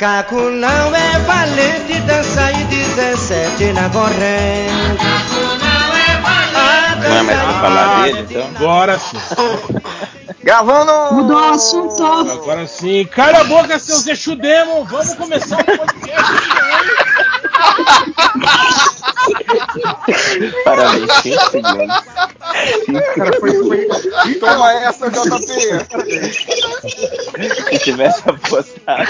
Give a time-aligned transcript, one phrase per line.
[0.00, 5.04] Macaco não é valente, dança e 17 na corrente.
[7.02, 8.48] Não é mais pra falar dele, então?
[8.56, 9.18] Agora sim.
[10.42, 11.14] Gravando!
[11.16, 12.02] Mudou o assunto.
[12.02, 13.04] Agora sim.
[13.12, 14.86] Cala a boca, seu Zé Chudemo.
[14.86, 16.32] Vamos começar o podcast.
[20.64, 22.02] Parabéns, 5 segundos.
[23.14, 24.34] Cara, foi, foi...
[24.40, 25.50] Toma essa, JP!
[27.70, 29.08] Se tivesse apostado.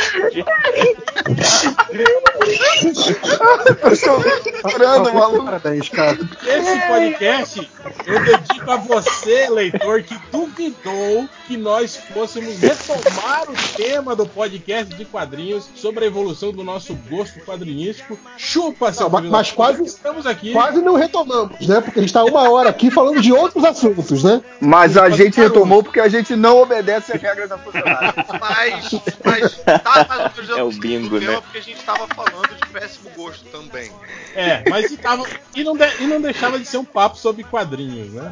[3.84, 4.22] Eu estou
[4.70, 5.44] chorando, maluco.
[5.44, 6.18] Parabéns, cara.
[6.46, 7.70] Esse podcast
[8.06, 14.94] eu dedico a você, leitor, que duvidou que nós fôssemos retomar o tema do podcast
[14.94, 18.18] de quadrinhos sobre a evolução do nosso gosto quadrinístico.
[18.36, 20.52] Chupa, seu Não, mas- quase- Estamos aqui.
[20.52, 21.80] Quase não retomamos, né?
[21.80, 24.40] Porque a gente tá uma hora aqui falando de outros assuntos, né?
[24.60, 28.14] Mas a gente retomou porque a gente não obedece às regras da sociedade.
[28.40, 31.40] Mas, mas tá ou menos É o bingo, né?
[31.40, 33.90] porque a gente tava falando de péssimo gosto também.
[34.34, 37.44] É, mas e, tava, e, não de- e não deixava de ser um papo sobre
[37.44, 38.30] quadrinhos, né?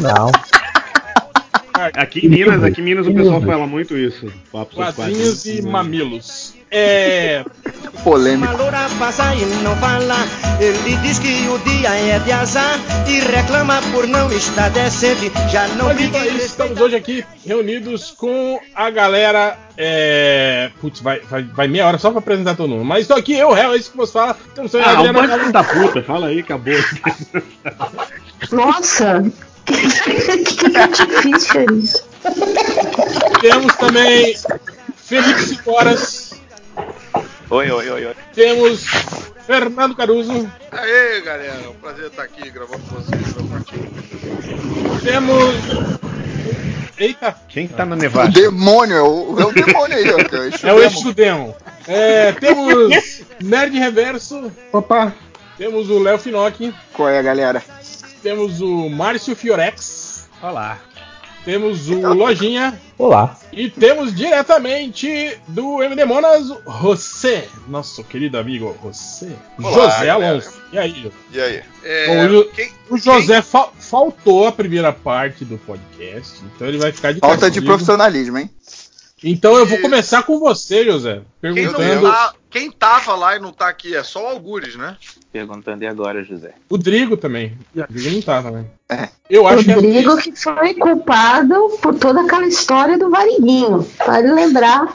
[0.00, 0.30] Não.
[1.96, 4.32] Aqui em Minas, aqui em Minas o pessoal fala muito isso.
[4.52, 6.53] Papo sobre Quadrinhos e mamilos.
[6.76, 7.44] É.
[8.02, 8.52] Polêmico.
[8.52, 10.16] Uma loura passa e não fala.
[10.60, 15.32] Ele diz que o dia é de azar e reclama por não estar decente.
[15.50, 19.56] Já não Mas então é estamos hoje aqui reunidos com a galera.
[19.78, 20.70] É...
[20.80, 22.84] Putz, vai, vai, vai meia hora só pra apresentar todo mundo.
[22.84, 24.36] Mas estou aqui, eu, réu, é isso que você fala.
[24.54, 26.74] Também a Ah, um Galo- filho da puta, fala aí, acabou.
[28.52, 29.24] Nossa,
[29.64, 32.04] que, que, que difícil isso.
[33.40, 34.34] Temos também
[34.96, 36.23] Felipe Sicoras.
[37.50, 38.14] Oi, oi, oi, oi.
[38.34, 38.84] Temos
[39.46, 40.50] Fernando Caruso.
[40.72, 45.00] Aê, galera, é um prazer estar aqui gravando com vocês meu partido.
[45.02, 45.54] Temos.
[46.96, 48.30] Eita, Quem tá na O nevada?
[48.30, 50.16] demônio, é o, é o demônio aí, ó.
[50.28, 50.50] cara.
[50.62, 51.54] é o Estudemo.
[51.88, 54.50] É, temos Nerd Reverso.
[54.72, 55.12] Opa,
[55.58, 56.72] Temos o Léo Finocchi.
[56.92, 57.62] Qual é, galera?
[58.22, 60.28] Temos o Márcio Fiorex.
[60.40, 60.78] Olá.
[61.44, 62.80] Temos o Lojinha.
[62.96, 63.38] olá.
[63.52, 66.48] E temos diretamente do MD Monas,
[66.80, 69.28] José, nosso querido amigo José.
[69.62, 70.32] Olá, José galera.
[70.32, 70.62] Alonso.
[70.72, 71.12] E aí?
[71.32, 71.58] E aí?
[71.58, 76.78] Bom, É, o- quem, O José fa- faltou a primeira parte do podcast, então ele
[76.78, 77.66] vai ficar de Falta de castigo.
[77.66, 78.48] profissionalismo, hein?
[79.22, 82.06] Então eu vou começar com você, José, quem, não perguntando.
[82.54, 84.96] Quem tava lá e não tá aqui é só o Algures, né?
[85.32, 86.52] Perguntando e agora, José?
[86.70, 87.58] O Drigo também.
[87.74, 88.70] O Drigo não tá também.
[88.88, 89.08] É.
[89.28, 93.84] Eu acho que é Rodrigo que foi culpado por toda aquela história do Variguinho.
[94.06, 94.94] Vale lembrar.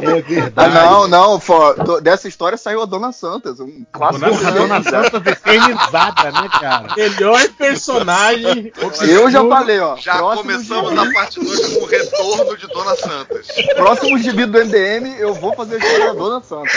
[0.00, 0.18] É
[0.56, 0.74] Ah, verdade.
[0.74, 1.40] não, não.
[1.40, 4.26] fo- do- dessa história saiu a Dona Santas, um clássico.
[4.28, 6.94] Porra, Dona Santa eternizada, né, cara?
[6.96, 8.72] melhor personagem.
[9.08, 9.96] Eu já falei, ó.
[9.96, 13.46] Já começamos gibi, a parte 2 com o retorno de Dona Santas.
[13.76, 16.70] Próximo gibi do MDM, eu vou fazer a história da Dona Santa.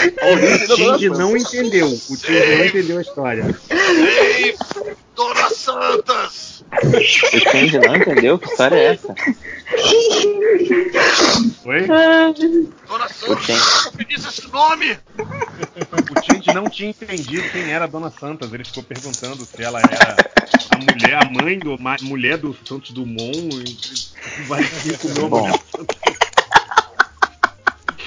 [0.72, 1.88] O Tindy não entendeu.
[1.88, 3.56] O Tindy não entendeu a história.
[3.70, 4.56] Ei,
[5.16, 6.64] Dona Santas!
[6.84, 8.40] O Change não entendeu?
[8.40, 9.14] Que história é essa?
[11.66, 11.88] Oi?
[12.88, 14.98] Dona O Santas, eu pedisse esse nome!
[16.12, 18.52] O Tindy não tinha entendido quem era a Dona Santas.
[18.52, 20.16] Ele ficou perguntando se ela era
[20.72, 24.12] a mulher, a mãe do ma- mulher do Santos Dumont.
[24.40, 24.64] E vai
[25.00, 25.60] comeu a mulher.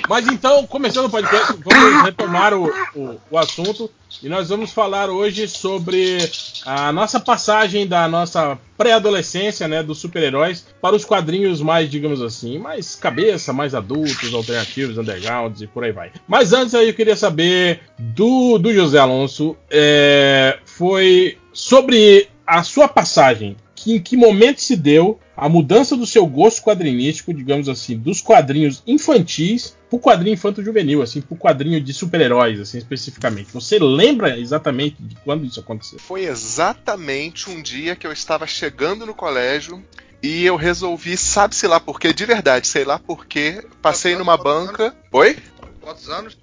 [0.09, 3.91] Mas então, começando o podcast, vamos retomar o, o, o assunto
[4.23, 6.19] e nós vamos falar hoje sobre
[6.65, 12.59] a nossa passagem da nossa pré-adolescência, né, dos super-heróis, para os quadrinhos mais, digamos assim,
[12.59, 16.13] mais cabeça, mais adultos, alternativos, undergrounds e por aí vai.
[16.29, 22.87] Mas antes aí eu queria saber do, do José Alonso, é, foi sobre a sua
[22.87, 27.99] passagem que, em que momento se deu a mudança do seu gosto quadrinístico, digamos assim,
[27.99, 33.53] dos quadrinhos infantis pro quadrinho infanto-juvenil, assim, pro quadrinho de super-heróis, assim, especificamente.
[33.53, 35.99] Você lembra exatamente de quando isso aconteceu?
[35.99, 39.83] Foi exatamente um dia que eu estava chegando no colégio
[40.23, 44.37] e eu resolvi, sabe-se lá por quê, de verdade, sei lá por quê, passei numa
[44.37, 44.95] banca.
[45.13, 45.37] Oi?
[45.81, 46.39] Quantos anos?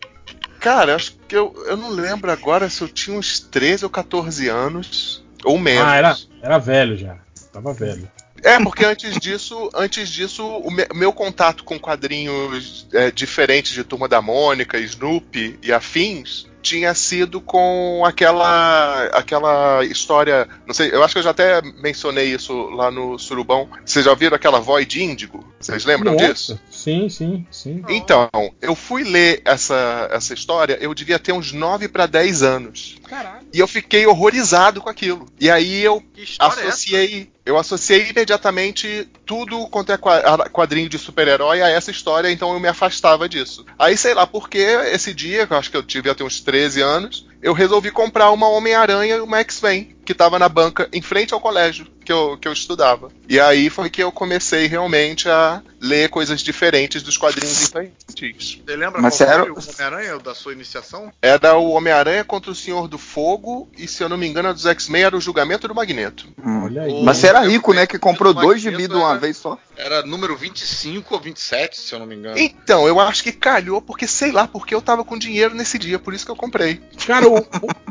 [0.59, 4.47] Cara, acho que eu, eu não lembro agora se eu tinha uns 13 ou 14
[4.47, 5.83] anos, ou menos.
[5.83, 7.17] Ah, era, era velho já.
[7.51, 8.09] Tava velho.
[8.43, 13.83] É, porque antes disso, antes disso, o me- meu contato com quadrinhos é, diferentes de
[13.83, 21.03] Turma da Mônica, Snoopy e afins tinha sido com aquela aquela história, não sei, eu
[21.03, 23.69] acho que eu já até mencionei isso lá no Surubão.
[23.85, 25.45] Vocês já ouviram aquela Void Índigo?
[25.59, 26.59] Vocês lembram Nossa, disso?
[26.71, 27.83] Sim, sim, sim.
[27.89, 28.29] Então,
[28.61, 32.95] eu fui ler essa, essa história, eu devia ter uns 9 para 10 anos.
[33.09, 33.45] Caralho.
[33.53, 35.27] E eu fiquei horrorizado com aquilo.
[35.39, 37.32] E aí eu é associei.
[37.45, 42.67] Eu associei imediatamente tudo quanto é quadrinho de super-herói a essa história, então eu me
[42.67, 43.65] afastava disso.
[43.77, 46.39] Aí, sei lá por que, esse dia, que eu acho que eu devia ter uns
[46.39, 51.01] 13 anos, eu resolvi comprar uma Homem-Aranha e uma X-Men, que tava na banca em
[51.01, 53.09] frente ao colégio que eu, que eu estudava.
[53.29, 58.59] E aí foi que eu comecei realmente a ler coisas diferentes dos quadrinhos infantis.
[58.65, 61.11] Você lembra Mas qual era- foi o Homem-Aranha da sua iniciação?
[61.21, 64.53] Era o Homem-Aranha contra o Senhor do Fogo, e se eu não me engano, a
[64.53, 66.27] dos X-Men era o Julgamento do Magneto.
[66.45, 67.01] Olha aí.
[67.03, 67.87] Mas você era rico, né?
[67.87, 69.57] Que comprou dois de uma era- vez só.
[69.77, 72.37] Era número 25 ou 27, se eu não me engano.
[72.37, 75.97] Então, eu acho que calhou, porque sei lá, porque eu tava com dinheiro nesse dia,
[75.97, 76.81] por isso que eu comprei.
[77.07, 77.25] Cara,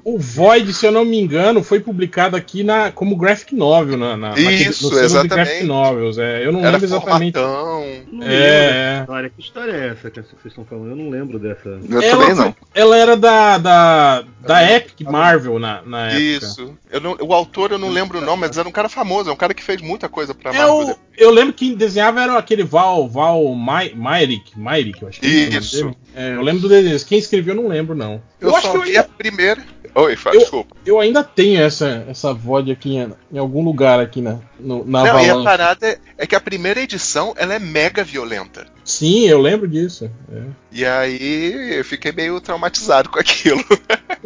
[0.05, 4.17] o, Void, se eu não me engano, foi publicado aqui na, como graphic novel, na,
[4.17, 5.35] na, naquele- Isso, de exatamente.
[5.35, 6.19] graphic novels.
[6.19, 7.39] É, eu não Era lembro exatamente.
[7.39, 7.83] Não
[8.23, 9.01] É, é.
[9.01, 9.31] história.
[9.31, 10.91] Que história é essa que vocês estão falando?
[10.91, 11.69] Eu não lembro dessa.
[11.89, 12.55] Eu Ela, também não.
[12.75, 16.21] ela era da, da, da Epic Marvel na, na época.
[16.21, 16.75] Isso.
[16.91, 19.33] Eu não- o autor eu não lembro o nome, mas era um cara famoso, é
[19.33, 20.77] um cara que fez muita coisa pra É Marvel.
[20.89, 25.27] o, eu lembro que quem desenhava era aquele Val, Val Myrick, Myrick, eu acho que
[25.27, 25.95] é Isso.
[26.15, 26.99] É, eu lembro do desenho.
[27.07, 28.23] Quem escreveu eu não lembro, não.
[28.41, 29.63] Eu, Eu, acho que eu ainda, a primeira.
[29.95, 30.77] Oi, Fábio, Eu- desculpa.
[30.87, 35.05] eu ainda tenho essa, essa VOD aqui em, em algum lugar aqui na, no, na
[35.05, 38.67] Não, e a parada é, é que a primeira edição ela é mega violenta.
[38.85, 40.11] Sim, eu lembro disso.
[40.33, 40.43] é.
[40.73, 43.63] E aí eu fiquei meio traumatizado com aquilo.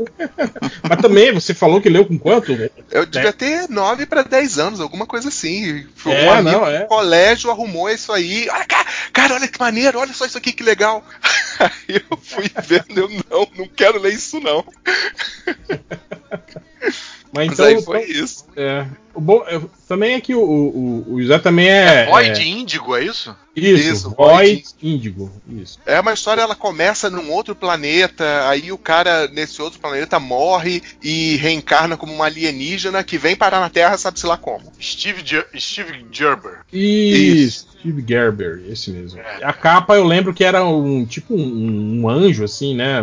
[0.88, 2.52] Mas também, você falou que leu com quanto?
[2.90, 5.84] Eu devia ter 9 para 10 anos, alguma coisa assim.
[5.96, 6.84] Foi É, um amigo não, é.
[6.84, 8.48] colégio arrumou isso aí.
[8.50, 11.04] Olha, cara, cara, olha que maneiro, olha só isso aqui que legal.
[11.58, 14.62] Aí eu fui vendo, eu não, não quero ler isso não.
[17.36, 18.46] Mas Mas então, aí foi então, isso.
[18.56, 22.06] é, o bom, eu- também é que o, o, o José também é.
[22.06, 23.34] Void é, Índigo, é isso?
[23.54, 25.30] isso, Isso, Void Índigo.
[25.48, 25.78] Isso.
[25.86, 30.82] É uma história, ela começa num outro planeta, aí o cara nesse outro planeta morre
[31.02, 34.72] e reencarna como uma alienígena que vem parar na Terra, sabe-se lá como.
[34.82, 36.60] Steve, Ger- Steve Gerber.
[36.72, 39.20] Isso, Steve Gerber, esse mesmo.
[39.42, 43.00] A capa eu lembro que era um tipo um, um anjo, assim, né?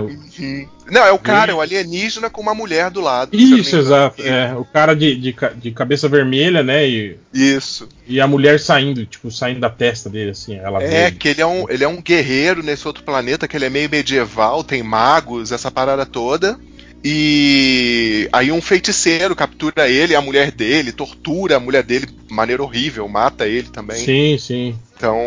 [0.91, 3.35] Não, é o cara, é o alienígena com uma mulher do lado.
[3.35, 4.21] Isso, exato.
[4.21, 6.87] É, o cara de, de, de cabeça vermelha, né?
[6.87, 7.87] E, Isso.
[8.05, 10.55] e a mulher saindo, tipo, saindo da testa dele, assim.
[10.55, 11.17] Ela É, verde.
[11.17, 13.89] que ele é, um, ele é um guerreiro nesse outro planeta, que ele é meio
[13.89, 16.59] medieval, tem magos, essa parada toda.
[17.03, 22.63] E aí um feiticeiro captura ele, a mulher dele, tortura a mulher dele de maneira
[22.63, 23.97] horrível, mata ele também.
[23.97, 24.79] Sim, sim.
[24.95, 25.19] Então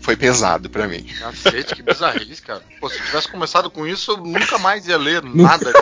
[0.00, 1.06] foi pesado pra mim.
[1.20, 2.60] Cacete, que bizarrice, cara.
[2.80, 5.72] Pô, se eu tivesse começado com isso, eu nunca mais ia ler nada.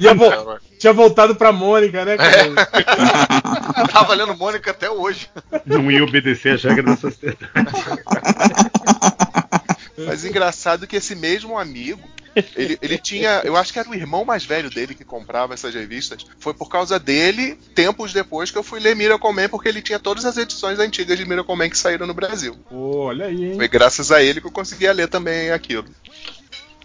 [0.00, 2.16] Ia vo- Tinha voltado pra Mônica, né?
[2.16, 2.46] cara?
[3.76, 5.28] Eu tava lendo Mônica até hoje.
[5.66, 7.38] Não ia obedecer às regras da sociedade.
[9.96, 12.02] Mas engraçado que esse mesmo amigo,
[12.56, 15.74] ele, ele tinha, eu acho que era o irmão mais velho dele que comprava essas
[15.74, 16.26] revistas.
[16.38, 19.98] Foi por causa dele, tempos depois, que eu fui ler Miracle Man, porque ele tinha
[19.98, 22.56] todas as edições antigas de Miracle Man que saíram no Brasil.
[22.70, 23.56] Olha aí, hein?
[23.56, 25.84] Foi graças a ele que eu conseguia ler também aquilo.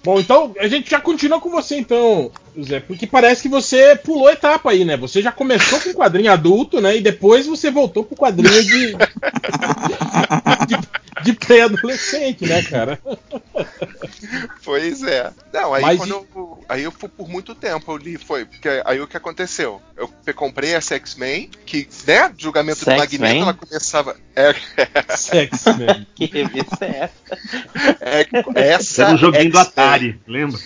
[0.04, 4.30] Bom, então a gente já continua com você, então, José, porque parece que você pulou
[4.30, 4.98] etapa aí, né?
[4.98, 6.98] Você já começou com quadrinho adulto, né?
[6.98, 8.94] E depois você voltou pro quadrinho de.
[10.68, 13.00] de, de pré-adolescente, né, cara?
[14.64, 15.32] Pois é.
[15.54, 16.60] Não, aí Mas quando e- eu.
[16.70, 18.46] Aí eu fui por muito tempo, eu li, foi.
[18.46, 19.82] Porque aí o que aconteceu?
[19.98, 23.42] Eu comprei essa X-Men, que, né, julgamento do Sex Magneto, Man?
[23.42, 24.16] ela começava.
[24.36, 24.54] É,
[25.18, 26.06] Sex, né?
[26.16, 27.14] Que revista é essa?
[28.56, 29.02] é, essa.
[29.04, 29.62] Era um joguinho do X-Men.
[29.62, 30.60] Atari, lembra?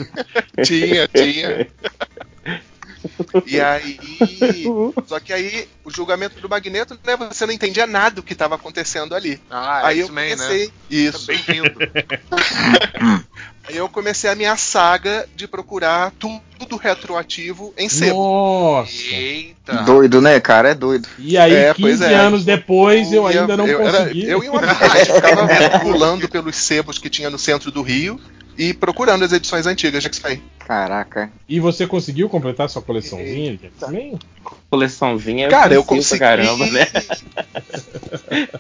[0.64, 1.68] Tinha, tinha.
[3.46, 4.00] E aí.
[5.08, 7.18] Só que aí, o julgamento do Magneto, né?
[7.18, 9.42] Você não entendia nada do que estava acontecendo ali.
[9.50, 10.66] Ah, aí eu X-Men, comecei.
[10.68, 10.72] né?
[10.90, 11.28] Isso.
[11.28, 11.72] Bem-vindo.
[13.66, 18.16] Aí eu comecei a minha saga de procurar tudo retroativo em sebo.
[18.22, 18.92] Nossa!
[18.92, 19.84] Eita.
[19.84, 20.72] Doido, né, cara?
[20.72, 21.08] É doido.
[21.18, 22.14] E aí, É, pois 15 é.
[22.14, 24.26] anos depois, eu ia- ainda não eu, era- consegui.
[24.26, 25.48] eu e um amigo, a gente ficava
[25.80, 28.20] pulando pelos sebos que tinha no centro do Rio
[28.58, 30.42] e procurando as edições antigas de X-Men.
[30.60, 31.32] Caraca.
[31.48, 34.18] E você conseguiu completar sua coleçãozinha de X-Men?
[34.70, 36.20] Coleçãozinha Cara, eu consegui.
[36.20, 36.88] caramba, né?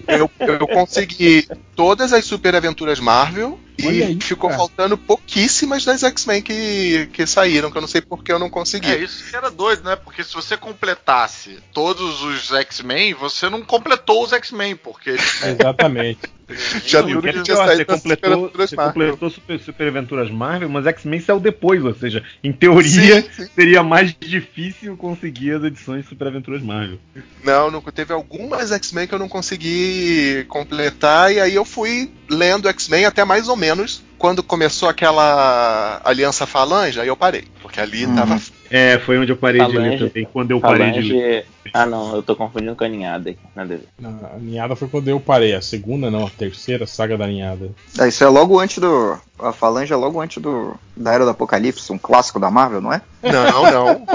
[0.07, 4.59] Eu, eu consegui todas as super aventuras Marvel e aí, ficou cara.
[4.59, 8.91] faltando pouquíssimas das X-Men que, que saíram, que eu não sei porque eu não consegui.
[8.91, 9.95] É isso que era doido, né?
[9.95, 15.11] Porque se você completasse todos os X-Men, você não completou os X-Men, porque
[15.43, 16.19] Exatamente.
[16.85, 18.93] Já Não, que tinha saído você completou, Aventuras você Marvel.
[18.93, 23.49] completou Super, Super Aventuras Marvel, mas X-Men saiu depois, ou seja, em teoria Sim, sim.
[23.55, 26.99] seria mais difícil conseguir as edições de Super Aventuras Marvel.
[27.43, 32.67] Não, não, teve algumas X-Men que eu não consegui completar, e aí eu fui lendo
[32.69, 37.43] X-Men até mais ou menos quando começou aquela Aliança Falange, aí eu parei.
[37.61, 38.15] Porque ali Uhum.
[38.15, 38.39] tava.
[38.71, 41.43] É, foi onde eu parei de ler Falange- também, quando eu parei de ler.
[41.43, 43.39] Falange, Ah, não, eu tô confundindo com a ninhada aqui.
[43.55, 43.87] Nada a ver.
[44.35, 45.53] A ninhada foi quando eu parei.
[45.53, 47.71] A segunda, não, a terceira saga da ninhada.
[47.99, 49.17] É, isso é logo antes do.
[49.39, 50.73] A Falange é logo antes do.
[50.95, 53.01] Da Era do Apocalipse, um clássico da Marvel, não é?
[53.23, 54.05] Não, não.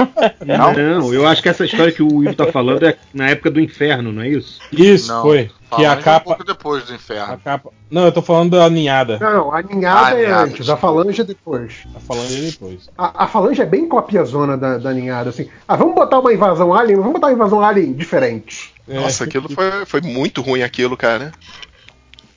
[0.47, 0.73] Não?
[1.01, 3.61] Não, eu acho que essa história que o Will tá falando é na época do
[3.61, 4.61] inferno, não é isso?
[4.73, 5.51] Isso, Não, foi.
[5.71, 6.25] Que a Falange é um capa.
[6.25, 7.41] pouco depois do A inferno.
[7.45, 7.71] capa.
[7.91, 9.19] Não, eu tô falando da ninhada.
[9.21, 11.87] Não, não, a ninhada Ah, é ninhada, antes, a falange é depois.
[11.93, 12.89] Tá falando ele depois.
[12.97, 15.49] A, a falange é bem copiazona da, da ninhada, assim.
[15.67, 18.73] Ah, vamos botar uma invasão alien, vamos botar uma invasão alien diferente.
[18.89, 21.33] É, Nossa, aquilo foi, foi muito ruim aquilo, cara.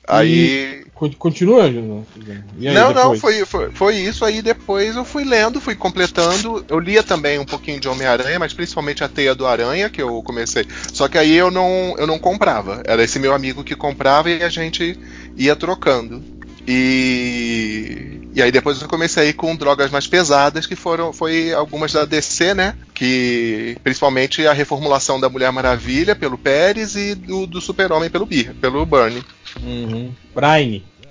[0.06, 0.84] Aí.
[0.86, 3.20] con- Continua, aí, não, não, depois?
[3.20, 4.40] foi, foi, foi isso aí.
[4.40, 6.64] Depois eu fui lendo, fui completando.
[6.68, 10.22] Eu lia também um pouquinho de Homem-Aranha, mas principalmente a Teia do Aranha, que eu
[10.22, 10.66] comecei.
[10.92, 12.82] Só que aí eu não, eu não comprava.
[12.84, 14.98] Era esse meu amigo que comprava e a gente
[15.36, 16.22] ia trocando.
[16.66, 22.04] E, e aí depois eu comecei com drogas mais pesadas, que foram foi algumas da
[22.04, 22.76] DC, né?
[22.94, 28.54] Que principalmente a reformulação da Mulher Maravilha pelo Pérez e do, do Super-Homem pelo Bir,
[28.54, 29.24] pelo Burnie.
[29.62, 30.12] Uhum.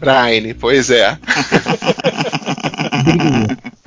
[0.01, 1.17] Brian, pois é.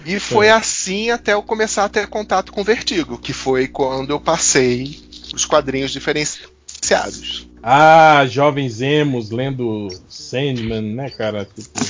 [0.06, 4.21] E foi assim até eu começar a ter contato com Vertigo, que foi quando eu
[4.21, 4.97] passei
[5.35, 7.49] os quadrinhos diferenciados.
[7.61, 11.44] Ah, jovens emos lendo Sandman, né, cara?
[11.47, 11.80] Tipo.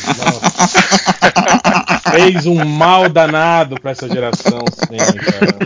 [2.10, 5.58] Fez um mal danado pra essa geração, Sandman, cara.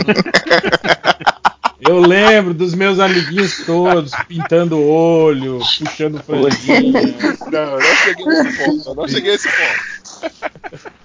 [1.80, 6.92] Eu lembro dos meus amiguinhos todos pintando o olho, puxando franjinha.
[7.52, 8.88] Não, eu não cheguei nesse ponto.
[8.88, 9.98] Eu não cheguei nesse ponto.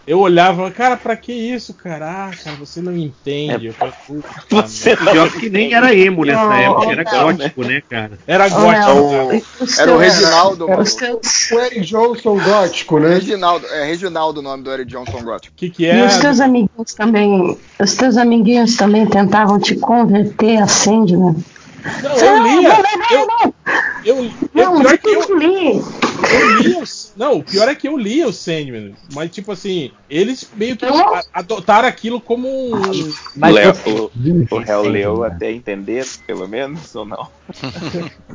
[0.05, 2.05] Eu olhava, cara, pra que isso, cara?
[2.27, 3.67] Ah, cara, você não entende.
[3.67, 4.27] Eu falei, puta,
[4.67, 4.98] Você.
[4.98, 7.24] Pior que nem era emo nessa Não, época, era não.
[7.34, 8.12] gótico, né, cara?
[8.27, 9.46] Era gótico.
[9.79, 10.84] Era o Reginaldo, mano.
[10.84, 13.13] teus- O Eric Johnson gótico, né?
[13.13, 15.53] Reginaldo, é Reginaldo o nome do Eric Johnson Gótico.
[15.53, 16.05] O que, que E é?
[16.05, 21.36] os teus amiguinhos também, os teus amiguinhos também tentavam te converter a Sandman?
[22.01, 22.70] Não, eu lia.
[22.70, 23.53] Não, não, Eu, não,
[24.05, 25.82] eu, eu, não, pior não, que eu, eu li.
[26.32, 28.93] eu lia os, Não, o pior é que eu lia o Sandman.
[29.13, 33.13] Mas, tipo assim, eles meio que a- adotaram aquilo como um.
[33.35, 34.11] Mas Léo, o,
[34.51, 37.27] o réu leu até entender, pelo menos, ou não?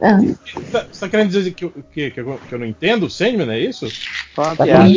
[0.00, 0.20] Ah,
[0.70, 3.10] Tá- Você tá querendo dizer que, eu- que, que, eu, que eu não entendo o
[3.10, 3.86] Sandman, é isso?
[4.36, 4.88] Uma Tá piada.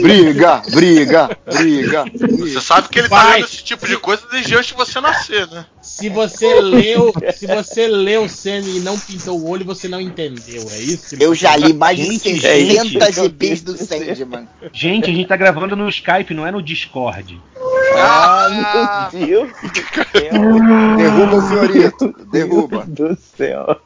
[0.00, 2.04] Briga, briga, briga.
[2.38, 3.34] Você sabe que ele tá Vai.
[3.36, 5.66] lendo esse tipo de coisa desde antes de você nascer, né?
[5.82, 10.00] Se você leu, se você leu o Sandman e não pintou o olho, você não
[10.00, 11.14] entendeu, é isso?
[11.18, 14.48] Eu tá já li mais de Gente, 60 gente, GPs do Sandman.
[14.72, 17.40] Gente, a gente tá gravando no Skype, não é no Discord.
[17.98, 19.56] Ah, Meu Deus do
[20.12, 20.96] céu.
[20.96, 22.76] Derruba o senhorito, derruba.
[22.78, 23.80] Meu Deus do céu.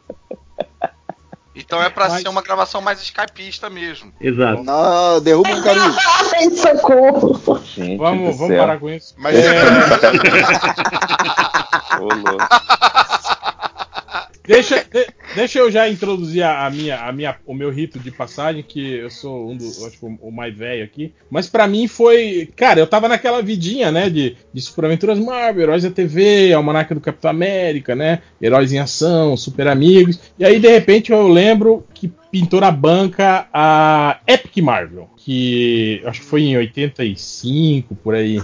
[1.54, 4.12] Então é pra Mas- ser uma gravação mais skypista mesmo.
[4.20, 4.62] Exato.
[4.62, 5.96] Não, derruba o caminho.
[6.34, 7.60] Ai, socorro.
[7.64, 9.14] Gente Vamos, vamos parar com isso.
[9.18, 9.36] Mas
[11.98, 12.38] Ô, louco.
[14.46, 18.62] Deixa, de- deixa eu já introduzir a, minha, a minha, o meu rito de passagem,
[18.62, 21.12] que eu sou um dos, acho que o, mais velho aqui.
[21.30, 22.48] Mas pra mim foi.
[22.56, 24.10] Cara, eu tava naquela vidinha, né?
[24.10, 28.22] De, de Super Aventuras Marvel, Heróis da TV, Almanac do Capitão América, né?
[28.42, 30.18] Heróis em Ação, Super Amigos.
[30.38, 36.20] E aí, de repente, eu lembro que pintou na banca a Epic Marvel, que acho
[36.20, 38.40] que foi em 85, por aí.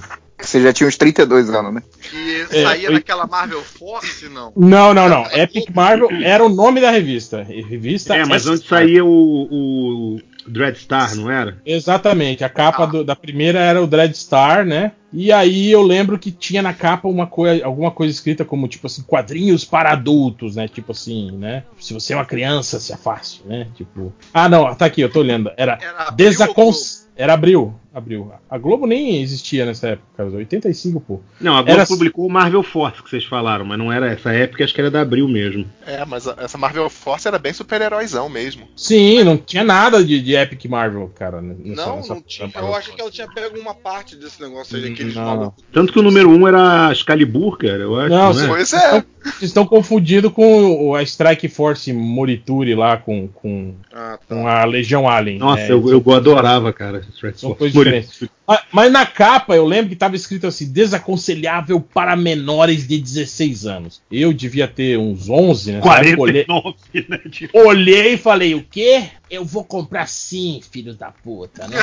[0.47, 1.83] Você já tinha uns 32 anos, né?
[2.11, 4.53] Que É, saía foi- naquela Marvel Force, não?
[4.57, 5.27] Não, não, não.
[5.33, 7.43] Epic Marvel era o nome da revista.
[7.43, 11.59] Revista É, mas S- onde saía o, o Dreadstar, não era?
[11.67, 14.93] Exatamente, a capa do- da primeira era o Dreadstar, né?
[15.13, 18.87] E aí eu lembro que tinha na capa uma coisa, alguma coisa escrita como tipo
[18.87, 20.69] assim, quadrinhos para adultos, né?
[20.69, 21.65] Tipo assim, né?
[21.81, 23.67] Se você é uma criança, se afaste, né?
[23.75, 24.13] Tipo.
[24.33, 25.51] Ah, não, tá aqui, eu tô olhando.
[25.57, 26.71] Era Era Desacon...
[27.19, 28.31] Era abril, abril.
[28.51, 31.21] A Globo nem existia nessa época, cara, 85, pô.
[31.41, 34.33] Não, a Globo Era- publicou o Marvel Force que vocês falaram, mas não era essa
[34.33, 35.67] época, acho que era da Abril mesmo.
[35.87, 38.69] É, mas a- essa Marvel Force era bem super-heróizão mesmo.
[38.77, 41.41] Sim, não tinha nada de, de Epic Marvel, cara.
[41.41, 42.51] nessa- Não, nessa- não tinha.
[42.55, 45.65] Eu acho que ela tinha pego uma parte desse negócio aí, daqueles Não, malucos.
[45.73, 48.11] Tanto que o número 1 um era Excalibur, cara, eu acho.
[48.11, 48.49] Não, Não, é?
[48.49, 49.05] Pois é.
[49.25, 54.35] Vocês estão confundindo com a Strike Force Morituri lá, com, com, Ah, tá.
[54.37, 55.39] com a Legião Alien.
[55.39, 57.01] Nossa, É, eu, eu adorava, cara.
[57.13, 57.75] Strike São Force.
[57.87, 58.29] Diferentes.
[58.73, 64.01] Mas, na capa eu lembro que tava escrito assim: desaconselhável para menores de 16 anos.
[64.11, 65.81] Eu devia ter uns 11, né?
[65.83, 66.77] Olhei, 49,
[67.09, 67.19] né?
[67.31, 69.05] Tipo, olhei e falei: o quê?
[69.29, 71.77] Eu vou comprar sim, filhos da puta, né?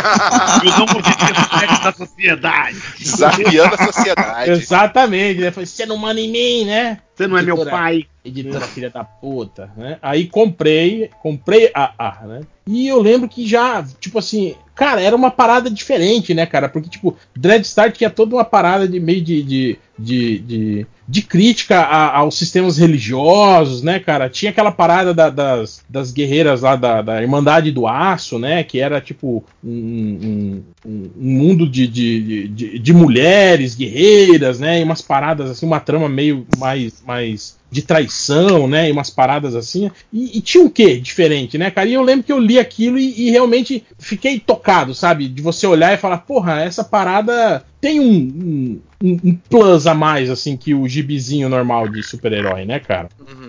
[0.63, 2.77] eu não reflexo da sociedade.
[2.98, 4.51] Desafiando a sociedade.
[4.51, 5.51] Exatamente, né?
[5.51, 7.00] Falei: você não manda em mim, né?
[7.13, 8.05] Você não é meu Editora- pai.
[8.25, 9.98] Editora filha da puta, né?
[10.01, 12.41] Aí comprei, comprei a A, né?
[12.65, 16.68] E eu lembro que já, tipo assim, cara, era uma parada diferente, né, cara?
[16.70, 21.80] Porque, tipo, Dreadstar tinha toda uma parada de meio de, de, de, de, de crítica
[21.80, 24.30] a- aos sistemas religiosos, né, cara?
[24.30, 28.63] Tinha aquela parada da- das, das guerreiras lá da, da Irmandade do Aço, né?
[28.63, 34.80] Que era tipo um- um- um mundo de, de, de, de mulheres guerreiras, né?
[34.80, 38.88] E umas paradas assim, uma trama meio mais, mais de traição, né?
[38.88, 39.92] E umas paradas assim.
[40.12, 41.89] E, e tinha um quê diferente, né, cara?
[41.89, 45.27] E eu lembro que eu li aquilo e, e realmente fiquei tocado, sabe?
[45.27, 50.30] De você olhar e falar, porra, essa parada tem um, um, um- plus a mais,
[50.30, 53.10] assim, que o gibizinho normal de super-herói, né, cara?
[53.20, 53.42] Uhum.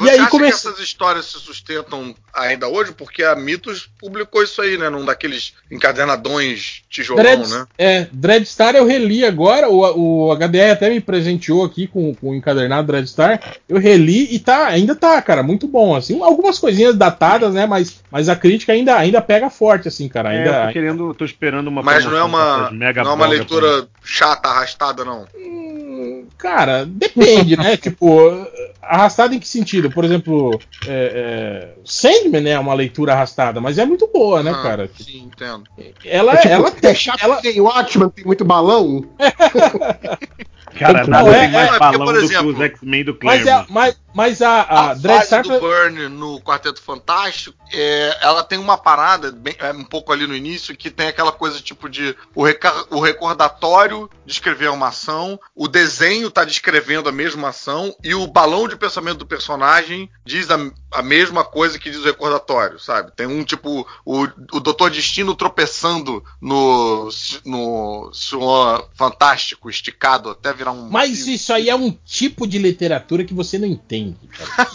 [0.00, 2.92] E Você aí acha come- que essas histórias se sustentam ainda hoje?
[2.92, 4.88] Porque a Mitos publicou isso aí, né?
[4.88, 7.66] Num daqueles encadernadões tijolão, Dread, né?
[7.76, 12.34] é, Dreadstar eu reli agora, o, o HDR até me presenteou aqui com, com o
[12.34, 13.40] encadernado Dreadstar.
[13.68, 16.22] Eu reli e tá, ainda tá, cara, muito bom, assim.
[16.22, 20.32] Algumas coisinhas datadas, né, mas, mas a crítica ainda, ainda pega forte, assim, cara.
[20.32, 23.14] É, Ainda, eu tô querendo, tô esperando uma Mas não é uma, mega não é
[23.14, 25.26] uma leitura chata, arrastada, não.
[26.36, 27.76] Cara, depende, né?
[27.78, 28.46] tipo,
[28.80, 29.87] arrastada em que sentido?
[29.90, 34.62] Por exemplo, é, é, Sandman é uma leitura arrastada, mas é muito boa, né, Ah,
[34.62, 34.90] cara?
[34.98, 35.64] Sim, entendo.
[36.04, 37.36] Ela, É, tipo, ela é chato ela...
[37.36, 39.04] tem Watchman, tem muito balão.
[40.78, 43.04] Cara, Não, nada é- tem mais é porque, balão por do exemplo, que os X-Men
[43.04, 43.72] do Mas, é, Claremont.
[43.72, 48.58] mas, mas a, a, A fase Dreadstar do Burn no Quarteto Fantástico, é, ela tem
[48.58, 52.16] uma parada, bem- é, um pouco ali no início, que tem aquela coisa tipo de
[52.34, 58.14] o, reca- o recordatório descrever uma ação, o desenho tá descrevendo a mesma ação, e
[58.14, 60.58] o balão de pensamento do personagem diz a,
[60.92, 63.12] a mesma coisa que diz o recordatório, sabe?
[63.14, 64.22] Tem um tipo, o,
[64.52, 67.08] o Doutor Destino tropeçando no,
[67.44, 70.88] no Senhor Fantástico, esticado, até virar um.
[70.90, 74.68] Mas isso aí é um tipo de literatura que você não entende, cara.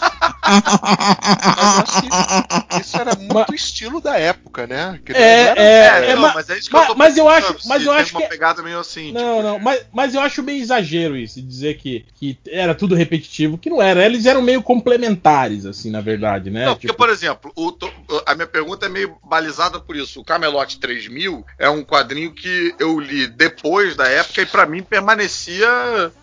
[0.45, 4.99] Mas eu acho que isso era muito estilo da época, né?
[5.05, 7.17] Que É, era- é, É, não, ma- mas é isso que mas- eu tô mas
[7.17, 9.81] eu acho- mas eu acho uma que- é pegada meio assim, Não, tipo, não, mas,
[9.93, 14.05] mas eu acho meio exagero isso, dizer que, que era tudo repetitivo, que não era.
[14.05, 16.65] Eles eram meio complementares, assim, na verdade, né?
[16.65, 17.91] Não, porque, Tipo, por exemplo, o to-
[18.25, 20.19] a minha pergunta é meio balizada por isso.
[20.21, 24.81] O Camelot 3000 é um quadrinho que eu li depois da época e pra mim
[24.83, 25.67] permanecia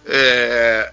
[0.07, 0.93] é,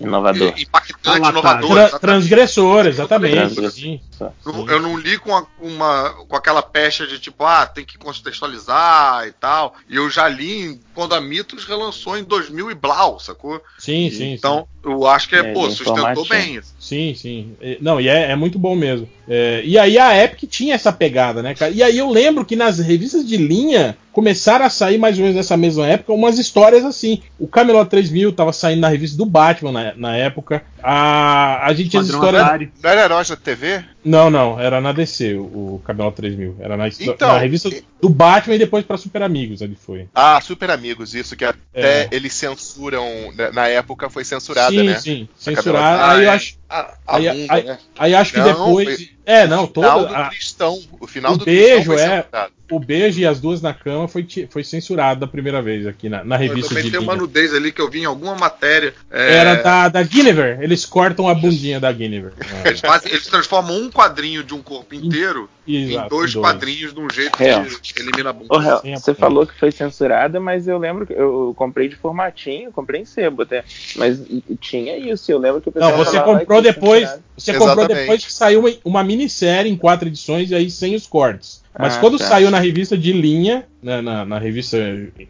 [0.00, 0.52] Inovador.
[0.56, 1.70] é, impactante, inovador.
[1.70, 2.00] tra- exatamente.
[2.00, 3.34] transgressor, exatamente.
[3.34, 3.70] Transgressor.
[3.70, 4.00] sim.
[4.46, 7.98] Eu, eu não li com, a- uma, com aquela pecha de tipo, ah, tem que
[7.98, 9.74] contextualizar e tal.
[9.88, 13.60] E eu já li quando a Mitos relançou em 2000 e blau, sacou?
[13.78, 14.32] Sim, sim.
[14.32, 16.74] então, eu acho que, É, pô, bem sustentou bem isso.
[16.78, 17.56] Sim, sim.
[17.60, 19.08] É, Não, e é, é muito bom mesmo.
[19.28, 21.72] É, e aí a Epic tinha essa pegada, né, cara?
[21.72, 25.36] E aí eu lembro que nas revistas de linha começaram a sair mais ou menos
[25.36, 27.22] nessa mesma época umas histórias assim.
[27.38, 30.62] O Camelot 3000 tava saindo na revista do Batman na, na época.
[30.82, 32.42] A, a gente tinha histórias.
[32.42, 32.72] Atari.
[32.82, 33.84] Não era heróis da TV?
[34.04, 35.42] Não, não, era na DC, o,
[35.76, 36.56] o Camelot 3000.
[36.60, 40.08] Era na, Então, na revista e- do Batman e depois pra Super Amigos ele foi.
[40.14, 42.08] Ah, Super Amigos, isso, que até É.
[42.10, 43.06] eles censuram.
[43.34, 44.94] na- Na época foi censurada, sim, né?
[45.00, 46.02] sim, A censurado.
[46.02, 46.34] Ah, Aí eu é.
[46.34, 46.56] acho.
[46.68, 47.78] A, a Aí, bunda, aí- né?
[47.98, 48.96] aí acho que Não, depois.
[48.96, 50.08] foi- É, não, o final toda.
[50.08, 50.80] do a- Cristão.
[51.00, 52.22] O final o do beijo, Cristão é.
[52.22, 52.52] censurado.
[52.70, 56.24] o beijo e as duas na cama foi, foi censurado da primeira vez aqui na,
[56.24, 58.92] na Eu revista também de tem uma nudez ali que eu vi em alguma matéria.
[59.10, 60.62] é, Era da, da Guinevere.
[60.62, 62.34] Eles cortam a bundinha da Guinevere.
[62.64, 66.44] Eles, fazem- eles transformam um quadrinho de um corpo inteiro em Exato, dois dois.
[66.46, 67.64] quadrinhos de um jeito Real.
[67.64, 68.80] que elimina a bunda.
[68.82, 69.14] Sim, você é.
[69.14, 73.42] falou que foi censurada, mas eu lembro que eu comprei de formatinho, comprei em sebo
[73.42, 73.64] até.
[73.96, 74.20] Mas
[74.60, 77.18] tinha isso, eu lembro que o pessoal Não, você comprou depois.
[77.36, 81.06] Você comprou depois que saiu uma, uma minissérie em quatro edições e aí sem os
[81.06, 81.63] cortes.
[81.78, 82.24] Mas Ah, quando tá.
[82.24, 84.78] saiu na revista de linha, né, na, na revista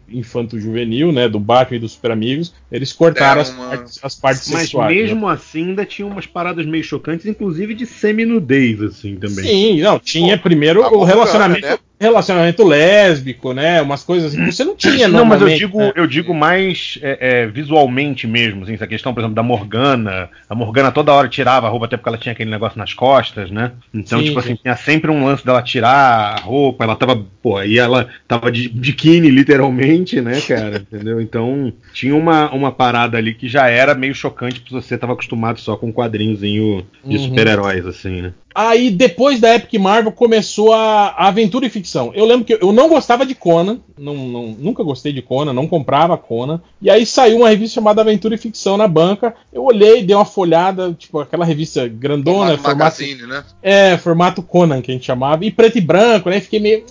[0.07, 4.15] Infanto Juvenil, né, do Batman e dos Super Amigos, eles cortaram as uma- partes, as
[4.15, 4.95] partes Mas sexuais.
[4.95, 5.01] né?
[5.01, 9.43] mesmo assim ainda tinha umas paradas meio chocantes, inclusive de semi-nudez, assim, também.
[9.45, 11.77] Sim, não, tinha Pô, primeiro a o relacionamento, né?
[11.99, 13.81] relacionamento lésbico, né?
[13.81, 15.93] Umas coisas assim que você não tinha Não, mas eu digo, né?
[15.95, 20.29] eu digo mais é, é, visualmente mesmo, assim, essa questão, por exemplo, da Morgana.
[20.49, 23.49] A Morgana toda hora tirava a roupa, até porque ela tinha aquele negócio nas costas,
[23.49, 23.71] né?
[23.93, 24.47] Então, Sim, tipo sim.
[24.51, 28.51] assim, tinha sempre um lance dela tirar a roupa, ela tava, pô, aí ela tava
[28.51, 30.77] de biquíni, literalmente, né, cara?
[30.91, 31.19] Entendeu?
[31.21, 35.59] Então, tinha uma, uma parada ali que já era meio chocante pra você tava acostumado
[35.59, 37.23] só com um quadrinhozinho de Uhum.
[37.23, 38.33] super-heróis, assim, né?
[38.57, 42.11] Aí, depois da Epic Marvel, começou a, a aventura e ficção.
[42.15, 45.67] Eu lembro que eu não gostava de Conan, não, não- nunca gostei de Conan, não
[45.67, 46.61] comprava Conan.
[46.81, 49.35] E aí saiu uma revista chamada Aventura e Ficção na banca.
[49.51, 53.43] Eu olhei, dei uma folhada, tipo, aquela revista grandona, Formato formato, magazine, né?
[53.61, 56.39] é, formato Conan, que a gente chamava, e preto e branco, né?
[56.39, 56.85] Fiquei meio.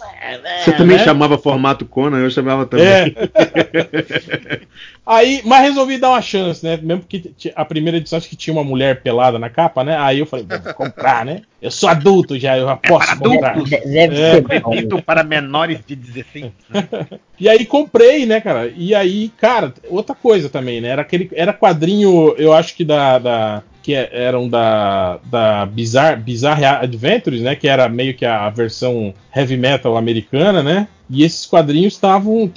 [0.63, 1.05] Você também né?
[1.05, 2.87] chamava formato Conan, eu chamava também.
[2.87, 4.61] É.
[5.07, 6.79] Aí, mas resolvi dar uma chance, né?
[6.83, 9.99] Mesmo porque a primeira edição acho que tinha uma mulher pelada na capa, né?
[9.99, 11.43] Aí eu falei, "Bom, vou comprar, né?
[11.61, 13.51] Eu sou adulto já, eu já posso comprar.
[13.51, 13.71] adultos.
[13.71, 16.53] Deve É, ser para menores de 16.
[17.39, 18.73] E aí comprei, né, cara?
[18.77, 20.89] E aí, cara, outra coisa também, né?
[20.89, 26.17] Era aquele era quadrinho, eu acho que da, da que é- eram da da Bizarre,
[26.17, 30.89] Bizarre Adventures, né, que era meio que a versão heavy metal americana, né?
[31.11, 32.51] E esses quadrinhos estavam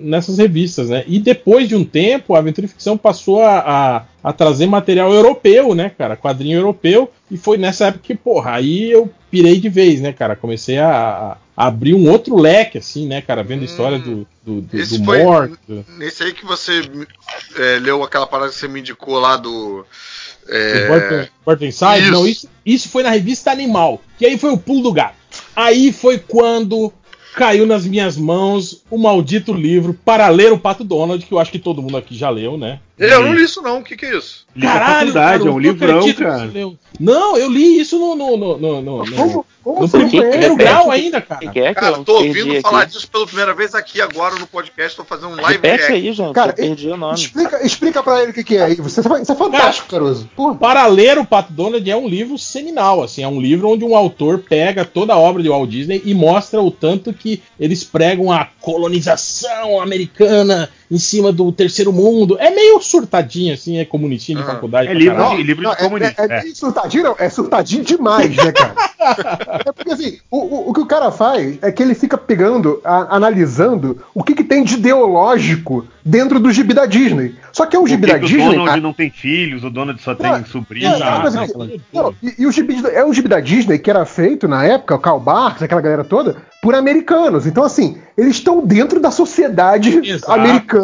[0.00, 1.02] nessas revistas, né?
[1.08, 5.12] E depois de um tempo, a Aventura e Ficção passou a, a, a trazer material
[5.12, 6.16] europeu, né, cara?
[6.16, 7.10] Quadrinho europeu.
[7.28, 10.36] E foi nessa época que, porra, aí eu pirei de vez, né, cara?
[10.36, 13.42] Comecei a, a abrir um outro leque, assim, né, cara?
[13.42, 13.64] Vendo Hum.
[13.64, 15.58] história do, do, do, Esse do foi morto.
[15.98, 16.82] nesse aí que você
[17.56, 19.84] é, leu aquela parada que você me indicou lá do.
[20.48, 20.86] É,
[21.66, 22.02] Inside?
[22.02, 22.10] isso.
[22.12, 24.00] Não, isso, isso foi na revista Animal.
[24.18, 25.16] Que aí foi o pulo do gato.
[25.54, 26.92] Aí foi quando
[27.34, 31.52] caiu nas minhas mãos o maldito livro para ler o Pato Donald, que eu acho
[31.52, 32.80] que todo mundo aqui já leu, né?
[33.00, 33.78] Eu não li isso, não.
[33.78, 34.46] O que, que é isso?
[34.54, 36.46] Faculdade, garoto, é um livrão, cara.
[36.48, 36.76] você.
[36.98, 40.08] Não, eu li isso no, no, no, no, no, no- Como, como no você não
[40.10, 41.46] primeiro grau ainda, cara.
[41.46, 42.60] O que é que Cara, eu tô ouvindo aqui?
[42.60, 44.96] falar disso pela primeira vez aqui agora no podcast.
[44.96, 45.92] Tô fazendo um live Repete react.
[45.94, 46.34] aí, gente.
[46.34, 47.14] Cara, eu perdi o nome.
[47.14, 48.74] Explica, explica pra ele o que, que é aí.
[48.74, 50.28] Você, isso é fantástico, Caruso.
[50.36, 50.54] Porra.
[50.56, 53.96] Para ler o Pato Donald é um livro seminal, assim, é um livro onde um
[53.96, 58.30] autor pega toda a obra de Walt Disney e mostra o tanto que eles pregam
[58.30, 62.36] a colonização americana em cima do terceiro mundo.
[62.40, 64.48] É meio surtadinho, assim, é comunistinho de Ah.
[64.54, 64.88] faculdade.
[64.88, 66.22] É livro de, livro Não, de comunista.
[66.22, 68.74] É, é, é surtadinho, não, é surtadinho demais, né, cara?
[69.66, 72.80] é porque assim, o, o, o que o cara faz é que ele fica pegando,
[72.84, 77.34] a- analisando o que, que tem de ideológico dentro do gibi da Disney.
[77.52, 78.44] Só que é um gibi da que o Disney.
[78.56, 81.00] Donald a- não tem filhos, o Donald só tem sobrinhos.
[81.00, 81.56] É, é que-
[81.92, 84.64] não, não, e, e o gibi, é um gibi da Disney que era feito na
[84.64, 87.46] época, o Karl Barks, aquela galera toda, por americanos.
[87.46, 90.32] Então, assim, eles estão dentro da sociedade Exato.
[90.32, 90.79] americana,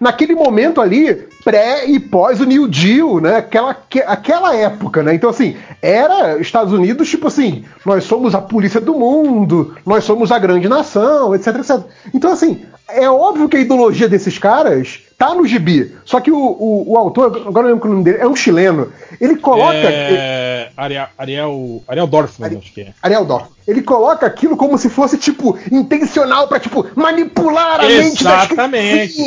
[0.00, 3.36] naquele momento ali, pré e pós o New Deal, né?
[3.36, 5.14] Aquela, que- aquela época, né?
[5.14, 10.30] Então, assim, era Estados Unidos, tipo assim, nós somos a polícia do mundo, nós somos
[10.32, 11.80] a grande nação, etc, etc.
[12.12, 15.96] Então, assim, é óbvio que a ideologia desses caras tá no gibi.
[16.04, 18.92] Só que o, o, o autor, agora eu lembro o nome dele, é um chileno.
[19.20, 19.74] Ele coloca.
[19.74, 22.92] É, Ariel, Ariel, Ariel Dorfman, Ari- acho que é.
[23.02, 23.46] Ariel Dorf.
[23.66, 29.20] Ele coloca aquilo como se fosse, tipo, intencional pra, tipo, manipular a mente das Exatamente.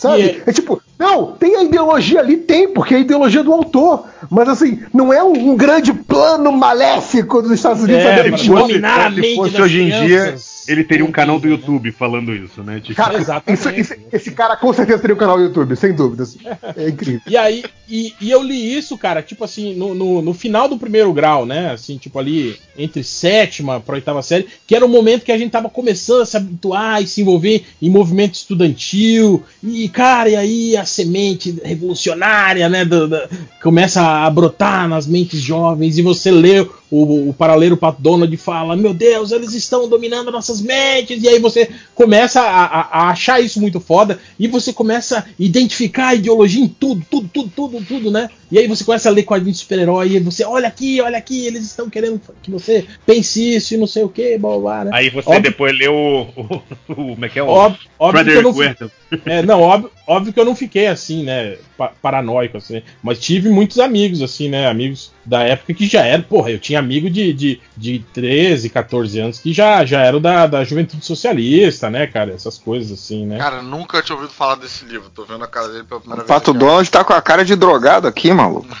[0.00, 0.22] Sabe?
[0.22, 4.06] E É tipo, não, tem a ideologia ali, tem, porque é a ideologia do autor.
[4.30, 9.08] Mas assim, não é um, um grande plano maléfico dos Estados Unidos É, pra dominar
[9.08, 10.36] a se fosse hoje em dia,
[10.68, 11.48] ele teria um canal do?
[11.50, 12.80] YouTube falando isso, né?
[12.80, 13.60] Tipo, Cara, Exatamente.
[13.60, 16.36] isso- isso- esse cara com certeza teria um canal no YouTube, sem dúvidas.
[16.76, 17.20] É incrível.
[17.26, 20.78] E aí, e, e eu li isso, cara, tipo assim, no, no, no final do
[20.78, 21.72] primeiro grau, né?
[21.72, 25.50] Assim, tipo ali, entre sétima pra oitava série, que era o momento que a gente
[25.50, 29.42] tava começando a se habituar e se envolver em movimento estudantil.
[29.62, 32.84] E, cara, e aí a semente revolucionária, né?
[32.84, 33.28] do- da-
[33.62, 38.74] começa a brotar nas mentes jovens, e você lê o, o paraleiro Pato Donald fala:
[38.76, 43.40] Meu Deus, eles estão dominando nossas mentes, e aí você começa a, a- a achar
[43.40, 47.84] isso muito foda, e você começa a identificar a ideologia em tudo, tudo, tudo, tudo,
[47.84, 48.28] tudo, né?
[48.50, 51.46] E aí você começa a ler quadrinhos de super-herói, e você, olha aqui, olha aqui,
[51.46, 54.90] eles estão querendo que você pense isso e não sei o que, blá blá, né?
[54.92, 57.46] Aí você Óbvio- depois leu o, o, o- Como é que é o.
[57.48, 61.22] Óbvio, óbvio que eu Frederick não, é, não, óbvio, óbvio que eu não fiquei assim,
[61.22, 66.04] né, pa- paranoico, assim, mas tive muitos amigos, assim, né, amigos da época que já
[66.04, 70.20] eram, porra, eu tinha amigo de, de, de 13, 14 anos que já, já eram
[70.20, 73.38] da, da juventude socialista, né, cara, essas coisas assim, né.
[73.38, 75.10] Cara, nunca tinha ouvido falar desse livro.
[75.10, 76.56] Tô vendo a cara dele pela primeira O Pato vez.
[76.56, 78.68] aqui, Donald tá com a cara de drogado aqui, maluco.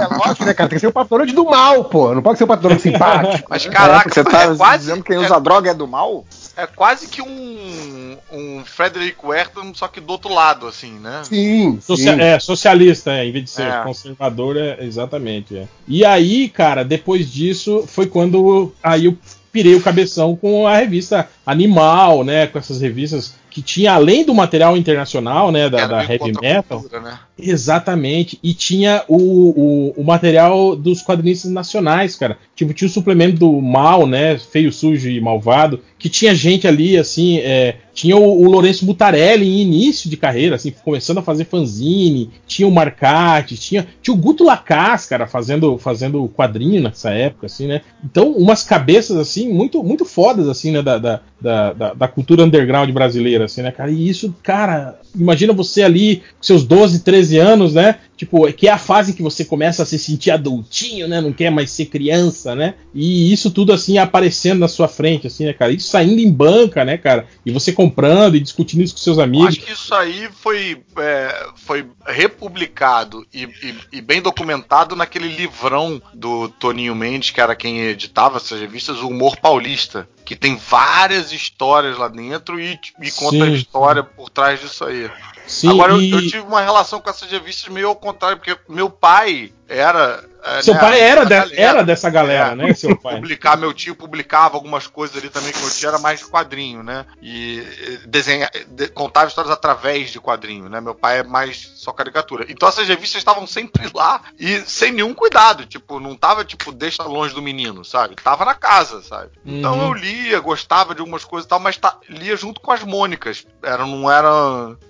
[0.00, 0.68] É lógico, né, cara?
[0.68, 2.14] Tem que ser o Pato Donald do mal, pô.
[2.14, 3.48] Não pode ser o Pato Donald simpático.
[3.50, 5.74] Mas É, caraca, porque você tá é quase, dizendo que quem é, usa droga é
[5.74, 6.24] do mal?
[6.56, 11.22] É quase que um, um Frederick Wertham, só que do outro lado, assim, né?
[11.24, 12.20] Sim, Socia- sim.
[12.20, 13.82] é, socialista, é, em vez de ser É.
[13.82, 15.56] conservador, é, exatamente.
[15.56, 15.66] é.
[15.86, 19.16] E aí, cara, depois disso, foi quando aí eu
[19.52, 22.46] pirei o cabeção com a revista Animal, né?
[22.46, 25.68] Com essas revistas que tinha, além do material internacional, né?
[25.68, 26.80] Da, da heavy metal.
[26.80, 27.18] cultura, né?
[27.38, 28.38] Exatamente.
[28.42, 32.38] E tinha o, o, o material dos quadrinistas nacionais, cara.
[32.54, 34.38] Tipo, tinha o suplemento do mal, né?
[34.38, 35.80] Feio, sujo e malvado.
[35.98, 37.38] Que tinha gente ali, assim.
[37.38, 42.30] é, tinha o, o Lourenço Mutarelli em início de carreira, assim, começando a fazer fanzine.
[42.46, 47.66] Tinha o Marcati, tinha, tinha o Guto Lacaz, cara, fazendo, fazendo quadrinho nessa época, assim,
[47.66, 47.82] né?
[48.04, 50.82] Então, umas cabeças, assim, muito, muito fodas, assim, né?
[50.82, 53.39] Da, da, da- da cultura underground brasileira.
[53.44, 53.90] Assim, né, cara?
[53.90, 57.96] E isso, cara, imagina você ali, com seus 12, 13 anos, né?
[58.16, 61.20] Tipo, que é a fase que você começa a se sentir adultinho, né?
[61.22, 62.74] Não quer mais ser criança, né?
[62.94, 65.72] E isso tudo, assim, aparecendo na sua frente, assim, né, cara?
[65.72, 67.26] Isso saindo em banca, né, cara?
[67.46, 69.48] E você comprando e discutindo isso com seus amigos.
[69.48, 76.00] Acho que isso aí foi, é, foi republicado e, e- e bem documentado naquele livrão
[76.14, 80.08] do Toninho Mendes, que era quem editava essas revistas, o Humor Paulista.
[80.30, 83.52] Que tem várias histórias lá dentro e, e conta a Sim.
[83.54, 85.10] história por trás disso aí.
[85.44, 88.56] Sim, Agora, eu- e- eu, tive uma relação com essas revistas meio ao contrário, porque
[88.68, 90.24] meu pai era.
[90.42, 92.54] é, Seu né, pai era, de- era dessa galera, É.
[92.56, 92.74] né?
[92.74, 93.14] Seu pai.
[93.16, 97.04] publicar, meu tio publicava algumas coisas ali também, que meu tio era mais quadrinho, né?
[97.22, 97.62] E
[98.06, 100.80] desenha, de- contava histórias através de quadrinho, né?
[100.80, 102.46] Meu pai é mais só caricatura.
[102.48, 107.02] Então essas revistas estavam sempre lá e sem nenhum cuidado, tipo, não tava tipo, deixa
[107.04, 108.16] longe do menino, sabe?
[108.16, 109.30] Tava na casa, sabe?
[109.44, 109.86] Então Uhum.
[109.88, 113.46] eu lia, gostava de algumas coisas e tal, mas tá- lia junto com as Mônicas.
[113.62, 114.30] Era, não era.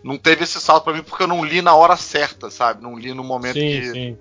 [0.02, 2.82] Não teve esse salto pra mim porque eu não li na hora certa, sabe?
[2.82, 4.18] Não li no momento Sim, que sim.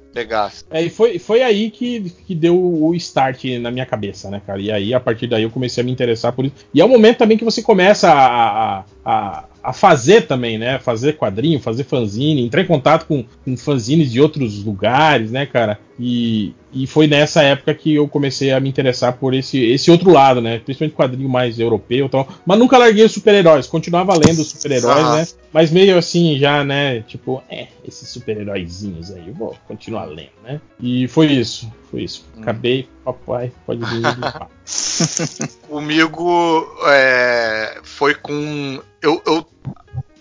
[0.70, 4.62] É, e foi, foi aí que, que deu o start na minha cabeça, né, cara?
[4.62, 6.56] E aí, a partir daí, eu comecei a me interessar por isso.
[6.74, 10.80] E é o momento também que você começa a, a, a, a fazer também, né?
[10.80, 15.80] Fazer quadrinho, fazer fanzine, entrar em contato com, com fanzines de outros lugares, né, cara?
[16.00, 20.10] E, e foi nessa época que eu comecei a me interessar por esse, esse outro
[20.10, 20.58] lado, né?
[20.58, 22.28] Principalmente quadrinho mais europeu e tal.
[22.44, 25.18] Mas nunca larguei os super-heróis, continuava lendo os super-heróis, Aham.
[25.18, 25.28] né?
[25.54, 27.02] Mas meio assim, já, né?
[27.02, 30.60] Tipo, é, esses super-heróizinhos aí, eu vou continuar lendo, né?
[30.82, 32.26] E foi isso, foi isso.
[32.40, 34.04] Acabei, papai, pode vir.
[35.68, 38.82] Comigo é, foi com.
[39.02, 39.46] Eu, eu-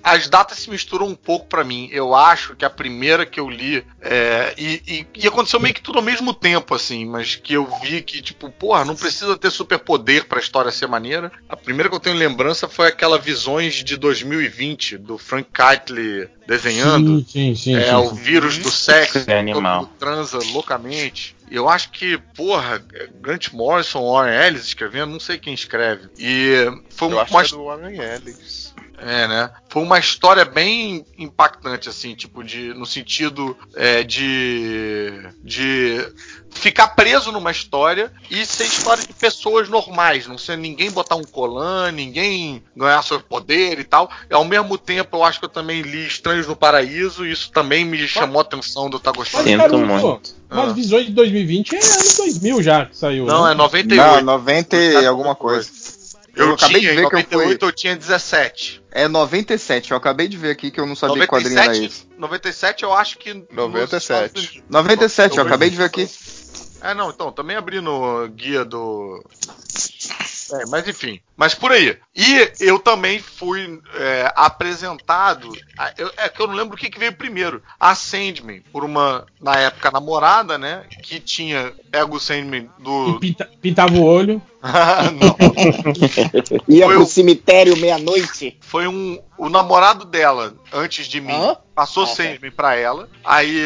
[0.03, 1.89] as datas se misturam um pouco pra mim.
[1.93, 3.85] Eu acho que a primeira que eu li.
[4.01, 7.69] é, e, e- e aconteceu meio que tudo ao mesmo tempo, assim, mas que eu
[7.83, 11.31] vi que, tipo, porra, não precisa ter superpoder pra história ser maneira.
[11.49, 17.19] A primeira que eu tenho lembrança foi aquela Visões de 2020, do Frank Keitel desenhando.
[17.21, 17.77] Sim, sim, sim.
[17.77, 19.87] É sim, o vírus do sexo, É animal.
[19.87, 21.37] todo transa loucamente.
[21.51, 22.83] E eu acho que, porra,
[23.21, 26.09] Grant Morrison, Warren Ellis escrevendo, não sei quem escreve.
[26.19, 26.53] E
[26.91, 28.68] foi Eu uma, acho que é do Warren Ellis.
[29.01, 29.51] É, né?
[29.69, 35.13] Foi uma história bem impactante, assim, tipo, de, no sentido é, de.
[35.43, 36.13] de
[36.51, 41.23] ficar preso numa história e ser história de pessoas normais, não ser ninguém botar um
[41.23, 44.11] colan, ninguém ganhar seu poder e tal.
[44.31, 47.51] E ao mesmo tempo, eu acho que eu também li Estranhos no Paraíso, e isso
[47.53, 49.45] também me chamou a atenção de eu estar gostando.
[49.45, 50.39] Sinto Caruso, muito.
[50.51, 50.73] Mas Ah.
[50.73, 53.27] Visões de 2020 é ano 2000 já que saiu.
[53.27, 53.53] Não, né?
[53.53, 54.25] é 98.
[54.25, 55.69] Não, 90 e alguma coisa.
[56.39, 58.83] Eu, Eu acabei tinha, de ver em que eu 98 fui- eu tinha 17.
[58.93, 62.07] É 97, eu acabei de ver aqui que eu não sabia que quadrinho era esse.
[62.17, 63.35] 97 eu acho que.
[63.35, 63.99] nos 97.
[64.03, 64.71] Estados Unidos.
[64.71, 66.09] 97, eu acabei de ver aqui.
[66.81, 69.23] É, não, então, também abri no guia do.
[70.51, 71.21] É, mas enfim.
[71.37, 71.99] Mas por aí.
[72.17, 75.51] E eu também fui é, apresentado.
[75.77, 77.63] a- eu- é que eu não lembro o que, que veio primeiro.
[77.79, 80.85] A Sandman, por uma, na época, namorada, né?
[81.03, 83.19] Que tinha pego o Sandman E do.
[83.21, 84.41] pinta- pintava o olho.
[84.63, 85.37] Não.
[86.69, 88.57] Ia Foi pro o- cemitério meia-noite.
[88.61, 89.19] Foi um.
[89.39, 91.57] O namorado dela, antes de mim, Hã?
[91.73, 93.09] passou Ah, Sandman pra ela.
[93.25, 93.65] Aí,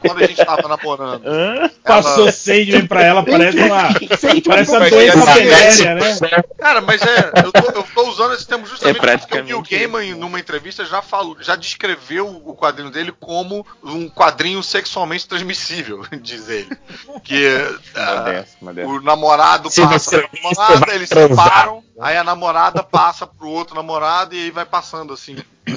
[0.00, 1.22] quando a gente tava namorando.
[1.24, 1.70] Hã?
[1.84, 3.82] Passou Sandman pra ela, parece uma.
[4.44, 6.42] Parece uma doença é venérea, né?
[6.58, 7.30] Cara, mas é.
[7.44, 10.84] Eu tô, eu tô usando esse termo justamente É porque o Neil Gaiman, numa entrevista,
[10.84, 16.76] já falou, já descreveu o quadrinho dele como um quadrinho sexualmente transmissível, diz ele.
[17.22, 17.46] Que
[18.10, 18.56] modesto.
[18.88, 21.44] o namorado Se passa namorada, eles se transar.
[21.46, 25.36] separam, aí a namorada passa pro outro namorado e aí vai passando assim.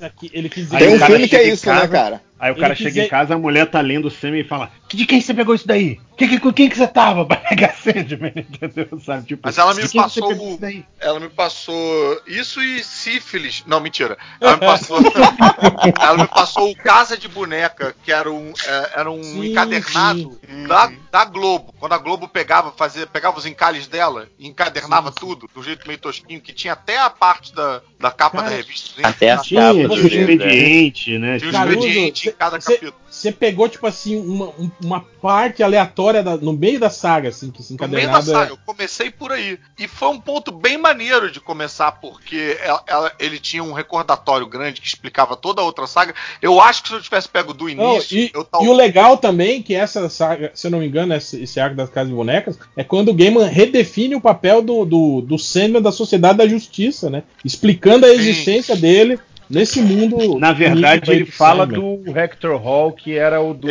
[0.00, 1.74] Aqui, Ele quis Aí Tem o um cara filme que é chega em isso, né,
[1.74, 2.22] casa- cara?
[2.40, 4.70] Aí o cara Ele chega em casa, a mulher tá lendo o Sandman e fala:
[4.88, 6.00] De quem você pegou isso daí?
[6.16, 7.24] Que, que, com quem que você tava?
[7.24, 9.00] Pra pegar Sandman, entendeu?
[9.00, 9.26] Sabe?
[9.26, 12.84] Tipo, Mas ela me "De quem passou o- isso daí?" Ela me passou isso e
[12.84, 13.64] sífilis.
[13.66, 14.16] Não, mentira.
[14.40, 14.98] Ela me passou.
[16.00, 20.38] ela me passou o Casa de Boneca, que era um, é, era um Sim, encadernado
[20.68, 21.74] da, da Globo.
[21.78, 25.98] Quando a Globo pegava, fazia, pegava os encalhes dela e encadernava tudo, do jeito meio
[25.98, 29.00] tosquinho, que tinha até a parte da, da capa Cara, da revista.
[29.00, 29.08] né?
[29.08, 30.06] Até as Tinha, capas tinha do o né?
[30.06, 31.38] expediente, né?
[31.38, 33.01] Tinha um Caruso, expediente em cada cê- capítulo.
[33.12, 37.50] Você pegou, tipo assim, uma, um- uma parte aleatória da- no meio da saga, assim,
[37.50, 39.58] que se No meio da saga, eu comecei por aí.
[39.78, 44.46] E foi um ponto bem maneiro de começar, porque ela- ela- ele tinha um recordatório
[44.46, 46.14] grande que explicava toda a outra saga.
[46.40, 48.72] Eu acho que se eu tivesse pego do Não, início, e, eu tal- e o
[48.72, 52.08] legal também que essa saga, se eu não me engano, esse, esse arco das casas
[52.08, 56.38] de bonecas, é quando o Gaiman redefine o papel do, do, do Sandman da Sociedade
[56.38, 57.24] da Justiça, né?
[57.44, 58.14] Explicando a Sim.
[58.14, 59.20] existência dele
[59.52, 60.38] nesse mundo.
[60.38, 63.68] Na verdade, aí ele fala do Hector Hall, que era o do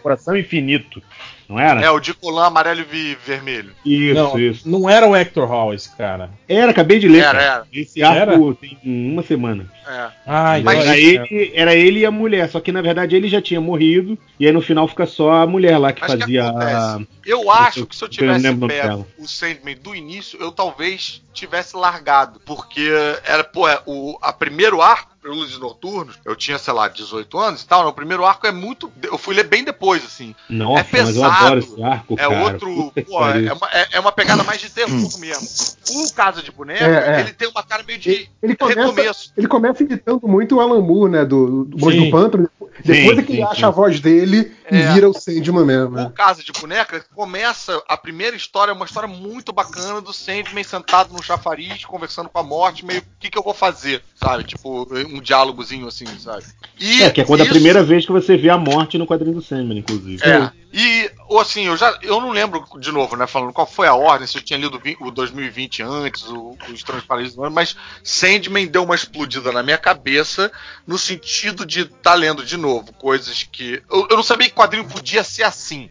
[0.00, 1.02] Coração Infinito.
[1.48, 1.82] não era?
[1.82, 3.72] É, o de colã amarelo e vermelho.
[3.84, 4.68] Isso, não, isso.
[4.68, 6.30] não era o Hector Hall esse cara.
[6.48, 7.18] Era, acabei de ler.
[7.18, 7.42] Era, cara.
[7.42, 7.66] era.
[7.72, 9.66] Esse arco tem uma semana.
[9.86, 10.08] É.
[10.26, 13.28] Ah, Mas era é- ele, era ele e a mulher, só que na verdade ele
[13.28, 16.14] já tinha morrido, e aí no final fica só a mulher lá que Mas o
[16.14, 17.00] que fazia a.
[17.26, 22.40] Eu acho que se eu tivesse pego o Sandman do início, eu talvez tivesse largado.
[22.44, 22.88] Porque
[23.24, 27.62] era, pô, é, o a primeiro arco, Prelúdios Noturnos, eu tinha, sei lá, 18 anos
[27.62, 27.82] e tal.
[27.82, 27.88] né?
[27.88, 28.92] O primeiro arco é muito.
[29.02, 30.34] Eu fui ler bem depois, assim.
[30.50, 31.06] Nossa, é pesado.
[31.06, 32.40] mas eu adoro esse arco, é cara.
[32.42, 32.92] outro.
[33.06, 35.48] Pô, é, uma, é- é uma pegada mais de terror mesmo.
[35.90, 37.20] O Casa de Boneco, É, é.
[37.20, 39.32] ele tem uma cara meio de Ele começa, recomeço.
[39.36, 41.24] ele começa imitando muito o Alan Moore, né?
[41.24, 42.50] Do, do Monge do Pântano.
[42.84, 43.64] Depois Sim, é que sim, ele acha sim.
[43.64, 44.92] a voz dele e É.
[44.92, 45.88] vira o Sandman mesmo.
[45.88, 46.12] O Né?
[46.14, 51.12] Casa de Boneca começa a primeira história, é uma história muito bacana do Sandman sentado
[51.12, 54.44] no chafariz, conversando com a morte, meio o que, que eu vou fazer, sabe?
[54.44, 56.44] Tipo, um diálogozinho assim, sabe?
[56.78, 59.06] E É, que é quando a isso- primeira vez que você vê a morte no
[59.06, 60.22] quadrinho do Sandman, inclusive.
[60.24, 60.50] É.
[60.72, 61.98] E, ou assim, eu já.
[62.02, 63.26] Eu não lembro de novo, né?
[63.26, 67.44] Falando qual foi a ordem, se eu tinha lido o 2020 antes, o, o do
[67.44, 70.52] ano, mas Sandman deu uma explodida na minha cabeça
[70.86, 73.82] no sentido de estar tá lendo de novo coisas que.
[73.90, 75.90] Eu, eu não sabia que quadrinho podia ser assim.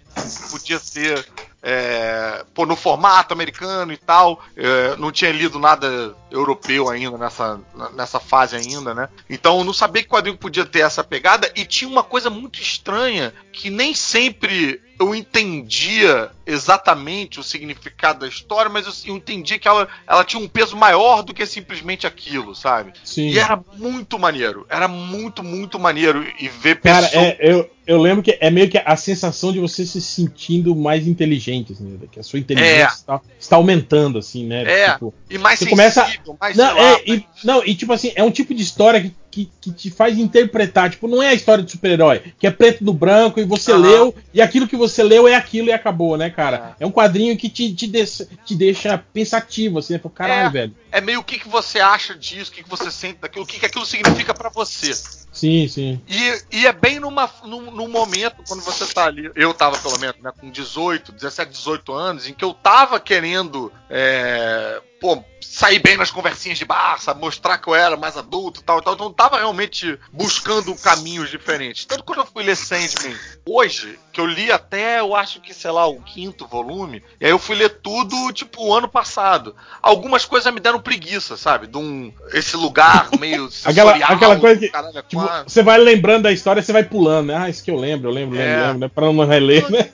[0.51, 1.25] Podia ser.
[1.63, 4.43] É, pô, no formato americano e tal.
[4.55, 7.59] É, não tinha lido nada europeu ainda nessa,
[7.95, 9.07] nessa fase ainda, né?
[9.29, 12.59] Então eu não sabia que quadrinho podia ter essa pegada e tinha uma coisa muito
[12.59, 19.67] estranha que nem sempre eu entendia exatamente o significado da história, mas eu, entendia que
[19.67, 22.93] ela, ela tinha um peso maior do que simplesmente aquilo, sabe?
[23.03, 23.29] Sim.
[23.29, 24.65] E era muito maneiro.
[24.69, 26.25] Era muito, muito maneiro.
[26.39, 27.25] E ver Cara, pessoas.
[27.25, 31.07] é, eu, eu lembro que é meio que a sensação de você se sentindo mais
[31.07, 32.07] inteligente, assim, né?
[32.11, 32.87] que a sua inteligência É.
[32.87, 34.63] está, está aumentando, assim, né?
[34.63, 36.35] É, Tipo, e mais você sensível, começa.
[36.39, 39.51] mais Não, é, e, não, e tipo assim, é um tipo de história que, que,
[39.59, 40.91] que te faz interpretar.
[40.91, 43.81] Tipo, não é a história de super-herói, que é preto no branco e você Aham.
[43.81, 46.75] leu, e aquilo que você leu é aquilo e acabou, né, cara?
[46.79, 49.99] É, um quadrinho que te, te, deixa, te deixa pensativo, assim, né?
[49.99, 50.49] Fala, Caralho, É.
[50.51, 50.75] velho.
[50.91, 53.47] é meio o que, que você acha disso, o que, que você sente daquilo, o
[53.47, 54.93] que, que aquilo significa pra você.
[55.31, 55.99] Sim, sim.
[56.07, 59.97] E, e é bem numa, num, num momento, quando você tá ali, eu tava pelo
[59.97, 65.79] menos, né, com 18, 17, 18 anos, em que eu tava querendo, é, pô, sair
[65.79, 68.81] bem nas conversinhas de bar, sabe, mostrar que eu era mais adulto e tal, e
[68.81, 71.83] tal, então eu tava realmente buscando caminhos diferentes.
[71.83, 73.13] Tanto quando eu fui ler Sandman
[73.45, 77.31] hoje, que eu li até, eu acho que, sei lá, o quinto volume, e aí
[77.31, 79.53] eu fui ler tudo, tipo, o ano passado.
[79.81, 84.59] Algumas coisas me deram preguiça, sabe, de um, esse lugar meio Aquela, sensorial, aquela coisa
[84.61, 84.69] que.
[84.69, 85.43] caralho, é tipo, quase.
[85.49, 87.35] você vai lembrando da história, você vai pulando, né?
[87.35, 88.67] Ah, isso que eu lembro, eu lembro, lembro, É.
[88.67, 88.87] lembro, né?
[88.87, 89.89] Pra não reler, né?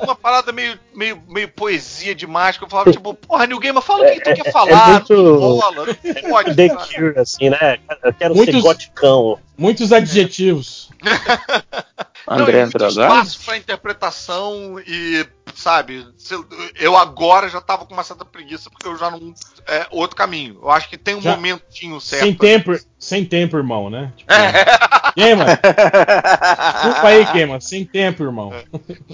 [0.00, 4.04] uma parada meio, meio, meio poesia demais, que eu falava, tipo, porra, New Gamer, fala
[4.04, 5.94] o que tu É- quer é falar, muito- rola, não
[6.30, 6.54] pode.
[6.54, 6.68] The?
[6.68, 7.78] Cure, assim, né?
[8.04, 9.38] Eu quero Muitos- ser goticão.
[9.56, 10.90] Muitos adjetivos.
[12.28, 12.92] André muito Andrade?
[13.00, 16.06] espaço pra interpretação e, sabe,
[16.78, 19.34] eu agora já tava com uma certa preguiça, porque eu já não.
[19.66, 20.58] É outro caminho.
[20.62, 22.22] Eu acho que tem um Já- momentinho certo.
[22.22, 24.12] Sem tempo, sem tempo, irmão, né?
[24.16, 25.12] Tipo, É.
[25.14, 25.44] Queima.
[26.82, 27.60] Desculpa aí, queima.
[27.60, 28.52] Sem tempo, irmão.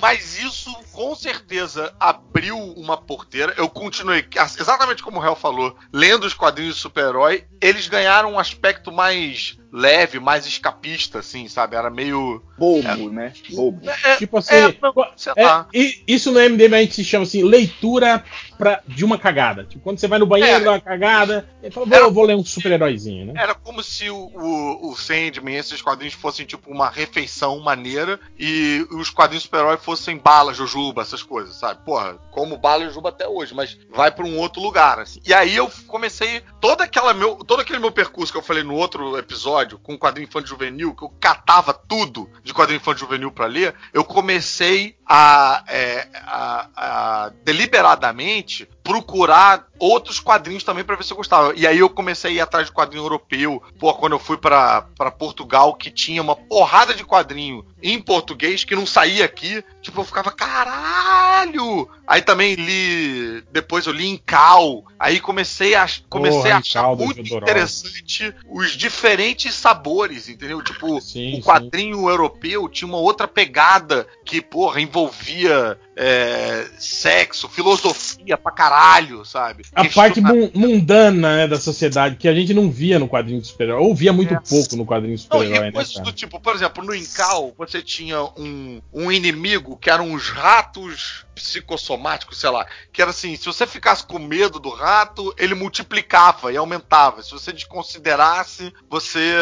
[0.00, 3.54] Mas isso com certeza abriu uma porteira.
[3.56, 4.24] Eu continuei,
[4.60, 7.44] exatamente como o Hel falou, lendo os quadrinhos de super-herói.
[7.60, 11.76] Eles ganharam um aspecto mais leve, mais escapista, assim, sabe?
[11.76, 12.42] Era meio.
[12.58, 13.32] Bobo, né?
[13.50, 13.80] Bobo.
[14.04, 14.92] É, Tipo assim, é, não,
[15.36, 18.24] é, e isso no MDM a gente se chama assim, leitura
[18.56, 19.64] pra, de uma cagada.
[19.64, 20.64] Tipo, quando você vai no banheiro, É.
[20.64, 23.34] dá uma cagada, e fala, vou, Era- vou ler um super-heróizinho, né?
[23.36, 28.86] Era como se o, o, o Sandman, esses quadrinhos fossem tipo uma refeição maneira e
[28.90, 31.84] os quadrinhos super-herói fossem bala, jujuba, essas coisas, sabe?
[31.84, 35.20] Porra, como bala e jujuba até hoje, mas vai pra um outro lugar, assim.
[35.26, 38.74] E aí eu comecei toda aquela meu, todo aquele meu percurso que eu falei no
[38.74, 43.46] outro episódio com quadrinho infantil juvenil, que eu catava tudo de quadrinho infantil juvenil pra
[43.46, 51.12] ler, eu comecei a, é, a- a deliberadamente procurar outros quadrinhos também pra ver se
[51.12, 51.52] eu gostava.
[51.54, 53.62] E aí eu comecei a ir atrás de quadrinho europeu.
[53.78, 58.64] Pô, quando eu fui pra pra Portugal, que tinha uma porrada de quadrinho em português
[58.64, 61.88] que não saía aqui, tipo, eu ficava, caralho!
[62.06, 63.42] Aí também li.
[63.52, 64.84] Depois eu li em Cal.
[64.98, 70.62] Aí comecei a, comecei Porra, a achar muito interessante os diferentes sabores, entendeu?
[70.62, 71.42] Tipo, Sim, o sim.
[71.42, 79.64] quadrinho europeu tinha uma outra pegada que, porra, envolvia é, sexo, filosofia pra caralho, sabe?
[79.74, 83.48] A parte mun- mundana né, da sociedade que a gente não via no quadrinho de
[83.48, 84.38] super-herói, ou via muito É.
[84.38, 88.22] pouco no quadrinho de super-herói, né, coisas do tipo, por exemplo, no Incal, você tinha
[88.22, 93.66] um, um inimigo que eram uns ratos psicossomático, sei lá, que era assim, se você
[93.66, 97.22] ficasse com medo do rato, ele multiplicava e aumentava.
[97.22, 99.34] Se você desconsiderasse, você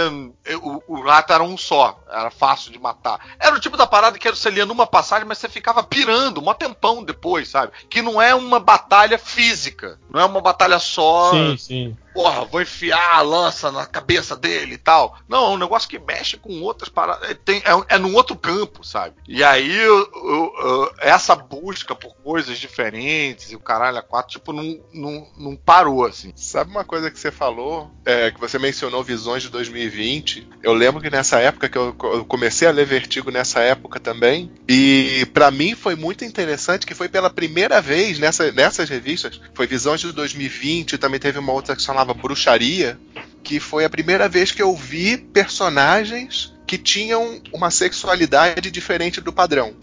[0.62, 3.36] o, o rato era um só, era fácil de matar.
[3.38, 6.55] Era o tipo da parada que você lia numa passagem, mas você ficava pirando um
[6.55, 7.72] tempão depois, sabe?
[7.88, 11.30] Que não é uma batalha física, não é uma batalha só.
[11.32, 11.97] Sim, sim.
[12.16, 15.18] Porra, vou enfiar a lança na cabeça dele e tal.
[15.28, 17.28] Não, é um negócio que mexe com outras paradas.
[17.30, 19.16] É, tem, é, é num outro campo, sabe?
[19.28, 24.32] E aí, eu- eu- eu- essa busca por coisas diferentes e o caralho a quatro,
[24.32, 26.32] tipo, não, não, não parou, assim.
[26.34, 30.48] Sabe uma coisa que você falou, é, que você mencionou visões de 2020?
[30.62, 31.94] Eu lembro que nessa época que eu,
[32.26, 37.10] comecei a ler Vertigo nessa época também, e pra mim foi muito interessante que foi
[37.10, 41.82] pela primeira vez nessa, nessas revistas, foi Visões de 2020, também teve uma outra que
[41.82, 42.98] se chamava Bruxaria,
[43.42, 49.32] que foi a primeira vez que eu vi personagens que tinham uma sexualidade diferente do
[49.32, 49.74] padrão.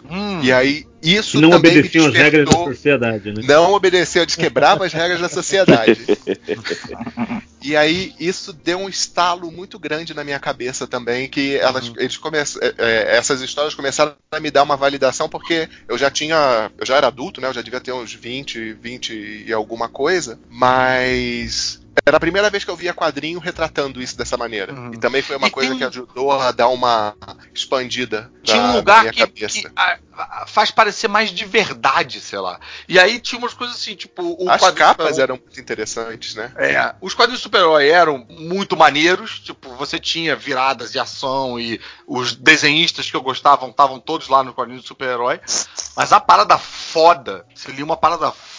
[0.44, 3.42] E aí isso não também me obedeciam as regras da sociedade, né?
[3.46, 6.00] não obedeceu, desquebrava as regras da sociedade.
[7.64, 12.18] E aí isso deu um estalo muito grande na minha cabeça também, que elas, eles
[12.18, 12.44] come, é,
[12.78, 16.98] é, essas histórias começaram a me dar uma validação porque eu já tinha, eu já
[16.98, 17.48] era adulto, né?
[17.48, 22.64] Eu já devia ter uns 20, 20 e alguma coisa, mas era a primeira vez
[22.64, 24.74] que eu via quadrinho retratando isso dessa maneira.
[24.94, 27.16] E também foi uma coisa que ajudou a dar uma
[27.54, 29.60] expandida Tinha na- um lugar que, cabeça.
[29.62, 32.60] que, a- a- faz parecer mais de verdade, sei lá.
[32.88, 34.36] E aí tinha umas coisas assim, tipo.
[34.44, 36.52] O As quadrinho capas eram muito interessantes, né?
[36.58, 42.36] É, os quadrinhos super-herói eram muito maneiros, tipo, você tinha viradas de ação e os
[42.36, 45.40] desenhistas que eu gostava estavam todos lá no quadrinho de super-herói.
[45.96, 48.53] Mas a parada foda, você lia uma parada foda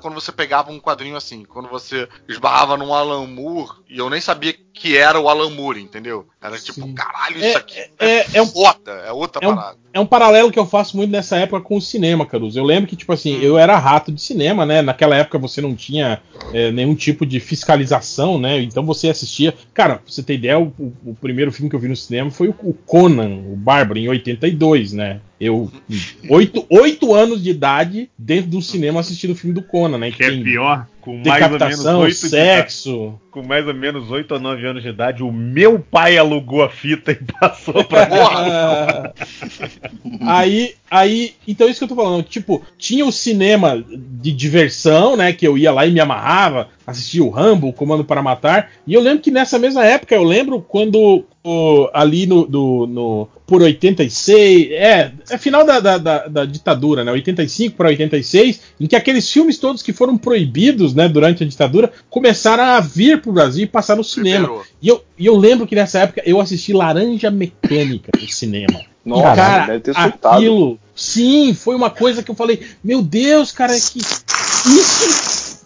[0.00, 4.20] quando você pegava um quadrinho assim, quando você esbarrava num Alan Moore e eu nem
[4.20, 6.26] sabia que era o Alan Moore, entendeu?
[6.42, 9.78] Era tipo, caralho, isso É- aqui é- é um- foda, é outra É um, parada.
[9.94, 12.58] é um paralelo que eu faço muito nessa época com o cinema, Caruso.
[12.58, 13.14] Eu lembro que, tipo Hum.
[13.14, 14.82] assim, eu era rato de cinema, né?
[14.82, 16.20] Naquela época você não tinha
[16.52, 18.60] é, nenhum tipo de fiscalização, né?
[18.60, 19.54] Então você assistia.
[19.72, 22.30] Cara, pra você ter ideia, o, o- o primeiro filme que eu vi no cinema
[22.30, 25.20] foi o, o Conan, o Bárbaro, em 82, né?
[25.40, 25.70] Eu,
[26.30, 30.10] oito, oito anos de idade, dentro de um cinema assistindo o filme do Conan, né?
[30.12, 33.20] Que é tem pior, com mais ou menos decapitação, oito de sexo.
[33.32, 36.68] Com mais ou menos 8 ou 9 anos de idade, o meu pai alugou a
[36.70, 38.14] fita e passou pra mim.
[40.26, 45.32] aí, aí, então isso que eu tô falando, tipo, tinha o cinema de diversão, né,
[45.32, 48.94] que eu ia lá e me amarrava, assistia o Rambo, o Comando para Matar, e
[48.94, 53.60] eu lembro que nessa mesma época, eu lembro quando o- ali no, do- no- por
[53.60, 58.96] 86, é, é final da, da, da- da ditadura, né, 85 para 86, em que
[58.96, 63.64] aqueles filmes todos que foram proibidos, né, durante a ditadura, começaram a vir pro Brasil
[63.64, 64.46] e passar no cinema.
[64.46, 64.64] Liberou.
[64.80, 68.80] E eu, e eu lembro que nessa época eu assisti Laranja Mecânica no cinema.
[69.04, 70.36] Nossa, E, cara, deve ter surtado.
[70.36, 75.04] aquilo, sim, foi uma coisa que eu falei, meu Deus, cara, que isso,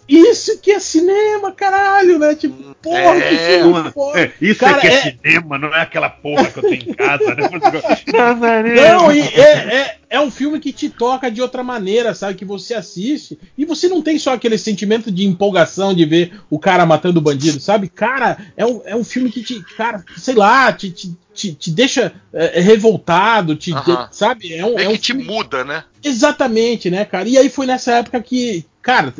[0.09, 2.33] isso que é cinema, caralho, né?
[2.35, 4.19] Tipo, porra, que filme Uma- foda.
[4.19, 6.93] é, isso Cara, aqui é, é- cinema, não é aquela porra que eu tenho em
[6.93, 7.49] casa, né?
[8.75, 9.41] Não, e é,
[9.75, 12.35] é, é um filme que te toca de outra maneira, sabe?
[12.35, 16.57] Que você assiste e você não tem só aquele sentimento de empolgação de ver o
[16.59, 17.87] cara matando o bandido, sabe?
[17.89, 21.71] Cara, é um, é um filme que te, cara, sei lá, te, te, te, te
[21.71, 24.07] deixa é, revoltado, te, Aham.
[24.11, 24.53] sabe?
[24.53, 25.83] É um, É é um que te muda, né?
[26.03, 27.27] Exatamente, né, cara?
[27.27, 29.13] E aí foi nessa época que, cara,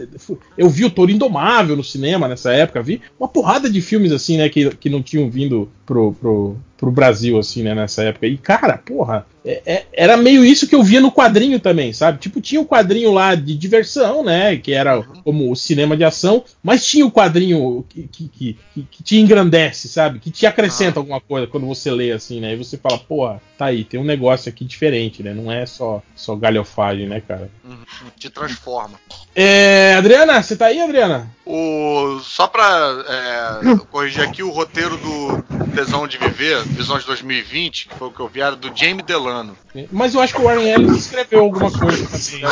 [0.58, 4.38] eu vi o Toro Indomável no cinema nessa época, vi uma porrada de filmes assim,
[4.38, 8.28] né, que, que não tinham vindo pro, pro, pro Brasil, assim, né, nessa época.
[8.28, 12.20] E, cara, porra, é- é- era meio isso que eu via no quadrinho também, sabe?
[12.20, 16.44] Tipo, tinha o quadrinho lá de diversão, né, que era como o cinema de ação,
[16.62, 20.20] mas tinha o quadrinho que, que, que, que- te engrandece, sabe?
[20.20, 22.54] Que te acrescenta alguma coisa quando você lê, assim, né?
[22.54, 25.34] E você fala, porra, tá aí, tem um negócio aqui diferente, né?
[25.34, 27.50] Não é só, só galhofagem, né, cara?
[27.66, 27.78] Uhum,
[28.16, 29.00] Te transforma.
[29.36, 31.32] É, Adriana, você tá aí, Adriana?
[31.52, 35.44] O, só pra é, corrigir aqui, o roteiro do
[35.74, 39.58] Tesão de Viver, Visões 2020, que foi o que eu vi, era do Jamie Delano.
[39.92, 42.46] Mas eu acho que o Warren Ellis escreveu alguma coisa também.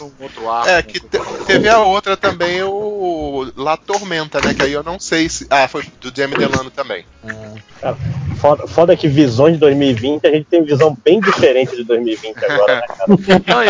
[0.00, 0.68] Um outro arco.
[0.68, 4.54] É, que te- teve a outra também, o La Tormenta, né?
[4.54, 5.46] Que aí eu não sei se.
[5.50, 7.04] Ah, foi do Jamie Delano também.
[7.80, 7.96] Cara,
[8.40, 12.74] foda, foda que visões de 2020, a gente tem visão bem diferente de 2020 agora,
[12.76, 13.04] né, cara?
[13.06, 13.62] Não,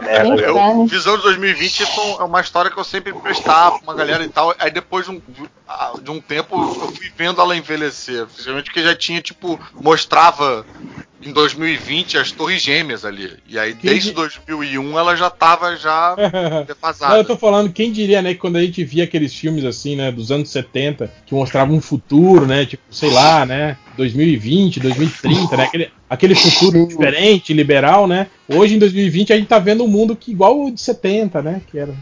[0.00, 1.82] merda, eu, Visão de 2020
[2.18, 4.54] é uma história que eu sempre emprestava pra uma galera e tal.
[4.58, 5.22] Aí depois de um,
[6.02, 8.26] de um tempo eu fui vendo ela envelhecer.
[8.26, 10.64] Principalmente porque já tinha, tipo, mostrava
[11.22, 13.32] em 2020 as Torres Gêmeas ali.
[13.48, 16.14] E aí, desde 2001, ela já tava já
[16.66, 17.12] defasada.
[17.14, 19.96] Não, eu tô falando, quem diria, né, que quando a gente via aqueles filmes assim,
[19.96, 25.56] né, dos anos 70, que mostravam um futuro, né, tipo, sei lá, né, 2020, 2030,
[25.56, 29.88] né, aquele, aquele futuro diferente, liberal, né, hoje em 2020 a gente tá vendo um
[29.88, 31.94] mundo que igual o de 70, né, que era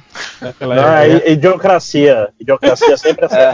[0.43, 1.29] Ah, época.
[1.31, 2.29] i- idiocracia.
[2.39, 3.54] Idiocracia sempre acerta.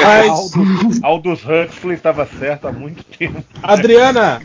[0.00, 3.42] Mas, Aldous, Aldous Huxley estava certo há muito tempo.
[3.62, 4.40] Adriana,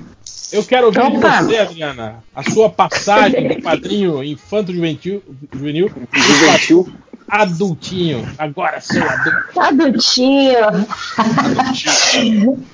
[0.52, 1.44] eu quero ouvir de Opa.
[1.44, 5.22] você, Adriana, a sua passagem do quadrinho infanto juvenil,
[5.54, 6.88] juvenil Juventil.
[7.28, 8.28] adultinho.
[8.38, 9.60] Agora sou adulto.
[9.60, 10.58] Adultinho.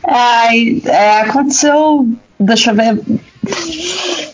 [0.08, 2.08] Ai, é, aconteceu.
[2.40, 3.02] Deixa eu ver.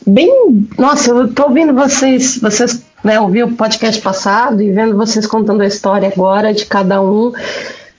[0.06, 0.68] Bem.
[0.78, 2.40] Nossa, eu tô ouvindo vocês.
[2.40, 7.02] Vocês né, ouvi o podcast passado e vendo vocês contando a história agora de cada
[7.02, 7.32] um.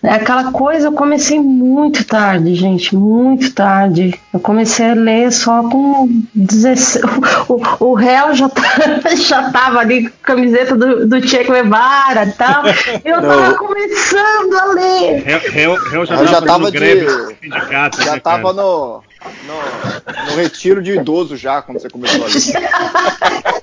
[0.03, 4.19] É aquela coisa, eu comecei muito tarde, gente, muito tarde.
[4.33, 7.05] Eu comecei a ler só com 16.
[7.51, 8.63] O, o réu já, tá,
[9.17, 12.63] já tava ali com a camiseta do, do Che Guevara e tal.
[13.05, 13.55] Eu tava Não.
[13.57, 15.23] começando a ler.
[15.23, 18.43] Réu, réu, réu já Eu já tava tava fazendo de- no sindicato, Já né, tava
[18.43, 18.55] cara?
[18.55, 19.03] no,
[19.47, 22.35] no, no retiro de idoso já, quando você começou ali.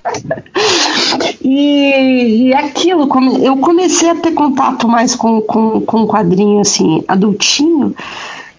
[1.42, 3.10] E, e aquilo,
[3.42, 7.96] eu comecei a ter contato mais com, com, com quadrinho assim, adultinho,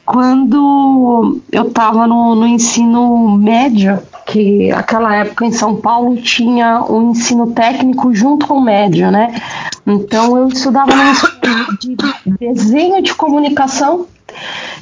[0.06, 7.10] quando eu estava no, no ensino médio, que aquela época em São Paulo tinha um
[7.10, 9.38] ensino técnico junto com o médio, né?
[9.86, 11.96] Então eu estudava no Instituto de
[12.40, 14.06] desenho de comunicação.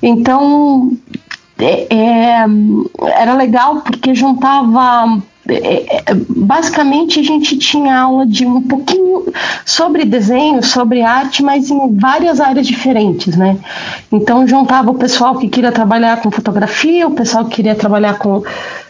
[0.01, 0.93] Então
[1.59, 2.47] é, é,
[3.21, 5.23] era legal porque juntava.
[5.49, 9.33] é, é, basicamente a gente tinha aula de um pouquinho
[9.65, 13.57] sobre desenho, sobre arte, mas em várias áreas diferentes, né?
[14.13, 18.43] Então juntava o pessoal que queria trabalhar com fotografia, o pessoal que queria trabalhar com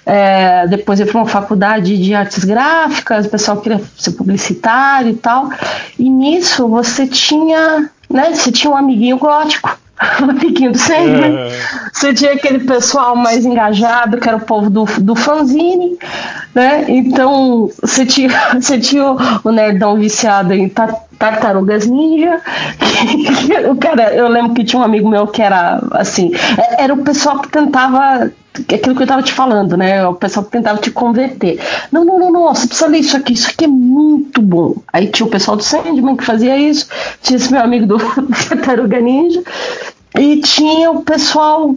[0.05, 5.17] é, depois ir para uma faculdade de artes gráficas, o pessoal queria ser publicitário e
[5.17, 5.51] tal.
[5.99, 8.33] E nisso você tinha, né?
[8.33, 9.86] Você tinha um amiguinho gótico.
[9.99, 11.49] Amiguinho do Sandman.
[11.93, 15.99] Você tinha aquele pessoal mais engajado, que era o povo do, do fanzine,
[16.55, 16.85] né?
[16.89, 18.29] Então, você tinha,
[18.61, 22.41] você tinha o, o nerdão viciado em tar- tartarugas ninja.
[23.71, 27.03] o cara, eu lembro que tinha um amigo meu que era assim, é- era o
[27.03, 28.31] pessoal que tentava
[28.61, 30.07] aquilo que eu tava te falando, né?
[30.07, 31.61] O pessoal tentava te converter.
[31.91, 34.77] Não, não, não, não, você precisa ler isso aqui, isso aqui é muito bom.
[34.93, 36.89] Aí tinha o pessoal do Sandman que fazia isso,
[37.23, 37.99] tinha esse meu amigo do
[38.49, 39.43] Tartaruga Ninja,
[40.19, 41.75] e tinha o pessoal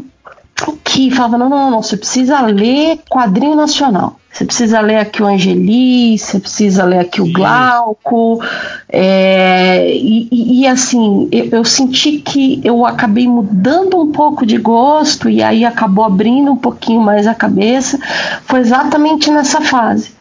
[0.83, 4.18] que falava, não, não, não, você precisa ler quadrinho nacional.
[4.31, 8.39] Você precisa ler aqui o Angeli, você precisa ler aqui o Glauco.
[8.87, 15.29] é, e, e- assim, eu, eu senti que eu acabei mudando um pouco de gosto
[15.29, 17.99] e aí acabou abrindo um pouquinho mais a cabeça.
[18.45, 20.11] Foi exatamente nessa fase.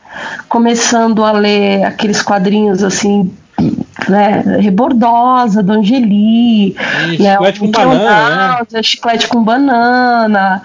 [0.49, 3.31] Começando a ler aqueles quadrinhos assim.
[4.09, 8.83] Né, Rebordosa, do Angeli, E né, Chiclete o com banana, né?
[8.83, 10.63] Chiclete com banana.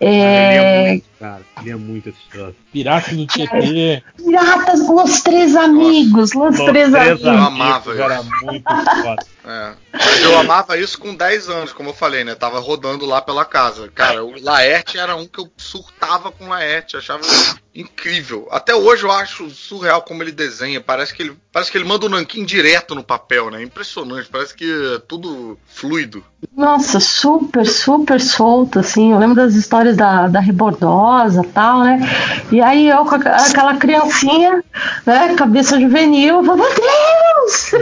[0.00, 1.42] É, é cara.
[1.64, 2.56] É muito esse troço.
[2.72, 4.02] Piratas do Tietê.
[4.16, 7.22] Piratas, Los Três Amigos, Los Los Três Amigos.
[7.22, 8.46] Eu amava Amigos Era isso.
[8.46, 8.64] muito
[9.02, 9.26] foda.
[9.42, 9.72] É.
[9.94, 12.34] Mas eu amava isso com 10 anos, como eu falei, né?
[12.34, 13.88] Tava rodando lá pela casa.
[13.88, 17.22] Cara, o Laerte era um que eu surtava com Laerte, achava
[17.74, 18.48] incrível.
[18.50, 20.80] Até hoje eu acho surreal como ele desenha.
[20.80, 23.62] Parece que ele, parece que ele manda o nanquim direto no papel, né?
[23.62, 26.24] Impressionante, parece que é tudo fluido.
[26.56, 29.12] Nossa, super, super solto, assim.
[29.12, 32.00] Eu lembro das histórias da, da Rebordosa e tal, né?
[32.50, 34.64] E aí eu com aquela criancinha,
[35.06, 35.34] né?
[35.36, 37.72] Cabeça juvenil, eu falava, meu Deus!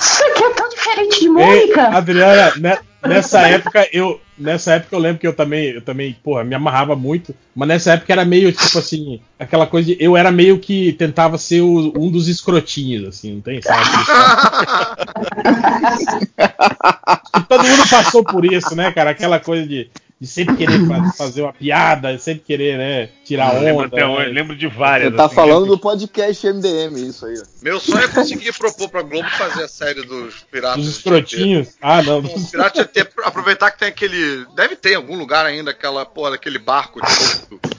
[0.00, 1.88] Isso aqui é tão diferente de Ei, Mônica!
[1.88, 4.20] Adriana, né, nessa época eu.
[4.38, 7.34] Nessa época eu lembro que eu também, eu também, porra, me amarrava muito.
[7.54, 10.02] Mas nessa época era meio, tipo assim, aquela coisa de.
[10.02, 13.60] Eu era meio que tentava ser o- um dos escrotinhos, assim, não tem?
[13.62, 13.84] Sabe?
[17.48, 19.10] Todo mundo passou por isso, né, cara?
[19.10, 19.90] Aquela coisa de,
[20.20, 23.96] de sempre querer fa- fazer uma piada, sempre querer, né, tirar Eu lembro onda.
[23.96, 24.32] até hoje, né?
[24.32, 25.10] lembro de várias.
[25.10, 27.40] Você tá assim, falando do podcast MDM, isso aí.
[27.62, 30.84] Meu sonho é conseguir propor pra Globo fazer a série dos Piratas.
[30.84, 31.76] Dos escrotinhos.
[31.80, 32.18] Ah, não.
[32.18, 32.50] Os Dos...
[32.50, 34.44] Piratas Tietê, aproveitar que tem aquele.
[34.54, 37.78] Deve ter em algum lugar ainda aquela porra daquele barco de.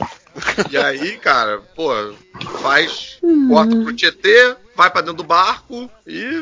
[0.71, 1.91] E aí, cara, pô,
[2.61, 3.17] faz.
[3.49, 6.41] Bota pro Tietê, vai pra dentro do barco e.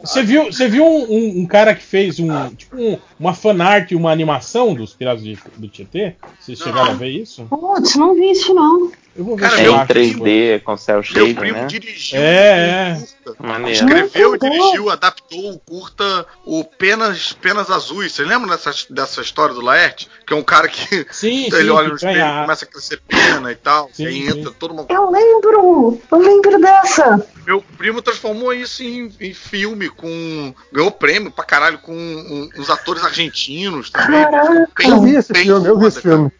[0.00, 3.92] Você viu, você viu um, um- um cara que fez um tipo um- uma fanart,
[3.92, 6.14] uma animação dos Piratas de- do Tietê?
[6.40, 7.44] Vocês chegaram a ver isso?
[7.50, 8.90] Putz, não vi isso não.
[9.18, 9.92] Eu vou ver Cara, se É eu em acho.
[9.92, 11.66] 3D, com cel Meu shading, primo né?
[11.66, 13.42] dirigiu É, um curta.
[13.46, 13.72] Maneiro.
[13.72, 14.48] Escreveu, bom.
[14.48, 18.12] dirigiu, adaptou o curta o Penas, Penas Azuis.
[18.12, 20.08] Vocês lembram dessa, dessa história do Laerte?
[20.24, 23.00] Que é um cara que Sim, ele sim, olha no espelho e começa a crescer
[23.08, 23.90] pena e tal.
[23.92, 24.86] Sim, e aí entra todo mundo.
[24.88, 26.00] Eu lembro!
[26.12, 27.26] Eu lembro dessa!
[27.44, 30.54] Meu primo transformou isso em, em filme, com.
[30.72, 34.22] Ganhou prêmio pra caralho com um- uns atores argentinos também.
[34.22, 34.68] Caraca!
[34.78, 36.30] Bem- Eu vi esse filme, eu vi esse filme.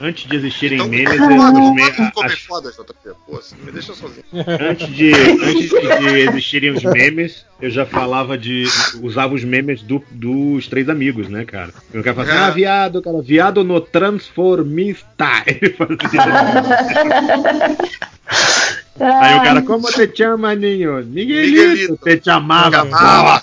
[0.00, 3.10] Antes de existirem Então, memes, os foda, me- foda, como é as- foda, JP.
[3.26, 4.22] Pô, assim, me deixa sozinho.
[4.60, 8.64] antes, de, antes de existirem os memes, eu já falava de.
[9.02, 11.72] usava os memes do- dos três amigos, né, cara?
[11.92, 12.42] O cara fala assim, É.
[12.42, 15.26] ah, viado, cara, viado no transformista.
[15.46, 15.98] Ele fazia.
[19.00, 20.96] Aí o cara, como te chama, ninho?
[21.04, 21.96] Miguelito, Miguelito.
[22.04, 22.70] te chamava.
[22.76, 23.42] Chamava.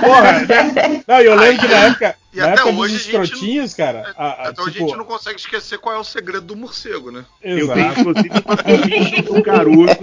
[0.00, 1.02] Porra, né?
[1.06, 3.74] Não, eu lembro que na época, E na até época hoje dos a gente escrotinhos,
[3.74, 4.12] cara.
[4.16, 7.10] a- a- Então a tipo, gente não consegue esquecer qual é o segredo do morcego,
[7.10, 7.24] né?
[7.42, 7.74] Eu exato.
[7.74, 9.96] tenho, inclusive, uma commission do Caruso.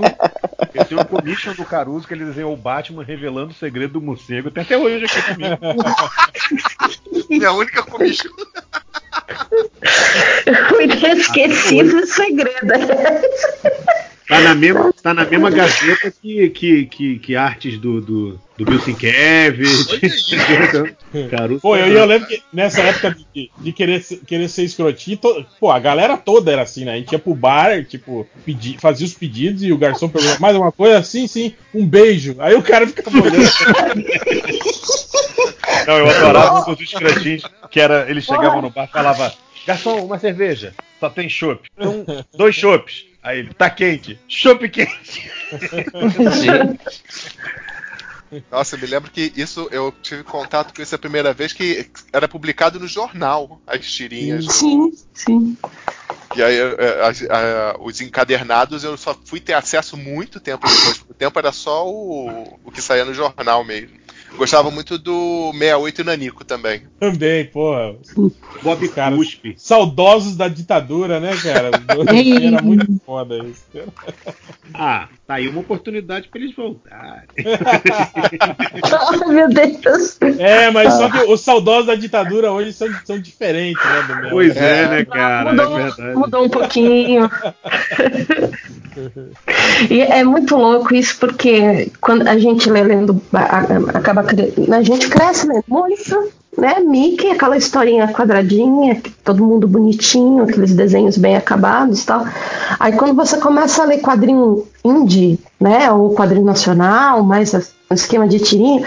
[0.74, 4.02] Eu tenho uma commission do Caruso que ele desenhou o Batman revelando o segredo do
[4.02, 4.52] morcego.
[4.52, 5.58] Tem até hoje aqui comigo.
[7.30, 8.32] Minha única comissão.
[10.76, 12.68] O inesquecível segredo.
[14.28, 18.64] Tá na mesma, tá na mesma gaveta que, que, que, que artes do, do, do
[18.66, 19.88] Bill Sienkiewicz.
[21.32, 21.60] Caruso.
[21.62, 25.44] Pô, eu, eu lembro que nessa época de, de querer, ser- querer ser escrotinho, to-
[25.60, 26.94] pô, a galera toda era assim, né?
[26.94, 30.56] A gente ia pro bar, tipo, pedi, fazia os pedidos e o garçom perguntava mais
[30.56, 32.36] uma coisa, sim, sim, um beijo.
[32.38, 33.50] Aí o cara ficava olhando.
[35.90, 38.08] Não, eu adorava um dos escrotinhos que era.
[38.10, 39.32] Eles chegavam no bar e falavam:
[39.66, 40.74] Garçom, uma cerveja.
[41.00, 41.68] Só tem chopp.
[41.76, 43.06] Então, dois chopps.
[43.24, 44.20] Aí ele, tá quente.
[44.28, 45.32] Chopp quente.
[48.52, 51.90] Nossa, eu me lembro que isso eu tive contato com isso a primeira vez que
[52.14, 54.46] era publicado no jornal as tirinhas.
[54.46, 55.58] do- Sim, sim.
[56.36, 60.98] E aí eh, as- a- os encadernados eu só fui ter acesso muito tempo depois.
[61.00, 63.98] porque O tempo era só o, o que saía no jornal mesmo.
[64.38, 66.84] Gostava muito do 68 e Nanico também.
[67.00, 67.96] Também, porra.
[68.64, 69.54] Bob Cara, Cuspe.
[69.58, 71.72] Saudosos da ditadura, né, cara?
[72.48, 73.66] Era muito foda isso.
[74.72, 77.24] Ah, tá aí uma oportunidade pra eles voltarem.
[78.84, 80.20] Ai, meu Deus.
[80.38, 84.30] É, mas só que os saudosos da ditadura hoje são, são diferentes, né, do meu.
[84.30, 85.50] Pois é, né, cara?
[85.50, 86.16] É Mudou, verdade.
[86.16, 87.28] mudou um pouquinho.
[89.90, 93.22] e é muito louco isso, porque quando a gente lê lendo,
[93.94, 96.80] acaba a gente cresce lendo muito, né?
[96.80, 102.26] Mickey, aquela historinha quadradinha, todo mundo bonitinho, aqueles desenhos bem acabados tal.
[102.80, 105.92] Aí quando você começa a ler quadrinho indie, né?
[105.92, 108.86] Ou quadrinho nacional, mais um esquema de tirinha,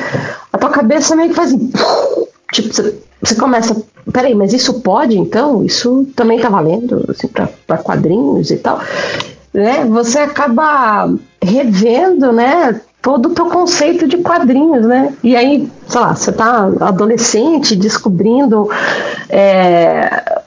[0.53, 1.71] a tua cabeça meio que faz assim.
[2.53, 3.75] Tipo, você, você começa.
[4.13, 5.65] Peraí, mas isso pode então?
[5.65, 8.79] Isso também tá valendo assim, para quadrinhos e tal.
[9.53, 9.85] Né?
[9.85, 12.81] Você acaba revendo, né?
[13.01, 15.13] Todo o teu conceito de quadrinhos, né?
[15.23, 18.69] E aí, sei lá, você tá adolescente descobrindo.
[19.29, 20.43] é,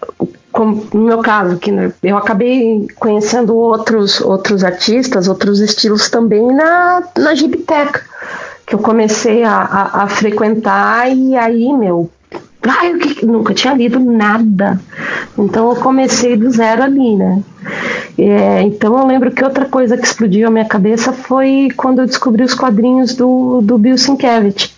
[0.56, 6.48] como no meu caso, que né, eu acabei conhecendo outros, outros artistas, outros estilos também
[6.48, 8.02] na, na Gibiteca,
[8.66, 12.10] que eu comecei a, a, a frequentar e aí, meu,
[12.70, 14.80] ai, eu que- nunca tinha lido nada.
[15.38, 17.42] Então eu comecei do zero ali, né?
[18.18, 22.06] É, então eu lembro que outra coisa que explodiu a minha cabeça foi quando eu
[22.06, 24.74] descobri os quadrinhos do, do Bill Sienkiewicz,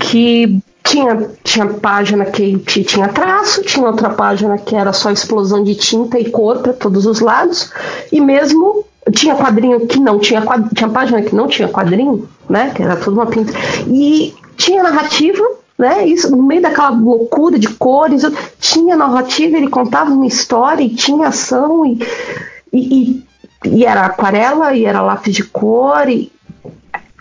[0.00, 5.74] que tinha, tinha página que tinha traço, tinha outra página que era só explosão de
[5.74, 7.72] tinta e cor para todos os lados,
[8.12, 12.70] e mesmo tinha quadrinho que não tinha quadrinho, tinha página que não tinha quadrinho, né?
[12.74, 13.52] Que era tudo uma pinta.
[13.86, 15.42] E tinha narrativa,
[15.84, 16.06] né?
[16.06, 18.22] Isso no meio daquela loucura de cores,
[18.58, 21.98] tinha narrativa, ele contava uma história e tinha ação e,
[22.72, 23.24] e, e,
[23.68, 26.32] e era aquarela e era lápis de cor e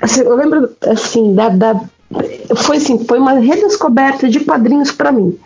[0.02, 1.82] assim, eu lembro assim da, da
[2.56, 5.38] foi assim foi uma redescoberta de quadrinhos para mim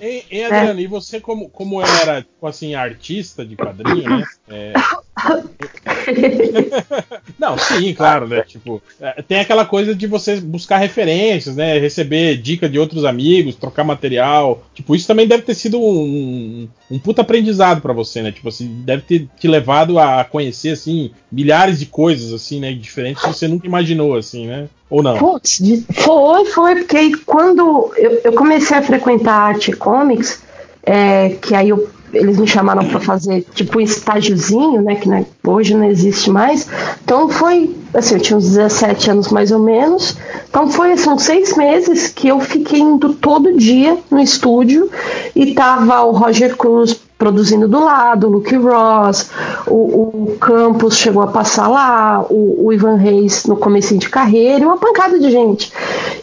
[0.00, 4.24] Ei, ei, Adriano, e você como, como era, tipo assim, artista de quadrinho, né?
[4.48, 4.72] É...
[7.38, 8.42] Não, sim, claro, né?
[8.42, 11.78] Tipo, é, tem aquela coisa de você buscar referências, né?
[11.78, 14.62] Receber dica de outros amigos, trocar material.
[14.74, 18.32] Tipo, isso também deve ter sido um, um puta aprendizado pra você, né?
[18.32, 22.72] Tipo assim, deve ter te levado a conhecer, assim, milhares de coisas, assim, né?
[22.72, 24.68] Diferentes que você nunca imaginou, assim, né?
[24.88, 25.18] Ou não?
[25.18, 25.60] Putz,
[25.94, 30.42] foi, foi, porque quando eu, eu comecei a frequentar arte comics,
[30.84, 35.26] é, que aí eu- eles me chamaram para fazer tipo um estágiozinho, né, que né,
[35.44, 36.66] hoje não existe mais.
[37.04, 40.16] Então foi, assim, eu tinha uns 17 anos mais ou menos.
[40.48, 44.90] Então foi assim, seis meses que eu fiquei indo todo dia no estúdio
[45.34, 49.30] e tava o Roger Cruz produzindo do lado, o Luke Ross,
[49.66, 54.66] o, o Campos chegou a passar lá, o, o Ivan Reis no começo de carreira,
[54.66, 55.72] uma pancada de gente.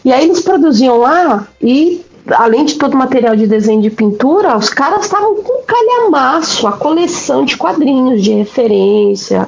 [0.04, 4.56] E aí eles produziam lá e além de todo o material de desenho de pintura,
[4.56, 9.46] os caras estavam com um calhamaço, a coleção de quadrinhos de referência,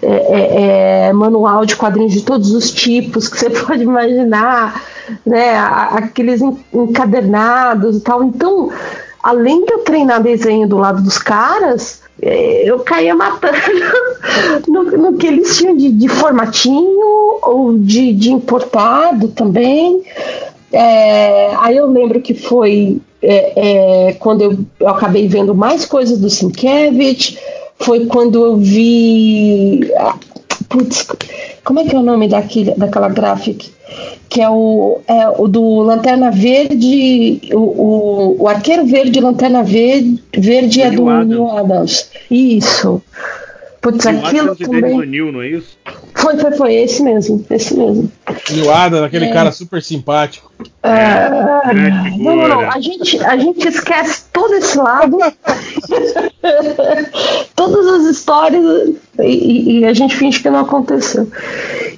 [0.00, 4.82] é, é, é, manual de quadrinhos de todos os tipos que você pode imaginar,
[5.24, 6.40] né, aqueles
[6.72, 8.24] encadernados e tal.
[8.24, 8.70] Então,
[9.22, 13.56] além de eu treinar desenho do lado dos caras, é, eu caía matando
[14.66, 20.02] no, no, que eles tinham de, de formatinho ou de, de importado também.
[20.74, 26.18] É, aí eu lembro que foi é, é, quando eu, eu, acabei vendo mais coisas
[26.18, 27.38] do Sienkiewicz,
[27.78, 29.90] foi quando eu vi.
[29.96, 30.16] Ah,
[30.68, 31.06] putz,
[31.62, 33.64] como é que é o nome daquele, daquela gráfica?
[34.28, 40.22] Que é o, é o do Lanterna Verde, o, o, o Arqueiro Verde Lanterna Verde,
[40.36, 42.10] verde é do Neil Adams.
[42.30, 43.00] Isso.
[43.84, 45.06] Putz, aquilo também.
[45.06, 45.76] Neil, não é isso?
[46.14, 48.10] Foi, foi, foi, esse mesmo, esse mesmo.
[48.50, 49.30] Neil Adams, aquele é.
[49.30, 50.50] cara super simpático.
[50.82, 51.28] É,
[52.18, 55.18] não, não, não, a gente, a gente esquece todo esse lado,
[57.54, 61.28] todas as histórias e, e, a gente finge que não aconteceu.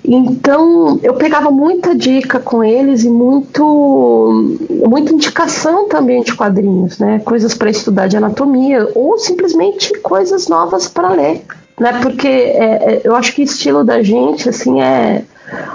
[0.04, 4.58] Então eu pegava muita dica com eles e muito,
[4.88, 7.20] muita indicação também de quadrinhos, né?
[7.24, 11.44] Coisas para estudar de anatomia ou simplesmente coisas novas para ler
[11.78, 12.00] né?
[12.02, 15.24] Porque é, é, eu acho que o estilo da gente, assim, é.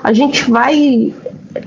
[0.04, 1.14] A gente vai.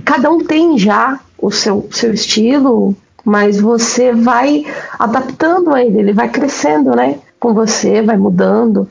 [0.04, 4.66] Cada um tem já o seu, seu estilo, mas você vai
[4.98, 7.16] adaptando a ele, ele vai crescendo, né?
[7.40, 8.88] Com você, vai mudando.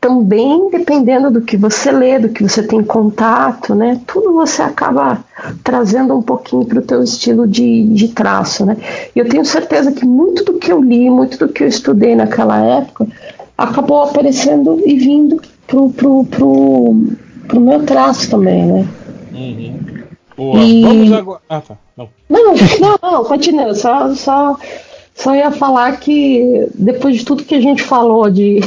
[0.00, 4.00] Também dependendo do que você lê, do que você tem contato, né?
[4.06, 5.24] Tudo você acaba
[5.64, 8.76] trazendo um pouquinho para o teu estilo de, de traço, né?
[9.14, 12.14] E eu tenho certeza que muito do que eu li, muito do que eu estudei
[12.14, 13.06] naquela época,
[13.56, 17.06] acabou aparecendo e vindo pro, pro, pro,
[17.48, 18.88] pro meu traço também, né?
[19.32, 19.96] Uhum.
[20.36, 20.60] Boa.
[20.60, 20.82] E...
[20.82, 21.40] Vamos agora.
[21.48, 21.76] Ah, tá.
[21.96, 23.74] Não, não, não, não continua.
[23.74, 24.58] Só, só,
[25.14, 28.60] só ia falar que depois de tudo que a gente falou de,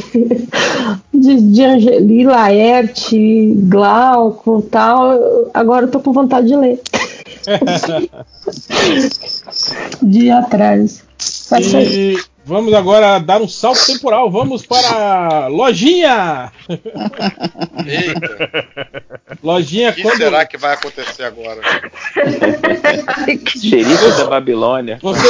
[1.13, 6.81] de, de Angeli, Laerte, Glauco e tal, agora eu tô com vontade de ler.
[10.01, 11.03] Dia atrás.
[11.61, 14.29] E, Vamos agora dar um salto temporal.
[14.31, 16.51] Vamos para a lojinha.
[17.85, 18.67] Eita.
[19.43, 19.91] Lojinha.
[19.91, 20.17] O que quando...
[20.17, 21.61] será que vai acontecer agora?
[23.47, 24.99] Xerife da Babilônia.
[25.01, 25.27] Você,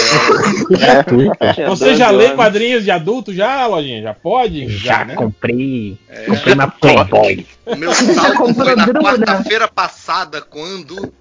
[1.39, 1.65] é.
[1.67, 4.01] Você já lê quadrinhos de adulto já, lojinha?
[4.01, 4.69] Já pode?
[4.69, 5.15] Já, já né?
[5.15, 5.97] comprei.
[6.09, 6.25] É.
[6.25, 7.45] Comprei uma Playboy.
[7.71, 11.13] O meu salto foi na quarta-feira passada, quando.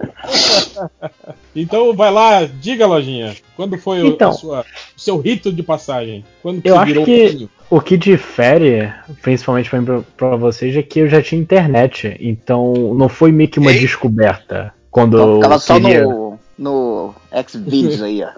[1.54, 3.36] então vai lá, diga, lojinha.
[3.56, 4.60] Quando foi então, o, sua,
[4.96, 6.24] o seu rito de passagem?
[6.42, 9.70] Quando eu acho que o que difere, principalmente
[10.16, 12.16] para vocês, é que eu já tinha internet.
[12.20, 13.80] Então não foi meio que uma Ei?
[13.80, 14.72] descoberta.
[14.90, 16.02] Quando então, ficava só queria...
[16.02, 17.14] no, no
[17.46, 18.30] Xvideos aí, ó.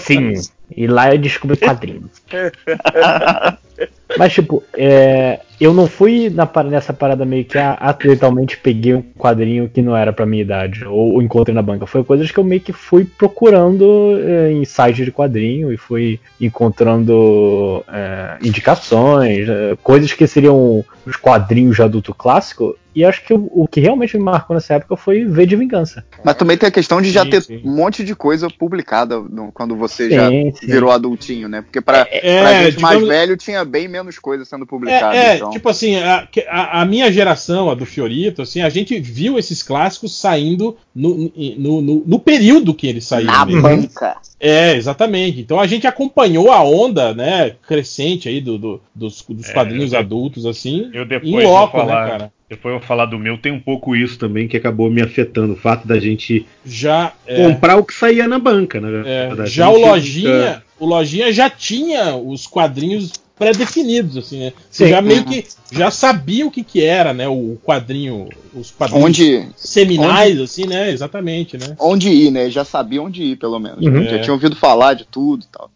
[0.00, 0.34] Sim,
[0.76, 2.10] e lá eu descobri quadrinhos.
[4.18, 9.68] Mas, tipo, é, eu não fui na, nessa parada meio que acidentalmente peguei um quadrinho
[9.68, 11.86] que não era pra minha idade, ou, ou encontrei na banca.
[11.86, 16.18] Foi coisas que eu meio que fui procurando é, em sites de quadrinho e fui
[16.40, 22.76] encontrando é, indicações, é, coisas que seriam os quadrinhos de adulto clássico.
[22.94, 26.04] E acho que o, o, que realmente me marcou nessa época foi ver de vingança.
[26.24, 27.62] Mas também tem a questão de já sim, ter sim.
[27.64, 30.28] um monte de coisa publicada no, quando você sim, já
[30.66, 31.62] virou adultinho, né?
[31.62, 35.16] Porque pra, é, pra gente digamos, mais velho tinha bem menos coisa sendo publicada.
[35.16, 35.50] É, é então.
[35.50, 39.62] tipo assim, a, a, a, minha geração, a do Fiorito, assim, a gente viu esses
[39.62, 43.32] clássicos saindo no, no, no, no período que eles saíram.
[43.32, 43.62] Na mesmo.
[43.62, 44.16] banca.
[44.40, 45.40] É, exatamente.
[45.40, 49.94] Então a gente acompanhou a onda, né, crescente aí do, do dos, dos é, quadrinhos
[49.94, 52.32] adultos, assim, eu depois em loco, né, falar, né, cara?
[52.48, 55.52] Depois eu vou falar do meu, tem um pouco isso também que acabou me afetando,
[55.52, 59.42] o fato da gente já é, comprar o que saía na banca, verdade.
[59.42, 64.52] É, já o Lojinha, o Lojinha já tinha os quadrinhos pré-definidos, assim, né?
[64.70, 64.90] Você Sim.
[64.90, 67.26] já meio que já sabia o que que era, né?
[67.26, 70.90] O quadrinho, os quadrinhos onde, seminais, onde, assim, né?
[70.90, 71.74] Exatamente, né?
[71.78, 72.50] Onde ir, né?
[72.50, 73.82] Já sabia onde ir, pelo menos.
[73.82, 74.04] Uhum.
[74.04, 75.70] Já tinha ouvido falar de tudo e tal.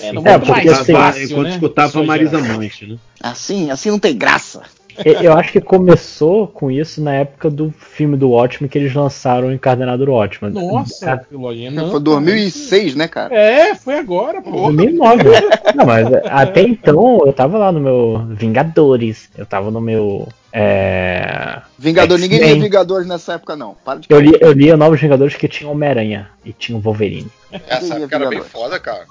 [0.00, 1.50] É, não é porque assim, fácil, enquanto né?
[1.50, 2.96] escutava a Marisa Manche, né?
[3.20, 4.62] Assim, assim não tem graça.
[5.04, 9.48] Eu acho que começou com isso na época do filme do Watchmen que eles lançaram
[9.48, 10.52] o Encadernado do Watchmen.
[10.52, 11.90] Nossa, lojinha não.
[11.90, 13.34] Foi 2006, né, cara?
[13.34, 14.72] É, foi agora, pô.
[14.72, 15.24] 2009.
[15.74, 21.62] não, mas até então eu tava lá no meu Vingadores, eu tava no meu é...
[21.78, 23.74] Vingador, ninguém lia Vingadores nessa época, não.
[23.84, 27.30] Para de eu, li, eu lia Novos Vingadores que tinha Homem-Aranha e tinha o Wolverine.
[27.66, 29.06] Essa época era bem foda, cara.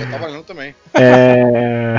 [0.00, 0.74] Eu tava lendo também.
[0.94, 1.96] É...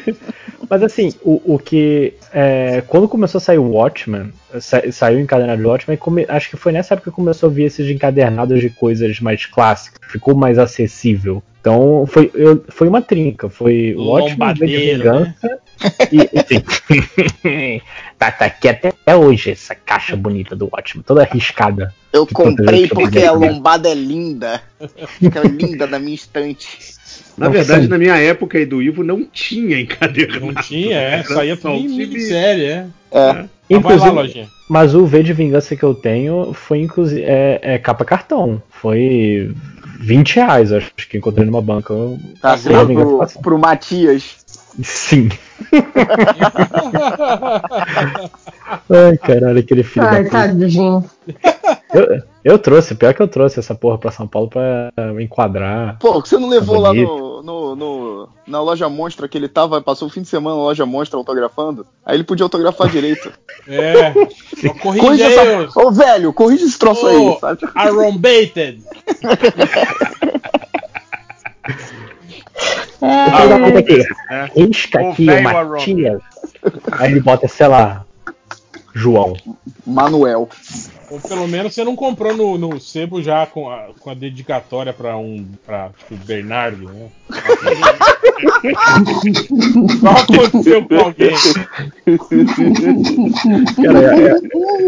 [0.68, 2.14] Mas assim, o, o que.
[2.32, 6.50] É, quando começou a sair o Watchmen, sa, saiu o encadernado de Watchmen, come, acho
[6.50, 10.34] que foi nessa época que começou a vir esses encadernados de coisas mais clássicas, ficou
[10.34, 11.42] mais acessível.
[11.66, 15.34] Então foi, eu, foi uma trinca, foi o Watchmen de Vingança.
[15.42, 15.58] Né?
[16.12, 17.82] E, enfim,
[18.16, 21.92] tá, tá aqui até, até hoje essa caixa bonita do Watchmen, toda arriscada.
[22.12, 24.62] Eu comprei porque a lombada é linda.
[25.18, 26.78] Fica linda na minha estante.
[27.36, 30.46] Na verdade, na minha época aí do Ivo não tinha encadernado.
[30.46, 31.24] Não tinha, é.
[31.24, 32.86] Saía em minissérie, é.
[33.10, 33.44] É.
[33.68, 34.22] Inclusive, lá,
[34.68, 38.60] mas o V de Vingança que eu tenho foi inclusive é, é, capa cartão.
[38.68, 39.54] Foi
[40.00, 41.94] 20 reais, acho que encontrei numa banca.
[42.40, 44.44] Tá certo pro, pro Matias.
[44.82, 45.30] Sim.
[48.90, 50.06] Ai, caralho, aquele filho.
[50.06, 51.04] Ai, tadinho.
[51.94, 55.96] Eu, eu trouxe, pior que eu trouxe essa porra pra São Paulo pra enquadrar.
[55.98, 59.80] Pô, que você não levou lá no, no, no, na loja Monstra que ele tava,
[59.80, 61.86] passou o fim de semana na loja Monstra autografando?
[62.04, 63.32] Aí ele podia autografar direito.
[63.68, 64.12] É.
[64.80, 65.80] Corrige essa.
[65.80, 67.60] Ô, velho, corrige esse troço oh, aí, sabe?
[67.74, 68.80] Arrombated.
[73.02, 74.04] Ah, aqui.
[74.30, 74.44] É.
[74.54, 76.22] Risca aqui o Matias.
[76.92, 78.05] Aí ele bota, sei lá,
[78.96, 79.36] João.
[79.86, 80.48] Manuel.
[81.10, 84.90] Ou pelo menos você não comprou no, no sebo já com a, com a dedicatória
[84.92, 85.46] pra um.
[85.64, 87.08] pra tipo, Bernardo, né?
[90.00, 91.36] Só aconteceu com alguém.
[93.76, 94.32] Cara, é,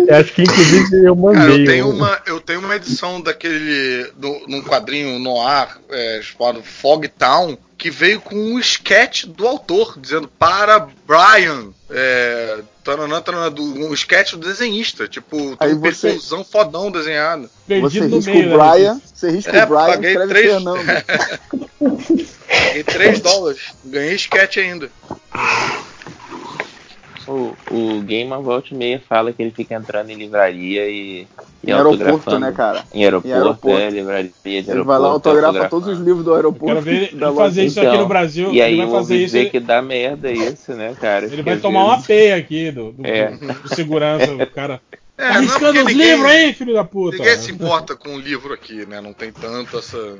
[0.08, 1.40] é, acho que inclusive eu mandei.
[1.40, 4.10] Cara, eu, tenho uma, eu tenho uma edição daquele.
[4.16, 9.46] Do, num quadrinho no ar é, chamado Fog Town que veio com um sketch do
[9.46, 11.68] autor, dizendo para Brian.
[11.88, 15.06] É, taranã, taranã, do, um sketch do desenhista.
[15.06, 16.08] Tipo, tem um você...
[16.08, 17.48] perfilzão fodão desenhado.
[17.66, 19.00] Você risca meio, o Brian, né?
[19.14, 20.52] você risca é, o Brian paguei escreve três...
[20.52, 20.80] Fernando.
[22.48, 23.60] paguei 3 dólares.
[23.84, 24.90] Ganhei sketch ainda.
[27.28, 31.26] O, o Game of Volt meia fala que ele fica entrando em livraria e.
[31.62, 32.84] e em aeroporto, né, cara?
[32.94, 33.78] Em aeroporto, em aeroporto.
[33.78, 34.70] é, livraria de aeroporto.
[34.70, 36.66] Ele vai lá autografa todos os livros do aeroporto.
[36.66, 38.50] Quero ver ele fazer isso então, aqui no Brasil.
[38.50, 39.34] E aí ele vai fazer isso.
[39.34, 41.26] Ver que dá merda isso, né, cara?
[41.26, 41.98] Ele vai tomar vezes...
[41.98, 43.30] uma peia aqui do, do, é.
[43.32, 44.80] do, do segurança, o cara.
[45.18, 47.18] É, Arriscando os ninguém, livros aí, filho da puta.
[47.18, 49.00] Ninguém se importa com o livro aqui, né?
[49.00, 50.16] Não tem tanto essa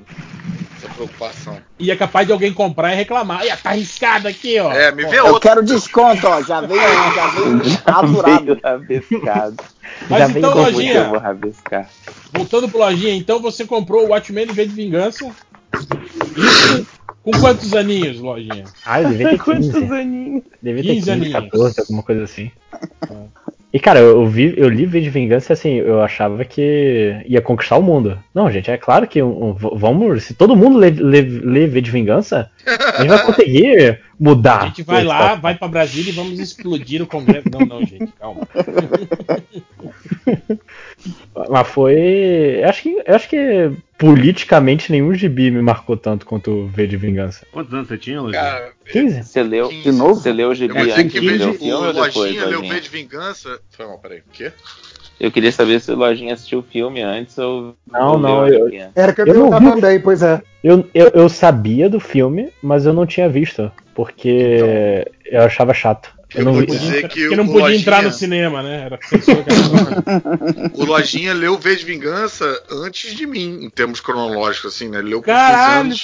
[0.78, 1.58] essa preocupação.
[1.78, 3.40] E é capaz de alguém comprar e reclamar.
[3.40, 4.72] Olha, tá arriscado aqui, ó.
[4.72, 5.36] É, me vê outro.
[5.36, 6.42] Eu quero desconto, ó.
[6.42, 8.60] Já veio, já veio rasurado.
[8.62, 9.56] rabiscado.
[10.08, 10.94] Mas já então, lojinha.
[10.94, 11.88] Eu vou rabiscar.
[12.32, 15.30] Voltando pro lojinha, então você comprou o Watchmen V de Vingança.
[16.36, 16.86] Isso.
[17.22, 18.64] Com quantos aninhos, lojinha?
[18.86, 19.70] Ah, eu devia ter 15.
[19.72, 20.42] Quantos aninhos?
[20.62, 21.32] Devia ter 15, 15 aninhos.
[21.32, 22.50] 14, alguma coisa assim.
[23.70, 27.76] E cara, eu, vi, eu li V de Vingança assim, eu achava que ia conquistar
[27.76, 28.18] o mundo.
[28.34, 30.24] Não, gente, é claro que um, um, vamos.
[30.24, 34.62] Se todo mundo lê, lê, lê V de Vingança, a gente vai conseguir mudar.
[34.62, 37.50] A gente vai lá, vai para Brasília e vamos explodir o Congresso.
[37.50, 38.48] Não, não, gente, calma.
[41.48, 42.62] Mas foi.
[42.64, 47.46] Acho que, acho que politicamente nenhum gibi me marcou tanto quanto o V de Vingança.
[47.52, 48.36] Quantos anos você tinha, Luiz?
[48.90, 49.24] 15?
[49.24, 49.82] Você leu, 15.
[49.82, 50.14] de novo?
[50.14, 52.14] Você leu o gibi antes de ver o depois?
[52.14, 53.60] Lojinha leu V de Vingança.
[53.70, 54.18] Foi mal, peraí.
[54.20, 54.52] O quê?
[55.20, 57.74] Eu queria saber se o Lojinha assistiu o filme antes ou.
[57.90, 58.46] Não, não.
[58.46, 60.40] Eu, era que eu, eu perguntar também, pois é.
[60.62, 63.70] Eu, eu, eu, sabia do filme, mas eu não tinha visto.
[63.94, 64.58] Porque
[65.24, 65.40] então.
[65.40, 66.17] eu achava chato.
[66.34, 67.80] Eu, não vou dizer que, que não podia Lojinha...
[67.80, 68.84] entrar no cinema, né?
[68.84, 68.98] Era
[70.74, 74.98] o Lojinha leu V de Vingança antes de mim, em termos cronológicos, assim, né?
[74.98, 75.94] Ele leu Caralho,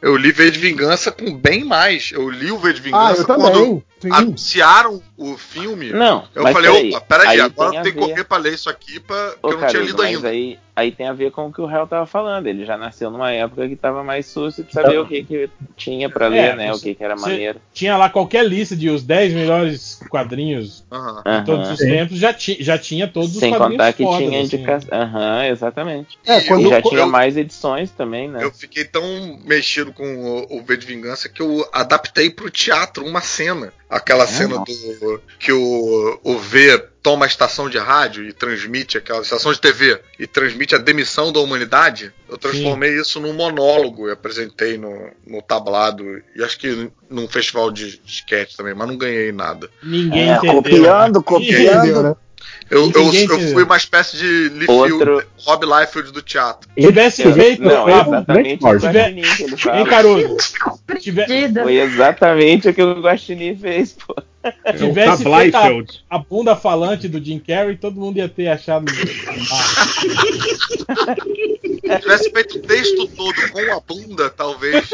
[0.00, 2.10] Eu li V de Vingança com bem mais.
[2.12, 4.10] Eu li o V de Vingança ah, quando Sim.
[4.12, 5.92] anunciaram o filme.
[5.92, 9.00] Não, eu falei, peraí, opa, peraí, agora eu tenho que correr pra ler isso aqui,
[9.00, 9.34] pra...
[9.42, 10.28] Ô, eu não tinha lido ainda.
[10.28, 12.46] Aí, aí tem a ver com o que o réu tava falando.
[12.46, 15.50] Ele já nasceu numa época que tava mais susto de saber então, o que, que
[15.76, 16.72] tinha pra ler, é, né?
[16.72, 17.60] O que, que era maneiro.
[17.72, 22.56] Tinha lá qualquer lista de os 10 melhores quadrinhos de todos os tempos, já, ti,
[22.60, 23.84] já tinha todos Sem os quadrinhos.
[23.84, 24.56] Sem contar que fodas, tinha assim.
[24.56, 24.88] indicação.
[24.92, 25.50] Aham, assim.
[25.50, 26.18] exatamente.
[26.24, 28.44] É, quando e já eu, tinha eu, mais edições também, né?
[28.44, 29.02] Eu fiquei tão
[29.44, 33.72] mexido com o, o V de Vingança que eu adaptei pro teatro uma cena.
[33.88, 38.98] Aquela é, cena do que o, o V toma a estação de rádio e transmite
[38.98, 43.00] aquela estação de TV e transmite a demissão da humanidade, eu transformei Sim.
[43.00, 46.04] isso num monólogo e apresentei no, no tablado
[46.36, 49.70] e acho que num festival de sketch também, mas não ganhei nada.
[49.82, 50.62] Ninguém é, entendeu.
[50.62, 52.02] Copiando, copiando.
[52.02, 52.16] Né?
[52.70, 55.24] Eu, eu, eu, fui uma espécie de Liefeld, Outro...
[55.38, 56.68] Rob Liefeld do teatro.
[56.76, 57.62] Tivesse feito.
[57.62, 60.36] Não, é exatamente o que Hein, Caruso?
[61.62, 64.14] Foi exatamente o que o Guaxinim fez, pô.
[64.44, 65.56] Se tivesse feito
[66.08, 68.88] a, a, bunda falante do Jim Carrey, todo mundo ia ter achado.
[68.88, 69.18] Se
[72.00, 74.88] tivesse feito o texto todo com a bunda, talvez.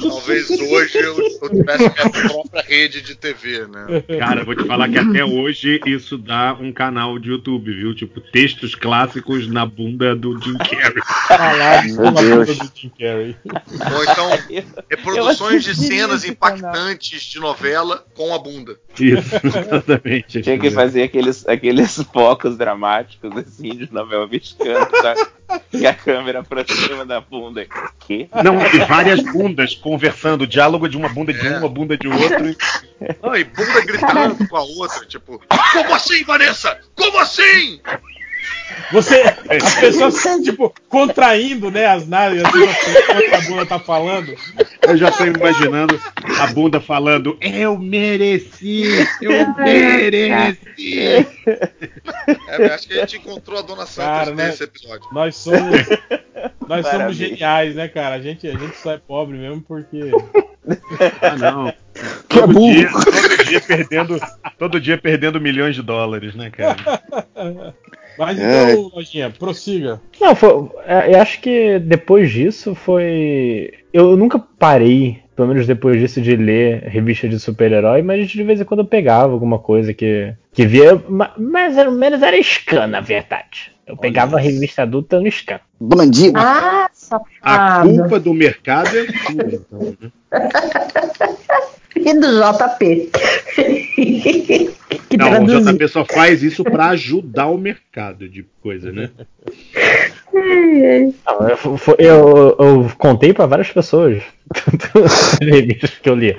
[0.00, 4.02] talvez hoje eu, eu tivesse minha própria rede de TV, né?
[4.18, 7.94] Cara, vou te falar que até hoje isso dá um canal de YouTube, viu?
[7.94, 11.02] Tipo, textos clássicos na bunda do Jim Carrey.
[11.28, 13.36] Falados na bunda do Jim Carrey.
[13.94, 14.30] Ou então,
[14.90, 17.73] reproduções de cenas impactantes de novela
[18.14, 18.78] com a bunda.
[18.98, 20.42] Isso, exatamente.
[20.42, 25.14] Tinha que fazer aqueles, aqueles focos dramáticos assim de novela mexicana, tá?
[25.72, 27.66] E a câmera pra cima da bunda.
[28.00, 28.28] Que?
[28.42, 31.58] Não, e várias bundas conversando, diálogo de uma bunda de é.
[31.58, 32.48] uma, bunda de outro.
[32.48, 32.56] E...
[33.22, 35.40] Não, e bunda gritando com a outra, tipo,
[35.72, 36.78] como assim, Vanessa?
[36.96, 37.80] Como assim?
[38.92, 42.62] Você, as pessoas, tipo, contraindo, né, as nádegas, assim,
[42.98, 44.34] enquanto a bunda tá falando.
[44.82, 46.00] Eu já tô imaginando
[46.40, 48.84] a bunda falando, eu mereci,
[49.20, 51.26] eu mereci.
[52.48, 55.08] É, acho que a gente encontrou a Dona Santa cara, né, nesse episódio.
[55.12, 55.80] Nós somos,
[56.68, 58.14] nós somos geniais, né, cara?
[58.16, 60.10] A gente, a gente só é pobre mesmo porque...
[61.20, 61.72] Ah, não.
[62.28, 64.20] Que todo, é dia, todo dia perdendo,
[64.58, 66.76] todo dia perdendo milhões de dólares, né, cara?
[68.18, 68.72] Mas é.
[68.72, 68.96] então, é.
[68.96, 70.00] Lojinha, prossiga.
[70.20, 73.72] Não, foi, é, eu acho que depois disso foi.
[73.92, 78.60] Eu nunca parei, pelo menos depois disso, de ler revista de super-herói, mas de vez
[78.60, 81.02] em quando eu pegava alguma coisa que, que via.
[81.38, 83.72] Mais ou menos era scan, na verdade.
[83.86, 85.60] Eu pegava a revista adulta no scan.
[85.78, 86.38] Bandido.
[86.38, 87.28] Ah, safado.
[87.42, 90.10] A culpa do mercado é sua, então, né?
[91.96, 93.10] e do JP.
[95.08, 95.56] que Não, traduzir.
[95.56, 99.10] o JP só faz isso para ajudar o mercado de coisa, né?
[100.32, 101.58] Não, eu,
[101.98, 104.22] eu, eu, contei para várias pessoas
[106.02, 106.36] que eu li.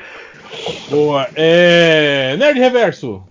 [0.90, 1.28] Boa.
[1.36, 2.36] É...
[2.38, 3.24] Nerd Reverso.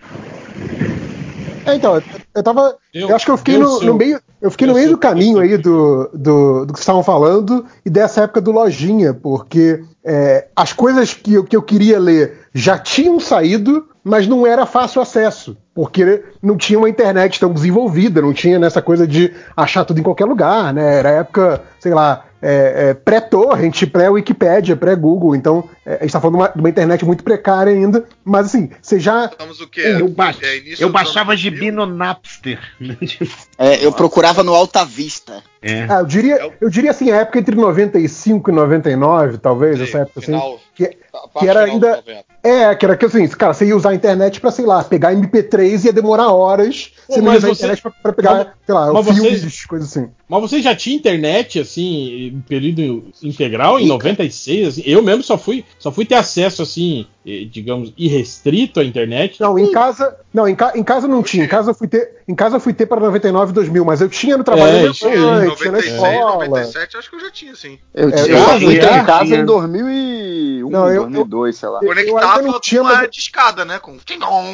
[1.65, 2.01] É, então,
[2.33, 2.75] eu tava.
[2.93, 4.19] Deu, eu acho que eu fiquei no, no, meio.
[4.41, 8.21] Eu fiquei no meio do caminho aí do, do, do que estavam falando e dessa
[8.21, 13.19] época do lojinha, porque é, as coisas que eu, que eu queria ler já tinham
[13.19, 18.59] saído, mas não era fácil acesso, porque não tinha uma internet tão desenvolvida, não tinha
[18.59, 20.99] nessa coisa de achar tudo em qualquer lugar, né?
[20.99, 25.35] Era época, sei lá, é, é, pré-torrent, pré-Wikipédia, pré-Google.
[25.35, 28.05] Então, é, a gente está falando de uma, de uma, internet muito precária ainda.
[28.23, 29.31] Mas assim, você já.
[29.99, 32.59] Eu, ba é, eu baixava gibi no Napster.
[33.57, 35.41] É, eu procurava no Alta Vista.
[35.65, 35.87] É.
[35.89, 39.83] Ah, eu, diria, é eu diria assim, a época entre 95 e 99, talvez, Sim,
[39.83, 40.25] essa época assim.
[40.27, 40.95] Final, que,
[41.39, 42.03] que era ainda.
[42.43, 45.15] É, que era que assim, cara, você ia usar a internet pra, sei lá, pegar
[45.15, 46.93] MP3 e ia demorar horas.
[47.07, 49.65] Pô, você não ia usar a internet pra, pra pegar, mas, sei lá, filmes, vocês,
[49.65, 50.07] coisas assim.
[50.29, 54.67] Mas você já tinha internet, assim, em período integral, em 96?
[54.67, 54.83] Assim?
[54.85, 59.41] Eu mesmo só fui, só fui ter acesso, assim, digamos, irrestrito à internet.
[59.41, 60.15] Não, em casa.
[60.31, 61.45] Não, em, ca, em casa não tinha.
[61.45, 62.23] Em casa eu fui ter.
[62.27, 64.89] Em casa eu fui ter para 99 e 2000, mas eu tinha no trabalho.
[64.89, 67.79] É, tinha, em 96, 97, acho que eu já tinha, sim.
[67.93, 71.79] Eu, é, eu, eu fui ter em casa em 2001, não, eu, 2002, sei lá.
[71.79, 73.79] Conectava eu não tinha, com uma discada, né?
[73.79, 73.97] Com.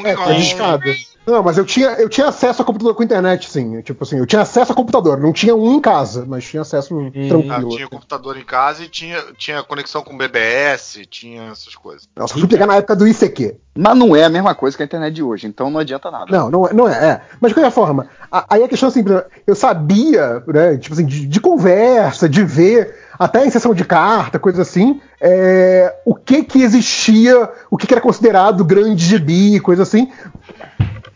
[0.05, 0.85] É, com discada.
[1.25, 3.79] Não, mas eu tinha, eu tinha acesso a computador com internet, sim.
[3.81, 5.19] Tipo assim, eu tinha acesso a computador.
[5.19, 7.11] Não tinha um em casa, mas tinha acesso hum.
[7.11, 7.73] tranquilo.
[7.73, 12.09] Ah, tinha computador em casa e tinha, tinha conexão com BBS, tinha essas coisas.
[12.15, 13.55] Nossa, fui pegar na época do ICQ.
[13.77, 16.25] Mas não é a mesma coisa que a internet de hoje, então não adianta nada.
[16.29, 16.73] Não, não é.
[16.73, 17.21] Não é, é.
[17.39, 19.05] Mas de qualquer forma, a, aí a questão é assim,
[19.45, 24.39] eu sabia, né, tipo assim, de, de conversa, de ver até em sessão de carta,
[24.39, 29.83] coisa assim, é, o que que existia, o que, que era considerado grande gibi, coisa
[29.83, 30.11] assim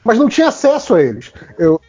[0.05, 1.33] mas não tinha acesso a eles.
[1.57, 1.81] Eu,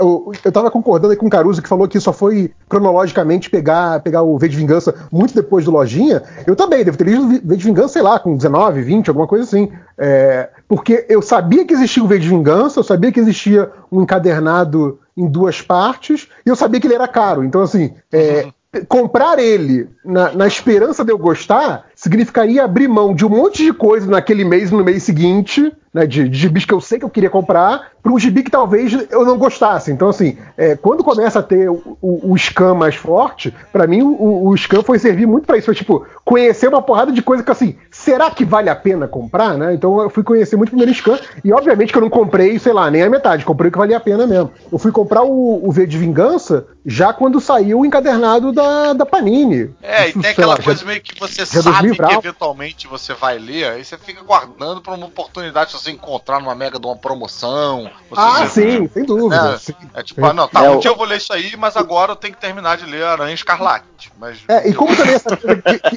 [0.00, 4.22] eu, eu tava concordando com o Caruso que falou que só foi cronologicamente pegar, pegar
[4.22, 6.22] o V de Vingança muito depois do Lojinha.
[6.46, 9.26] Eu também, devo ter lido o V de Vingança, sei lá, com 19, 20, alguma
[9.26, 9.70] coisa assim.
[9.98, 14.02] É, porque eu sabia que existia o V de Vingança, eu sabia que existia um
[14.02, 17.44] encadernado em duas partes, e eu sabia que ele era caro.
[17.44, 18.84] Então, assim, é, uhum.
[18.88, 23.72] comprar ele na, na esperança de eu gostar significaria abrir mão de um monte de
[23.72, 27.10] coisa naquele mês no mês seguinte né, de, de gibis que eu sei que eu
[27.10, 29.92] queria comprar, para um gibi que talvez eu não gostasse.
[29.92, 34.02] Então, assim, é, quando começa a ter o, o, o scan mais forte, para mim
[34.02, 35.66] o, o scan foi servir muito para isso.
[35.66, 39.56] Foi, tipo, conhecer uma porrada de coisa que, assim, será que vale a pena comprar,
[39.56, 39.72] né?
[39.72, 42.72] Então eu fui conhecer muito o primeiro scan e obviamente que eu não comprei, sei
[42.72, 44.50] lá, nem a metade, comprei o que valia a pena mesmo.
[44.72, 49.06] Eu fui comprar o, o V de Vingança já quando saiu o encadernado da, da
[49.06, 49.70] Panini.
[49.80, 53.14] É, Isso, e tem aquela lá, coisa já, meio que você sabe que eventualmente você
[53.14, 56.86] vai ler, aí você fica guardando para uma oportunidade de você encontrar numa mega de
[56.86, 57.90] uma promoção.
[58.16, 59.54] Ah, sim, sem dúvida.
[59.54, 61.56] É, sim, é tipo, ah, não, tá, é, um dia eu vou ler isso aí,
[61.56, 64.12] mas agora eu tenho que terminar de ler Aranha Escarlate.
[64.18, 65.36] Mas é, e como também essa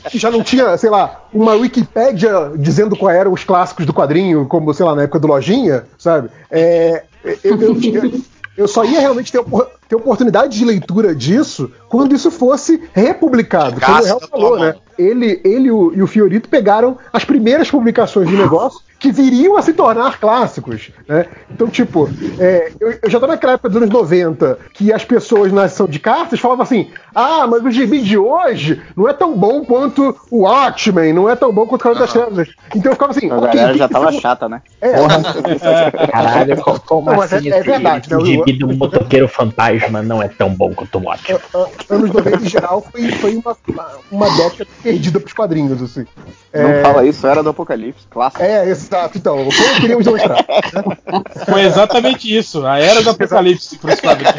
[0.10, 4.48] que, já não tinha, sei lá, uma Wikipédia dizendo qual eram os clássicos do quadrinho,
[4.48, 6.30] como, sei lá, na época do Lojinha, sabe?
[6.50, 7.04] É,
[7.44, 8.22] eu, eu, eu,
[8.58, 9.44] eu só ia realmente ter,
[9.88, 13.80] ter oportunidade de leitura disso quando isso fosse republicado.
[13.80, 14.76] Como o Real falou, né?
[14.98, 19.56] Ele, ele e o, e o Fiorito pegaram as primeiras publicações do negócio que viriam
[19.56, 20.90] a se tornar clássicos.
[21.08, 21.28] Né?
[21.52, 22.10] Então, tipo,
[22.40, 25.88] é, eu, eu, já tô naquela época dos anos 90 que as pessoas na sessão
[25.88, 30.16] de cartas falavam assim: ah, mas o gibi de hoje não é tão bom quanto
[30.32, 32.50] o Watchmen, não é tão bom quanto o Cavaleiro das Trevas.
[32.76, 33.30] Então eu ficava assim.
[33.30, 34.62] A okay, galera já tava chata, né?
[34.82, 34.94] É.
[36.12, 36.58] Caralho,
[36.88, 37.52] como não, assim?
[37.52, 38.18] É, é verdade, né?
[38.18, 41.40] O gibi do motoqueiro fantasma não é tão bom quanto o Watchmen.
[41.90, 43.56] Anos 90 em geral foi, foi uma,
[44.12, 46.06] uma década perdida pros quadrinhos, assim.
[46.54, 46.82] Não é...
[46.82, 48.42] fala isso, era do Apocalipse, clássico.
[48.44, 50.46] É, exato, então, como queríamos demonstrar.
[51.46, 54.36] Foi exatamente isso, a era do Apocalipse para os quadrinhos.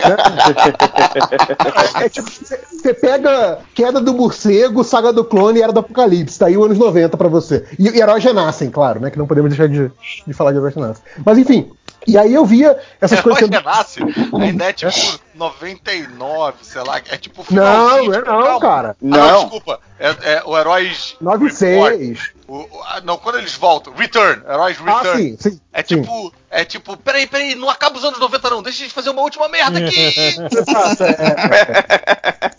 [1.98, 6.38] É, é tipo, você pega Queda do Morcego, Saga do Clone e Era do Apocalipse,
[6.38, 7.64] tá aí o anos 90 pra você.
[7.78, 9.90] E, e Heróis Renascem, claro, né, que não podemos deixar de,
[10.26, 11.04] de falar de Heróis Renascem.
[11.24, 11.70] Mas enfim,
[12.08, 13.50] e aí eu via essas Herói coisas.
[13.50, 14.00] Renasce
[14.40, 16.96] ainda é tipo 99, sei lá.
[16.96, 18.96] É tipo Não, não é não, cara.
[19.00, 19.22] Não.
[19.22, 19.80] Ah, não, desculpa.
[19.98, 21.16] É, é o Heróis.
[21.20, 22.32] 96.
[22.48, 22.68] O, o,
[23.04, 23.92] não, quando eles voltam.
[23.92, 24.42] Return.
[24.48, 25.08] Heróis ah, Return.
[25.08, 25.60] Ah, sim, sim.
[25.70, 26.00] É sim.
[26.00, 26.32] tipo.
[26.50, 28.62] É tipo, peraí, peraí, não acaba os anos 90, não.
[28.62, 30.00] Deixa a gente fazer uma última merda aqui.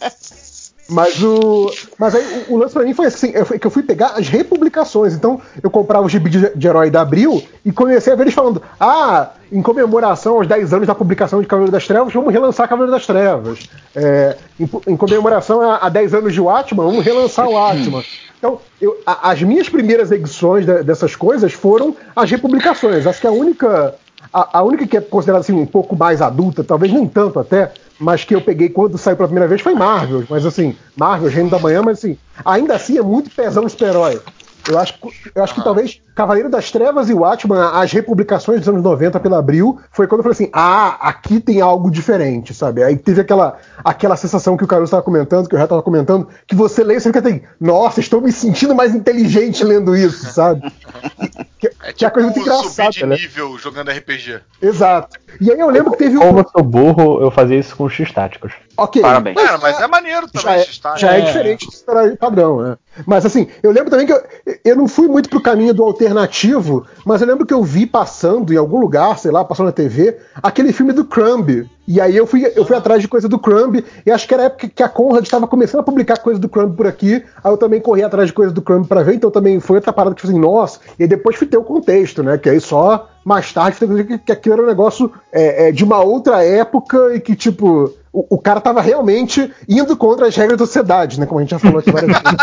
[0.06, 0.10] é.
[0.90, 1.72] Mas o.
[1.98, 4.28] Mas aí o, o lance pra mim foi assim, eu, que eu fui pegar as
[4.28, 5.14] republicações.
[5.14, 8.34] Então, eu comprava o gibi de, de herói da Abril e comecei a ver eles
[8.34, 12.68] falando: Ah, em comemoração aos 10 anos da publicação de Cavaleiro das Trevas, vamos relançar
[12.68, 13.70] Cavaleiro das Trevas.
[13.96, 18.04] É, em, em, comemoração a, a 10 anos de Watchman, vamos relançar o Watchman.
[18.38, 23.06] Então, eu, a, as minhas primeiras edições de, dessas coisas foram as republicações.
[23.06, 23.96] Acho que a única.
[24.32, 27.72] A, a única que é considerada assim, um pouco mais adulta, talvez nem tanto até,
[28.00, 30.24] mas que eu peguei quando saiu pela primeira vez foi Marvel.
[30.30, 34.22] Mas assim, Marvel, Reino da Manhã, mas assim, ainda assim é muito pesão super-herói.
[34.70, 34.94] Eu acho,
[35.34, 39.40] eu acho que talvez Cavaleiro das Trevas e Watchman, as republicações dos anos 90 pela
[39.40, 42.84] Abril, foi quando eu falei assim: ah, aqui tem algo diferente, sabe?
[42.84, 46.28] Aí teve aquela, aquela sensação que o Caruso estava comentando, que o Reto estava comentando,
[46.46, 50.32] que você lê e você fica assim: nossa, estou me sentindo mais inteligente lendo isso,
[50.32, 50.62] sabe?
[51.60, 52.92] Que, é, tipo que é a coisa muito engraçada.
[52.94, 53.16] Subir de né?
[53.18, 54.40] nível jogando RPG.
[54.62, 55.20] Exato.
[55.42, 56.22] E aí eu lembro que teve um.
[56.22, 58.54] Como eu sou burro, eu fazia isso com X táticos.
[58.78, 59.02] Ok.
[59.02, 59.36] Parabéns.
[59.36, 62.78] Mas, é, mas é maneiro também, já é, já é, é diferente do padrão, né?
[63.06, 64.22] Mas assim, eu lembro também que eu,
[64.64, 68.54] eu não fui muito pro caminho do alternativo, mas eu lembro que eu vi passando
[68.54, 71.70] em algum lugar, sei lá, passando na TV, aquele filme do Crumb.
[71.88, 74.44] E aí eu fui, eu fui atrás de coisa do Crumb, e acho que era
[74.44, 77.52] a época que a Conrad estava começando a publicar coisa do Crumb por aqui, aí
[77.52, 80.16] eu também corri atrás de coisa do Crumb para ver, então também foi outra parada
[80.16, 82.38] que falei, assim, nossa, e depois fui ter o contexto, né?
[82.38, 83.78] Que aí só mais tarde
[84.26, 88.36] que aquilo era um negócio é, é, de uma outra época e que, tipo, o,
[88.36, 91.26] o, cara tava realmente indo contra as regras da sociedade, né?
[91.26, 92.38] Como a gente já falou aqui várias vezes.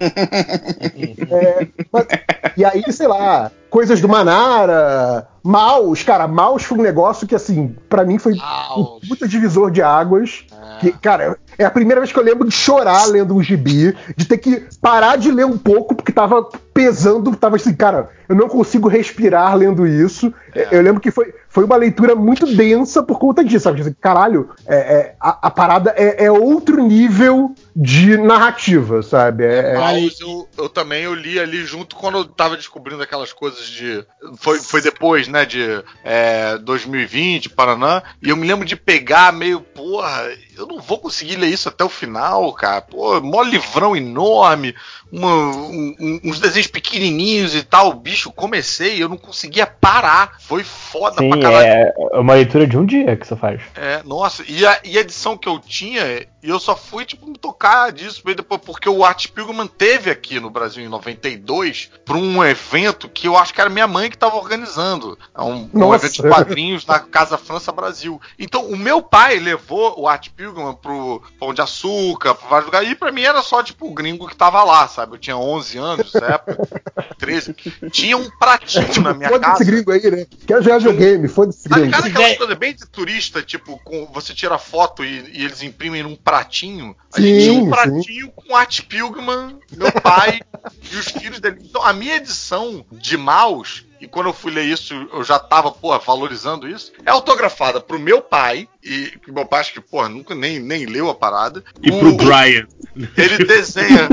[1.30, 2.06] é, mas,
[2.56, 7.74] e aí, sei lá, coisas do Manara, Maus, cara, Maus foi um negócio que, assim,
[7.88, 10.44] para mim foi um puta divisor de águas.
[10.52, 10.80] É.
[10.80, 14.26] Que, cara, é a primeira vez que eu lembro de chorar lendo um gibi, de
[14.26, 16.48] ter que parar de ler um pouco, porque tava
[16.78, 20.32] pesando, tava assim, cara, eu não consigo respirar lendo isso.
[20.54, 20.68] É.
[20.70, 23.80] Eu lembro que foi, foi uma leitura muito densa por conta disso, sabe?
[23.80, 29.44] Assim, caralho, é, é a, a, parada é, é, outro nível de narrativa, sabe?
[29.44, 33.32] É, é Mas eu, eu, também eu li ali junto quando eu tava descobrindo aquelas
[33.32, 34.04] coisas de.
[34.36, 35.44] Foi, foi depois, né?
[35.44, 35.82] De
[36.62, 38.04] 2020, Paraná.
[38.22, 41.82] E eu me lembro de pegar meio, porra, eu não vou conseguir ler isso até
[41.82, 42.82] o final, cara.
[42.82, 44.76] Pô, mó livrão enorme
[45.10, 47.92] uma, um, uns desenhos pequenininhos e tal.
[47.94, 50.36] Bicho, comecei eu não conseguia parar.
[50.40, 51.92] Foi foda Sim, pra caralho.
[52.12, 53.60] É uma leitura de um dia que você faz.
[53.74, 54.44] É, nossa.
[54.46, 57.92] E a, e a edição que eu tinha, e eu só fui, tipo, me tocar
[57.92, 63.08] disso depois, porque o Art Pilgrim teve aqui no Brasil em 92 pra um evento
[63.08, 65.18] que eu acho que era minha mãe que tava organizando.
[65.34, 68.20] É um, um evento de quadrinhos na Casa França Brasil.
[68.38, 72.90] Então, o meu pai levou o Art Pilgrim pro Pão de Açúcar, pra vários lugares,
[72.90, 74.97] e pra mim era só, tipo, o gringo que tava lá, sabe?
[75.04, 76.58] Eu tinha 11 anos nessa época.
[77.18, 77.54] 13,
[77.90, 79.42] tinha um pratinho na minha casa.
[79.44, 80.26] Foda-se gringo aí, né?
[80.46, 81.86] Quero jogar videogame, foda-se gringo.
[81.86, 86.02] ligado aquela coisa bem de turista, tipo, com, você tira foto e, e eles imprimem
[86.02, 86.96] num pratinho?
[87.12, 90.40] A gente tinha um Sim, pratinho com Art Pilgman, meu pai
[90.92, 91.58] e os filhos dele.
[91.64, 95.72] Então a minha edição de mouse, e quando eu fui ler isso, eu já tava,
[95.72, 100.08] porra, valorizando isso, é autografada pro meu pai, e que meu pai acho que, porra,
[100.08, 101.64] nunca nem, nem leu a parada.
[101.82, 102.66] E O- pro Brian.
[103.16, 104.08] Ele desenha,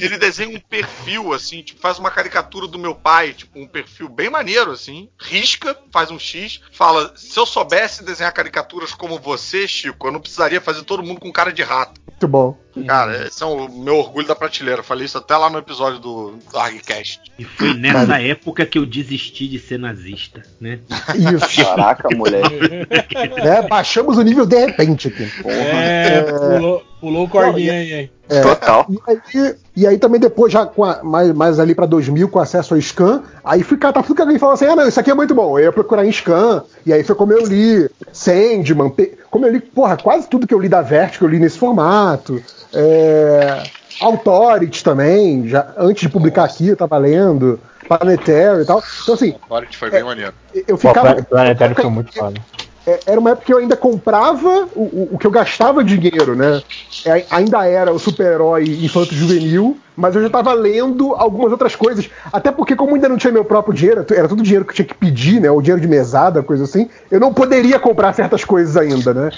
[0.00, 4.08] ele desenha um perfil assim, tipo, faz uma caricatura do meu pai, tipo, um perfil
[4.08, 9.66] bem maneiro assim, risca, faz um X, fala: "Se eu soubesse desenhar caricaturas como você,
[9.66, 12.00] Chico, eu não precisaria fazer todo mundo com cara de rato".
[12.06, 12.56] Muito bom.
[12.86, 14.82] Cara, esse é o meu orgulho da prateleira.
[14.82, 17.20] Falei isso até lá no episódio do Argcast.
[17.38, 20.80] E foi nessa época que eu desisti de ser nazista, né?
[21.16, 21.64] Isso.
[21.64, 22.58] Caraca, moleque.
[23.42, 23.62] né?
[23.68, 25.30] Baixamos o nível de repente aqui.
[25.44, 28.10] É, pulou, pulou o cordinho aí, hein?
[28.30, 28.86] É, Total.
[28.88, 32.38] E aí, e aí também depois, já com a- mais, mais ali pra 2000, com
[32.38, 35.10] acesso ao scan, aí fui catar tudo que alguém falou assim, ah não, isso aqui
[35.10, 35.58] é muito bom.
[35.58, 38.92] Eu ia procurar em scan, e aí foi como eu li Sandman,
[39.30, 42.40] como eu li, porra, quase tudo que eu li da Vertigo eu li nesse formato.
[42.72, 43.64] É,
[44.00, 47.58] Authority também, já, antes de publicar aqui eu tava lendo,
[47.88, 48.82] Planetary e tal.
[49.02, 50.32] Então assim, Authority foi bem maneiro.
[50.54, 51.14] eu Pô, ficava...
[51.14, 52.40] Plan- Planetário foi muito foda.
[52.86, 56.34] É, era uma época que eu ainda comprava o, o, o que eu gastava dinheiro,
[56.34, 56.62] né?
[57.04, 62.08] É, ainda era o super-herói infanto-juvenil, mas eu já tava lendo algumas outras coisas.
[62.32, 64.86] Até porque, como ainda não tinha meu próprio dinheiro, era tudo dinheiro que eu tinha
[64.88, 65.50] que pedir, né?
[65.50, 69.30] O dinheiro de mesada, coisa assim, eu não poderia comprar certas coisas ainda, né?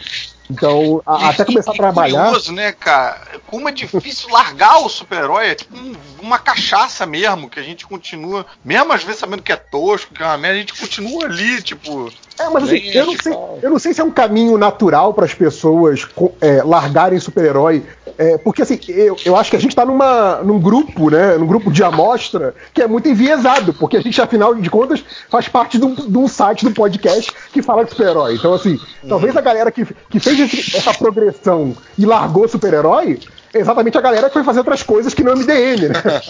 [0.51, 2.25] Então, a- até começar a E trabalhar.
[2.25, 3.17] curioso, né, cara?
[3.47, 5.47] Como é difícil largar o super-herói.
[5.49, 9.53] É tipo um- uma cachaça mesmo, que a gente continua, mesmo às vezes sabendo que
[9.53, 12.13] é tosco, que é uma merda, a gente continua ali, tipo.
[12.39, 15.25] É, mas assim, eu não, sei, eu não sei se é um caminho natural para
[15.25, 16.07] as pessoas
[16.41, 17.85] é, largarem super-herói.
[18.19, 21.37] É, porque assim, eu, eu acho que a gente tá numa, num grupo, né?
[21.37, 25.49] Num grupo de amostra que é muito enviesado, porque a gente, afinal de contas, faz
[25.49, 28.35] parte de um, de um site do podcast que fala de super-herói.
[28.35, 28.79] Então, assim,
[29.09, 33.19] talvez a galera que, que fez esse- essa progressão e largou super-herói.
[33.55, 36.21] É Exatamente a galera que foi fazer outras coisas que não MDM, né?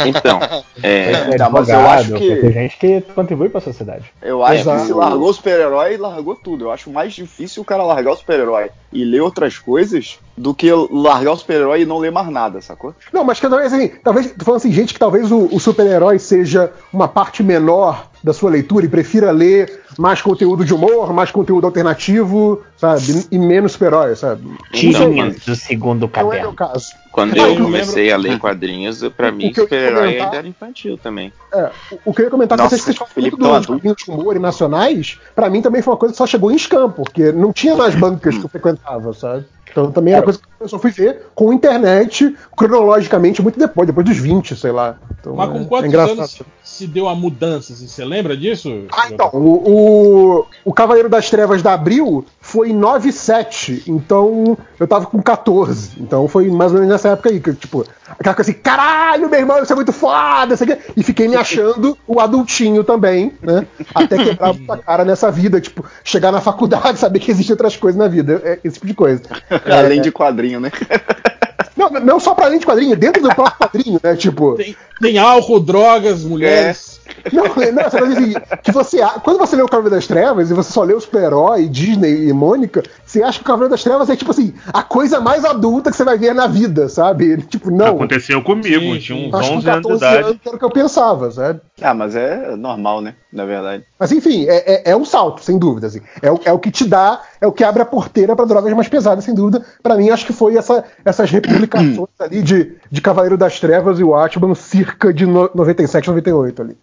[0.06, 0.38] Então,
[0.82, 4.04] é, É Tá, mas eu acho que- tem gente que contribui pra sociedade.
[4.22, 4.80] Eu acho Exato.
[4.80, 6.66] que se largou o super-herói, largou tudo.
[6.66, 10.70] Eu acho mais difícil o cara largar o super-herói e ler outras coisas do que
[10.90, 12.94] largar o super-herói e não ler mais nada, sacou?
[13.12, 16.18] Não, mas que talvez assim, talvez, tô falando assim, gente que talvez o, o super-herói
[16.18, 21.30] seja uma parte menor da sua leitura e prefira ler mais conteúdo de humor, mais
[21.30, 23.26] conteúdo alternativo, sabe?
[23.30, 24.42] E menos super-herói, sabe?
[24.72, 26.52] Tirinhas do segundo Não é meu caderno.
[26.54, 26.92] caso.
[27.12, 31.30] quando eu comecei a ler quadrinhos, pra mim, super-herói ainda era infantil também.
[31.52, 31.70] É,
[32.04, 34.36] o, que eu ia comentar com Nossa, que vocês falam muito dos quadrinhos de humor
[34.36, 37.52] e nacionais, pra mim também foi uma coisa que só chegou em Scam, porque não
[37.52, 39.44] tinha nas bancas que eu frequentava, sabe?
[39.70, 44.06] Então também era coisa que eu só fui ver com internet, cronologicamente, muito depois, depois
[44.06, 44.96] dos 20, sei lá.
[45.20, 46.18] Então, Mas é- com é quantos engraçado.
[46.18, 47.72] anos se deu a mudança?
[47.72, 48.86] assim, Você lembra disso?
[48.92, 49.30] Ah, então.
[49.32, 55.22] O, o, o Cavaleiro das Trevas da Abril foi em 9,7, então eu tava com
[55.22, 55.92] 14.
[56.00, 57.86] Então foi mais ou menos nessa época aí, que tipo,
[58.18, 60.76] aquela coisa assim, caralho, meu irmão, isso é muito foda, isso aqui.
[60.96, 63.64] E fiquei me achando o adultinho também, né?
[63.94, 67.96] Até quebrar a cara nessa vida, tipo, chegar na faculdade, saber que existem outras coisas
[67.96, 69.22] na vida, é, esse tipo de coisa.
[69.66, 70.72] Além de quadrinho, né?
[71.76, 74.16] Não, não só pra além de quadrinho, dentro do próprio quadrinho, né?
[74.16, 74.56] Tipo.
[74.56, 76.99] Tem, tem álcool, drogas, mulheres.
[77.32, 80.54] Não, não, essa coisa assim, que você, quando você lê o Cavaleiro das Trevas e
[80.54, 84.08] você só lê o super-herói, Disney e Mônica, você acha que o Cavaleiro das Trevas
[84.08, 87.38] é tipo assim, a coisa mais adulta que você vai ver na vida, sabe?
[87.42, 87.96] Tipo, não.
[87.96, 90.28] Aconteceu comigo, Sim, tinha uns Acho que com 11 anos de 14 idade.
[90.28, 91.60] anos era o que eu pensava, sabe?
[91.82, 93.14] Ah, mas é normal, né?
[93.32, 93.84] Na verdade.
[93.98, 95.88] Mas enfim, é, é, é um salto, sem dúvida.
[95.88, 96.00] Assim.
[96.22, 98.72] É, o, é o que te dá, é o que abre a porteira pra drogas
[98.74, 99.64] mais pesadas, sem dúvida.
[99.82, 104.04] Pra mim, acho que foi essa, essas republicações ali de, de Cavaleiro das Trevas e
[104.04, 106.76] o Atman, circa de no, 97, 98 ali.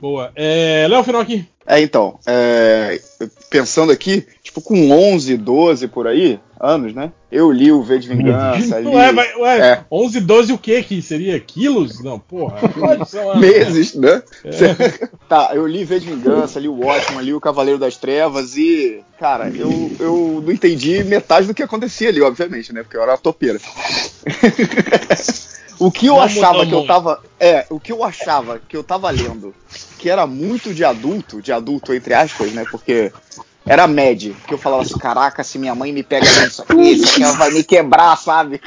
[0.00, 0.30] Boa.
[0.36, 1.48] É, Léo Final aqui.
[1.66, 3.00] É, então, é,
[3.48, 7.10] pensando aqui, tipo, com 11, 12 por aí, anos, né?
[7.30, 9.84] Eu li o V de Vingança, li Ué, vai, ué, É.
[9.90, 10.82] 11, 12 o quê?
[10.82, 12.04] Que seria quilos?
[12.04, 12.58] Não, porra.
[13.40, 14.22] Meses, né?
[14.44, 15.08] É.
[15.28, 19.00] Tá, eu li V de Vingança, li o Watchmen, li o Cavaleiro das Trevas e,
[19.18, 22.82] cara, eu, eu não entendi metade do que acontecia ali, obviamente, né?
[22.82, 23.56] Porque eu era topeira.
[25.80, 27.22] o que eu Não achava que eu tava.
[27.40, 29.54] É, o que eu achava que eu tava lendo,
[29.98, 32.66] que era muito de adulto, de adulto entre aspas, né?
[32.70, 33.10] Porque
[33.66, 37.10] era médio, que eu falava assim, caraca, se minha mãe me pega nisso aqui, isso
[37.12, 38.60] aqui ela vai me quebrar, sabe?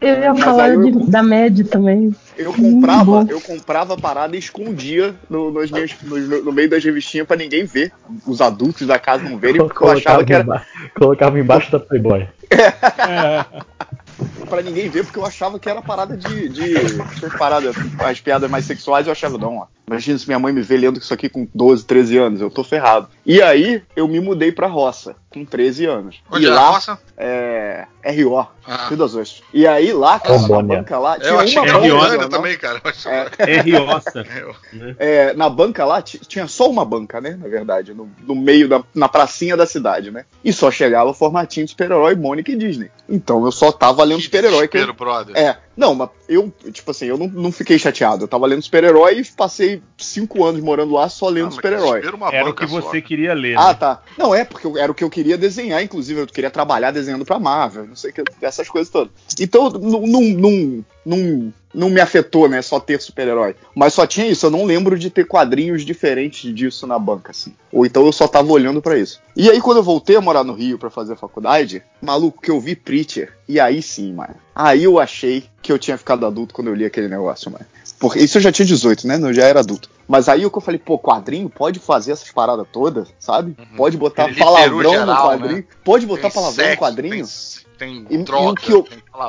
[0.00, 2.12] Eu ia Mas falar eu- de- da MED também.
[2.36, 6.82] Eu comprava, eu comprava a parada e escondia no, nos meus- no- no meio das
[6.82, 7.92] revistinhas pra ninguém ver.
[8.26, 10.42] Os adultos da casa não verem, porque eu achava que era.
[10.42, 10.62] emba-
[10.98, 12.26] colocava embaixo da Playboy.
[12.50, 13.44] É.
[14.50, 16.48] pra ninguém ver, porque eu achava que era parada de.
[16.48, 19.66] de essas paradas, as piadas mais sexuais, eu achava, não, ó.
[19.86, 22.62] Imagina se minha mãe me vê lendo isso aqui com 12, 13 anos, eu tô
[22.64, 23.08] ferrado.
[23.26, 26.22] E aí, eu me mudei pra roça, com 13 anos.
[26.30, 26.98] Onde e é a lá, roça?
[27.16, 27.86] É.
[28.04, 28.88] RO, Ah.
[28.88, 29.42] Rio das Ostras.
[29.52, 31.78] E aí, lá, cara, na banca lá, tinha Eu achei uma banca.
[31.80, 32.80] Riosa, Goiânia não, também, cara.
[32.84, 34.24] Achei- É, É rioça.
[34.98, 37.36] é, na banca lá ti- tinha só uma banca, né?
[37.40, 40.24] Na verdade, no, no meio da na pracinha da cidade, né?
[40.44, 42.90] E só chegava formatinho de super-herói, Mônica e Disney.
[43.08, 45.36] Então eu só tava lendo super-herói que brother.
[45.36, 48.24] é, não, mas eu, tipo assim, eu não, não fiquei chateado.
[48.24, 52.02] Eu tava lendo super-herói e passei cinco anos morando lá só Ah, lendo que super-herói.
[52.32, 53.02] Era o que só, você cara.
[53.02, 53.56] queria ler.
[53.58, 53.74] Ah, né?
[53.74, 54.02] tá.
[54.18, 56.20] Não, é, porque eu- era o que eu queria desenhar, inclusive.
[56.20, 59.12] Eu queria trabalhar desenhando pra Marvel, não sei o que, essas coisas todas.
[59.40, 63.54] Então, não, não, não, não, me afetou, né, só ter super-herói.
[63.74, 67.54] Mas só tinha isso, eu não lembro de ter quadrinhos diferentes disso na banca, assim.
[67.72, 69.20] Ou então eu só tava olhando pra isso.
[69.34, 72.50] E aí, quando eu voltei a morar no Rio pra fazer a faculdade, maluco, que
[72.50, 74.34] eu vi Preacher, e aí sim, mano.
[74.54, 77.64] Aí eu achei que eu tinha ficado adulto quando eu li aquele negócio, mano.
[77.98, 79.16] Porque isso eu já tinha 18, né?
[79.16, 79.88] Eu já era adulto.
[80.08, 83.56] Mas aí o que eu falei, pô, quadrinho pode fazer essas paradas todas, sabe?
[83.76, 85.56] Pode botar Ele palavrão no geral, quadrinho.
[85.56, 85.64] né?
[85.84, 87.14] Pode botar Tem palavrão no sexo, quadrinho.
[87.14, 87.24] Tem,
[87.74, 88.86] E- tem e o droga, que eu-.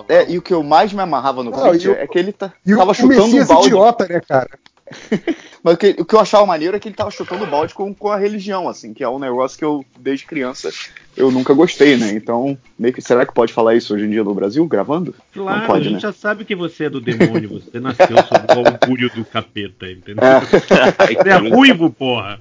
[0.09, 2.19] É, e o que eu mais me amarrava no Não, Preacher e o- é que
[2.19, 3.67] ele tá, E o, tava o chutando o Messias balde.
[3.67, 4.49] idiota, né, cara?
[5.63, 7.73] Mas o que, o que eu achava maneiro é que ele tava chutando o balde
[7.73, 10.69] com, com a religião, assim, que é um negócio que eu, desde criança,
[11.15, 12.11] eu nunca gostei, né?
[12.13, 15.15] Então, meio que, será que pode falar isso hoje em dia no Brasil, gravando?
[15.33, 15.99] Claro, Não pode, a gente né?
[16.01, 20.21] já sabe que você é do demônio, você nasceu sob o augúrio do capeta, entendeu?
[20.21, 20.41] É.
[20.41, 22.37] Você é ruivo, porra!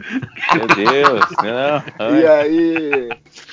[0.52, 2.18] Meu Deus, não.
[2.18, 3.08] E aí.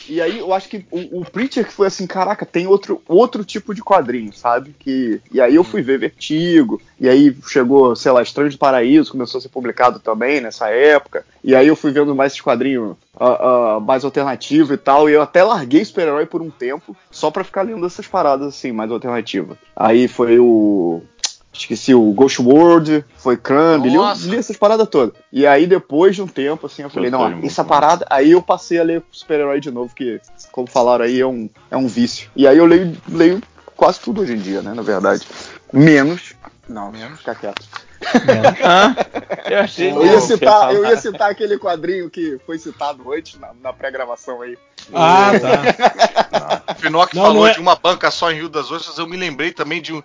[0.10, 3.46] E aí eu acho que o, o Preacher que foi assim, caraca, tem outro, outro
[3.46, 4.76] tipo de quadrinho, sabe?
[4.78, 9.12] Que, e aí eu fui ver Vertigo, e aí chegou, sei lá, Estranho do Paraíso,
[9.12, 11.26] começou a ser publicado também nessa época.
[11.44, 15.14] E aí eu fui vendo mais esses quadrinhos ah, ah, mais alternativo e tal, e
[15.14, 18.92] eu até larguei super-herói por um tempo, só pra ficar lendo essas paradas assim, mais
[18.92, 19.58] alternativas.
[19.76, 21.02] Aí foi o.
[21.60, 23.98] Esqueci o Ghost World, foi Crumb, li,
[24.30, 25.14] li essas paradas todas.
[25.32, 28.06] E aí, depois de um tempo, assim, eu falei, Gostou não, essa parada.
[28.10, 30.22] Aí eu passei a ler super-herói de novo, que,
[30.52, 32.30] como falaram aí, é um, é um vício.
[32.36, 33.42] E aí eu leio, leio
[33.76, 35.28] quase tudo hoje em dia, né, na verdade.
[35.72, 36.34] Menos.
[36.68, 37.20] Não, Menos.
[37.20, 37.66] fica quieto.
[38.64, 38.96] Hã?
[39.50, 43.52] Eu achei Eu ia, citar, eu ia citar aquele quadrinho que foi citado antes na,
[43.62, 44.58] na pré-gravação aí.
[44.94, 46.64] Ah, tá.
[46.74, 49.08] O Finoc Não, falou não é- de uma banca só em Rio das Ostras, eu
[49.08, 50.02] me lembrei também de um.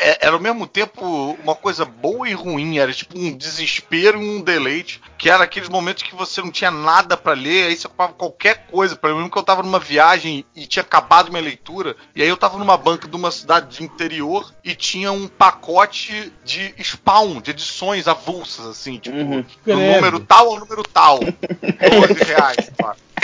[0.00, 4.26] é- Era ao mesmo tempo uma coisa boa e ruim, era tipo um desespero e
[4.36, 7.86] um deleite, que era aqueles momentos que você não tinha nada pra ler, aí você
[7.86, 8.96] ocupava qualquer coisa.
[8.96, 12.36] Pra mim, que eu tava numa viagem e tinha acabado minha leitura, e aí eu
[12.36, 17.50] tava numa banca de uma cidade de interior e tinha um pacote de spawn, de
[17.50, 19.44] edições avulsas, assim, tipo, Uhum.
[19.66, 21.18] número tal ao número tal.
[21.20, 22.70] 12 reais,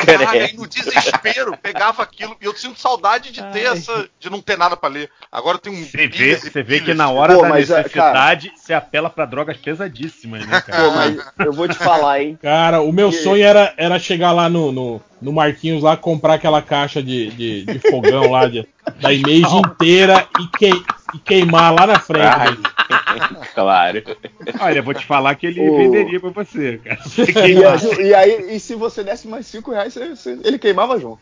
[0.06, 2.36] Caraca, aí no desespero, pegava aquilo.
[2.40, 4.08] E eu sinto saudade de ter essa.
[4.18, 5.10] de não ter nada pra ler.
[5.30, 5.84] Agora tem um.
[5.84, 9.24] Você vê, você vê que na hora Pô, da mas, é, necessidade, você apela pra
[9.26, 10.82] drogas pesadíssimas, né, cara?
[10.84, 12.38] Pô, mas eu vou te falar, hein?
[12.40, 16.34] Cara, o meu E- sonho era, era chegar lá no, no, no Marquinhos lá, comprar
[16.34, 18.66] aquela caixa de, de, de fogão lá, de,
[19.00, 20.82] da Image inteira e, quei-
[21.14, 22.24] e queimar lá na frente.
[22.26, 22.56] Ai, né?
[23.54, 24.02] claro.
[24.60, 27.00] Olha, vou te falar que ele O- venderia pra você, cara.
[27.04, 30.98] Você E, e aí, e se você desse mais 5 reais, você- você- ele queimava
[30.98, 31.18] junto.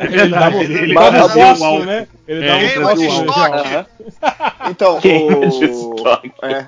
[0.00, 2.08] Ele dava, Ele- ele dava um né?
[2.28, 3.40] Ele É, dava um ele Queima de trazia o fósforo.
[3.42, 3.58] álcool.
[3.58, 3.74] estoque.
[4.22, 4.70] Aham.
[4.70, 5.94] Então, Queima de o...
[5.94, 6.32] estoque.
[6.42, 6.66] é.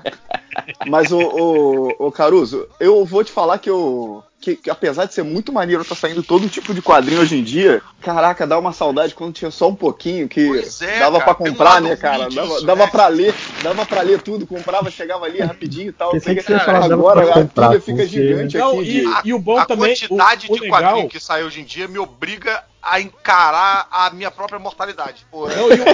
[0.87, 4.23] Mas o, o, o Caruso, eu vou te falar que eu.
[4.41, 7.43] Que, que apesar de ser muito maneiro tá saindo todo tipo de quadrinho hoje em
[7.43, 10.41] dia, caraca, dá uma saudade quando tinha só um pouquinho que
[10.81, 12.25] é, dava cara, um comprar, né, cara?
[12.25, 12.91] ruim Dava, disso, dava né?
[12.91, 13.33] pra ler,
[13.63, 16.11] dava pra ler tudo, comprava, chegava ali rapidinho e tal.
[16.11, 18.83] Pensei Sei que você dava agora a comprar, fica gigante Não, aqui.
[18.83, 19.95] de- e, e o bom a também.
[19.95, 23.87] quantidade o, o de legal, quadrinho que sai hoje em dia me obriga a encarar
[23.89, 25.25] a minha própria mortalidade.
[25.31, 25.85] Pô, Não, e o,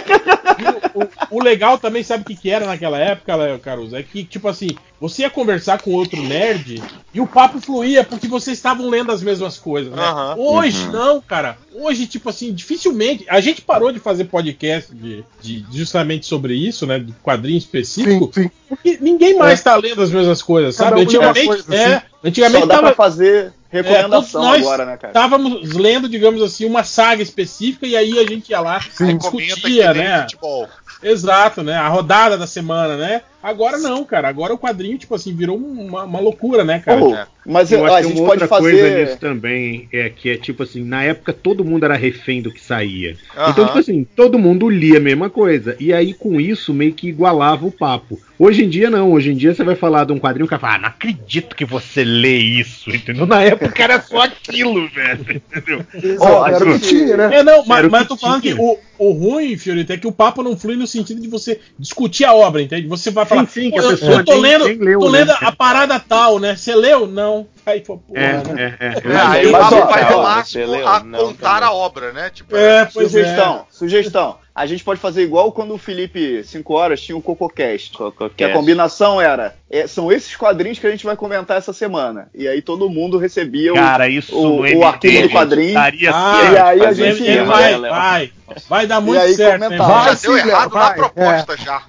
[0.60, 3.96] e o- o- o legal também, sabe o que, que era naquela época, Léo Caruso?
[3.96, 6.84] É que, tipo assim, você ia conversar com outro nerd
[7.14, 10.02] e o papo fluía porque vocês estavam lendo as mesmas coisas, né?
[10.02, 10.36] Aham.
[10.38, 10.92] Hoje, Uhum.
[10.92, 11.58] não, cara.
[11.74, 13.24] Hoje, tipo assim, dificilmente.
[13.30, 16.98] A gente parou de fazer podcast de, de- justamente sobre isso, né?
[17.00, 18.52] De quadrinho específico, Sim, sim.
[18.68, 21.02] porque ninguém mais tá lendo as mesmas coisas, sabe?
[21.02, 22.06] Antigamente, coisa, é, assim.
[22.24, 25.12] antigamente Só dá tava, pra fazer é, recomendação todos nós agora, né, cara?
[25.12, 29.94] Estávamos lendo, digamos assim, uma saga específica e aí a gente ia lá e discutia,
[29.94, 30.22] né?
[30.22, 30.68] futebol.
[31.02, 31.76] Exato, né?
[31.76, 33.22] A rodada da semana, né?
[33.42, 34.28] Agora não, cara.
[34.28, 37.00] Agora o quadrinho, tipo assim, virou uma, uma loucura, né, cara?
[37.00, 37.28] É.
[37.46, 39.06] Mas eu ó, acho a que gente uma pode outra coisa fazer.
[39.06, 42.62] nisso também é que é tipo assim, na época todo mundo era refém do que
[42.62, 43.16] saía.
[43.50, 45.76] Então, tipo assim, todo mundo lia a mesma coisa.
[45.80, 48.20] E aí, com isso, meio que igualava o papo.
[48.38, 49.12] Hoje em dia, não.
[49.12, 51.56] Hoje em dia, você vai falar de um quadrinho que vai falar, ah, não acredito
[51.56, 53.26] que você lê isso, entendeu?
[53.26, 55.86] Na época era só aquilo, velho, entendeu?
[56.20, 57.30] Ó, a Era o que tinha, né?
[57.40, 60.08] É, não, mas, mas que eu tô falando que o, o ruim, Fiorito, é que
[60.08, 62.88] o papo não flui no sentido de você discutir a obra, entende?
[62.88, 65.00] Você vai falar, sim, que "Pô, a eu, pessoa eu tô nem- lendo, nem leu,
[65.00, 65.20] tô né?
[65.20, 66.56] lendo a parada tal, né?
[66.56, 67.08] Você leu?
[67.08, 67.29] Não.
[67.66, 68.78] Aí, pô, porra, É, né?
[68.80, 69.14] é, é.
[69.14, 72.30] É, aí o Mas, papo ó, vai no máximo a Não, contar a obra, né?
[72.34, 74.38] Tipo, É, pois Sugestão, sugestão.
[74.56, 77.92] A gente pode fazer igual quando o Felipe 5 horas tinha o CocoCast.
[77.92, 78.54] Que a Cococast.
[78.54, 82.28] combinação era, é, são esses quadrinhos que a gente vai comentar essa semana.
[82.36, 85.74] E aí todo mundo recebia o, Cara, isso o- o MD, arquivo do quadrinho.
[85.76, 88.32] daria Ah, e aí a gente esquema, vai, vai.
[88.68, 89.84] Vai dar muito aí certo, né, mano?
[89.84, 91.84] já Vai, deu errado vai, na proposta já.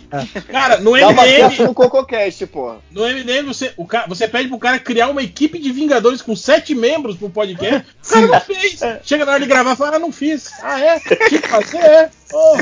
[0.51, 2.75] Cara, no certo MDM, no CocoCast, pô.
[2.91, 6.35] no MDM você, o ca- você pede pro cara criar uma equipe de Vingadores com
[6.37, 7.85] sete membros pro podcast.
[8.05, 8.81] O cara não fez.
[9.05, 10.51] Chega na hora de gravar e fala, ah, não fiz.
[10.63, 10.99] Ah, é?
[11.01, 12.11] Tinha que fazer, é.
[12.33, 12.55] Ô,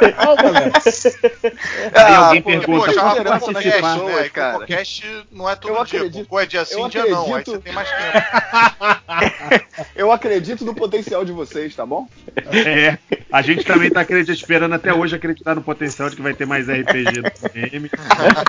[0.00, 0.70] legal, galera.
[1.94, 4.26] Aí alguém pô, pergunta, Poxa, nas Cococast, pessoas, né?
[4.26, 4.52] E cara.
[4.52, 5.98] Cococast não é todo Eu dia.
[5.98, 7.34] acredito- Cocô é dia sim, dia não.
[7.34, 8.06] Aí você tem mais tempo.
[9.96, 12.06] Eu acredito no potencial de vocês, tá bom?
[12.52, 12.98] É,
[13.30, 16.46] a gente também tá acreditando, esperando até hoje acreditar no potencial de que vai ter
[16.46, 17.90] mais RPG no game.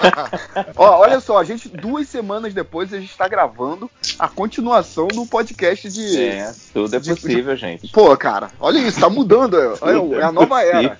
[0.76, 3.90] Ó, olha só, a gente, duas semanas depois, a gente tá gravando
[4.20, 6.22] a continuação do podcast de.
[6.22, 7.88] É, tudo é possível, gente.
[7.92, 9.58] Pô, cara, olha isso, tá mudando.
[9.60, 11.00] é- Olha, é a nova era.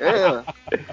[0.00, 0.40] É,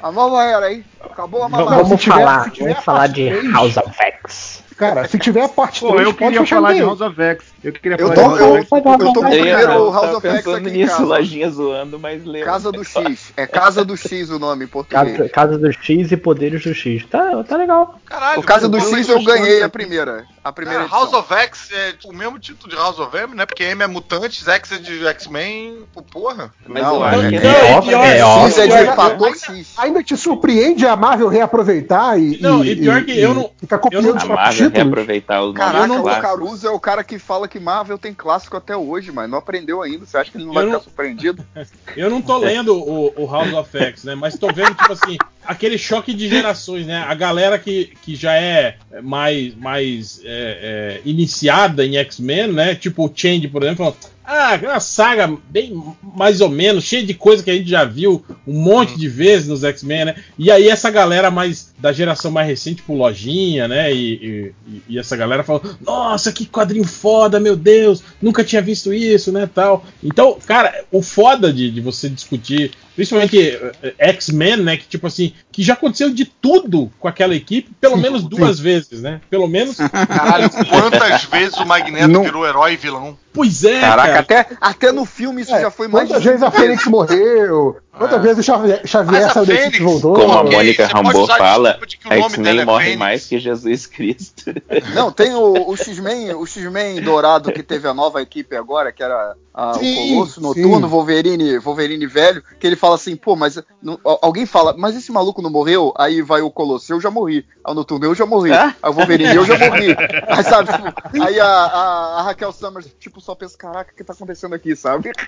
[0.02, 0.84] a nova era, hein?
[1.02, 1.84] Acabou a mamada.
[1.84, 3.52] Vamos tiver- falar, tiver vamos falar de três.
[3.54, 4.64] House of X.
[4.78, 6.82] Cara, se tiver a parte Pô, 3, eu queria falar de.
[6.82, 7.46] House of X.
[7.64, 8.72] Eu queria Eu falar tô, de House eu, of X.
[8.72, 11.06] eu tô com o Eu primeiro House of X aqui em nisso, casa.
[11.06, 12.24] lojinha zoando, mas.
[12.44, 13.34] Casa do X.
[13.38, 15.16] É Casa do X o nome em português.
[15.18, 17.06] Casa, Casa do X e Poderes do X.
[17.06, 18.00] Tá, tá legal.
[18.06, 20.26] Caralho, O Casa do X eu eu ganhei a primeira.
[20.44, 23.46] A primeira É, House of X é o mesmo título de House of M, né?
[23.46, 26.52] Porque M é Mutantes, X é de X-Men, porra.
[26.68, 28.90] Mas Não, eu é- acho que é- é óbvio, pior, é é X é pior,
[28.90, 29.74] de fator X.
[29.78, 32.38] Ainda te surpreende a Marvel reaproveitar e.
[32.42, 34.74] Não, e, e pior que eu não- Ficar eu copiando não- os A Marvel títulos.
[34.74, 36.22] reaproveitar os Caraca, o clássicos.
[36.30, 39.82] Caruso é o cara que fala que Marvel tem clássico até hoje, mas não aprendeu
[39.82, 40.06] ainda.
[40.06, 41.46] Você acha que ele não vai Eu ficar não- surpreendido?
[41.96, 44.16] Eu não tô lendo o, o House of X, né?
[44.16, 47.04] Mas tô vendo, tipo assim, aquele choque de gerações, né?
[47.08, 52.76] A galera que, que já é mais, mais é, é, iniciada em X-Men, né?
[52.76, 55.84] Tipo o Change, por exemplo, falando, ah, é uma saga bem
[56.16, 59.48] mais ou menos, cheia de coisa que a gente já viu um monte de vezes
[59.48, 60.16] nos X-Men, né?
[60.38, 63.94] E aí essa galera mais da geração mais recente, tipo Lojinha, né?
[63.94, 68.94] E, e- e essa galera falou, nossa, que quadrinho foda, meu Deus, nunca tinha visto
[68.94, 69.50] isso, né?
[69.54, 69.86] Tal.
[70.04, 73.40] Então, cara, o foda de, de você discutir, principalmente
[73.82, 74.78] eh, X-Men, né?
[74.78, 79.02] Que tipo assim, que já aconteceu de tudo com aquela equipe, pelo menos duas vezes,
[79.02, 79.22] né?
[79.30, 79.78] Pelo menos.
[79.78, 82.24] Caralho, quantas vezes o Magneto Não.
[82.24, 83.18] virou herói e vilão?
[83.34, 84.42] Pois é, Caraca, cara.
[84.42, 86.08] até, até no filme isso É, já foi mais.
[86.08, 87.78] Quantas vezes a Fênix morreu?
[87.98, 88.22] Quantas É.
[88.22, 90.16] vezes o Xavier, Xavier a saiu da Fênix, voltou?
[90.16, 91.80] Como a Mônica a fala,
[92.10, 93.00] X-Men é morre Fênix.
[93.00, 94.52] mais que Jesus Cristo.
[94.96, 99.04] Não, tem o, o X-Men, o X-Men dourado que teve a nova equipe agora, que
[99.04, 100.92] era a- Sim, o Colosso Noturno, sim.
[100.92, 105.12] Wolverine, Wolverine velho, que ele fala assim, pô, mas não- al- alguém fala, mas esse
[105.12, 105.94] maluco não morreu?
[105.96, 107.46] Aí vai o Colosso, eu já morri.
[107.64, 108.52] Aí o Noturno, eu já morri.
[108.52, 108.74] Ah?
[108.82, 109.96] Aí o Wolverine, eu já morri.
[110.28, 114.04] Aí sabe, tipo, aí a, a- a Raquel Summers, tipo, só pensa, caraca, o que
[114.04, 115.12] tá acontecendo aqui, sabe?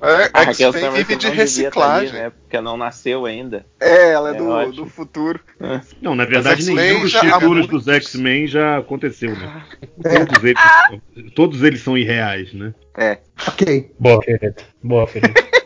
[0.00, 2.12] É, A Summers vive de estar ali, reciclagem.
[2.12, 2.30] né?
[2.30, 3.64] Porque não nasceu ainda.
[3.80, 4.72] É, ela é, É do, ótimo.
[4.74, 5.40] do futuro.
[6.00, 9.62] Não, na verdade, nenhum dos títulos dos X-Men já aconteceu, né?
[10.02, 12.72] Todos eles, todos eles são irreais, né?
[12.96, 13.18] É.
[13.46, 13.90] Ok.
[13.98, 14.54] Boa, querido.
[14.82, 15.08] Boa.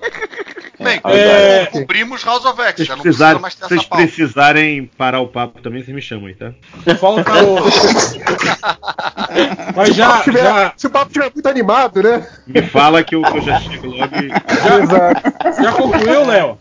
[0.83, 1.67] Bem, É.
[1.67, 3.89] cobrimos House of X, Se já vocês, não precisa precisarem, mais ter se vocês essa
[3.89, 4.05] pauta.
[4.05, 6.53] precisarem parar o papo também, vocês me chamam aí, tá?
[6.97, 7.59] Falta o.
[9.77, 12.27] Mas já, Se, o papo tiver- já, se o papo estiver muito animado, né?
[12.47, 14.83] Me fala que eu, que eu já chego logo e.
[14.83, 15.63] Exato.
[15.63, 16.59] já concluiu, Léo?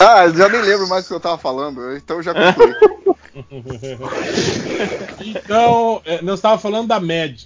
[0.00, 2.74] Ah, eu já nem lembro mais o que eu tava falando, então eu já concluí.
[5.20, 6.98] Então, é, nós estávamos falando da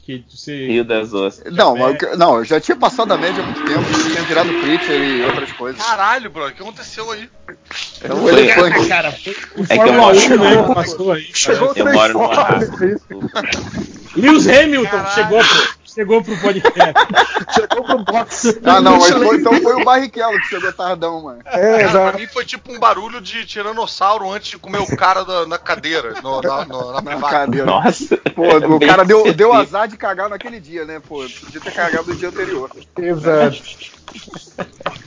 [0.04, 0.66] que você.
[0.68, 1.54] Rio das Ostras.
[1.54, 4.48] Não, mas eu- não, eu já tinha passado a média há muito tempo, tinha virado
[4.60, 5.82] Preacher e outras coisas.
[5.84, 7.28] Caralho, bro, o que aconteceu aí?
[8.02, 8.88] É um elefante.
[8.88, 10.62] Cara, foi o É que eu Fórmula moro 1, numa- né?
[10.68, 11.28] que Passou aí.
[11.34, 12.72] Chegou Eu três moro raça.
[14.16, 15.14] Lewis Hamilton Caralho.
[15.14, 16.74] chegou pro, chegou pro podcast.
[17.54, 18.58] Chegou pro box.
[18.64, 21.40] Ah, não, mas foi, então foi o Barrichello que chegou tardão, mano.
[21.44, 22.18] É, Cara, pra exato.
[22.18, 26.14] mim foi tipo um barulho de tiranossauro antes de comer o cara da- na cadeira,
[26.22, 27.66] no- na, no- na Na cadeira.
[27.66, 28.16] Nossa.
[28.34, 28.42] Pô,
[28.74, 31.00] o Bem cara deu, deu azar de cagar naquele dia, né?
[31.06, 32.70] Pô, podia ter cagado no dia anterior.
[32.96, 33.62] Exato.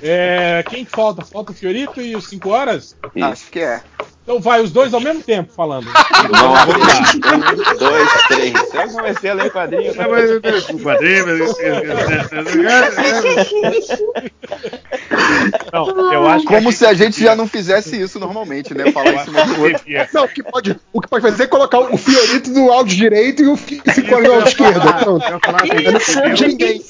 [0.02, 1.24] É, quem que falta?
[1.26, 2.96] Falta o Fiorito e os 5 horas?
[3.16, 3.26] Isso.
[3.26, 3.82] Acho que é.
[4.28, 5.86] Então vai os dois ao mesmo tempo falando.
[5.86, 6.66] Vamos lá.
[6.66, 8.54] Um, dois, três.
[8.74, 9.96] Eu comecei a ler quadrinho.
[9.96, 11.56] Não, mas eu tenho quadrinho, mas-
[15.86, 18.92] Não, eu acho que Como se a gente já não fizesse isso normalmente, né?
[18.92, 19.84] Falar em cima do outro.
[20.14, 23.44] Não, o que pode, o que pode fazer é colocar o Fiorito no áudio direito
[23.44, 24.94] e o Ficone no áudio esquerdo.
[24.94, 25.26] Pronto.
[25.26, 26.82] Eu eu- de ninguém.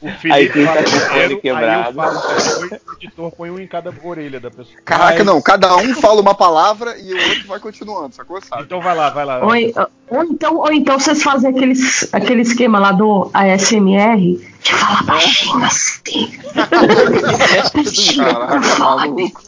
[0.00, 1.98] O Aí Felipe fala com o aí eu quebrado.
[2.00, 4.76] o editor põe um em cada orelha da pessoa.
[4.84, 5.42] Caraca, Mas- não.
[5.42, 8.40] Cada um fala uma palavra e o outro vai continuando, sacou?
[8.40, 8.62] Sabe?
[8.62, 9.40] Então vai lá, vai lá.
[9.44, 9.50] Ou,
[10.10, 15.64] ou então, ou então vocês fazem aqueles, aquele esquema lá do ASMR de falar baixinho
[15.64, 16.30] assim.
[17.74, 19.42] baixinho, Caraca, maluco.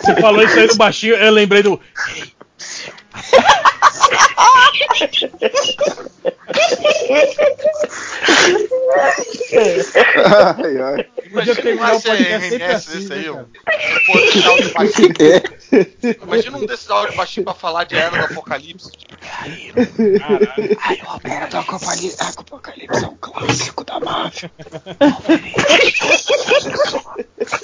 [0.00, 1.78] Você falou isso aí do baixinho, eu lembrei do.
[10.24, 11.08] Ai, ai.
[11.26, 15.14] Imagina terminar um o podcast sempre assim, desse né, aí, áudio baixinho.
[15.20, 15.42] É.
[16.22, 18.90] Imagina um desses áudios baixinho pra falar de Era do Apocalipse.
[20.18, 20.78] Caralho.
[20.82, 24.50] Ai, o Alberto do Apocalipse, Apocalipse é um clássico da máfia.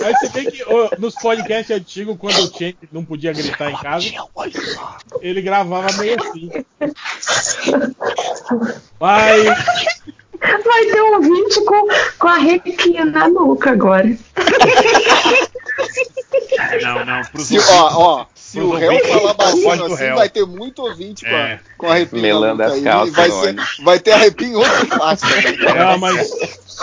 [0.04, 3.76] Aí você vê que ô, nos podcasts antigos, quando o Chen não podia gritar em
[3.76, 4.06] casa,
[5.20, 6.50] ele gravava meio assim.
[8.98, 9.44] Vai.
[9.44, 11.86] Vai ter um ouvinte com,
[12.18, 14.16] com arrepio na nuca agora.
[16.82, 20.16] Não, não, pros Se, ó, ó, se o réu falar a baixinho assim, réu.
[20.16, 21.54] vai ter muito ouvinte com, É.
[21.54, 22.82] a, com arrepio Melando as aí.
[22.82, 25.58] calças vai, ser, vai ter arrepio em outra classe também.
[25.74, 26.30] Não, mas,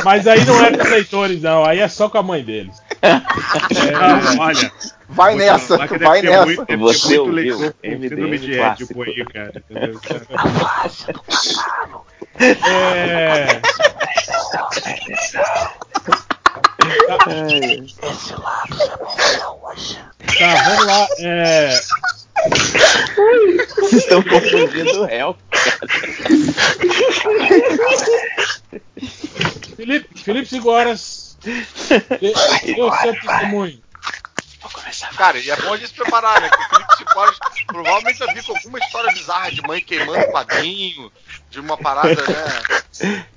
[0.04, 1.64] mas aí não é com os leitores, não.
[1.66, 2.76] Aí é só com a mãe deles.
[3.02, 4.72] Não, olha.
[5.10, 6.46] Vai nessa, vai nessa.
[6.46, 7.34] Muito, deve Você muito ouviu?
[7.34, 9.04] leitor síndrome de clássico.
[9.04, 9.64] Édipo aí, cara.
[9.70, 10.02] Entendeu?
[12.40, 13.62] É.
[20.38, 21.08] Tá, vamos lá.
[21.20, 21.80] É.
[23.78, 25.38] Vocês estão confundindo o réu.
[29.76, 31.38] Felipe, Felipe Sigoras.
[31.44, 32.34] Dê
[32.74, 32.92] dê o
[34.96, 35.18] testemunho.
[35.18, 36.50] Cara, e é bom a gente se preparar, né?
[36.50, 41.12] Que o Felipe Cicoras provavelmente vai vir com alguma história bizarra de mãe queimando quadrinho,
[41.50, 42.84] de uma parada, né?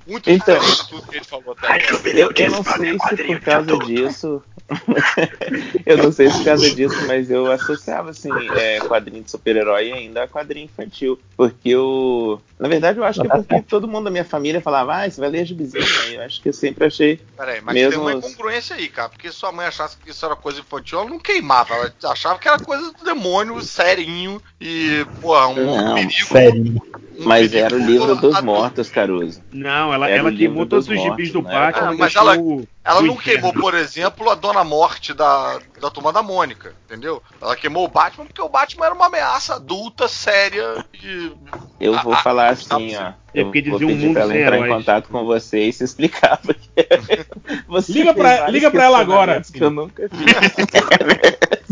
[0.07, 0.57] Muito Então.
[0.59, 2.09] diferente de tudo que ele falou até agora.
[2.09, 4.43] Eu, eu não sei se por causa disso.
[5.85, 9.91] eu não sei se por causa disso, mas eu associava assim, é, quadrinho de super-herói
[9.91, 11.19] ainda a quadrinho infantil.
[11.35, 12.41] Porque eu.
[12.57, 15.19] Na verdade, eu acho que é porque todo mundo da minha família falava, ah, você
[15.19, 15.85] vai ler gibizinho.
[16.03, 17.19] Aí eu acho que eu sempre achei.
[17.35, 19.09] Peraí, mas Mesmo tem uma incongruência aí, cara.
[19.09, 21.73] Porque sua mãe achasse que isso era coisa infantil, ela não queimava.
[21.73, 26.27] Ela achava que era coisa do demônio, serinho e, pô, um Não, perigo.
[26.27, 26.81] Sério.
[27.25, 29.41] Mas era o livro dos mortos, Caruso.
[29.51, 31.51] Não, ela, Era ela queimou todos dos os gibis do né?
[31.51, 31.89] Batman.
[31.89, 32.35] Ah, mas ela-
[32.83, 37.21] Ela não queimou, por exemplo, a Dona Morte da, da Turma da Mônica, entendeu?
[37.41, 41.31] Ela queimou o Batman porque o Batman era uma ameaça adulta, séria e.
[41.79, 43.29] Eu vou Ah, falar assim, tá ó.
[43.31, 45.65] É Eu porque vou dizia um pedir mundo pra ela entrar em contato com você
[45.65, 46.37] e se explicar.
[46.41, 46.87] Porque
[47.67, 49.41] você Liga pra- liga pra ela agora.
[49.41, 50.25] Que eu nunca vi.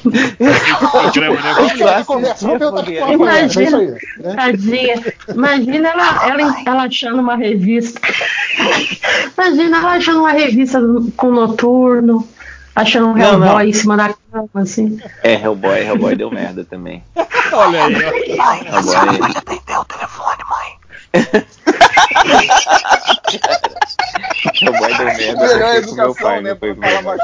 [0.00, 1.52] Programa, né?
[1.54, 3.98] Vamos pegar a conversa, vamos perguntar que porra foi essa, é né?
[4.34, 5.14] Tadinha.
[5.28, 8.00] Imagina ela, ela, ela achando uma revista.
[9.36, 10.80] Imagina ela achando uma revista
[11.16, 12.26] com noturno,
[12.74, 13.60] achando um Não, Hellboy não.
[13.62, 14.98] em cima da cama, assim.
[15.22, 17.02] É, Hellboy, Hellboy deu merda também.
[17.52, 17.98] Olha aí, ó.
[19.72, 20.76] Hellboy.
[24.60, 25.46] Hellboy deu merda.
[25.46, 26.50] Melhor porque foi com meu educação, pai, né?
[26.50, 27.16] não foi Pra com meu falar.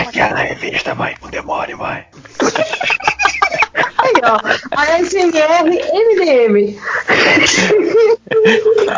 [0.00, 2.04] Aquela revista, mãe, com demônio, mãe.
[4.16, 4.38] Aí, ó.
[4.76, 6.76] A SMR MDM.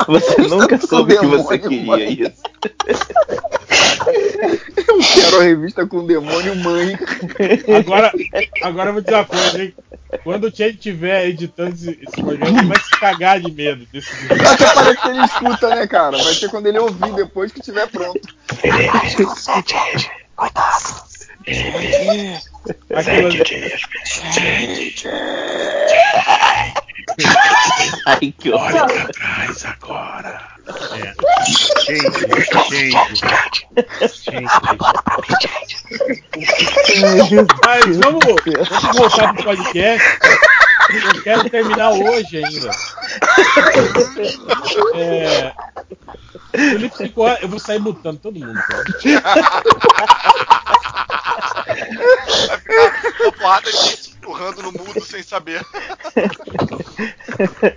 [0.06, 2.12] Você nunca soube que você queria mãe.
[2.12, 2.42] isso.
[4.88, 6.98] Eu quero a revista com demônio mãe.
[7.78, 8.12] Agora,
[8.62, 9.74] agora eu vou dizer uma coisa, hein?
[10.24, 14.10] Quando o Chen estiver editando esse, esse programa, ele vai se cagar de medo desse
[14.14, 14.48] vídeo.
[14.48, 16.16] Até parece que ele escuta, né, cara?
[16.16, 18.20] Vai ser quando ele ouvir depois que estiver pronto.
[21.48, 23.44] Aquilo ali.
[28.06, 28.76] Ai, que horror.
[28.76, 30.40] Atrás agora.
[30.68, 31.14] É.
[31.46, 33.66] Gente, gente.
[37.64, 38.24] Mas vamos,
[38.70, 40.18] vamos voltar pro podcast.
[41.14, 42.70] Eu quero terminar hoje ainda.
[44.94, 45.52] É,
[46.52, 48.58] Felipe Cinco horas, eu vou sair mutando todo mundo.
[48.68, 48.84] Cara.
[52.48, 55.60] Vai ficar uma porrada de gente empurrando no mudo sem saber.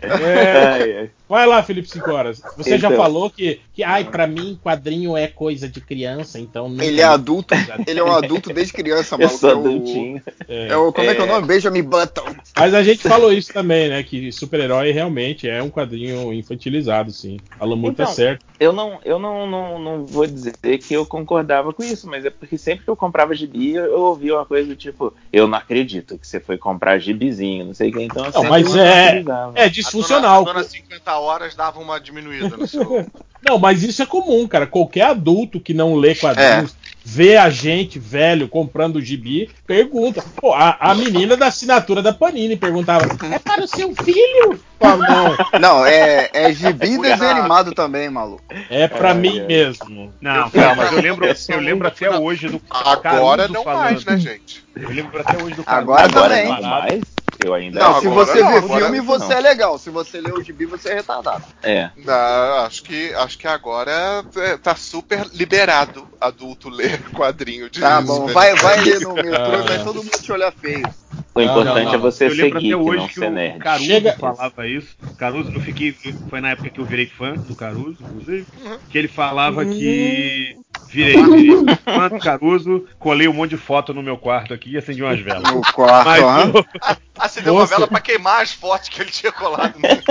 [0.01, 1.09] É, Ai, ai.
[1.29, 2.41] Vai lá, Felipe Cinco Horas.
[2.57, 3.01] Você já Então.
[3.01, 6.67] falou que, que ai, pra mim, quadrinho é coisa de criança, então.
[6.67, 7.53] nunca Ele é adulto,
[7.87, 9.37] ele é um adulto desde criança, Eu maluco.
[9.39, 10.21] sou é o- adultinho.
[10.49, 11.15] É o, como é.
[11.15, 11.47] que é o nome?
[11.47, 12.35] Benjamin Button.
[12.57, 14.03] Mas a gente falou isso também, né?
[14.03, 17.39] Que super-herói realmente é um quadrinho infantilizado, sim.
[17.57, 18.45] Falou muito Então, certo.
[18.59, 22.29] Eu não, eu não, não, não vou dizer que eu concordava com isso, mas é
[22.29, 26.17] porque sempre que eu comprava gibi, eu ouvia uma coisa do tipo, eu não acredito
[26.17, 29.23] que você foi comprar gibizinho, não sei o que, então Não, mas é,
[29.55, 30.41] é disfuncional.
[30.41, 33.05] A dona, a dona 50 horas dava uma diminuída no seu.
[33.43, 34.67] Não, mas isso é comum, cara.
[34.67, 36.63] Qualquer adulto que não lê É.
[37.03, 40.23] vê a gente velho comprando gibi, pergunta.
[40.35, 44.59] Pô, a, a menina da assinatura da Panini perguntava: é para o seu filho?
[44.81, 47.39] Não, Não, é, é gibi e Fui desenho errado.
[47.39, 48.43] animado também, maluco.
[48.69, 49.45] é pra Ai, mim ai.
[49.47, 50.11] mesmo.
[50.19, 53.83] Não, cara, mas eu lembro, eu lembro até hoje do Agora não falando.
[53.83, 54.63] mais, né, gente?
[54.81, 56.17] Eu lembro até hoje do Agora Caruso.
[56.17, 56.61] Agora também.
[56.61, 57.03] não mais,
[57.39, 59.05] eu ainda Não, Não, se agora você não, vê agora filme, não.
[59.05, 59.77] você é legal.
[59.77, 61.43] Se você lê o gibi, você é retardado.
[61.61, 61.89] É.
[61.97, 68.01] Não, acho que, acho que agora é, tá super liberado adulto ler quadrinho de Tá
[68.01, 70.87] bom, vai, vai ler no metrô, vai todo mundo te olhar feio.
[71.33, 71.99] O Não, importante não, é não.
[72.01, 73.59] você eu seguir, até que hoje não que ser o nerd.
[73.59, 74.97] Caruso Chega- falava isso.
[75.17, 75.93] Caruso, eu fiquei.
[76.29, 78.45] Foi na época que eu virei fã do Caruso, inclusive.
[78.89, 80.57] Que ele falava que.
[80.89, 84.77] Virei, virei fã do Caruso, colei um monte de foto no meu quarto aqui e
[84.77, 85.49] acendi umas velas.
[85.53, 87.75] No quarto, Mas Acendeu uma Nossa.
[87.75, 89.79] vela pra queimar as fotos que ele tinha colado.
[89.79, 90.01] Né?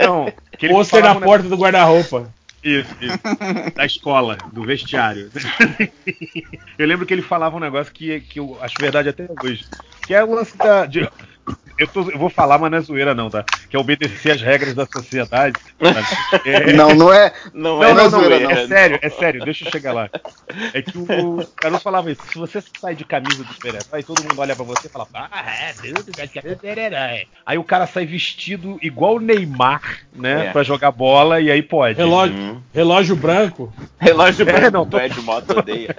[0.00, 2.32] não, que ele Pôster na porta do guarda-roupa.
[2.62, 3.18] Isso, isso.
[3.76, 5.30] Da escola, do vestiário.
[6.78, 9.64] Eu lembro que ele falava um negócio que, que eu acho verdade até hoje.
[10.06, 10.86] Que é o lance da.
[10.86, 11.08] de-
[11.78, 13.44] eu, tô- eu vou falar, mas não é zoeira, não, tá?
[13.70, 15.56] Que é obedecer às regras da sociedade.
[16.44, 17.32] É- Não, não é.
[17.54, 18.50] Não, Não, é não, não, zoeira, é, não.
[18.50, 20.10] é sério, é sério, deixa eu chegar lá.
[20.72, 24.38] É que o Caruso falava isso, se você sai de camisa do super-herói, todo mundo
[24.40, 27.26] olha pra você e fala, ah, é, tudo que é super-herói.
[27.44, 29.82] Aí o cara sai vestido igual o Neymar,
[30.14, 30.50] né, É.
[30.52, 31.98] pra jogar bola, e aí pode.
[31.98, 32.60] Relógio, Hum.
[32.74, 33.72] relógio branco.
[33.98, 35.94] Relógio É, branco, não, tô- o Ed Moto odeia.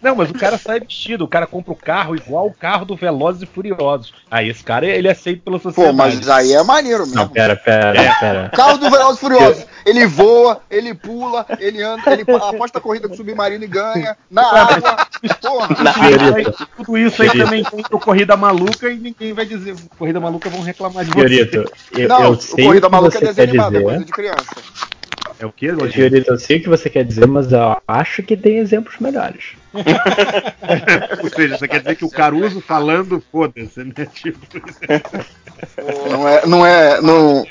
[0.00, 2.96] Não, mas o cara sai vestido, o cara compra o carro igual o carro do
[2.96, 4.01] Velozes e Furiosos.
[4.30, 5.90] Aí esse cara, ele é aceito pela sociedade.
[5.90, 7.14] Pô, mas aí é maneiro mesmo.
[7.14, 8.50] Não, pera, pera, pera.
[8.52, 9.66] O carro do Velozes e Furiosos.
[9.84, 14.16] Ele voa, ele pula, ele anda, ele aposta a corrida com o submarino e ganha.
[14.30, 15.06] Na água.
[15.40, 15.92] Porra.
[15.92, 17.44] Fiorito, Tudo isso aí Querido.
[17.46, 21.18] também tem Corrida Maluca e ninguém vai dizer, Corrida Maluca vão reclamar de você.
[21.18, 23.80] Fiorito, eu, Não, eu sei o Corrida que Maluca é você desenho quer animado, é
[23.82, 24.06] coisa dizer.
[24.06, 24.56] de criança.
[25.40, 25.92] É o quê, Lojinha?
[25.92, 29.56] Fiorito, eu sei o que você quer dizer, mas eu acho que tem exemplos melhores.
[31.22, 33.92] Ou seja, você quer dizer que o Caruso falando, foda-se, né?
[34.14, 34.38] Tipo,
[36.10, 37.46] Não é, não é, não,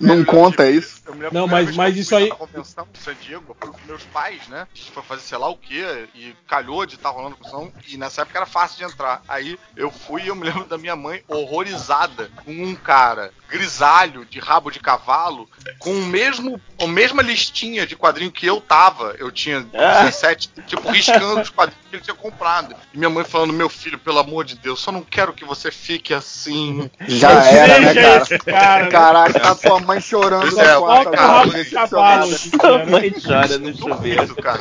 [0.00, 1.02] não conta isso.
[1.32, 4.66] Não, mas- mas isso aí- convenção de San Diego, meus pais, né?
[4.72, 7.96] A gente foi fazer sei lá o quê, e calhou de estar rolando convenção, e
[7.96, 9.22] nessa época era fácil de entrar.
[9.28, 14.24] Aí eu fui e eu me lembro da minha mãe horrorizada com um cara grisalho,
[14.24, 15.48] de rabo de cavalo,
[15.78, 19.14] com o mesmo, a mesma listinha de quadrinho que eu tava.
[19.18, 22.74] Eu tinha 17, tipo, riscando os quadrinhos que ele tinha comprado.
[22.92, 25.70] E minha mãe falando, meu filho, pelo amor de Deus, só não quero que você
[25.70, 26.90] fique assim.
[27.06, 28.44] Já era, né, Seja cara?
[28.44, 28.86] cara?
[28.88, 32.24] Caraca, tá tua mãe chorando Pois é, quarto decepcionada.
[32.24, 33.48] aqui, Mãe cara.
[33.48, 34.34] chora no chuveiro.
[34.36, 34.60] Cara.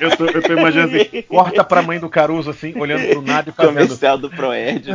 [0.00, 3.50] eu, tô, eu tô imaginando assim, corta pra mãe do Caruso assim, olhando pro nada
[3.50, 3.74] e fazendo.
[3.74, 4.86] Comercial do Proerd.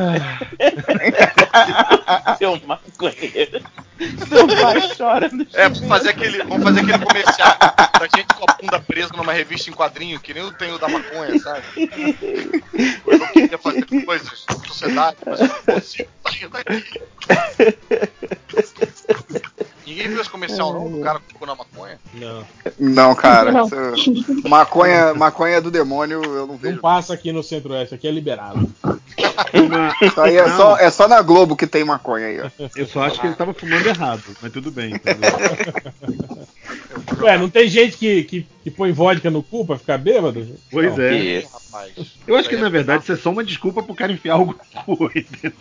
[2.38, 3.61] Seu maconheiro.
[4.28, 7.57] Seu pai chora no É, vamos fazer aquele, vamos fazer aquele comercial
[7.99, 10.88] da gente com a bunda presa numa revista em quadrinho, que nem eu tenho da
[10.88, 11.64] maconha, sabe?
[13.06, 17.02] Eu não queria fazer coisas na sociedade, mas eu não consigo sair daqui.
[19.86, 21.70] Ninguém viu esse comercial não, do cara ficou na maconha?
[22.13, 22.43] Não,
[22.77, 23.51] Não, cara.
[23.51, 23.65] Não.
[23.95, 26.79] isso- Maconha, maconha é do demônio, eu não não vejo.
[26.79, 28.69] passa aqui no Centro-Oeste, aqui é liberado.
[30.01, 30.57] Isso aí é Não.
[30.57, 32.49] só, é só na Globo que tem maconha aí, ó.
[32.75, 34.93] Eu só acho que ele tava fumando errado, mas tudo bem.
[37.21, 40.47] Ué, não tem gente que, que, que põe vodka no cu pra ficar bêbado?
[40.71, 41.13] Pois Que é.
[41.39, 41.49] isso.
[41.71, 41.91] Rapaz.
[42.27, 44.55] Eu acho que na verdade isso é só uma desculpa pro cara enfiar algo
[44.88, 45.53] no cu, entendeu?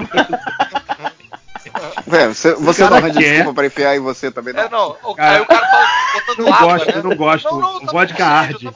[2.06, 3.30] Velho, você, você não arranja quer.
[3.34, 4.62] desculpa pra enfiar em você também, não.
[4.62, 6.92] É, não, o, Cara, aí o cara fala botando Eu não água, gosto, né?
[6.96, 7.44] eu não gosto.
[7.44, 8.66] Não, não, tava vodka arde.
[8.66, 8.72] Eu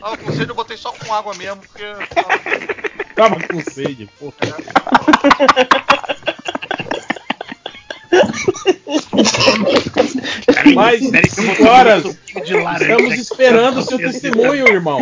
[0.00, 0.50] tava com sede.
[0.50, 1.84] Eu botei só com água mesmo, porque...
[3.14, 4.34] Tava com sede, porra.
[12.02, 15.00] Suquinho de laranja estamos esperando o seu testemunho, irmão.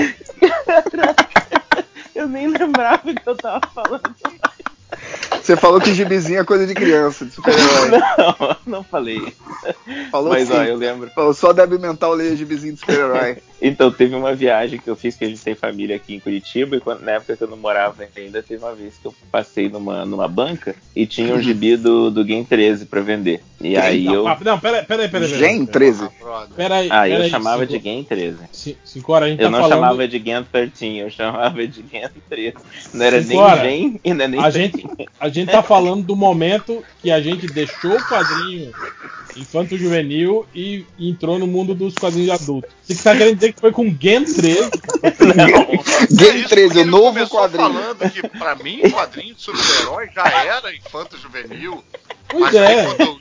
[2.15, 4.15] Eu nem lembrava o que eu tava falando.
[5.43, 7.91] Você falou que gibizinho é coisa de criança, de super-herói.
[7.91, 9.33] Não, não falei.
[10.11, 10.55] Falou Mas sim.
[10.55, 11.11] ó, eu lembro.
[11.11, 13.39] Falou só débil mental leia de vizinho de super-herói.
[13.63, 16.77] Então, teve uma viagem que eu fiz que a gente tem família aqui em Curitiba,
[16.77, 19.69] e quando- na época que eu não morava ainda, teve uma vez que eu passei
[19.69, 23.43] numa, numa banca e tinha um gibi do, do Game 13 pra vender.
[23.61, 24.29] E aí não, eu.
[24.29, 25.29] ah, não, peraí, peraí, peraí.
[25.29, 26.09] Gen 13.
[26.57, 28.39] Peraí, Ah, eu peraí, chamava cinco- de Game 13.
[28.51, 31.85] ci- Cinco horas, a gente Eu tá não chamava de Gen 13, eu chamava de
[31.93, 32.55] Gen 13.
[32.95, 33.59] Não era nem.
[33.59, 34.87] Gen e não é nem A gente,
[35.21, 38.73] a gente tá falando do momento que a gente deixou o quadrinho
[39.37, 42.71] infanto juvenil e entrou no mundo dos quadrinhos adultos.
[42.83, 44.71] Você tá querendo dizer que foi com Gen 13?
[46.11, 47.73] Game 13, o novo quadrinho.
[47.73, 51.85] falando que, pra mim, o quadrinho de super-herói já era infanto juvenil.
[52.31, 52.87] Pois é.
[52.87, 53.21] eu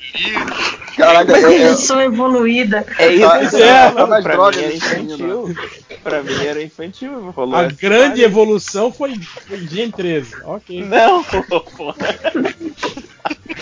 [0.97, 2.85] Caraca, é, é, pessoa evoluída.
[2.97, 3.41] É isso Tá-
[3.87, 5.49] eu falando, nas pra drogas mim era esse menino.
[5.49, 5.55] infantil.
[6.03, 7.31] Pra mim era infantil.
[7.31, 8.25] Rolou A essa grande história.
[8.25, 9.15] evolução foi,
[9.47, 10.35] foi Gen 13.
[10.43, 10.83] Ok.
[10.83, 11.95] Não, porra.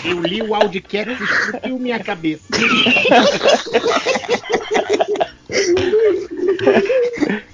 [0.04, 2.44] Eu li o Audicast e explodiu minha cabeça.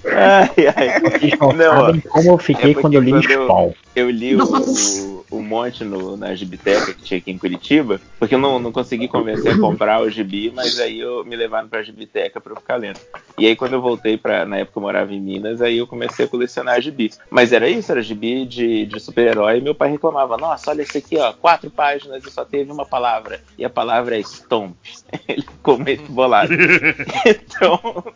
[0.05, 0.99] Ai, ai.
[1.55, 3.71] Não, como eu fiquei É quando eu li quando eu- Spawn.
[3.95, 5.14] Eu li o, Nossa.
[5.29, 8.71] O, o monte no, na gibiteca que tinha aqui em Curitiba, porque eu não, não
[8.71, 12.57] consegui convencer a comprar o gibi, mas aí eu, me levaram pra gibiteca pra eu
[12.57, 12.99] ficar lendo.
[13.37, 14.45] E aí quando eu voltei pra.
[14.45, 17.11] Na época eu morava em Minas, aí eu comecei a colecionar gibi.
[17.29, 20.97] Mas era isso, era gibi de, de super-herói, e meu pai reclamava, nossa, olha esse
[20.97, 23.41] aqui, ó, quatro páginas e só teve uma palavra.
[23.57, 24.75] E a palavra é Stomp.
[25.27, 26.53] Ele ficou meio bolado.
[27.25, 28.13] então,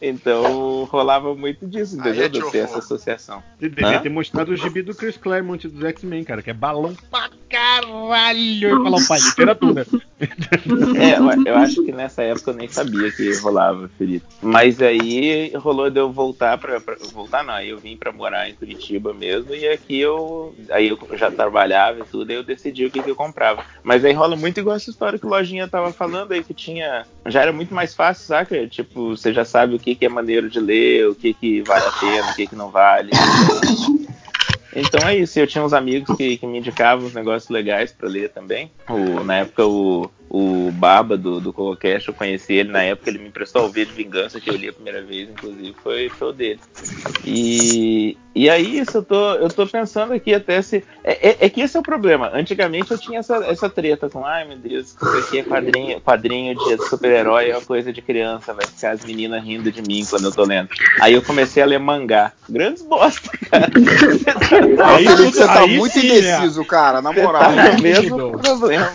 [0.00, 2.24] então rolava muito disso, Aí entendeu?
[2.24, 3.42] é De eu ter essa associação.
[3.58, 6.94] Você devia ter mostrado o gibi do Chris Claremont dos X-Men, cara, que é balão
[7.10, 8.68] pra caralho.
[8.68, 9.86] Eu ia falar, pai, literatura.
[11.00, 14.26] É, eu- eu acho que nessa época eu nem sabia que rolava, Felipe.
[14.42, 18.46] Mas aí rolou de eu voltar pra, pra- Voltar não, aí eu vim pra morar
[18.50, 20.54] em Curitiba mesmo, e aqui eu.
[20.70, 23.64] Aí eu já trabalhava e tudo, aí eu decidi o que, que eu comprava.
[23.82, 27.06] Mas aí rola muito igual essa história que o Lojinha tava falando aí, que tinha.
[27.26, 28.66] Já era muito mais fácil, saca?
[28.66, 31.86] Tipo, você já sabe o que, que é maneiro de ler, o que, que vale
[31.86, 33.10] a pena, o que, que não vale.
[34.74, 38.08] Então é isso, eu tinha uns amigos que, que me indicavam uns negócios legais pra
[38.08, 38.70] ler também.
[38.88, 43.18] O, na época, o, o Baba do, do CocoCast, eu conheci ele na época, ele
[43.18, 46.28] me emprestou o V de Vingança, que eu li a primeira vez, inclusive, foi, foi
[46.28, 46.60] o dele.
[47.24, 50.84] E, e aí, isso, eu tô, eu tô pensando aqui até se.
[51.02, 52.30] É, é- é que esse é o problema.
[52.32, 56.54] Antigamente eu tinha essa, essa treta com, ai meu Deus, isso aqui é quadrinho, quadrinho
[56.54, 60.26] de super-herói, é uma coisa de criança, vai ficar as meninas rindo de mim quando
[60.26, 60.68] eu tô lendo.
[61.00, 62.32] Aí eu comecei a ler mangá.
[62.48, 63.66] Grandes bosta, cara.
[64.84, 67.42] Aí você tá aí muito sim, indeciso, cara, na moral.
[67.54, 68.92] tá Aí mesmo problema.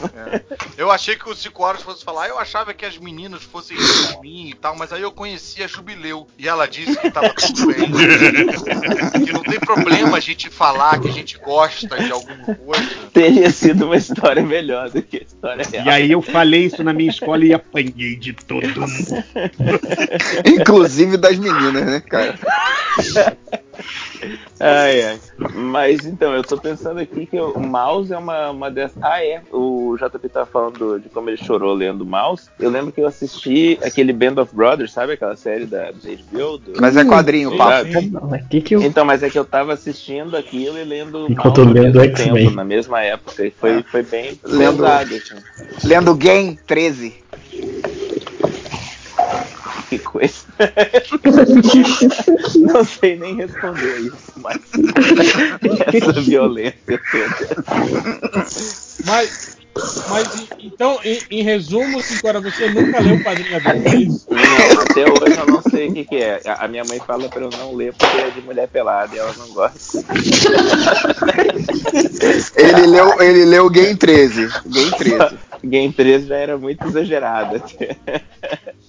[0.77, 4.21] eu achei que o 5 horas fosse falar, eu achava que as meninas fossem de
[4.21, 7.67] mim e tal, mas aí eu conheci a Jubileu e ela disse que tava tudo
[7.67, 7.91] bem.
[9.25, 12.89] que não tem problema a gente falar que a gente gosta de alguma coisa.
[13.13, 15.85] Teria sido uma história melhor do que a história real.
[15.85, 19.23] E aí eu falei isso na minha escola e apanhei de todo mundo.
[20.45, 22.37] Inclusive das meninas, né, cara?
[24.59, 25.19] Ai, ai.
[25.53, 28.97] Mas então, eu tô pensando aqui que o Mouse é uma, uma dessas.
[29.01, 29.41] Ah, é.
[29.51, 32.49] O JP tava falando de como ele chorou lendo Mouse.
[32.59, 36.57] Eu lembro que eu assisti aquele Band of Brothers, sabe aquela série da, da HBO?
[36.57, 36.73] Do...
[36.79, 37.87] Mas é quadrinho, Sim, papo.
[38.29, 38.81] Mas que que eu...
[38.81, 42.33] Então, mas é que eu tava assistindo aquilo e lendo Enquanto Mouse lendo mesmo X-Men.
[42.45, 43.45] tempo, na mesma época.
[43.45, 45.35] E foi, foi bem Lendo- pesado, assim.
[45.83, 47.13] Lendo Game 13.
[49.89, 50.33] Que coisa.
[52.55, 54.59] Não sei nem responder isso, mas
[55.93, 58.45] essa violência toda.
[59.05, 59.57] Mas,
[60.09, 64.27] mas então, em, em resumo, Sincora, você nunca leu o quadrinho adulto, é isso?
[64.29, 66.41] Não, até hoje eu não sei o que, que é.
[66.45, 69.19] A a minha mãe fala pra eu não ler porque é de mulher pelada e
[69.19, 70.03] ela não gosta.
[72.55, 74.49] Ele leu, ele leu Game 13.
[74.65, 75.37] Game 13.
[75.63, 77.61] Game 13 já era muito exagerada.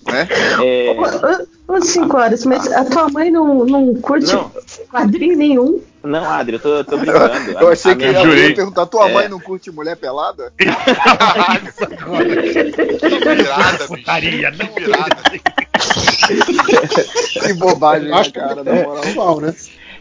[0.07, 0.29] Né?
[0.63, 0.95] É,
[1.69, 4.51] Ô, ô, cinco horas, mas a tua mãe não, não curte Não.
[4.91, 5.81] quadrinho nenhum?
[6.03, 7.51] não, Adri, eu tô, eu tô brincando.
[7.59, 9.13] Eu achei A que minha ia perguntar: tua É.
[9.13, 10.53] mãe não curte mulher pelada?
[10.57, 10.65] Que
[13.35, 13.89] virada, bicho.
[13.89, 14.67] Putaria, não.
[14.69, 15.17] Que virada.
[17.47, 19.05] Que bobagem, Eu né, acho que cara, é na moral.
[19.09, 19.55] igual, né?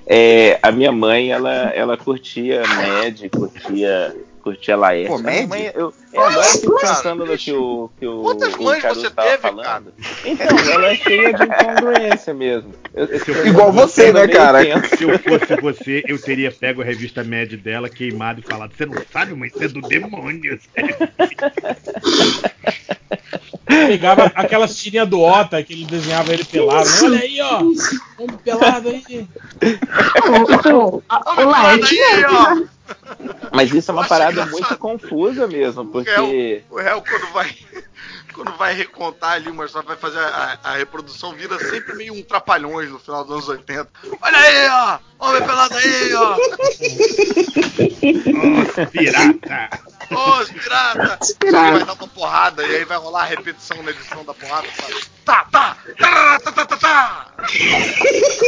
[0.08, 4.16] É, a minha mãe, ela, ela curtia Mad, curtia,
[4.46, 5.08] curtia Laerte.
[5.08, 8.06] Pô, A minha mãe, eu, é, agora eu fico Cara, pensando no que o, que
[8.06, 9.94] o, Quantas o mães Caruso você tava teve, falando.
[10.24, 12.72] Então, ela é cheia de incongruência mesmo.
[12.94, 14.64] Eu- eu- Igual você, né, cara?
[14.64, 14.98] tenso.
[14.98, 18.86] Se eu fosse você, eu teria pego a revista Mad dela, queimado e falado: Você
[18.86, 20.60] não sabe, mas isso é do demônio.
[23.66, 26.88] Pegava aquelas tirinhas do Ota que ele desenhava ele pelado.
[27.04, 27.58] Olha aí, ó.
[28.20, 29.28] Homem pelado aí.
[31.38, 32.75] O Aí, ó.
[33.52, 34.52] Mas isso é uma parada engraçado.
[34.52, 36.10] muito confusa mesmo, O porque.
[36.12, 37.56] réu, o réu quando vai
[38.34, 42.22] quando vai recontar ali uma história, vai fazer a, a reprodução, vira sempre meio um
[42.22, 43.88] trapalhões no final dos anos 80.
[44.22, 45.00] Olha aí, ó!
[45.20, 46.36] Homem pelado aí, ó!
[48.34, 49.70] Nossa, pirata!
[50.12, 51.20] Ô, os pirata!
[51.40, 51.72] pirata.
[51.72, 54.68] Vai dar uma porrada e aí vai rolar a repetição na edição da porrada.
[54.82, 55.15] Sabe?
[55.26, 57.26] Tá, tá, tá, tá, tá, tá, tá.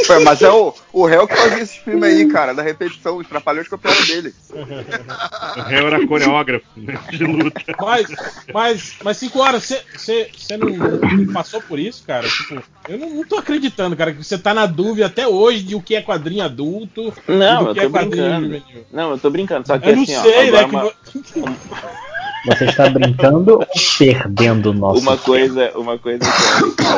[0.06, 3.28] Foi, mas é o, o réu que fazia esse filme aí, cara, da repetição, os
[3.28, 4.34] trapalhões copiaram dele.
[4.54, 7.76] O réu era coreógrafo né, de luta.
[7.80, 8.08] Mas,
[8.54, 9.64] mas, mas cinco horas,
[9.95, 10.28] você
[10.58, 12.28] não, não passou por isso, cara?
[12.28, 15.76] Tipo, eu não, não tô acreditando, cara, que você tá na dúvida até hoje de
[15.76, 18.64] o que é quadrinho adulto e Não, do eu que tô é brincando.
[18.91, 19.68] Não, eu tô brincando.
[19.68, 20.60] Só que Eu não assim, ó, sei, né?
[20.60, 21.98] agora que uma- vo-
[22.45, 25.26] Você está brincando ou perdendo o nosso uma tempo?
[25.26, 26.23] coisa, uma coisa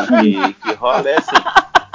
[0.08, 1.36] que, que rola é assim.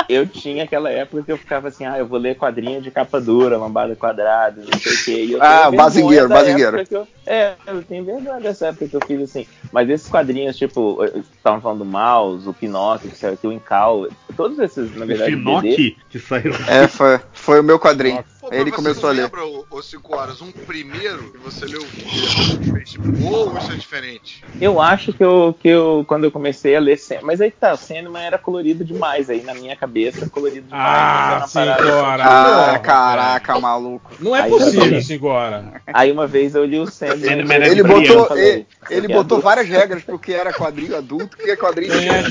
[0.06, 3.18] Eu tinha aquela época que eu ficava assim, ah, eu vou ler quadrinho de capa
[3.18, 5.38] dura, lombada quadrada, não sei o quê.
[5.40, 6.82] Ah, bazingueiro, bazingueiro.
[6.90, 9.46] eu- é, eu tenho vergonha dessa época que eu fiz assim.
[9.72, 11.02] Mas esses quadrinhos, tipo,
[11.36, 14.06] estavam falando do Mouse, o Pinóquio, que saiu aqui, o Incal,
[14.36, 16.52] todos esses, na O verdade, BD, Pinocchio que saiu.
[16.68, 18.22] É, foi, foi o meu quadrinho.
[18.48, 19.22] Pô, Ele começou você a não ler.
[19.22, 23.72] lembra, ô, ô, cinco horas, um primeiro que você leu que fez tipo, ou isso
[23.72, 24.44] é diferente?
[24.60, 27.72] Eu acho que eu, que eu, quando eu comecei a ler, Sen- mas aí tá,
[27.72, 31.42] o Sandman era colorido demais, aí na minha cabeça, colorido demais.
[31.42, 32.24] Ah, sim, parada- Cora.
[32.24, 34.10] Ah, Porra, caraca, maluco.
[34.20, 35.00] Não é Aí possível, também.
[35.00, 35.64] cinco horas.
[35.86, 37.24] Aí uma vez eu li o Sandman.
[37.30, 39.40] Sandman era Ele botou, criança, ele, Isso ele é botou adulto.
[39.42, 42.24] várias regras pro que era quadrinho adulto, o que é quadrinho é-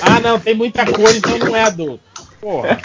[0.00, 2.11] Ah, não, tem muita cor, então não é adulto.
[2.42, 2.76] Porra.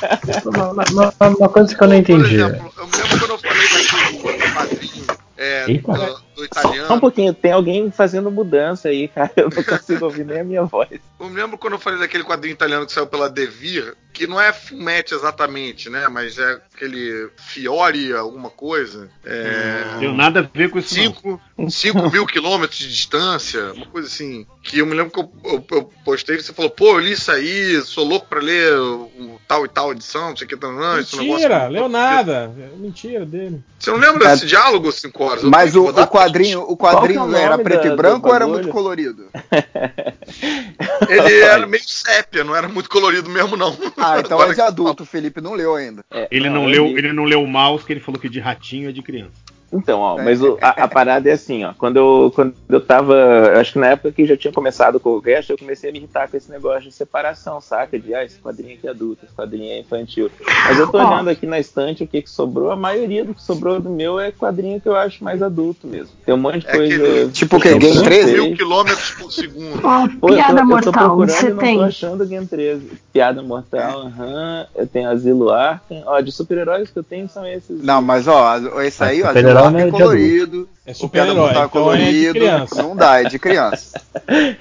[0.46, 2.36] Uma, uma- uma coisa que eu não Por entendi.
[2.36, 6.27] exemplo, eu me lembro quando eu falei daquele quadrinho é, Eita.
[6.38, 7.00] Do, do Só um italiano.
[7.02, 9.32] pouquinho, tem alguém fazendo mudança aí, cara.
[9.36, 10.90] Eu não consigo ouvir nem a minha voz.
[11.20, 14.40] Eu me lembro quando eu falei daquele quadrinho italiano que saiu pela Devir, que não
[14.40, 16.08] é Fumetti exatamente, né?
[16.10, 19.10] Mas é aquele Fiore, alguma coisa.
[19.26, 19.98] É.
[20.00, 20.96] Deu nada a ver com isso.
[20.96, 21.06] não.
[21.06, 21.42] 5
[21.72, 24.46] cinco mil quilômetros de distância, uma coisa assim.
[24.62, 27.14] Que eu me lembro que eu, eu- eu postei e você falou, pô, eu li
[27.14, 30.50] isso aí, sou louco pra ler o, o tal e tal edição, não sei o
[30.50, 31.70] que, não, esse Mentira, negócio.
[31.72, 32.54] leu nada.
[32.60, 33.60] É Mentira dele.
[33.80, 35.44] Você não lembra desse diálogo, 5 horas?
[35.44, 36.27] Mas o, o quadrinho,
[36.62, 39.26] o Qual quadrinho é o era preto da- e branco ou era muito colorido?
[41.10, 43.76] Ele era meio sépia, não era muito colorido mesmo, não.
[43.98, 46.04] Ah, então Agora é de adulto, o Felipe não leu ainda.
[46.12, 46.98] É, Ele não, eu leu, li.
[46.98, 49.32] ele não leu o mouse, que ele falou que de ratinho é de criança.
[49.72, 51.74] Então, ó, mas o- a, a parada é assim, ó.
[51.78, 53.14] Quando eu, quando eu tava.
[53.14, 55.94] eu Acho que na época que já tinha começado com o cast, eu comecei a
[55.94, 58.00] me irritar com esse negócio de separação, saca?
[58.00, 60.30] De ah, esse quadrinho aqui é adulto, esse quadrinho é infantil.
[60.68, 61.06] Mas eu tô Ó.
[61.08, 62.72] olhando aqui na estante o que, que sobrou.
[62.72, 66.12] A maioria do que sobrou do meu é quadrinho que eu acho mais adulto mesmo.
[66.26, 66.96] Tem um monte de É coisa.
[66.96, 67.74] aquele- Tipo o que quê?
[67.76, 68.10] eu Game cansei.
[68.24, 68.34] 13?
[68.42, 69.82] Mil quilômetros por segundo.
[69.82, 71.78] Pô, eu tô- piada eu tô mortal, procurando você e não tem.
[71.78, 72.92] tô achando Game 13.
[73.12, 74.68] Piada Mortal, aham.
[74.76, 76.04] Eu tenho Asilo Arkham.
[76.06, 77.84] Ó, de super-heróis que eu tenho são esses.
[77.84, 79.34] Não, mas ó, esse aí, ó,
[79.66, 80.94] Super-herói Zilak não é é.
[80.94, 82.34] É O Piada é então é colorido.
[82.34, 82.82] criança.
[82.82, 84.02] não dá, é de criança.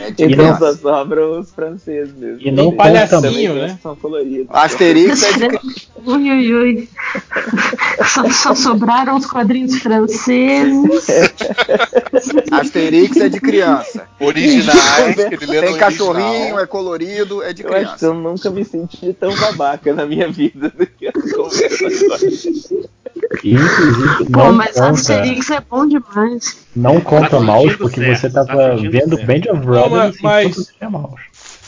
[0.00, 0.74] É de criança.
[0.74, 2.38] só sobram os franceses mesmo.
[2.40, 3.78] E não palhacinho, né?
[3.82, 4.46] São coloridos.
[4.50, 5.60] Asterix é de criança.
[6.04, 6.88] Ui, ui, ui.
[8.06, 11.08] Só, só sobraram os quadrinhos franceses.
[12.52, 14.06] Asterix é de criança.
[14.20, 16.60] Originais, que ele lê Tem no cachorrinho, original.
[16.60, 18.06] é colorido, é de Eu acho que criança.
[18.06, 21.12] eu nunca me senti tão babaca na minha vida do que eu.
[21.16, 22.88] Inclusive,
[24.32, 26.66] Pô, não mas conta, Asterix é bom demais.
[26.74, 29.26] não conta Tá mouse porque certo, você tá tava sentindo vendo certo.
[29.26, 31.22] Band of Não, Brothers mas- mas- enquanto tinha mouse.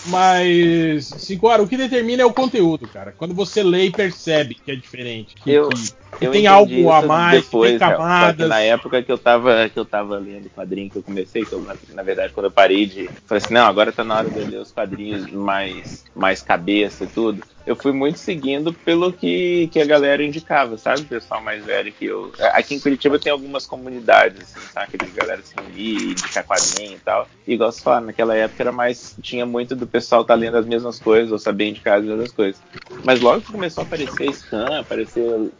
[0.07, 3.15] Mas, cinco horas, o que determina é o conteúdo, cara.
[3.17, 5.35] Quando você lê e percebe que é diferente.
[5.37, 8.49] Que, Eu- que Eu tem algo a mais, depois, que tem que camadas.
[8.49, 11.53] na época que eu tava que eu tava lendo o quadrinho que eu comecei, que
[11.53, 11.65] eu,
[11.95, 14.47] na, verdade quando eu parei de, falei assim, não, agora tá na hora de eu
[14.47, 17.43] ler os quadrinhos mais mais cabeça e tudo.
[17.67, 21.03] Eu fui muito seguindo pelo que, que a galera indicava, sabe?
[21.03, 22.33] O pessoal mais velho que eu.
[22.53, 24.99] Aqui em Curitiba tem algumas comunidades, assim, sabe?
[24.99, 27.29] De galera se reunir, indicar quadrinho e tal.
[27.47, 29.15] E igual você fala, naquela época era mais.
[29.23, 32.61] Tinha muito do pessoal tá lendo as mesmas coisas, ou saber indicar as mesmas coisas.
[33.05, 35.51] Mas logo que começou a aparecer scan, aparecer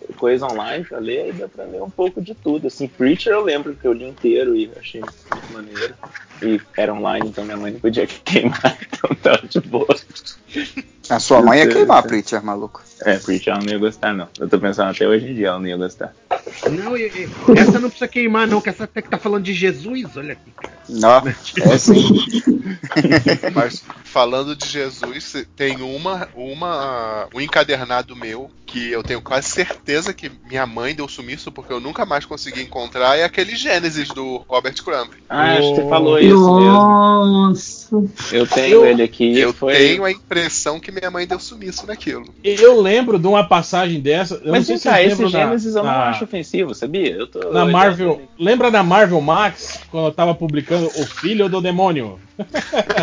[0.41, 2.67] coisa online pra ler, aí deu pra ler um pouco de tudo.
[2.67, 5.95] Assim, Preacher eu lembro que eu li inteiro e achei muito maneiro.
[6.43, 9.95] E era online, então minha mãe não podia queimar, então tava de boa.
[11.11, 12.83] A sua mãe ia queimar, Preacher, maluco.
[13.05, 14.29] É, Preacher ela não ia gostar, não.
[14.39, 16.15] Eu tô pensando até hoje em dia ela não ia gostar.
[16.71, 17.29] Não, e- e-
[17.59, 20.51] essa não precisa queimar, não, que essa até que tá falando de Jesus, olha aqui.
[20.57, 20.75] cara.
[20.89, 21.23] Não,
[21.73, 22.05] é sim.
[23.55, 30.13] Mas falando de Jesus, tem uma, uma, um encadernado meu que eu tenho quase certeza
[30.13, 33.17] que minha mãe deu sumiço porque eu nunca mais consegui encontrar.
[33.19, 35.11] É aquele Gênesis do Robert Crumb.
[35.29, 37.80] Ah, acho que você falou isso mesmo.
[37.93, 38.35] Isso.
[38.35, 39.39] Eu tenho ele aqui.
[39.39, 39.75] Eu foi...
[39.75, 42.25] tenho a impressão que minha mãe deu sumiço naquilo.
[42.45, 44.35] Eu lembro de uma passagem dessa.
[44.37, 47.13] Eu Mas não sei se cá, esse Gênesis eu não na- acho ofensivo, sabia?
[47.15, 48.13] Eu tô Na Marvel.
[48.13, 48.29] ali.
[48.39, 52.19] Lembra da Marvel Max, quando eu tava publicando O Filho do Demônio?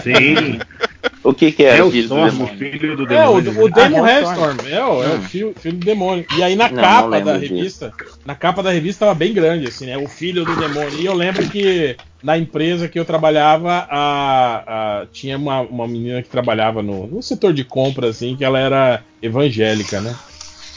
[0.03, 0.59] Sim.
[1.23, 2.65] O que que É era o o filho do demônio?
[2.95, 4.65] do É, o, o Demon Ah, Hellstorm.
[4.65, 5.21] É, o, é o Hum.
[5.21, 6.25] filho, filho do demônio.
[6.31, 7.45] E aí na Não, não capa lembro da disso.
[7.45, 7.93] revista,
[8.25, 9.97] na capa da revista tava bem grande, assim, né?
[9.97, 10.99] O filho do demônio.
[10.99, 16.21] E eu lembro que na empresa que eu trabalhava, a, a- tinha uma, uma menina
[16.23, 20.19] que trabalhava no, no setor de compras, assim, que ela era evangélica, né?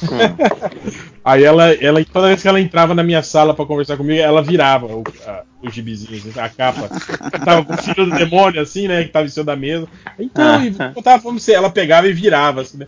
[1.25, 4.43] Aí ela, ela, toda vez que ela entrava na minha sala pra conversar comigo, ela
[4.43, 6.89] virava o, a, o gibizinho, assim, a capa.
[7.33, 9.05] Eu tava com o filho do demônio, assim, né?
[9.05, 9.87] Que tava em cima da mesa.
[10.19, 12.87] Então, e eu tava falando pra você, ela pegava e virava, assim, né?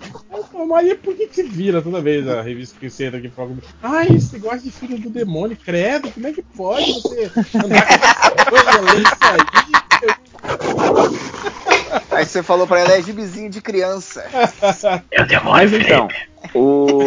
[0.54, 3.26] Eu Maria, por que, que você vira toda vez a revista que você entra aqui
[3.26, 3.66] e fala comigo?
[3.82, 7.30] Ai, você gosta de filho do demônio, credo, como é que pode você
[7.62, 9.38] andar com essa coisa, ler isso aí?
[12.10, 14.24] Aí você falou pra ela, é gibizinho de criança.
[15.44, 16.08] Mas então,
[16.54, 16.98] o...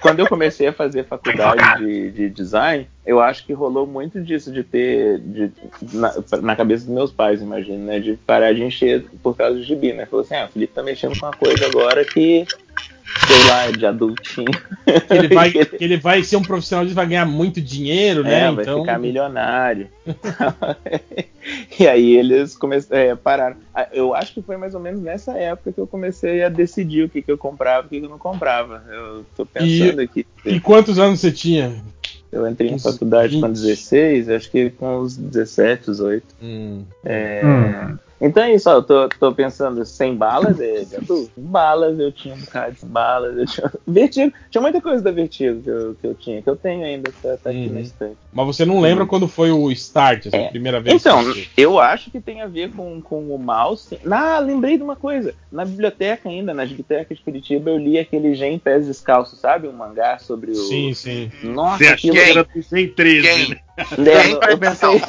[0.00, 4.52] quando eu comecei a fazer faculdade de, de design, eu acho que rolou muito disso
[4.52, 5.50] de ter de-
[5.92, 6.12] na,
[6.42, 8.00] na cabeça dos meus pais, imagino, né?
[8.00, 10.06] De parar de encher por causa do gibi, né?
[10.06, 12.46] Falou assim, ah, o Felipe tá mexendo com uma coisa agora que,
[13.26, 14.50] sei lá, é de adultinho.
[14.84, 18.48] Que ele, vai, que ele vai ser um profissional disso, vai ganhar muito dinheiro, né?
[18.48, 19.88] É, vai então, ficar milionário.
[21.78, 23.56] e aí eles começaram, é, pararam.
[23.74, 27.04] Ah, Eu acho que foi mais ou menos nessa época que eu comecei a decidir
[27.04, 28.82] o que, que eu comprava e o que, que eu não comprava.
[28.90, 30.26] Eu tô pensando aqui.
[30.44, 31.82] E quantos anos você tinha?
[32.30, 33.54] Eu entrei Uns faculdade com 20.
[33.54, 36.24] 16, acho que com uns 17, 18.
[36.42, 36.82] Hum.
[37.04, 37.98] É, Hum.
[38.24, 40.84] Então é isso, ó, eu tô, tô pensando, sem balas, é,
[41.36, 43.72] balas, eu tinha um bocado de balas, eu tinha.
[43.86, 47.10] Vertigo, tinha muita coisa da Vertigo que eu, que eu tinha, que eu tenho ainda,
[47.20, 47.72] tá, tá aqui Uhum.
[47.74, 48.16] na estante.
[48.32, 50.46] Mas você não lembra quando foi o start, assim, É.
[50.46, 50.94] a primeira vez?
[50.94, 53.98] Então, que você- eu acho que tem a ver com, com o mouse.
[54.10, 55.34] Ah, lembrei de uma coisa.
[55.50, 59.66] Na biblioteca ainda, na biblioteca de Curitiba, eu li aquele Gen Pés Descalços, sabe?
[59.68, 60.54] Um mangá sobre o.
[60.54, 61.30] Sim, sim.
[61.42, 63.50] Nossa, Você aquilo que era 113, Quem?
[63.50, 63.56] né?
[63.94, 65.00] Quem eu, pensei.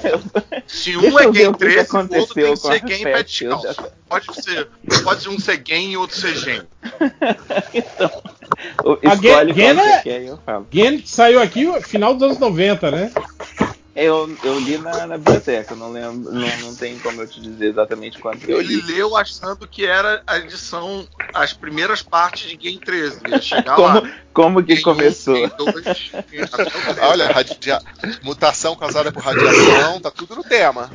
[0.67, 2.77] Se um é ver gay o que que 13, o outro tem que ser a
[2.77, 3.83] gay em pé Fat descalço.
[4.07, 4.67] Pode ser,
[5.03, 6.61] pode um ser gay e outro ser gen.
[7.73, 8.21] então,
[8.85, 10.67] o- A Gen- Gen é- quer eu falo.
[10.71, 13.11] Gen saiu aqui no final dos anos 90, né?
[13.95, 17.67] Eu, eu li na, na biblioteca, não lembro, não, não tem como eu te dizer
[17.67, 18.81] exatamente quanto eu Ele li.
[18.93, 23.19] leu achando que era a edição, as primeiras partes de Game 13.
[23.27, 24.11] Ia chegar Como, lá.
[24.33, 25.35] como que Game um, começou?
[25.35, 26.49] Game dois, Game.
[27.01, 27.81] Olha, radia-
[28.23, 30.89] mutação causada por radiação, tá tudo no tema.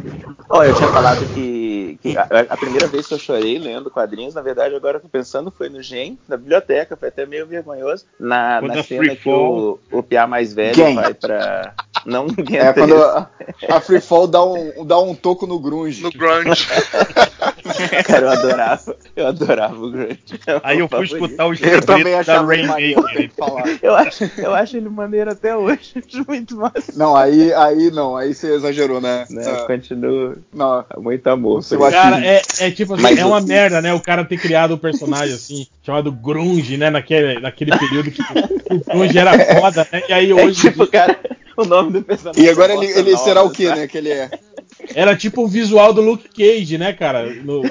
[0.51, 4.35] Ó, eu tinha falado que, que a, a primeira vez que eu chorei lendo quadrinhos,
[4.35, 8.07] na verdade, agora eu tô pensando, foi no Gen, na biblioteca, foi até meio vergonhoso.
[8.19, 10.95] Na, na cena que o, o Piá mais velho Gen.
[10.97, 11.75] vai pra.
[12.07, 12.88] Não Gen É 3.
[12.89, 13.31] Quando a,
[13.77, 16.03] a Free Fall dá um, dá um toco no grunge.
[16.03, 16.67] No grunge.
[18.07, 18.97] Cara, eu adorava.
[19.15, 20.19] Eu adorava o Grunge.
[20.47, 21.15] É Aí o eu fui favorito.
[21.25, 23.31] escutar os Eu também libretos da Rainmaker.
[23.83, 26.03] Eu acho, eu acho ele maneiro até hoje.
[26.27, 26.93] Muito massa.
[26.97, 29.27] Não, aí, aí não, aí você exagerou, né?
[29.31, 29.45] Né?
[29.47, 30.37] Ah, Continua.
[30.53, 31.63] Não, Muito amor.
[31.91, 33.93] Cara, é, é tipo assim, Mas é o- uma merda, né?
[33.93, 36.91] O cara ter criado um personagem assim, chamado Grunge, né?
[36.91, 40.03] Naquele, naquele período que o Grunge era foda, né?
[40.09, 41.19] E aí É hoje tipo, cara,
[41.63, 42.45] o nome do personagem.
[42.45, 43.87] E agora é ele, Bossa ele Nova, será o que, né?
[43.87, 44.31] Que ele é.
[44.95, 47.33] era tipo o visual do Luke Cage, né, cara?
[47.35, 47.63] No-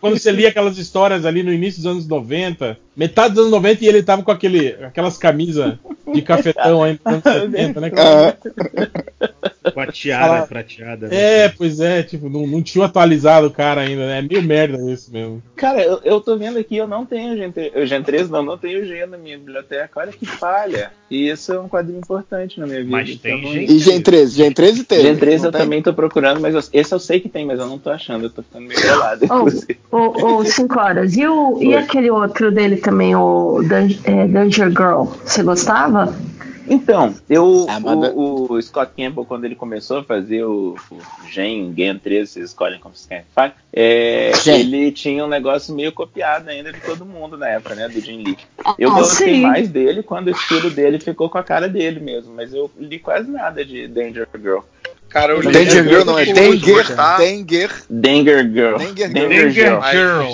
[0.00, 3.84] quando você lia aquelas histórias ali no início dos anos 90, metade dos anos 90
[3.84, 5.74] e ele tava com aquele, aquelas camisas
[6.12, 7.90] de cafetão ainda nos anos 70, né?
[7.90, 8.38] cara?
[9.72, 10.46] Com a tiara Ah.
[10.46, 11.08] prateada.
[11.08, 11.44] né?
[11.44, 14.18] É, pois é, tipo, não, não tinha atualizado o cara ainda, né?
[14.18, 15.42] É meio merda isso mesmo.
[15.56, 18.42] Cara, eu, eu tô vendo aqui, eu não tenho Gen 3, o Gen 3 não,
[18.42, 20.00] não tenho Gen na minha biblioteca.
[20.00, 20.90] Olha que falha.
[21.10, 22.90] E isso é um quadrinho importante na minha vida.
[22.90, 24.36] Mas tem então, Gen E Gen 13?
[24.36, 25.02] Gen 13 teve.
[25.02, 25.60] Gen 3 não eu tem?
[25.60, 28.24] também tô procurando, mas eu- esse eu sei que tem, mas eu não tô achando,
[28.24, 29.78] eu tô ficando meio bolado, Ô, inclusive.
[29.92, 29.98] ô,
[30.38, 31.16] ô, cinco horas.
[31.16, 35.04] E, o, e aquele outro dele também, o Dan- é, Danger Girl?
[35.24, 36.14] Você gostava?
[36.70, 40.76] Então, eu, Ah, mas da- o, o Scott Campbell, quando ele começou a fazer o,
[40.90, 40.98] o
[41.30, 45.74] Gen, Gen 13, vocês escolhem como vocês querem que fale, é, ele tinha um negócio
[45.74, 48.36] meio copiado ainda de todo mundo na época, né, do Jim Lee.
[48.78, 49.40] Eu Ah, gostei sim.
[49.40, 52.98] mais dele quando o estilo dele ficou com a cara dele mesmo, mas eu li
[52.98, 54.58] quase nada de Danger Girl.
[55.08, 57.16] Cara, eu Danger Girl não é Danger, tá?
[57.16, 58.76] Danger, Danger Girl.
[58.76, 59.28] Danger Girl.
[59.28, 59.80] Danger Girl.
[59.80, 60.24] Danger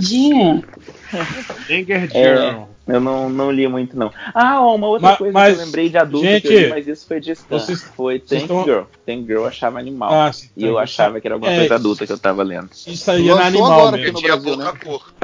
[0.00, 0.62] Girl.
[1.68, 2.62] Danger Girl.
[2.88, 4.10] eu não, não li muito, não.
[4.34, 6.68] Ah, uma outra Ma- coisa mas, que eu lembrei de adulto gente, que eu li,
[6.68, 7.58] mas isso foi de Stan.
[7.58, 8.82] vocês- Foi Tank tão- Girl.
[9.06, 10.12] Tank Girl eu achava animal.
[10.12, 12.70] Ah, sim, e eu achava que era alguma É, coisa adulta que eu tava lendo.
[12.86, 14.12] Isso aí Lançou animal agora mesmo.
[14.12, 14.72] no Tinha Brasil, né?
[14.84, 15.14] cor.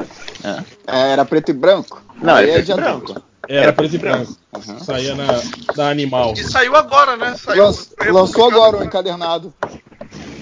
[0.87, 2.01] É, era preto e branco?
[2.21, 3.13] Não, Aí era é preto de e adulto.
[3.13, 3.27] branco.
[3.47, 4.35] Era preto e branco.
[4.55, 4.79] Uhum.
[4.79, 5.27] Saía na,
[5.75, 6.33] na animal.
[6.33, 7.35] E saiu agora, né?
[7.35, 9.53] Saiu Lan- lançou agora o encadernado.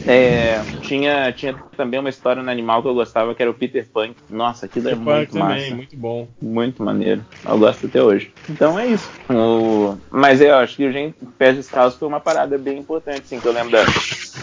[0.07, 3.85] É, tinha, tinha também uma história no animal que eu gostava, que era o Peter
[3.91, 4.09] Pan.
[4.29, 5.75] Nossa, aquilo é Peter Pan muito também, massa.
[5.75, 6.27] muito bom.
[6.41, 7.23] Muito maneiro.
[7.45, 8.31] Eu gosto até hoje.
[8.49, 9.09] Então é isso.
[9.29, 13.39] O- Mas eu acho que o Gente Pés Descalços foi uma parada bem importante, assim,
[13.39, 13.83] que eu lembro da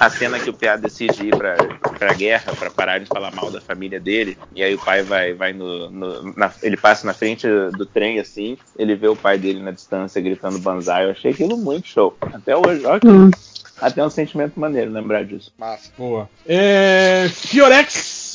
[0.00, 1.56] a cena que o Piá decide ir pra,
[1.98, 4.38] pra guerra pra parar de falar mal da família dele.
[4.54, 5.90] E aí o pai vai, vai no.
[5.90, 9.70] no- na- ele passa na frente do trem, assim, ele vê o pai dele na
[9.72, 11.06] distância gritando banzai.
[11.06, 12.16] Eu achei aquilo muito show.
[12.32, 13.47] Até hoje, que-
[13.80, 15.52] Até um sentimento maneiro lembrar disso.
[15.58, 15.90] Massa.
[15.96, 16.28] Boa.
[16.46, 18.26] É, Fiorex.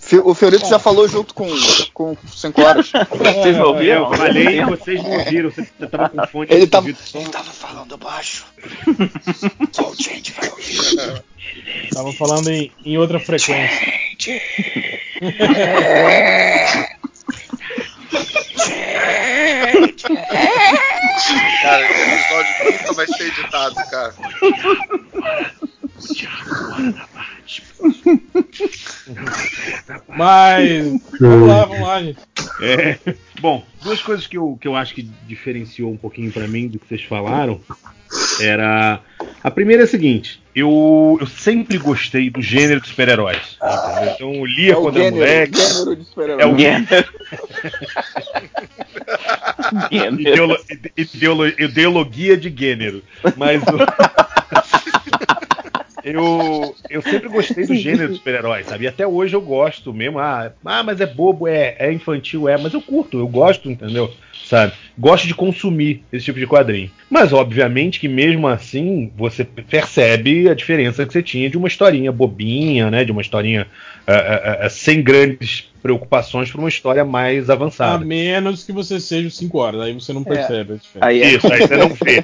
[0.00, 1.48] Fi- O Fiorito já falou junto com,
[1.94, 2.90] com 5 horas.
[3.10, 4.10] Vocês não ouviram?
[4.10, 5.50] Eu falei e vocês não ouviram.
[5.50, 6.46] Você, você tava com fone.
[6.50, 8.44] Ele tava, ele tava falando baixo.
[9.72, 11.22] Só o gente vai ouvir.
[11.94, 13.80] Tava falando em, em outra frequência.
[21.62, 24.14] Cara, esse episódio nunca vai ser editado, cara.
[30.08, 31.00] Mas.
[31.20, 32.18] Vamos lá, vamos lá, gente.
[32.60, 32.98] É,
[33.40, 36.78] bom, duas coisas que eu, que eu acho que diferenciou um pouquinho pra mim do
[36.78, 37.60] que vocês falaram
[38.40, 39.00] era.
[39.42, 43.58] A primeira é a seguinte: eu, eu sempre gostei do gênero de super-heróis.
[43.62, 44.12] entendeu?
[44.14, 45.58] Então eu lia É o quando era gênero, moleque.
[45.60, 46.42] gênero de super-herói.
[46.42, 46.86] É o Gênero.
[49.90, 50.20] Gênero.
[50.20, 53.02] Ideolo, ide- ideolo, ideologia de gênero.
[53.36, 53.66] Mas o-
[56.04, 58.84] eu, eu sempre gostei do gênero de super-heróis, sabe?
[58.84, 60.18] E até hoje eu gosto mesmo.
[60.18, 64.14] Ah, ah, mas é bobo, é, é infantil, é, mas eu curto, eu gosto, entendeu?
[64.44, 64.72] Sabe?
[64.98, 66.90] Gosto de consumir esse tipo de quadrinho.
[67.10, 72.12] Mas obviamente que mesmo assim você percebe a diferença que você tinha de uma historinha
[72.12, 73.04] bobinha, né?
[73.04, 73.66] De uma historinha
[74.06, 78.04] ah, ah, ah, sem grandes preocupações para uma história mais A avançada.
[78.04, 80.98] menos que você seja 5 horas, aí você não percebe a diferença.
[81.00, 82.22] Aí é- Isso, aí você não vê.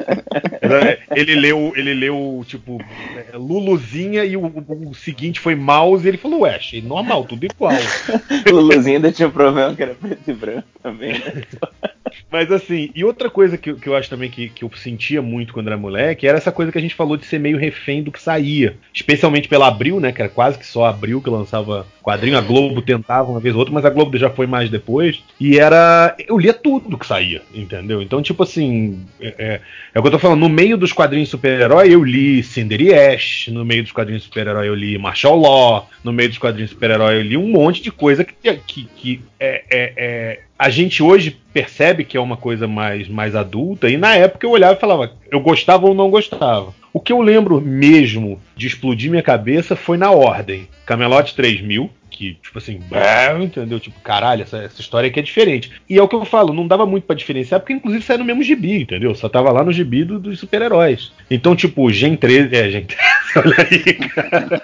[1.14, 2.80] Ele leu, ele leu, tipo,
[3.16, 4.46] é, Luluzinha e o,
[4.88, 7.72] o seguinte foi mouse e ele falou, ué, achei normal, tudo igual.
[8.48, 11.42] O Luluzinho ainda tinha um problema que era preto e branco também, né?
[12.30, 15.20] Mas assim, e outra coisa que, eu- que eu acho também que, que eu sentia
[15.20, 18.02] muito quando era moleque era essa coisa que a gente falou de ser meio refém
[18.02, 18.76] do que saía.
[18.94, 20.12] Especialmente pela Abril, né?
[20.12, 22.38] Que era quase que só Abril que lançava quadrinho.
[22.38, 25.22] A Globo tentava uma vez ou outra, mas a Globo já foi mais depois.
[25.40, 26.14] E era.
[26.26, 28.00] Eu lia tudo que saía, entendeu?
[28.00, 29.00] Então, tipo assim.
[29.20, 29.60] É, é,
[29.94, 30.40] é o que eu tô falando.
[30.40, 32.80] No meio dos quadrinhos super-herói, eu li Cinder
[33.12, 33.48] Ash.
[33.48, 35.90] No meio dos quadrinhos super-herói, eu li Marshall Law.
[36.04, 38.34] No meio dos quadrinhos super-herói, eu li um monte de coisa que,
[38.66, 43.34] que, que é, é- é- a gente hoje percebe que é uma coisa mais, mais
[43.34, 43.88] adulta.
[43.88, 46.74] E na época eu olhava e falava, eu gostava ou não gostava.
[46.92, 50.68] O que eu lembro mesmo de explodir minha cabeça foi na Ordem.
[50.84, 53.80] Camelot 3000, que, tipo assim, é, entendeu?
[53.80, 55.70] Tipo, caralho, essa, essa história aqui é diferente.
[55.88, 58.24] E é o que eu falo, não dava muito pra diferenciar, porque inclusive saiu no
[58.26, 59.14] mesmo gibi, entendeu?
[59.14, 61.10] Só tava lá no gibi do- dos super-heróis.
[61.30, 62.54] Então, tipo, Gen 13.
[62.54, 63.02] É, Gen 13,
[63.36, 64.62] olha aí, cara.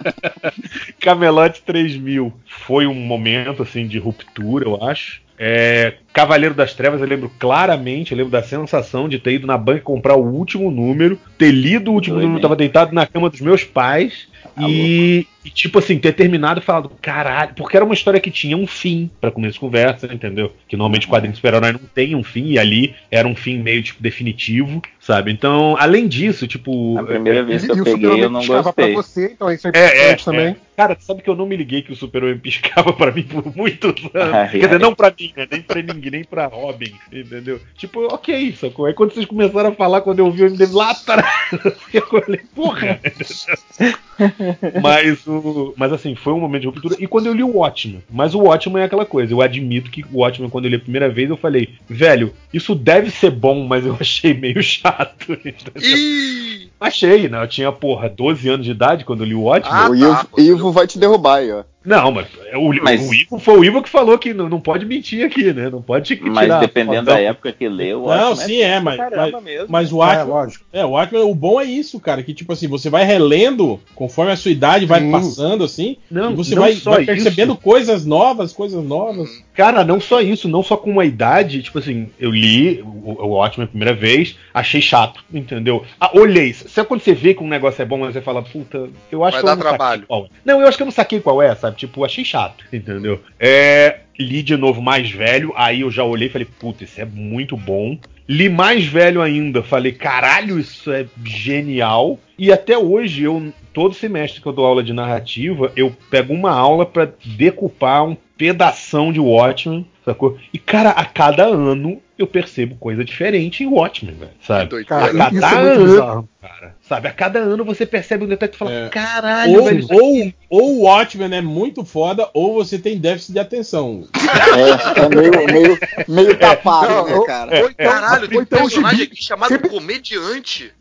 [1.01, 5.24] Camelot 3000 foi um momento, assim, de ruptura, eu acho.
[5.38, 9.58] É, Cavaleiro das Trevas, eu lembro claramente, eu lembro da sensação de ter ido na
[9.58, 12.42] banca comprar o último número, ter lido o último Doido, número, hein?
[12.42, 16.90] tava deitado na cama dos meus pais e, e, tipo assim, ter terminado e falado,
[17.02, 20.52] caralho, porque era uma história que tinha um fim pra começo de conversa, entendeu?
[20.68, 23.82] Que normalmente quadrinho de super-herói não tem um fim, e ali era um fim meio,
[23.82, 25.30] tipo, definitivo, sabe?
[25.32, 26.98] Então, além disso, tipo.
[26.98, 28.94] A primeira vez que E eu o peguei, eu Super-Homem não piscava pra gostei.
[29.26, 30.46] você, então isso é É, é, importante também.
[30.48, 30.56] é.
[30.76, 33.94] Cara, sabe que eu não me liguei que o Super-Homem piscava pra mim por muitos
[34.14, 34.34] anos.
[34.34, 34.78] Ai, Quer dizer, ai.
[34.78, 35.46] não pra mim, né?
[35.50, 37.60] Nem pra ninguém, nem pra Robin, entendeu?
[37.76, 38.84] Tipo, ok, sacou?
[38.86, 41.26] Aí quando vocês começaram a falar, quando eu vi o MDM lá atrás,
[41.94, 43.00] eu falei, porra!
[44.82, 46.96] mas, o, mas assim, foi um momento de ruptura.
[46.98, 50.04] E quando eu li o Watchmen, mas o Watchmen é aquela coisa, eu admito que
[50.12, 53.64] o Watchmen, quando eu li a primeira vez, eu falei, velho, isso deve ser bom,
[53.66, 55.32] mas eu achei meio chato.
[55.32, 55.82] entendeu?
[55.82, 56.70] Ih!
[56.86, 57.42] Achei, né?
[57.42, 59.76] Eu tinha, porra, 12 anos de idade quando eu li o Watchmen.
[59.78, 60.40] Ah, o tá, Ivo, pô.
[60.40, 61.64] Ivo vai te derrubar aí, ó.
[61.84, 64.58] Não, mas, é o, Mas- o Ivo foi o Ivo que falou que não, não
[64.60, 65.70] pode mentir aqui, né?
[65.70, 66.28] Não pode tirar.
[66.32, 69.66] Mas dependendo da época que leu, Não, Watchmen sim, é, mas, caramba mas, mesmo.
[69.68, 70.64] mas o É, Watchmen, lógico.
[70.72, 74.32] é, o Watchmen, o bom é isso, cara, que tipo assim, você vai relendo conforme
[74.32, 75.12] a sua idade vai Sim.
[75.12, 77.62] passando, assim, Não, e você não vai, só vai percebendo isso.
[77.62, 79.30] coisas novas, coisas novas.
[79.57, 83.28] Cara, não só isso, não só com uma idade, tipo assim, eu li o, o
[83.28, 85.83] Watchmen a primeira vez, achei chato, entendeu?
[85.99, 86.53] Ah, olhei.
[86.53, 89.33] Sabe quando você vê que um negócio é bom, mas você fala, puta, eu acho
[89.33, 90.03] Vai que dar eu não trabalho.
[90.03, 90.28] saquei qual é.
[90.45, 91.77] Não, eu acho que eu não saquei qual é, sabe?
[91.78, 93.20] Tipo, achei chato, entendeu?
[93.41, 97.07] É, li de novo mais velho, aí eu já olhei e falei, puta, isso é
[97.07, 97.99] muito bom.
[98.28, 102.19] Li mais velho ainda, falei, caralho, isso é genial.
[102.39, 106.51] E até hoje, eu todo semestre que eu dou aula de narrativa, eu pego uma
[106.51, 110.38] aula pra decupar um pedação de Watchmen, sacou?
[110.52, 114.70] E cara, a cada ano eu percebo coisa diferente em Watchmen, velho, sabe?
[114.70, 114.86] Doido.
[114.86, 116.28] Cara, a isso cada é muito ano, bizarro.
[116.40, 117.09] cara, sabe?
[117.09, 118.88] A cada ano você percebe um detalhe e fala, É.
[118.88, 119.86] caralho, Ou, velho.
[119.90, 124.05] ou, ou o Watchmen é muito foda, ou você tem déficit de atenção.
[124.16, 125.78] É, é meio, meio,
[126.09, 127.62] meio tapado, Não, né, cara?
[127.62, 130.72] Ou então- Caralho, tem ou um então o personagem gibi- aqui chamado sempre- Comediante.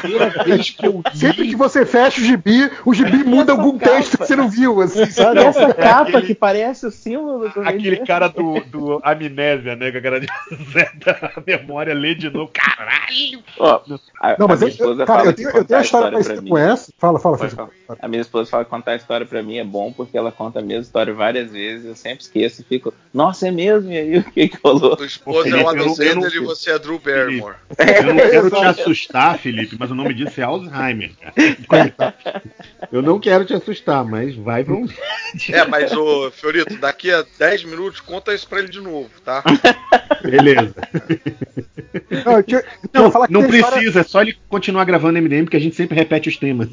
[0.00, 3.78] primeira vez que eu li Sempre que você fecha o gibi, o gibi muda algum
[3.78, 3.92] capa.
[3.92, 5.38] texto que você não viu, assim, sabe?
[5.38, 9.92] Essa capa aquele- que parece o símbolo do Aquele cara do, do Amnésia, né?
[9.92, 10.26] Com a cara de
[10.72, 12.50] zeta a memória, lê de novo.
[12.52, 13.42] Caralho!
[13.58, 13.82] Ó,
[14.20, 16.18] a, Não, mas a eu, minha esposa cara, fala eu tenho, eu tenho a história
[16.18, 16.60] história pra mim.
[16.60, 16.92] essa.
[16.98, 17.70] Fala, fala, Pode fala.
[18.00, 20.58] A minha esposa fala que contar a história pra mim é bom porque ela conta
[20.58, 21.86] a mesma história várias vezes.
[21.86, 23.92] Eu sempre esqueço e fico, nossa, é mesmo?
[23.92, 24.96] E aí o que que rolou?
[24.96, 27.54] Tua esposa é Felipe, o eu Adam eu Sandler e você é Drew Barrymore.
[27.78, 31.12] Eu não quero te assustar, Felipe, mas o nome disso é Alzheimer.
[31.68, 32.14] cara.
[32.92, 34.86] Eu não quero te assustar, mas vai pra um.
[35.50, 39.42] É, mas ô Fiorito, daqui a 10 minutos conta isso pra ele de novo, tá?
[40.22, 40.55] Beleza.
[42.92, 45.60] Não, Não, não tem a história- precisa, é só ele continuar gravando MDM, porque a
[45.60, 46.68] gente sempre repete os temas.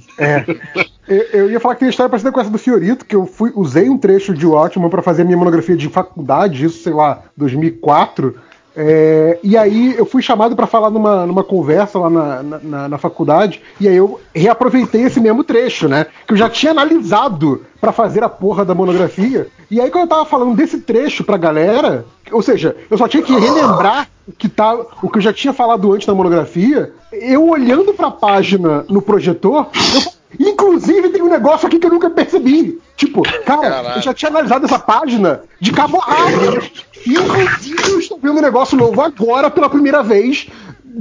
[1.07, 3.51] Eu, eu ia falar que tem história parecida com essa do Fiorito, que eu fui,
[3.55, 7.23] usei um trecho de Watchmen pra fazer a minha monografia de faculdade, isso, sei lá,
[7.37, 8.35] 2004.
[8.75, 12.97] É, e aí eu fui chamado pra falar numa, numa conversa lá na, na- na,
[12.97, 16.07] faculdade, e aí eu reaproveitei esse mesmo trecho, né?
[16.27, 19.47] Que eu já tinha analisado pra fazer a porra da monografia.
[19.69, 23.21] E aí quando eu tava falando desse trecho pra galera, ou seja, eu só tinha
[23.21, 27.47] que relembrar o que, tá, o que eu já tinha falado antes na monografia, eu
[27.47, 32.81] olhando pra página no projetor, eu Inclusive, tem um negócio aqui que eu nunca percebi.
[32.95, 33.97] Tipo, cara, Caralho.
[33.97, 36.61] eu já tinha analisado essa página de cabo a rabo.
[37.05, 40.47] E, eu estou vendo um negócio novo agora pela primeira vez,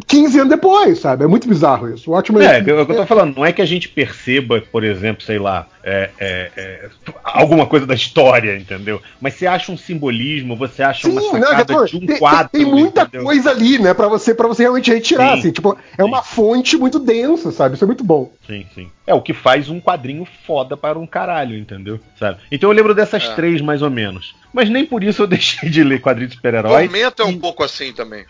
[0.06, 1.24] 15 anos depois, sabe?
[1.24, 2.10] É muito bizarro isso.
[2.10, 4.60] O ótimo É, é o que eu tô falando, não é que a gente perceba,
[4.73, 6.89] por exemplo, sei lá, é, é, é,
[7.24, 9.02] alguma coisa da história, entendeu?
[9.20, 12.19] Mas você acha um simbolismo, você acha uma Sim, não, sacada tô- de um tem,
[12.19, 12.48] quadro.
[12.52, 13.24] tem muita entendeu?
[13.24, 15.39] coisa ali, né, pra você, pra você realmente retirar, Sim.
[15.40, 17.74] assim, tipo, é uma fonte muito densa, sabe?
[17.74, 18.32] Isso é muito bom.
[18.47, 18.90] Sim, sim.
[19.06, 21.98] É o que faz um quadrinho foda para um caralho, entendeu?
[22.19, 22.39] Sabe?
[22.51, 23.35] Então eu lembro dessas É.
[23.35, 24.35] três, mais ou menos.
[24.52, 26.85] Mas nem por isso eu deixei de ler quadrinho de super-herói.
[26.89, 28.24] Tormento é um pouco assim também.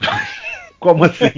[0.78, 1.32] Como assim?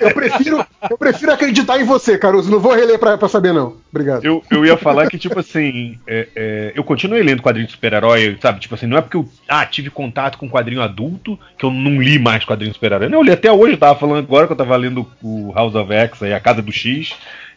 [0.00, 2.50] Eu prefiro, eu prefiro acreditar em você, Caruso.
[2.50, 3.76] Não vou reler pra, pra saber, não.
[3.90, 4.24] Obrigado.
[4.24, 8.38] Eu, eu ia falar que, tipo assim, é, é, eu continuei lendo quadrinho de super-herói,
[8.40, 8.60] sabe?
[8.60, 12.00] Tipo assim, não é porque eu ah, tive contato com quadrinho adulto que eu não
[12.00, 13.08] li mais quadrinho de super-herói.
[13.08, 15.74] Não, eu li até hoje, eu tava falando agora que eu tava lendo o House
[15.74, 17.14] of X aí, A Casa do X,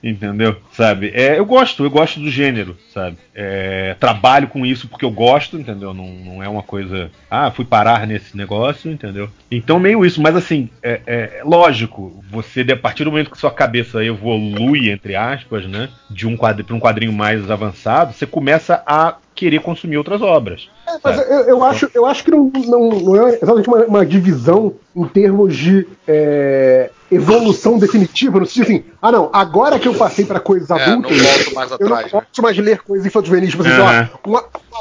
[0.09, 0.55] entendeu?
[0.71, 1.11] Sabe?
[1.13, 3.17] É, eu gosto, eu gosto do gênero, sabe?
[3.33, 5.93] É, trabalho com isso porque eu gosto, entendeu?
[5.93, 7.11] Não, não é uma coisa.
[7.29, 9.29] Ah, fui parar nesse negócio, entendeu?
[9.49, 13.51] Então, meio isso, mas assim, é, é lógico, você, a partir do momento que sua
[13.51, 15.89] cabeça evolui, entre aspas, né?
[16.09, 20.69] De um quadrinho para um quadrinho mais avançado, você começa a querer consumir outras obras.
[21.03, 24.73] Mas eu, eu acho, eu acho que não, não, não é exatamente uma, uma divisão
[24.95, 30.25] em termos de é, evolução definitiva, no sentido assim, ah não, agora que eu passei
[30.25, 32.03] para coisas É, não adultas, volto mais eu não né?
[32.09, 34.37] posso mais ler coisas infantis juvenis, tipo assim, sei lá, um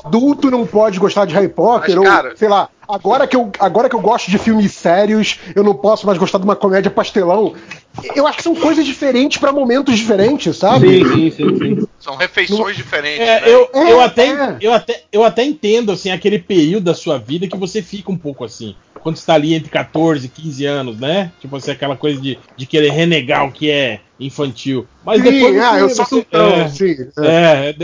[0.06, 3.50] adulto não pode gostar de Harry Potter, Mas, ou cara- sei lá, agora que, eu,
[3.58, 6.90] agora que eu gosto de filmes sérios, eu não posso mais gostar de uma comédia
[6.90, 7.54] pastelão.
[8.14, 11.04] Eu acho que são coisas diferentes para momentos diferentes, sabe?
[11.04, 11.88] sim, sim, sim.
[11.98, 13.48] São refeições diferentes, É, né?
[13.48, 14.56] eu, eu, É, até, é.
[14.60, 18.18] eu, até, eu até entendo assim, aquele período da sua vida que você fica um
[18.18, 18.76] pouco assim.
[19.00, 21.30] Quando você tá ali entre 14 e 15 anos, né?
[21.38, 24.86] Tipo assim, aquela coisa de, de querer renegar o que é infantil.
[25.04, 26.96] Mas Sim, depois ah, você- eu sou você- então, é, sim.
[27.18, 27.26] é.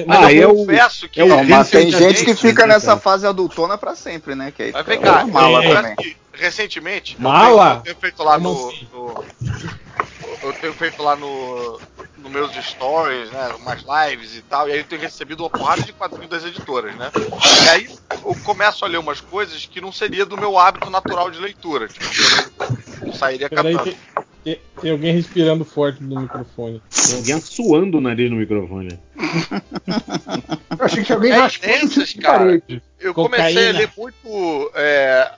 [0.01, 3.01] é, mas Ah, eu- confesso que é Não, mas tem gente que fica nessa cara?
[3.01, 4.51] fase adultona pra sempre, né?
[4.51, 5.97] Que aí Mas fica vem cá, mala é, também.
[6.33, 7.67] recentemente, eu Mala?
[7.67, 8.89] tenho- eu tenho feito lá no, assim?
[8.93, 9.25] no-
[10.43, 11.81] Eu tenho feito lá no,
[12.19, 13.49] no meus stories, né?
[13.57, 16.95] Umas lives e tal, e aí eu tenho recebido uma porrada de quadrinhos das editoras,
[16.97, 17.11] né?
[17.65, 17.89] E aí
[18.25, 21.89] eu começo a ler umas coisas que não seria do meu hábito natural de leitura.
[21.89, 23.85] Tipo, eu não, sairia Peraí, catando.
[23.85, 23.97] tem,
[24.45, 26.83] tem- tem alguém respirando forte no microfone.
[26.91, 28.99] Tem alguém suando o nariz no microfone.
[30.79, 32.39] Eu achei que alguém É dessas, tipo cara.
[32.39, 32.83] parede.
[32.99, 33.45] Eu Cocaína.
[33.49, 35.33] comecei a ler muito é,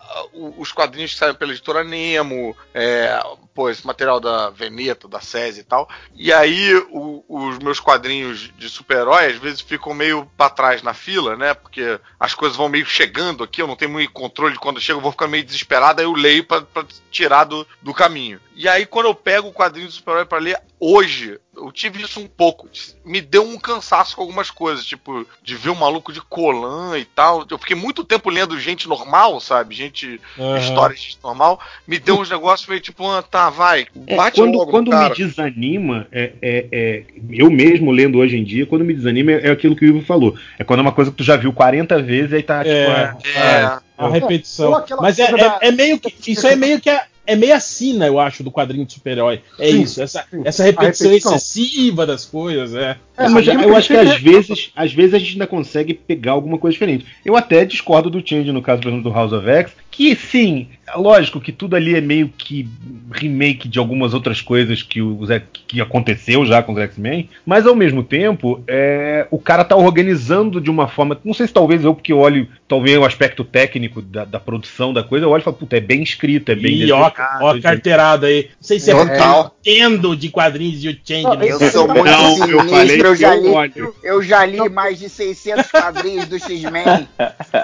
[0.59, 3.21] os quadrinhos que saem pela editora Nemo, é,
[3.55, 5.89] pô, esse material da Veneta, da SESI e tal.
[6.15, 10.93] E aí o- os meus quadrinhos de super-herói às vezes ficam meio pra trás na
[10.93, 11.55] fila, né?
[11.55, 14.99] Porque as coisas vão meio chegando aqui, eu não tenho muito controle de quando chega,
[14.99, 18.41] eu vou ficar meio desesperado, aí eu leio pra, pra tirar do, do caminho.
[18.57, 22.19] E aí quando eu pego o quadrinho de super-herói pra ler hoje, eu tive isso
[22.19, 22.69] um pouco.
[23.05, 27.05] Me deu um cansaço com algumas coisas, tipo, de ver um maluco de Colan e
[27.05, 27.47] tal.
[27.49, 29.77] Eu fiquei muito tempo lendo gente normal, sabe?
[29.77, 30.59] Gente, Aham.
[30.59, 31.61] história de gente normal.
[31.87, 35.15] Me deu uns negócios meio tipo, ah, tá, vai, É, bate quando logo quando me
[35.15, 39.51] desanima, é, é- é- eu mesmo lendo hoje em dia, quando me desanima é, é
[39.53, 40.37] aquilo que o Ivo falou.
[40.59, 42.75] É quando é uma coisa que tu já viu 40 vezes e aí tá tipo.
[42.75, 43.15] É.
[43.37, 44.71] ah, É, A repetição.
[44.71, 46.33] Ou aquela Mas é, é- da- é meio que.
[46.33, 46.91] Isso é meio que.
[46.91, 49.41] A, é meio a sina, eu acho, do quadrinho de super-herói.
[49.59, 50.03] É Sim, isso.
[50.03, 50.43] Essa, sim.
[50.45, 51.35] essa repetição, repetição.
[51.35, 52.75] excessiva das coisas.
[52.75, 52.97] É.
[53.17, 55.95] É, mas aquilo eu acho que tem às vezes, às vezes a gente ainda consegue
[55.95, 57.07] pegar alguma coisa diferente.
[57.25, 60.69] Eu até discordo do Change no caso, por exemplo, do House of X, que sim,
[60.89, 62.67] é lógico que tudo ali é meio que
[63.13, 67.67] remake de algumas outras coisas que, o Zé- que aconteceu já com os X-Men, mas
[67.67, 71.19] ao mesmo tempo, é, o cara tá organizando de uma forma.
[71.23, 74.93] Não sei se talvez eu, porque eu olho, talvez o aspecto técnico da, da produção
[74.95, 77.11] da coisa, eu olho e falo, puta, é bem escrito, é bem E ó,
[77.41, 78.45] ó carteirada aí.
[78.45, 79.55] Não sei se é Total.
[79.63, 81.23] tendo de quadrinhos e o Change.
[81.23, 81.47] Não, né?
[81.49, 84.99] Eu sou muito Não, eu sinistro, falei eu, já eu li, eu já li mais
[84.99, 87.07] de 600 quadrinhos do X-Men.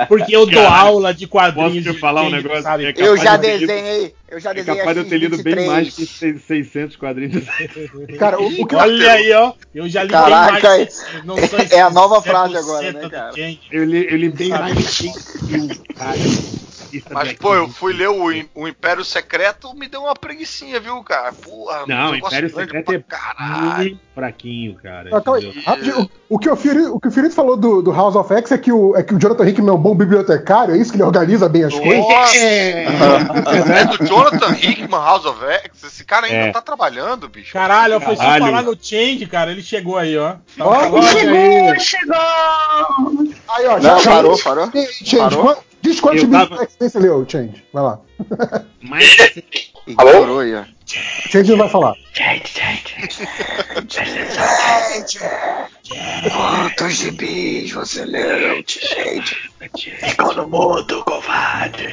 [0.09, 1.86] Porque eu dou Cara, aula de quadrinhos.
[1.86, 2.62] E o te falar um negócio?
[2.62, 2.85] sabe?
[2.86, 5.19] É Eu já de ter lido- desenhei, eu já É desenhei capaz de eu ter
[5.19, 5.66] lido bem 23.
[5.66, 7.45] mais que seis- 600 quadrinhos.
[8.19, 9.53] Cara, o, o que eu- Olha aí, ó.
[9.74, 11.07] Eu já li Caraca, bem mais.
[11.20, 13.32] de- não é a nova 100% frase agora, né, cara?
[13.70, 15.12] Eu li, eu li bem mais de 100
[15.43, 16.19] mil, cara.
[16.93, 18.24] Isso Mas, pô, eu fui ler o,
[18.55, 21.32] o Império Secreto, me deu uma preguiça, viu, cara?
[21.32, 23.98] Porra, Não, negócio Império Secreto é caralho.
[24.15, 25.10] fraquinho, cara.
[25.12, 25.62] Ah, calma aí, entendeu?
[25.65, 26.10] rapidinho.
[26.28, 28.59] O, o que o Fiorito, o o Fiorito falou do, do House of X é
[28.59, 31.05] que, o, é que o Jonathan Hickman é um bom bibliotecário, é isso que ele
[31.05, 31.98] organiza bem as coisas?
[31.98, 32.36] Nossa!
[32.36, 35.85] É do Jonathan Hickman, House of X.
[35.85, 36.52] Esse cara ainda É.
[36.52, 37.52] tá trabalhando, bicho.
[37.52, 39.51] Caralho, eu fui falar no Change, cara.
[39.51, 40.36] Ele chegou aí, ó.
[40.60, 42.16] Ó, Chegou, chegou!
[43.48, 44.70] Aí, ó, Não, já- parou, parou.
[44.73, 45.65] Change, Parou?
[45.82, 47.64] Diz quantos tava- do X-Men você leu, Change?
[47.72, 48.00] Vai lá.
[48.82, 49.16] Mas
[50.40, 50.64] aí, ó.
[51.30, 51.94] Change não vai falar.
[56.30, 59.50] Quantos gibis você leu, gente?
[59.76, 61.88] Ficou no mudo, covarde.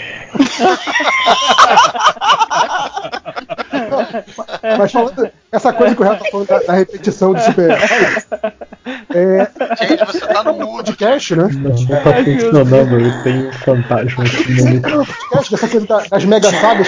[4.77, 8.27] Mas falando, essa coisa que o Renato tá falando da, da repetição de super-heróis,
[9.13, 9.47] é,
[9.87, 10.67] Gente, você tá no mudo.
[10.85, 11.49] podcast, né?
[11.53, 16.25] Não, não tá funcionando, eu tenho um fantasma aqui no podcast dessa coisa da- das
[16.25, 16.87] mega sagas,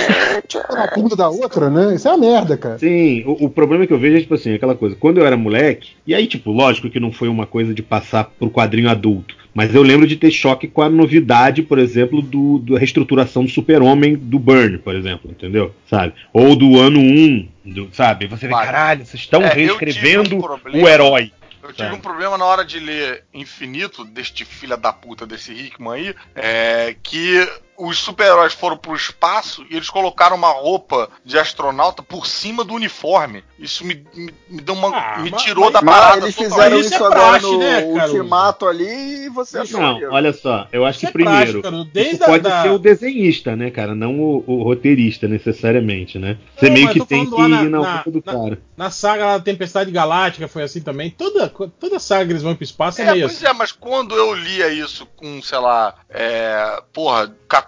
[0.70, 1.96] uma na bunda da outra, né?
[1.96, 2.78] Isso é uma merda, cara.
[2.80, 4.96] Sim, o, o problema que eu vejo é, tipo assim, aquela coisa.
[4.96, 8.26] Quando eu era moleque, e aí, tipo, lógico que não foi uma coisa de passar
[8.38, 9.36] pro quadrinho adulto.
[9.54, 13.50] Mas eu lembro de ter choque com a novidade, por exemplo, do, da reestruturação do
[13.50, 15.74] Super-Homem do Burn, por exemplo, entendeu?
[15.90, 16.14] Sabe?
[16.32, 18.28] Ou do ano 1, do, sabe?
[18.28, 18.66] Você vê, Vai.
[18.68, 21.32] caralho, vocês estão É, reescrevendo um o herói.
[21.68, 21.94] Eu tive Tá.
[21.96, 26.96] um problema na hora de ler Infinito, deste filho da puta, desse Hickman aí, é
[27.04, 27.46] que
[27.78, 32.74] os super-heróis foram pro espaço e eles colocaram uma roupa de astronauta por cima do
[32.74, 33.44] uniforme.
[33.60, 34.96] Isso me, me, me deu uma.
[34.96, 37.58] Ah, me mas- tirou da Mas parada eles fizeram Isso isso, é agora praxe, no
[37.60, 39.80] né, ultimato ali e você achou.
[39.80, 42.24] Não, que- olha só, eu acho Isso que é prático, primeiro.
[42.24, 43.94] a- pode da- ser o desenhista, né, cara?
[43.96, 46.38] Não o, o roteirista, necessariamente, né?
[46.58, 48.62] Você Não, meio mas que tem que ir na- na do na- cara.
[48.76, 51.10] Na saga lá, Tempestade Galáctica foi assim também.
[51.10, 53.46] Toda, toda saga que eles vão pro espaço é, É, meio pois assim.
[53.48, 57.67] é, mas quando eu lia isso com, sei lá, é, porra, 14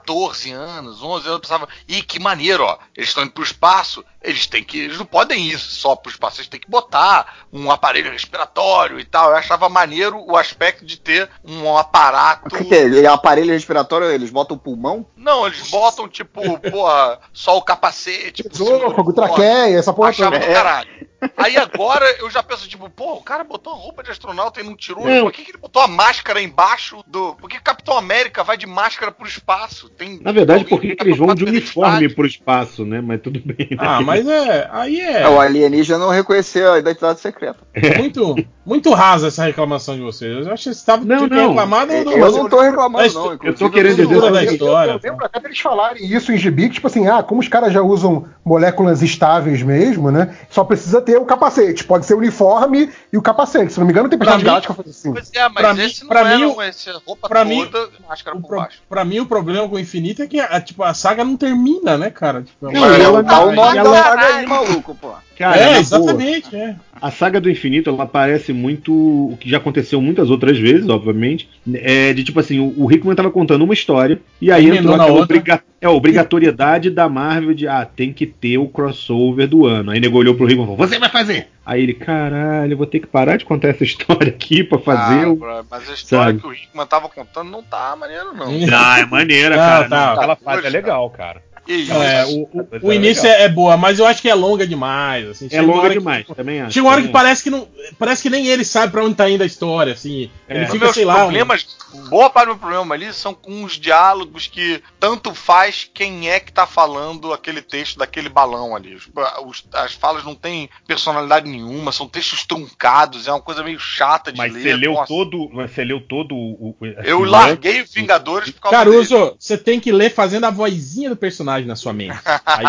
[0.51, 4.47] anos, 11 anos, eu pensava, ih, que maneiro, ó, eles estão indo pro espaço, eles
[4.47, 8.11] têm que, eles não podem ir só pro espaço, eles têm que botar um aparelho
[8.11, 9.29] respiratório e tal.
[9.31, 12.47] Eu achava maneiro o aspecto de ter um aparato.
[12.47, 13.07] O que, que é?
[13.07, 15.05] Aparelho respiratório, eles botam o pulmão?
[15.15, 18.43] Não, eles botam, tipo, porra, só o capacete.
[18.51, 19.13] Esôfago, uniforme.
[19.13, 20.53] traqueia, essa porra Achava toda.
[20.53, 21.08] caralho.
[21.37, 24.63] Aí agora eu já penso, tipo, pô, o cara botou uma roupa de astronauta e
[24.63, 25.05] não tirou.
[25.05, 25.23] Não.
[25.23, 27.35] Por que, que ele botou a máscara embaixo do.
[27.35, 29.89] Por que Capitão América vai de máscara pro espaço?
[29.89, 33.01] Tem Na verdade, por que tá eles vão de uniforme pro espaço, né?
[33.01, 33.67] Mas tudo bem.
[33.71, 33.77] né?
[33.79, 34.69] Ah, mas é.
[34.71, 35.21] Aí é.
[35.21, 37.59] É, o alienígena não reconheceu a identidade secreta.
[37.97, 38.35] muito,
[38.65, 40.45] muito rasa essa reclamação de vocês.
[40.45, 41.47] Eu acho que vocês estavam Não, não.
[41.49, 43.39] reclamar do, do, Eu não tô reclamando, não.
[43.43, 44.91] eu tô querendo dizer da Eu, história.
[44.91, 47.73] eu lembro até deles falarem isso em gibi, que, tipo assim, ah, como os caras
[47.73, 50.35] já usam moléculas estáveis mesmo, né?
[50.49, 51.83] Só precisa ter o capacete.
[51.83, 53.73] Pode ser o uniforme e o capacete.
[53.73, 55.13] Se não me engano, tem personagem mim- galáctica faz assim.
[55.13, 57.89] Pois é, mas Pra mim- esse não pra era mim, esse roupa pra mim, toda,
[58.07, 58.81] máscara O por pro- baixo.
[58.89, 61.97] pra mim, o problema com o Infinito é que a, tipo, a saga não termina,
[61.97, 62.41] né, cara?
[62.43, 65.13] Tipo, Não, ela tá o não- nome ela- da saga aí, maluco, pô.
[65.39, 66.53] Cara, é, exatamente.
[66.53, 66.75] É.
[67.01, 71.49] a saga do infinito, ela parece muito o que já aconteceu muitas outras vezes, obviamente.
[71.73, 74.97] É de tipo assim, o, o Hickman tava contando uma história e aí Emendou entrou
[74.97, 79.65] na aquela obriga- é, obrigatoriedade da Marvel de ah, tem que ter o crossover do
[79.65, 79.91] ano.
[79.91, 81.47] Aí nego olhou pro Hickman e falou: "Você vai fazer".
[81.65, 85.23] Aí ele, caralho, eu vou ter que parar de contar essa história aqui pra fazer
[85.25, 86.39] Ah, o bro, mas a história sabe?
[86.41, 88.47] que o Hickman tava contando não tá maneiro, não.
[88.75, 89.87] Ah, é maneira, Não, cara.
[89.89, 90.05] tá.
[90.07, 91.41] Não, aquela Tá fase é legal, cara.
[91.87, 94.65] Não, é, o, o, o início é, é boa, mas eu acho que é longa
[94.65, 95.27] demais.
[95.29, 96.73] Assim, É longa hora que- demais, também acho.
[96.73, 97.67] Chega uma hora que parece que não.
[97.97, 100.29] Parece que nem ele sabe pra onde tá indo a história, assim.
[100.47, 101.15] Ele Os fica, meus sei lá.
[101.15, 101.67] um- problemas,
[102.09, 106.39] boa parte do meu problema ali são com os diálogos que tanto faz quem é
[106.39, 108.95] que tá falando aquele texto daquele balão ali.
[108.95, 109.09] Os-
[109.45, 114.31] os- as falas não têm personalidade nenhuma, são textos truncados, é uma coisa meio chata
[114.31, 114.61] de Mas ler.
[114.61, 115.07] você leu nossa.
[115.07, 115.49] todo.
[115.53, 116.75] Você leu todo o.
[116.79, 118.91] o- Eu larguei Vingadores por causa dele.
[118.91, 121.15] Caruso, você tem que ler fazendo a vozinha do
[121.59, 122.17] personagem na sua mente.
[122.45, 122.65] Aí,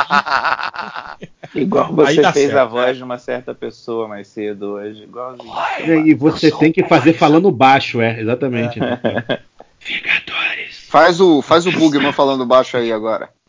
[1.63, 2.59] Igual você fez certo.
[2.59, 5.53] a voz de uma certa pessoa mais cedo hoje, igualzinho.
[6.07, 8.79] E você tem que fazer falando baixo, é, exatamente.
[8.79, 9.01] né?
[10.89, 13.31] Faz o, faz o Bugman falando baixo aí agora.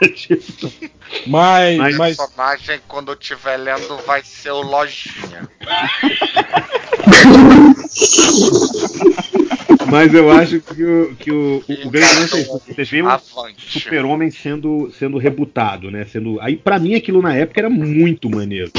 [1.26, 5.48] mas, O mas personagem, quando eu estiver lendo, vai ser o Lojinha.
[9.90, 12.62] Mas eu acho que o, que o, o, o grande lance é isso.
[12.66, 13.80] Você vê o Avante.
[13.80, 16.04] Super-Homem sendo, sendo rebutado, né?
[16.04, 18.70] Sendo, aí, pra mim, aquilo na época era muito maneiro.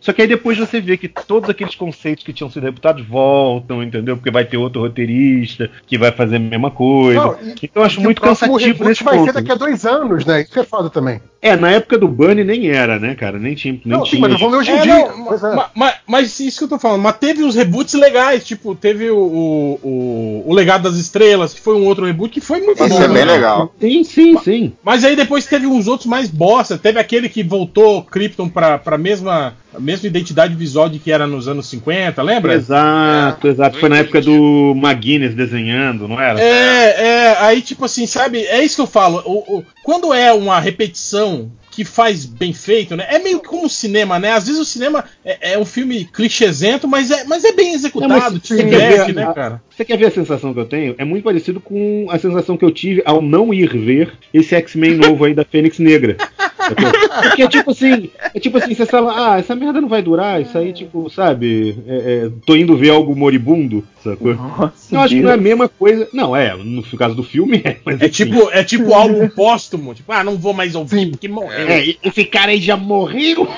[0.00, 3.82] Só que aí depois você vê que todos aqueles conceitos que tinham sido rebutados voltam,
[3.82, 4.16] entendeu?
[4.16, 7.20] Porque vai ter outro roteirista que vai fazer a mesma coisa.
[7.20, 9.26] Não, e- então eu acho muito cansativo reboot nesse vai ponto.
[9.26, 10.42] ser daqui a dois anos, né?
[10.42, 11.20] Isso é foda também.
[11.42, 13.38] É, na época do Bunny nem era, né, cara?
[13.38, 13.72] Nem tinha.
[13.72, 15.08] Nem Não, sim, tinha mas vamos ver hoje em É, dia.
[15.08, 15.54] não, Pois é.
[15.54, 19.10] ma- ma- mas isso que eu tô falando, mas teve uns reboots legais, tipo, teve
[19.10, 22.94] o, o, o, Legado das Estrelas, que foi um outro reboot que foi muito Isso
[22.94, 23.02] bom.
[23.02, 23.32] é bem né?
[23.32, 23.74] legal.
[23.80, 24.72] Sim, sim, sim.
[24.84, 26.76] Mas aí depois teve uns outros mais bosta.
[26.76, 29.39] Teve aquele que voltou Krypton pra, pra mesma,
[29.74, 32.54] a mesma identidade visual de que era nos anos 50, lembra?
[32.54, 33.78] Exato, exato.
[33.78, 36.40] Foi na época do McGuinness desenhando, não era?
[36.40, 38.40] É, é, aí tipo assim, sabe?
[38.44, 39.22] É isso que eu falo.
[39.24, 43.06] O, o- quando é uma repetição que faz bem feito, né?
[43.08, 44.32] É meio que como o cinema, né?
[44.32, 47.74] Às vezes o cinema é, é um filme clichêzento, mas é, mas é bem Não,
[47.76, 49.62] executado, mas diverte, ver né, a- cara?
[49.70, 50.94] Você quer ver a sensação que eu tenho?
[50.98, 54.96] É muito parecido com a sensação que eu tive ao não ir ver esse X-Men
[54.96, 56.16] novo aí da Fênix Negra.
[56.74, 60.40] Porque é tipo assim, é tipo assim, você fala, ah, essa merda não vai durar,
[60.40, 64.34] isso aí, tipo, sabe, é, é, tô indo ver algo moribundo, sacou?
[64.34, 65.44] Nossa, eu acho que não é a Deus.
[65.48, 66.08] mesma coisa.
[66.12, 68.24] Não, é, no caso do filme é, mas É enfim.
[68.24, 71.68] tipo, é tipo álbum póstumo, tipo, ah, não vou mais ouvir porque morreu.
[71.68, 73.48] É, e- esse cara aí já morreu.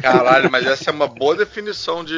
[0.00, 2.14] Caralho, mas essa é uma boa definição de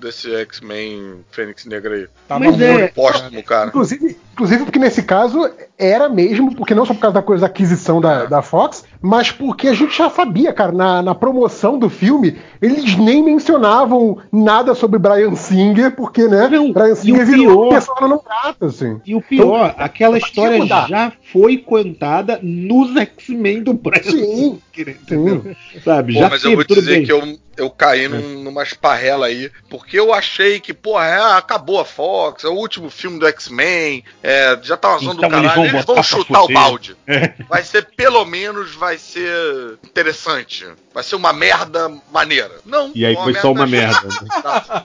[0.00, 2.06] desse X-Men Fênix Negra aí.
[2.26, 2.62] Tá Mas bom.
[2.64, 3.68] é- Póstumo, cara.
[3.68, 5.48] Inclusive, inclusive, porque nesse caso
[5.78, 9.30] era mesmo, porque não só por causa da coisa da aquisição da, da Fox, mas
[9.30, 14.74] porque a gente já sabia, cara, na, na promoção do filme, eles nem mencionavam nada
[14.74, 19.00] sobre Brian Singer, porque, né, Não, Brian Singer virou pior- pessoa não grata, assim.
[19.04, 24.96] E o pior, aquela podia história já foi contada nos X-Men do Brian Sim, Singer,
[25.02, 25.44] entendeu?
[25.84, 27.04] Sabe, Pô, já mas eu vou dizer bem.
[27.04, 27.22] que eu,
[27.56, 32.44] eu caí num, numa esparrela aí, porque eu achei que, porra, é, acabou a Fox,
[32.44, 35.64] é o último filme do X-Men, é, já tá usando Então o caralho, eles vão
[35.64, 36.96] eles vão chutar o balde.
[37.06, 37.32] É.
[37.48, 40.66] Vai ser, pelo menos, vai ser interessante.
[40.94, 42.50] Vai ser uma merda maneira.
[42.66, 42.90] Não.
[42.94, 44.08] E aí foi só uma merda.
[44.42, 44.84] Tá.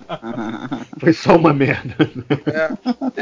[1.00, 1.96] Foi só uma merda.
[2.48, 2.72] É.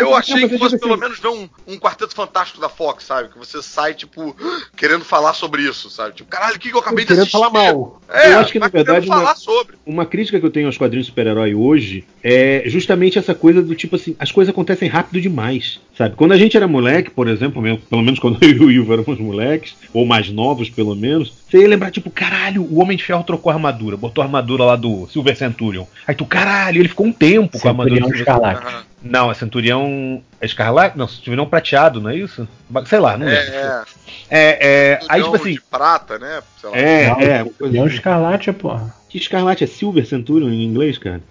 [0.01, 2.69] Eu achei Não, que eu fosse pelo assim- menos ver um, um quarteto fantástico da
[2.69, 3.29] Fox, sabe?
[3.29, 4.35] Que você sai, tipo,
[4.75, 6.15] querendo falar sobre isso, sabe?
[6.15, 7.37] Tipo, caralho, o que, que eu acabei de querendo assistir?
[7.37, 8.01] falar mal.
[8.09, 9.75] É, Eu acho que, na verdade, falar uma- sobre.
[9.85, 13.75] Uma crítica que eu tenho aos quadrinhos de super-herói hoje é justamente essa coisa do
[13.75, 16.15] tipo assim, as coisas acontecem rápido demais, sabe?
[16.15, 19.19] Quando a gente era moleque, por exemplo, pelo menos quando eu e o Ivo éramos
[19.19, 23.23] moleques, ou mais novos pelo menos, você ia lembrar, tipo, caralho, o Homem de Ferro
[23.23, 25.85] trocou a armadura, botou a armadura lá do Silver Centurion.
[26.05, 28.65] Aí tu, caralho, ele ficou um tempo com a armadura do Silver Escarlate.
[28.65, 28.83] Aham.
[29.01, 30.97] Não, é Centurião Escarlate?
[30.97, 32.47] Não, Centurião Prateado, não é isso?
[32.87, 33.53] Sei lá, não lembro.
[33.53, 33.83] É, é.
[34.27, 36.41] É, é, aí tipo assim, de prata, né?
[36.59, 36.77] Sei lá.
[36.77, 37.95] é, Não, é, Centurião assim.
[37.95, 38.95] Escarlate, porra.
[39.07, 41.21] Que Escarlate é Silver Centurion em inglês, cara?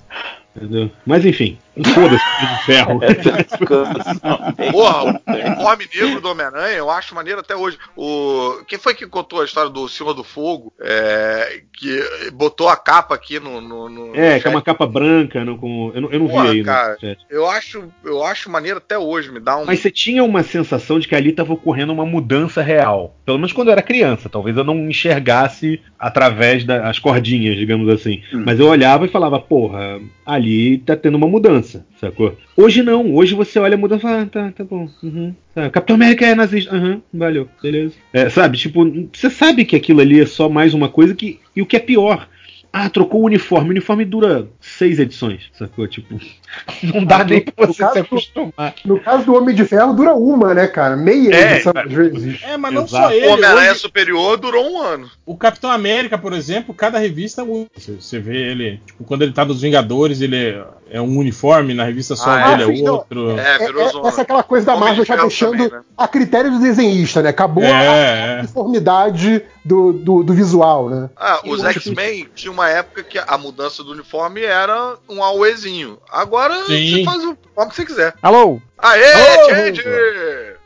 [0.57, 0.91] Entendeu?
[1.05, 3.01] Mas enfim, foda-se, Homem de ferro.
[4.71, 7.79] Porra, o uniforme negro do Homem-Aranha eu acho maneiro até hoje.
[7.97, 8.63] O...
[8.67, 10.73] Quem foi que contou a história do Senhor do Fogo?
[10.81, 13.61] É, Que botou a capa aqui no.
[13.61, 16.29] no, no É, no que é uma capa branca, não, com, eu não, eu não
[16.29, 16.97] Porra, vi aí cara.
[17.03, 17.17] no.
[17.29, 19.65] Eu acho, eu acho maneiro até hoje, me dá um.
[19.65, 23.17] Mas você tinha uma sensação de que ali estava ocorrendo uma mudança real.
[23.25, 24.29] Pelo menos quando eu era criança.
[24.29, 28.23] Talvez eu não enxergasse através das cordinhas, digamos assim.
[28.33, 31.64] Mas eu olhava e falava, porra, ali tá tendo uma mudança,
[32.01, 32.37] sacou?
[32.57, 33.15] Hoje não.
[33.15, 34.89] Hoje você olha a mudança e fala, ah, tá, tá bom.
[35.03, 35.71] Uhum, tá.
[35.71, 36.75] Capitão América é nazista.
[36.75, 37.95] Aham, valeu, beleza.
[38.13, 41.41] É, sabe, tipo, você sabe que aquilo ali é só mais uma coisa que.
[41.55, 42.29] E o que é pior.
[42.73, 43.69] Ah, trocou o uniforme.
[43.69, 45.87] O uniforme dura seis edições, sacou?
[45.87, 46.19] Tipo,
[46.83, 48.75] não dá nem pra você se acostumar.
[48.85, 50.97] No caso do Homem de Ferro, dura uma, né, cara?
[50.97, 51.87] Meia É, edição, cara.
[51.87, 52.43] às vezes.
[52.43, 53.05] É, mas não Exato.
[53.09, 53.27] só ele.
[53.27, 55.11] O Homem-Aranha hoje- Superior durou um ano.
[55.27, 59.23] O Capitão América, por exemplo, cada revista é um- você, você vê ele, tipo, quando
[59.23, 62.85] ele tá dos Vingadores, ele é, é um uniforme, na revista só Ah, dele é?
[62.85, 63.39] é outro.
[63.39, 65.81] É, É, virou é- essa é aquela coisa da Marvel já deixando também, né?
[65.97, 67.31] a critério do desenhista, né?
[67.31, 68.39] Acabou a É, é.
[68.41, 71.09] uniformidade do, do, do visual, né?
[71.17, 75.99] Ah, os X-Men tinha uma época que a mudança do uniforme era um auezinho.
[76.11, 76.91] Agora Sim.
[76.91, 78.15] você faz o que você quiser.
[78.23, 78.61] Alô?
[78.79, 79.45] Aê!
[79.49, 79.83] Change!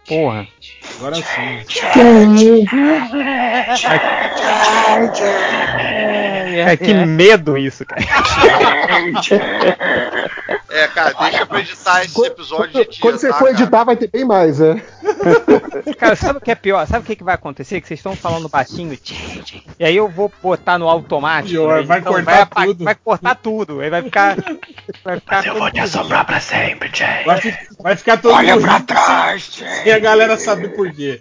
[0.09, 0.47] Porra.
[0.99, 1.65] Agora sim.
[6.61, 8.03] É, que medo isso, cara.
[10.71, 13.59] É, cara, deixa pra editar esse episódio de dia, Quando você tá, for cara?
[13.59, 14.75] editar, vai ter bem mais, é.
[15.99, 16.87] Cara, sabe o que é pior?
[16.87, 17.81] Sabe o que, que vai acontecer?
[17.81, 19.15] Que vocês estão falando baixinho, tchê,
[19.79, 21.51] e aí eu vou botar no automático.
[21.53, 21.87] Pior, né?
[21.87, 22.85] vai Então cortar apa- tudo.
[22.85, 23.81] Vai cortar tudo.
[23.81, 24.37] Aí vai ficar.
[25.05, 27.25] Vai ficar Eu vou te assombrar pra sempre, Jay.
[27.25, 29.69] Vai, fi- vai ficar todo Olha pra trás, Jay.
[29.85, 31.21] sem a galera saber por quê.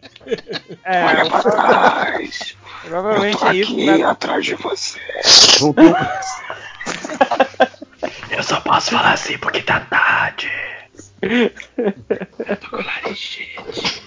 [0.84, 2.56] É, Olha pra trás.
[2.88, 3.72] Provavelmente Tô é isso.
[3.74, 5.00] aqui atrás de você.
[8.30, 10.52] Eu só posso falar assim porque tá tarde.
[11.22, 14.04] Eu tô com laringite.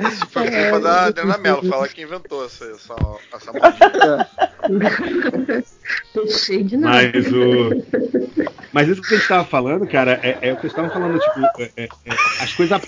[0.00, 2.94] Isso foi culpa da Adriana Mello, foi ela que inventou essa, essa,
[3.34, 3.52] essa.
[6.14, 7.10] Não sei de nada.
[7.14, 7.82] Mas o.
[8.72, 11.18] Mas isso que a gente tava falando, cara, é, é o que eles estavam falando,
[11.18, 12.80] tipo, é- é- é, as coisas.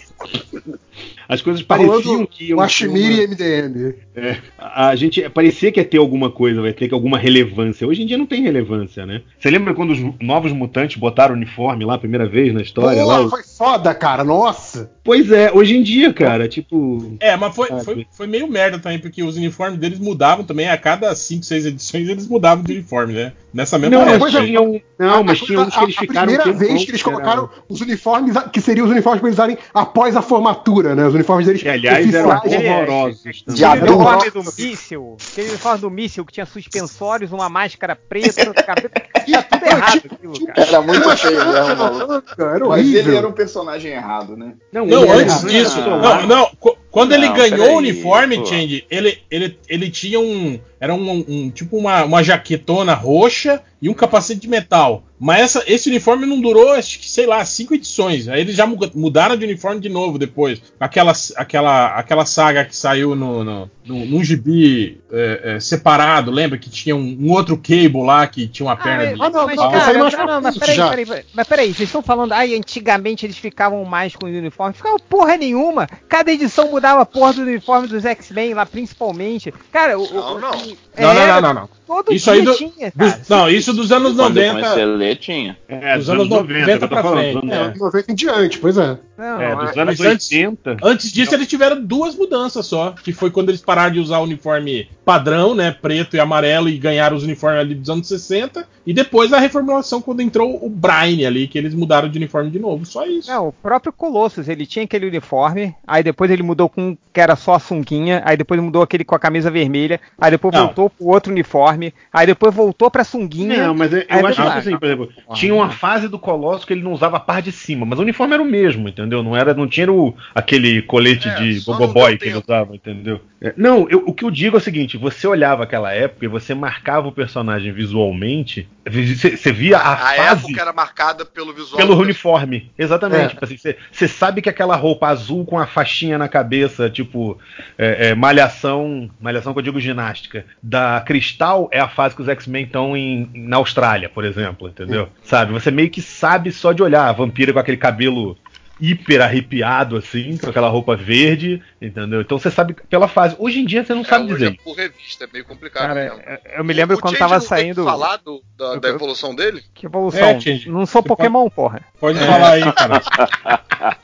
[1.28, 3.94] As coisas pareciam que ter Ashmiri uma- e MDM.
[4.14, 7.86] É, a a gente parecia que ia ter alguma coisa, vai ter alguma relevância.
[7.86, 9.22] Hoje em dia não tem relevância, né?
[9.38, 13.04] Você lembra quando os novos mutantes botaram o uniforme lá a primeira vez na história?
[13.04, 13.16] lá?
[13.18, 14.22] Porra, foi foda, cara.
[14.22, 14.90] Nossa.
[15.02, 16.93] Pois é, hoje em dia, cara, tipo.
[17.20, 17.84] É, mas foi, Sabe?
[17.84, 21.66] foi, foi meio merda também, porque os uniformes deles mudavam também, a cada 5, 6
[21.66, 23.32] edições eles mudavam de uniforme, né?
[23.52, 24.18] Nessa mesma Não, época.
[24.32, 24.80] mas tinham.
[24.98, 26.26] Não, mas tinha uns que eles a, a ficaram.
[26.26, 29.36] primeira um vez que eles era- colocaram os uniformes, que seriam os uniformes pra eles
[29.38, 31.06] usarem após a formatura, né?
[31.06, 31.62] Os uniformes deles.
[31.62, 33.22] Que, aliás, eram horrorosos.
[33.44, 33.54] também.
[33.54, 38.90] De uniforme do míssil, aquele uniforme do míssil que tinha suspensórios, uma máscara preta, cabelo.
[39.24, 40.68] Tinha tudo errado aquilo, cara.
[40.68, 41.40] Era muito feio.
[41.40, 44.52] Era Mas ele era um personagem errado, né?
[44.72, 45.80] Não, Não, era antes disso.
[45.80, 46.50] Não, não.
[46.94, 48.36] Qu- Quando ele Não, ganhou peraí, o uniforme.
[48.46, 50.58] Change, ele, ele, ele tinha um.
[50.84, 55.02] Era um, um- tipo uma, uma jaquetona roxa e um capacete de metal.
[55.18, 58.28] Mas essa, esse uniforme não durou, acho que, sei lá, cinco edições.
[58.28, 60.60] Aí eles já mu- mudaram de uniforme de novo depois.
[60.78, 66.58] Aquela, aquela, aquela saga que saiu no, no, no- num gibi é, é, separado, lembra?
[66.58, 69.22] Que tinha um, um outro cable lá que tinha uma perna de.
[69.22, 71.88] Ah, não, Mas, não, cara, é não, não, mas peraí, peraí, peraí, mas peraí, vocês
[71.88, 74.74] estão falando, ai, antigamente eles ficavam mais com o uniforme.
[74.74, 75.86] Ficavam porra nenhuma.
[76.08, 79.52] Cada edição mudava a porra do uniforme dos X-Men lá, principalmente.
[79.72, 80.12] Cara, o.
[80.12, 80.73] Não, o- não.
[80.98, 81.68] Não, não, não, não, não.
[81.86, 82.92] Todo Isso dia aí do- tinha,
[83.28, 84.60] não, isso dos anos Quando eu 90.
[84.62, 85.58] comecei a ler, tinha.
[85.68, 87.56] É, Dos dos anos 90 que eu tô pra falando, frente, dos é.
[87.56, 88.98] anos- 90 em diante, pois é.
[89.16, 90.76] Não, É, dos anos Mas antes- 80.
[90.82, 92.90] Antes disso, eles tiveram duas mudanças só.
[92.92, 95.70] Que foi quando eles pararam de usar o uniforme padrão, né?
[95.70, 98.66] Preto e amarelo, e ganharam os uniformes ali dos anos 60.
[98.86, 102.58] E depois a reformulação quando entrou o Brian ali, que eles mudaram de uniforme de
[102.58, 102.84] novo.
[102.84, 103.30] Só isso.
[103.30, 107.20] Não, o próprio Colossus, ele tinha aquele uniforme, aí depois ele mudou com um que
[107.20, 110.64] era só a sunguinha, aí depois mudou aquele com a camisa vermelha, aí depois Não.
[110.66, 113.68] voltou pro outro uniforme, aí depois voltou pra sunguinha.
[113.68, 116.72] Não, mas eu, eu acho que assim, por exemplo, tinha uma fase do Colosso que
[116.72, 119.03] ele não usava a parte de cima, mas o uniforme era o mesmo, entendeu?
[119.06, 123.20] Não era, não tinha o, aquele colete É, de boboboy que ele usava, entendeu?
[123.40, 126.28] É, não, eu- o que eu digo é o seguinte: você olhava aquela época e
[126.28, 131.52] você marcava o personagem visualmente, você, você via a, A fase época era marcada pelo
[131.52, 131.76] visual.
[131.76, 132.70] pelo uniforme.
[132.78, 133.24] Exatamente.
[133.24, 133.28] É.
[133.28, 137.38] Tipo assim, você, você sabe que aquela roupa azul com a faixinha na cabeça, tipo,
[137.78, 142.28] é, é, malhação, malhação que eu digo ginástica, da Cristal é a fase que os
[142.28, 145.08] X-Men estão em, na Austrália, por exemplo, entendeu?
[145.22, 145.52] Sabe?
[145.52, 148.36] Você meio que sabe só de olhar a vampira com aquele cabelo
[148.80, 152.20] hiper arrepiado, assim, com aquela roupa verde, entendeu?
[152.20, 153.36] Então você sabe pela fase.
[153.38, 154.48] Hoje em dia você não É, sabe dizer.
[154.52, 156.20] é por revista, é meio complicado Cara, mesmo.
[156.20, 157.84] eu- eu me lembro O quando Change tava saindo.
[157.84, 159.62] falar do- da, da evolução dele?
[159.72, 160.28] Que evolução?
[160.28, 160.34] É,
[160.66, 161.82] não sou Você Pokémon, porra.
[162.00, 163.00] Pode falar aí, cara.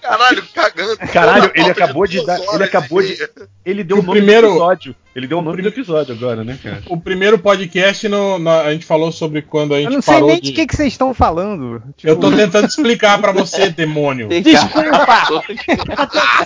[0.01, 0.99] Caralho, cagando.
[1.13, 2.55] Caralho, ele acabou de duas dar.
[2.55, 3.17] Ele acabou de.
[3.65, 4.97] Ele deu O o nome primeiro- do episódio.
[5.15, 6.83] Ele deu o nome do episódio agora, né, cara?
[6.89, 10.15] O primeiro podcast no- na- a gente falou sobre quando a gente Eu não sei
[10.15, 10.53] parou nem de.
[10.53, 11.83] que, que vocês estão falando.
[12.05, 14.29] Eu tô tentando explicar pra você, demônio.
[14.29, 15.43] Desculpa!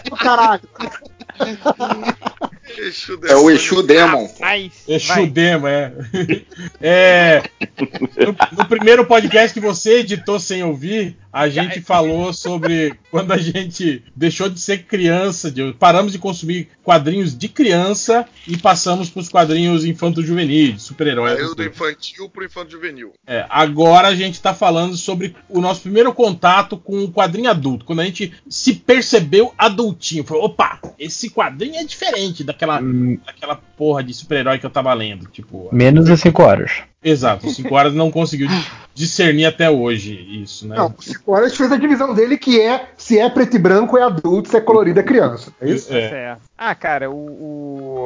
[0.18, 0.62] Caralho.
[2.78, 4.28] Exu É o Exu Demon.
[4.40, 5.26] Mas, Exu vai.
[5.26, 5.92] Demo, é.
[6.80, 7.42] é
[8.18, 13.36] no, no primeiro podcast que você editou sem ouvir, a gente falou sobre quando a
[13.36, 19.20] gente deixou de ser criança, de, paramos de consumir quadrinhos de criança e passamos para
[19.20, 21.34] os quadrinhos infanto-juvenis, super-heróis.
[21.34, 23.12] Saiu do infantil pro infanto juvenil.
[23.26, 27.84] É, agora a gente está falando sobre o nosso primeiro contato com o quadrinho adulto,
[27.84, 30.22] quando a gente se percebeu adultinho.
[30.22, 32.80] Falou, opa, esse quadrinho é diferente daquela,
[33.26, 35.26] daquela porra de super-herói que eu tava lendo.
[35.26, 36.82] Tipo, Menos de 5 horas.
[37.02, 38.48] Exato, 5 horas não conseguiu
[38.94, 40.76] discernir até hoje isso, né?
[40.76, 43.98] Não, o Cinco Horas fez a divisão dele que é se é preto e branco
[43.98, 45.52] é adulto, se é colorido é criança.
[45.60, 45.92] É isso?
[45.92, 46.08] É.
[46.08, 46.42] Certo.
[46.56, 47.14] Ah, cara, o,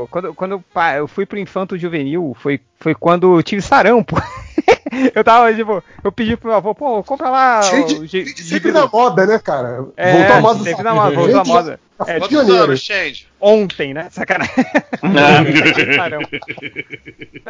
[0.03, 0.65] o- quando, quando
[0.97, 4.17] eu fui pro infanto juvenil, foi, foi quando eu tive sarampo.
[5.15, 7.61] eu tava, tipo, eu pedi pro meu avô, pô, compra lá.
[7.61, 9.87] De gibi sempre na moda, né, cara?
[9.97, 11.81] É, voltou a moda do sempre na moda, voltou a Gente, moda.
[12.07, 12.63] É, Quantos pioneiro.
[12.65, 13.29] anos, Change?
[13.41, 14.09] Ontem, né?
[14.11, 14.53] Sacanagem.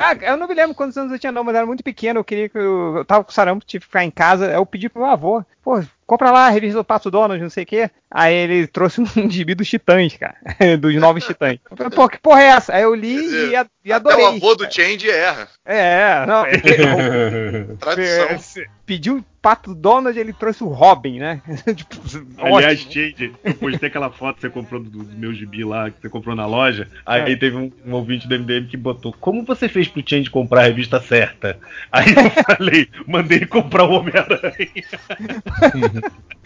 [0.00, 2.20] Ah, eu não me lembro quantos anos eu tinha, não, mas era muito pequeno.
[2.20, 4.46] Eu queria que eu, eu tava com sarampo, tive que ficar em casa.
[4.46, 7.62] Eu pedi pro meu avô, pô, compra lá a revista do Pato Donald, não sei
[7.62, 7.90] o quê.
[8.10, 10.34] Aí ele trouxe um gibi dos Titãs, cara.
[10.80, 11.58] dos novos Titãs.
[11.70, 12.74] Eu falei, pô, que porra é essa?
[12.74, 14.24] Aí eu li e, a- e Até adorei.
[14.24, 15.46] o avô do Change erra.
[15.64, 16.44] É, não.
[16.48, 18.64] Ele, Tradição.
[18.86, 21.40] pediu Pato Donald, ele trouxe o Robin, né?
[21.74, 21.96] tipo,
[22.36, 22.92] Aliás, ótimo.
[22.92, 26.10] Change, eu postei aquela foto que você comprou do, do meu gibi lá, que você
[26.10, 26.86] comprou na loja.
[27.06, 27.36] Aí É.
[27.36, 30.64] teve um, um ouvinte do MDM que botou: Como você fez pro Change comprar a
[30.64, 31.58] revista certa?
[31.90, 34.68] Aí eu falei: Mandei comprar o Homem-Aranha.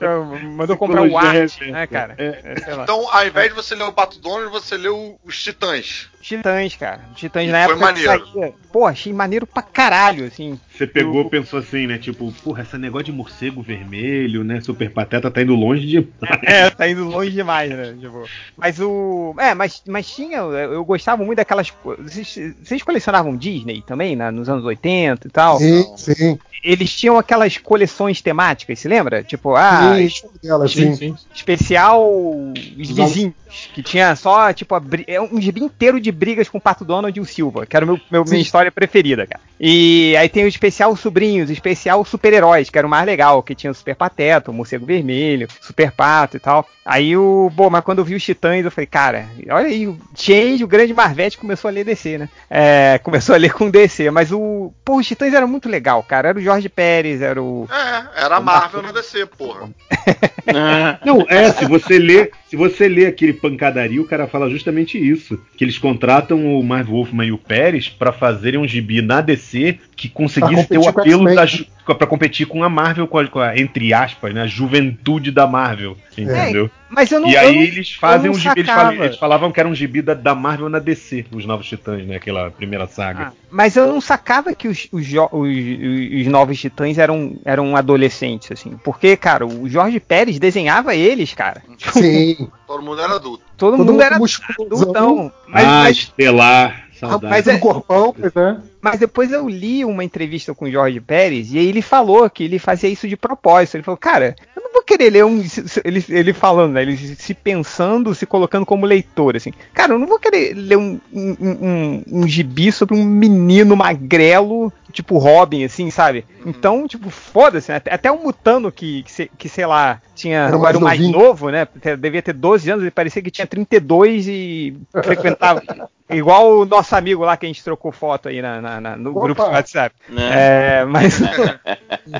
[0.00, 1.64] Eu- Mandou comprar o Art, reversa.
[1.66, 2.14] né, cara?
[2.18, 2.24] É.
[2.66, 2.82] É.
[2.82, 6.08] Então, ao invés de você ler o Pato Donald, você leu os Titãs.
[6.20, 7.00] Titãs, cara.
[7.14, 8.26] Titãs E na foi época maneiro.
[8.32, 8.52] saía.
[8.72, 10.58] Pô, achei maneiro pra caralho, assim.
[10.76, 11.96] Você pegou e pensou assim, né?
[11.96, 14.60] Tipo, porra, esse negócio de morcego vermelho, né?
[14.60, 16.08] Super pateta tá indo longe de.
[16.42, 17.96] É, tá indo longe demais, né?
[17.98, 18.24] Tipo,
[18.56, 19.34] mas o.
[19.38, 20.38] É, mas, mas tinha.
[20.38, 21.72] Eu gostava muito daquelas.
[21.98, 25.58] Vocês, vocês colecionavam Disney também, né, nos anos 80 e tal?
[25.58, 26.38] Sim, sim.
[26.62, 29.22] Eles tinham aquelas coleções temáticas, se lembra?
[29.22, 30.96] Tipo, ah, Sim, dela, Sim, sim.
[30.96, 31.16] sim.
[31.34, 33.34] especial os vizinhos,
[33.74, 37.16] que tinha só, tipo, a é um gibi inteiro de brigas com o Pato Donald
[37.16, 39.40] e o Silva, que era meu, meu- minha história preferida, cara.
[39.60, 43.54] E aí tem o especial Sobrinhos, o especial Super-Heróis, que era o mais legal, que
[43.54, 46.66] tinha o Super Pateta, o Morcego Vermelho, Super Pato e tal.
[46.84, 47.50] Aí o.
[47.54, 50.68] Bom, mas quando eu vi os Titãs, eu falei, cara, olha aí, o Change, o
[50.68, 52.28] grande Marvete, começou a ler DC, né?
[52.48, 54.72] É, começou a ler com DC, mas o.
[54.84, 56.28] Pô, os Titãs era muito legal, cara.
[56.28, 57.68] Era o Jorge Pérez, era o.
[57.70, 59.68] É, era a Marvel no DC, porra.
[61.04, 65.38] Não, é, se você lê, se você lê aquele pancadaria, o cara fala justamente isso.
[65.56, 69.78] Que eles contratam o Marv Wolfman e o Pérez pra fazerem um gibi na DC
[69.94, 73.38] que conseguisse ter o apelo da ju- pra competir com a Marvel, com a, com
[73.40, 74.42] a- entre aspas, né?
[74.42, 75.96] A juventude da Marvel.
[76.16, 76.70] Entendeu?
[76.90, 79.60] Mas eu não e aí não- eles fazem um gibi, eles, falam- eles falavam que
[79.60, 82.16] era um gibi da, da Marvel na DC, os Novos Titãs, né?
[82.16, 83.28] Aquela primeira saga.
[83.28, 87.76] Ah, mas eu não sacava que os, os, os- os- os novos titãs eram, eram
[87.76, 88.72] adolescentes, assim.
[88.82, 91.62] Porque, cara, o Jorge Pérez desenhava eles, cara.
[91.92, 92.48] Sim.
[92.66, 93.44] Todo mundo era adulto.
[93.56, 94.90] Todo, Todo mundo mundo era musculosão.
[94.90, 95.32] adultão.
[95.46, 97.22] Mas, ah, mas, Estelar, saudade.
[97.24, 98.56] mas Mas é- do corpão, pois é.
[98.80, 102.44] Mas depois eu li uma entrevista com o Jorge Pérez e aí ele falou que
[102.44, 103.76] ele fazia isso de propósito.
[103.76, 105.42] Ele falou, cara, eu não vou querer ler um.
[105.84, 106.82] Ele, ele falando, né?
[106.82, 109.52] Ele se pensando, se colocando como leitor, assim.
[109.74, 114.72] Cara, eu não vou querer ler um, um, um, um gibi sobre um menino magrelo,
[114.92, 116.24] tipo Robin, assim, sabe?
[116.46, 117.82] Então, tipo, foda-se, né?
[117.90, 120.38] Até, o Mutano, que, que, que, sei lá, tinha.
[120.38, 121.18] Era Era mais mais, novinho.
[121.18, 121.66] novo, né?
[121.98, 125.62] Devia ter 12 anos, ele parecia que tinha 32 e frequentava.
[126.10, 129.10] Igual o nosso amigo lá que a gente trocou foto aí na, na- na- no
[129.10, 129.20] Opa.
[129.20, 129.94] grupo do WhatsApp.
[130.08, 130.80] Né?
[130.80, 131.20] É, mas.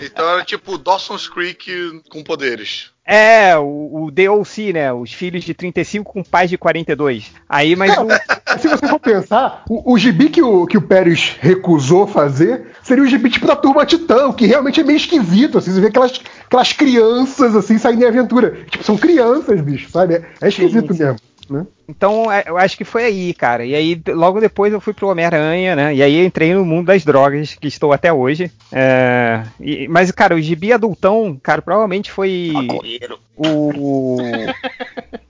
[0.03, 2.91] Então era tipo Dawson's Creek com poderes.
[3.07, 4.93] É, o, o DOC, né?
[4.93, 7.33] Os filhos de 35 com pais de 42.
[7.49, 8.07] Aí, mas o.
[8.61, 13.03] Se você for pensar, o, o gibi que o, que o Pérez recusou fazer seria
[13.03, 16.21] o gibi tipo da turma Titã, que realmente é meio esquisito, assim, você vê aquelas,
[16.47, 18.59] aquelas crianças assim saindo em aventura.
[18.71, 20.15] Tipo, são crianças, bicho, sabe?
[20.17, 21.05] É, é esquisito Sim, sim.
[21.05, 21.19] mesmo.
[21.51, 21.67] Né?
[21.89, 23.65] Então, é, eu acho que foi aí, cara.
[23.65, 25.95] E aí, logo depois eu fui pro Homem-Aranha, né?
[25.95, 28.51] E aí eu entrei no mundo das drogas, que estou até hoje.
[28.71, 32.53] É, e- mas, cara, o gibi adultão, cara, provavelmente foi
[33.37, 34.47] o.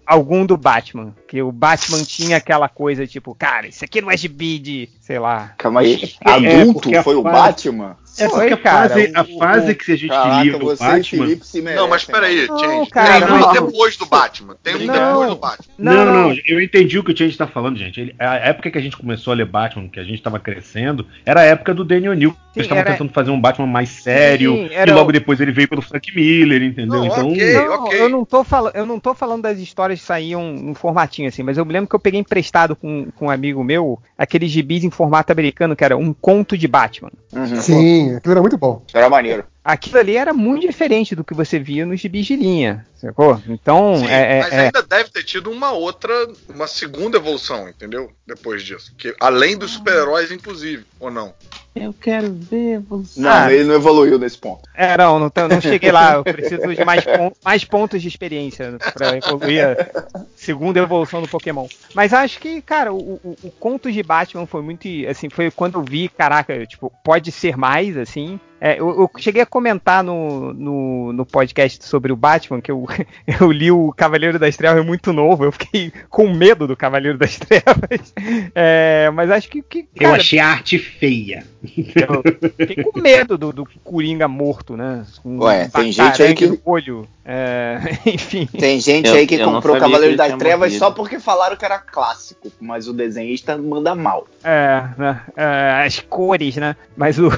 [0.07, 1.15] algum do Batman.
[1.28, 5.19] Que o Batman tinha aquela coisa tipo, cara, isso aqui não é gibi de, sei
[5.19, 5.53] lá.
[5.59, 6.15] Calma aí.
[6.24, 6.31] É,
[6.62, 7.97] Adulto a foi o fase- Batman?
[8.24, 10.61] É porque a cara, fase, a o- fase o- que a gente Caraca, lia o
[10.61, 11.27] você e Batman.
[11.27, 11.62] Merecem.
[11.62, 12.90] Não, mas peraí, Não, Change.
[12.90, 14.57] cara, tem um depois do Batman.
[14.62, 14.93] Tem um Não.
[14.93, 15.74] depois do Batman.
[15.78, 18.01] Não, não, eu entendi o que o Change tá falando, gente.
[18.01, 21.07] Ele- a época que a gente começou a ler Batman, que a gente tava crescendo,
[21.24, 22.35] era a época do Daniel New.
[22.57, 25.40] Eles estavam era- tentando fazer um Batman mais sério, Sim, era e logo o- depois
[25.40, 26.99] ele veio pelo Frank Miller, entendeu?
[26.99, 27.53] Não, então, ok.
[27.55, 31.28] Não, eu não tô falando, eu não tô falando das histórias que saíam no formatinho
[31.28, 34.51] assim, mas eu me lembro que eu peguei emprestado com, com um amigo meu aqueles
[34.51, 37.12] gibis em formato americano que era um conto de Batman.
[37.32, 37.47] Uhum.
[37.61, 38.82] Sim, aquilo era muito bom.
[38.93, 39.44] Era maneiro.
[39.69, 43.40] Aquilo ali era muito diferente do que você via nos gibis de linha, sacou?
[43.47, 46.12] Então, Sim, é, mas é- ainda deve ter tido uma outra,
[46.49, 48.11] uma segunda evolução, entendeu?
[48.27, 48.95] Depois disso.
[48.97, 51.35] Que, além dos super-heróis, inclusive, ou não?
[51.77, 53.20] Eu quero ver você.
[53.20, 53.53] Não, Ah.
[53.53, 54.62] ele não evoluiu nesse ponto.
[54.74, 56.15] É, não, não, não cheguei lá.
[56.15, 61.28] Eu preciso de mais, pon- mais pontos de experiência pra evoluir a segunda evolução do
[61.28, 61.69] Pokémon.
[61.95, 64.89] Mas acho que, cara, o, o, o Contos de Batman foi muito.
[65.09, 68.40] Assim, foi quando eu vi, caraca, tipo, pode ser mais, assim.
[68.60, 72.86] É, eu, eu cheguei a comentar no, no, no podcast sobre o Batman, que eu,
[73.40, 77.36] eu li o Cavaleiro das Trevas muito novo, eu fiquei com medo do Cavaleiro das
[77.39, 78.12] Trevas.
[78.55, 79.62] É, mas acho que.
[79.62, 81.44] que Eu cara, achei a arte feia.
[81.62, 82.22] eu
[82.66, 85.05] fiquei com medo do, do Coringa morto, né?
[85.22, 87.06] Com Ué, tem gente aí que- olho.
[87.30, 88.47] É, enfim.
[88.47, 90.78] Tem gente Eu- aí que eu comprou sabia Cavaleiro das Trevas morrido.
[90.78, 94.26] só porque falaram que era clássico, mas o desenhista manda mal.
[94.43, 95.20] É, né?
[95.36, 96.74] É, as cores, né?
[96.97, 97.28] Mas o,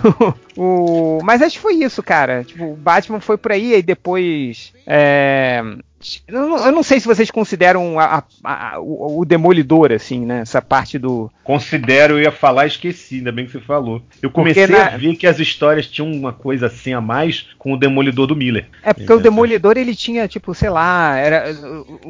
[0.56, 1.09] o.
[1.22, 2.44] Mas acho que foi isso, cara.
[2.44, 4.72] Tipo, o Batman foi por aí e depois.
[4.86, 5.62] É.
[6.26, 10.40] Eu não, sei se vocês consideram a- a- a- o, o Demolidor, assim, né?
[10.40, 11.30] Essa parte do.
[11.44, 14.00] Considero, eu ia falar, esqueci, ainda bem que você falou.
[14.22, 17.74] Eu comecei na- a ver que as histórias tinham uma coisa assim a mais com
[17.74, 18.66] o Demolidor do Miller.
[18.82, 21.54] É porque o Demolidor ele tinha, tipo, sei lá, era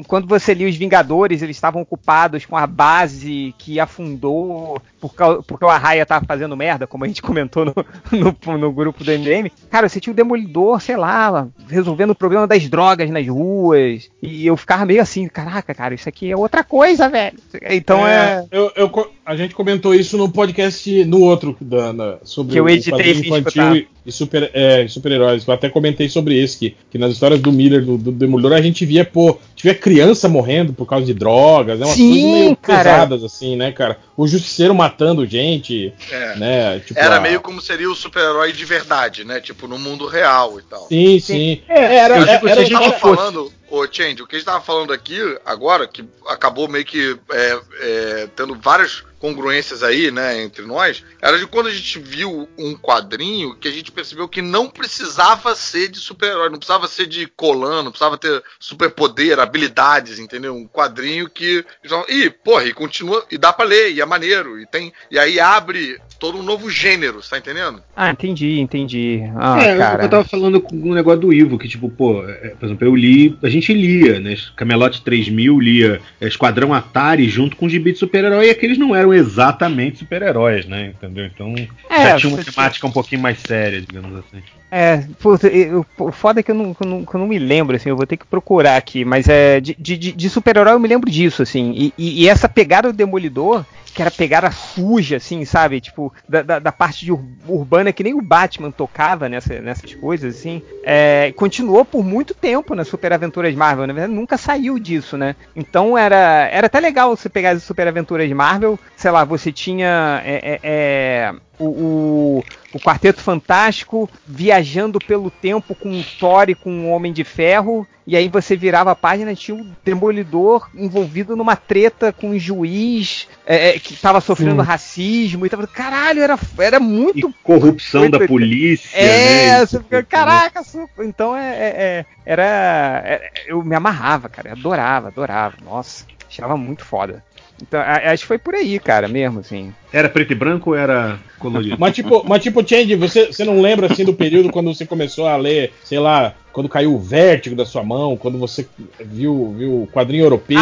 [0.06, 5.42] quando você lia os Vingadores, eles estavam ocupados com a base que afundou por cau-
[5.42, 7.74] porque o Arraia tava fazendo merda, como a gente comentou no,
[8.12, 9.50] no, no grupo do MDM.
[9.70, 13.79] Cara, você tinha o Demolidor, sei lá, resolvendo o problema das drogas nas ruas.
[14.22, 17.38] E eu ficava meio assim, caraca, cara, isso aqui é outra coisa, velho.
[17.70, 18.46] Então é.
[18.50, 18.90] eu- eu
[19.30, 22.92] a gente comentou isso no podcast, no outro, da, na- sobre Que eu o editei
[22.92, 25.46] quadrinho sem infantil e, e super, é, super-heróis.
[25.46, 28.60] Eu até comentei sobre esse, que, que nas histórias do Miller, do, do Demolidor, a
[28.60, 31.86] gente via, pô, via criança morrendo por causa de drogas, né?
[31.86, 32.90] Umas Sim, coisas meio cara.
[32.90, 33.98] pesadas, assim, né, cara?
[34.16, 36.36] O Justiceiro matando gente, É.
[36.36, 36.80] né?
[36.80, 39.40] Tipo, Era a- meio como seria o super-herói de verdade, né?
[39.40, 40.88] Tipo, no mundo real e tal.
[40.88, 41.62] Sim, sim.
[41.68, 44.38] É, era, Eu era, digo, era, a gente tava falando, ô Change, o que a
[44.40, 50.10] gente tava falando aqui agora, que acabou meio que é, é, tendo várias congruências aí,
[50.10, 54.26] né, entre nós, era de quando a gente viu um quadrinho que a gente percebeu
[54.26, 59.38] que não precisava ser de super-herói, não precisava ser de Colan, não precisava ter superpoder,
[59.38, 60.56] habilidades, entendeu?
[60.56, 61.64] Um quadrinho que.
[62.08, 64.92] E, porra, e continua, e dá pra ler, e é maneiro, e tem.
[65.10, 67.82] E aí abre todo um novo gênero, tá entendendo?
[67.96, 69.22] Ah, entendi, entendi.
[69.34, 70.04] Ah, é, eu- cara.
[70.04, 72.94] eu tava falando com o negócio do Ivo, que tipo, pô, é, por exemplo, eu
[72.94, 74.36] li, a gente lia, né?
[74.54, 78.94] Camelote 3000 lia é, Esquadrão Atari junto com o gibi de super-herói, e aqueles não
[78.94, 80.92] eram exatamente super-heróis, né?
[80.94, 81.24] Entendeu?
[81.24, 81.54] Então
[81.88, 84.42] É, já tinha uma temática um pouquinho mais séria, digamos assim.
[84.70, 87.26] É, puta, eu- o foda é que eu não, que eu não, que eu não
[87.26, 90.30] me lembro, assim, eu vou ter que procurar aqui, mas é de, de, de- de
[90.30, 94.10] super-herói eu me lembro disso, assim, e, e- e essa pegada do Demolidor, que era
[94.10, 98.70] pegada suja, assim, sabe, tipo, da, da, da parte ur- urbana que nem o Batman
[98.70, 103.92] tocava nessa, nessas coisas, assim, é, continuou por muito tempo nas Super Aventuras Marvel, na
[103.92, 108.30] verdade nunca saiu disso, né, então era, era até legal você pegar as Super Aventuras
[108.30, 112.44] Marvel, sei lá, você tinha é, é, é, o, o,
[112.74, 117.86] o Quarteto Fantástico viajando pelo tempo com o Thor e com o Homem de Ferro,
[118.06, 122.38] e aí você virava a página e tinha o Demolidor envolvido numa treta com um
[122.38, 124.66] juiz é, é, que tava sofrendo Sim.
[124.68, 125.66] racismo e tava.
[125.66, 127.32] Caralho, era, era muito.
[127.42, 129.66] Corrupção da muito- polícia, É, né?
[129.66, 130.62] você fica, caraca,
[131.00, 135.56] então é, é- é- era, é- Eu me amarrava, cara, eu adorava, adorava.
[135.64, 137.22] Nossa, achava muito foda.
[137.62, 139.72] Então, acho que foi por aí, cara, mesmo, assim.
[139.92, 141.76] Era preto e branco ou era colorido?
[141.78, 145.26] Mas tipo, mas tipo, Change, você, você não lembra assim do período quando você começou
[145.26, 148.66] a ler, sei lá, quando caiu o vértigo da sua mão, quando você
[149.04, 150.58] viu, viu o quadrinho europeu?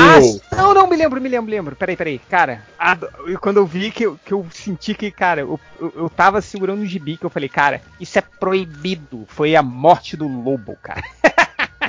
[0.50, 1.76] Ah, não, não, me lembro, me lembro, me lembro.
[1.76, 2.18] Peraí, peraí.
[2.18, 2.96] Cara, a-
[3.40, 6.82] quando eu vi que eu, que eu senti que, cara, eu, eu, eu tava segurando
[6.82, 9.24] um gibi que eu falei, cara, isso é proibido.
[9.28, 11.02] Foi a morte do lobo, cara.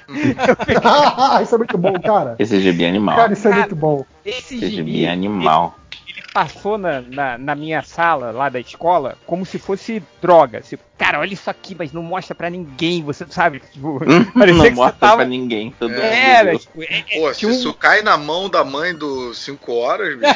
[1.44, 2.36] isso é muito bom, cara.
[2.40, 3.16] Esse gibi é animal.
[3.16, 4.06] Cara, isso é muito bom.
[4.26, 5.76] Esse Esse gibi, é animal.
[6.08, 10.62] ele passou na, na, na minha sala lá da escola como se fosse droga.
[10.62, 13.62] Tipo, cara, olha isso aqui, mas não mostra pra ninguém, você sabe?
[13.72, 15.18] Tipo, não mostra tava...
[15.18, 15.74] pra ninguém.
[15.80, 18.94] Todo mundo Era, tipo, é- é- Pô, se um- isso cai na mão da mãe
[18.96, 20.34] do 5 horas, bicho,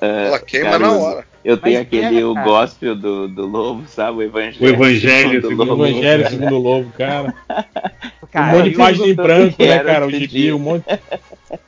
[0.00, 1.33] É, ela queima cara, na hora.
[1.44, 4.18] Eu tenho Mas aquele é, o gospel do, do lobo, sabe?
[4.18, 4.64] O evangelho.
[4.64, 7.34] O Evangelho do segundo O o Evangelho segundo Lobo, cara.
[8.32, 10.06] cara, um monte de página em branco, né, cara?
[10.06, 10.84] O gibi, um monte.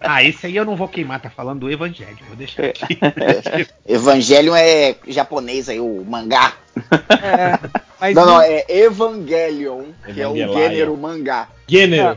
[0.01, 2.17] Ah, esse aí eu não vou queimar, tá falando do Evangelho.
[2.27, 2.99] Vou deixar aqui.
[3.87, 6.55] Evangelho é japonês aí, o mangá.
[7.11, 7.59] é,
[8.01, 11.49] mas Não, não, é Evangelion, que é o gênero mangá.
[11.69, 12.17] Gênero.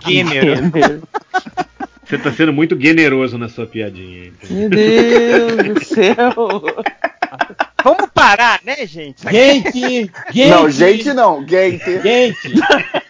[0.00, 1.02] gênero.
[2.12, 4.24] Você tá sendo muito generoso na sua piadinha.
[4.24, 4.32] hein?
[4.50, 6.14] Meu Deus do céu!
[7.82, 9.22] Vamos parar, né, gente?
[9.30, 10.50] Gente, gente.
[10.50, 12.02] Não, gente não, gente.
[12.02, 12.52] Gente.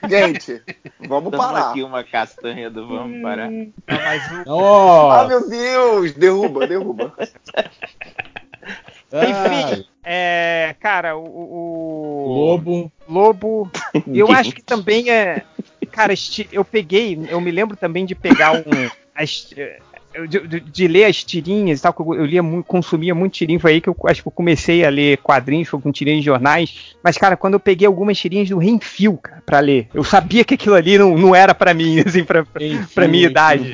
[0.09, 0.63] Gente,
[1.09, 1.71] vamos Toma parar.
[1.71, 3.51] aqui uma castanha do Vamos Parar.
[3.51, 5.11] Não, mas o- Ó.
[5.11, 6.13] Ah, meu Deus!
[6.13, 7.13] Derruba, derruba.
[9.13, 12.93] Enfim, é, cara, o- o- Lobo.
[13.09, 13.71] Lobo.
[14.07, 15.43] Eu acho que também é.
[15.93, 16.15] Cara,
[16.51, 18.63] eu peguei, eu me lembro também de pegar um.
[19.15, 19.49] as-
[20.29, 23.33] de, de- de ler as tirinhas e tal, que eu, eu lia muito, consumia muito
[23.33, 26.19] tirinho, foi aí que eu acho que eu comecei a ler quadrinhos, foi com tirinhas
[26.21, 26.95] de jornais.
[27.03, 30.53] Mas, cara, quando eu peguei algumas tirinhas do Renfio, cara, pra ler, eu sabia que
[30.53, 32.45] aquilo ali não, não era pra mim, assim, pra,
[32.95, 33.73] pra minha idade.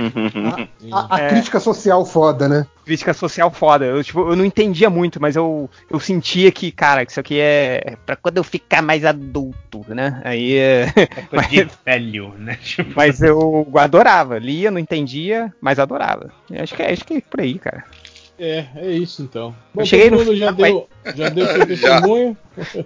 [0.93, 1.29] A, a É.
[1.29, 2.67] crítica social foda, né?
[2.89, 3.85] Crítica social foda.
[3.85, 7.39] Eu, tipo, eu não entendia muito, mas eu, eu sentia que, cara, que isso aqui
[7.39, 10.23] é pra quando eu ficar mais adulto, né?
[10.25, 10.87] Aí é.
[11.29, 12.59] Coisa de velho, né?
[12.65, 14.39] Tipo, Mas eu adorava.
[14.39, 16.31] Lia, não entendia, mas adorava.
[16.51, 17.85] Eu Acho que é, acho que é por aí, cara.
[18.39, 19.55] É, é isso então.
[19.75, 22.37] Bom, Eu cheguei no mundo já deu, já deu seu testemunho.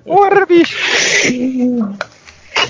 [0.05, 0.79] Porra, bicho!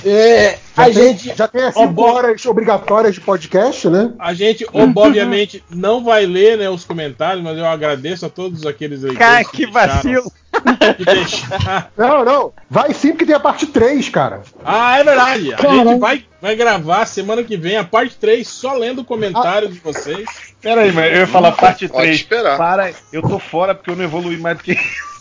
[0.05, 2.03] É, Já a tem, gente, já tem as Ó, 5 bom.
[2.13, 4.13] horas obrigatórias de podcast, né?
[4.19, 9.03] a gente obviamente não vai ler né, os comentários, mas eu agradeço a todos aqueles
[9.03, 10.33] leitores Cara, que vacilo!
[10.97, 12.53] que deixaram- Não, não.
[12.69, 14.43] Vai sim, porque tem a parte 3, cara.
[14.65, 15.55] Ah, é verdade.
[15.55, 15.91] A Caramba.
[15.91, 20.29] gente vai, vai gravar semana que vem a parte 3 só lendo comentários de vocês.
[20.61, 22.17] Pera aí, mas eu ia falar parte Pode 3.
[22.17, 22.59] esperar.
[22.59, 25.12] Para, eu tô fora porque eu não evoluí mais do que isso.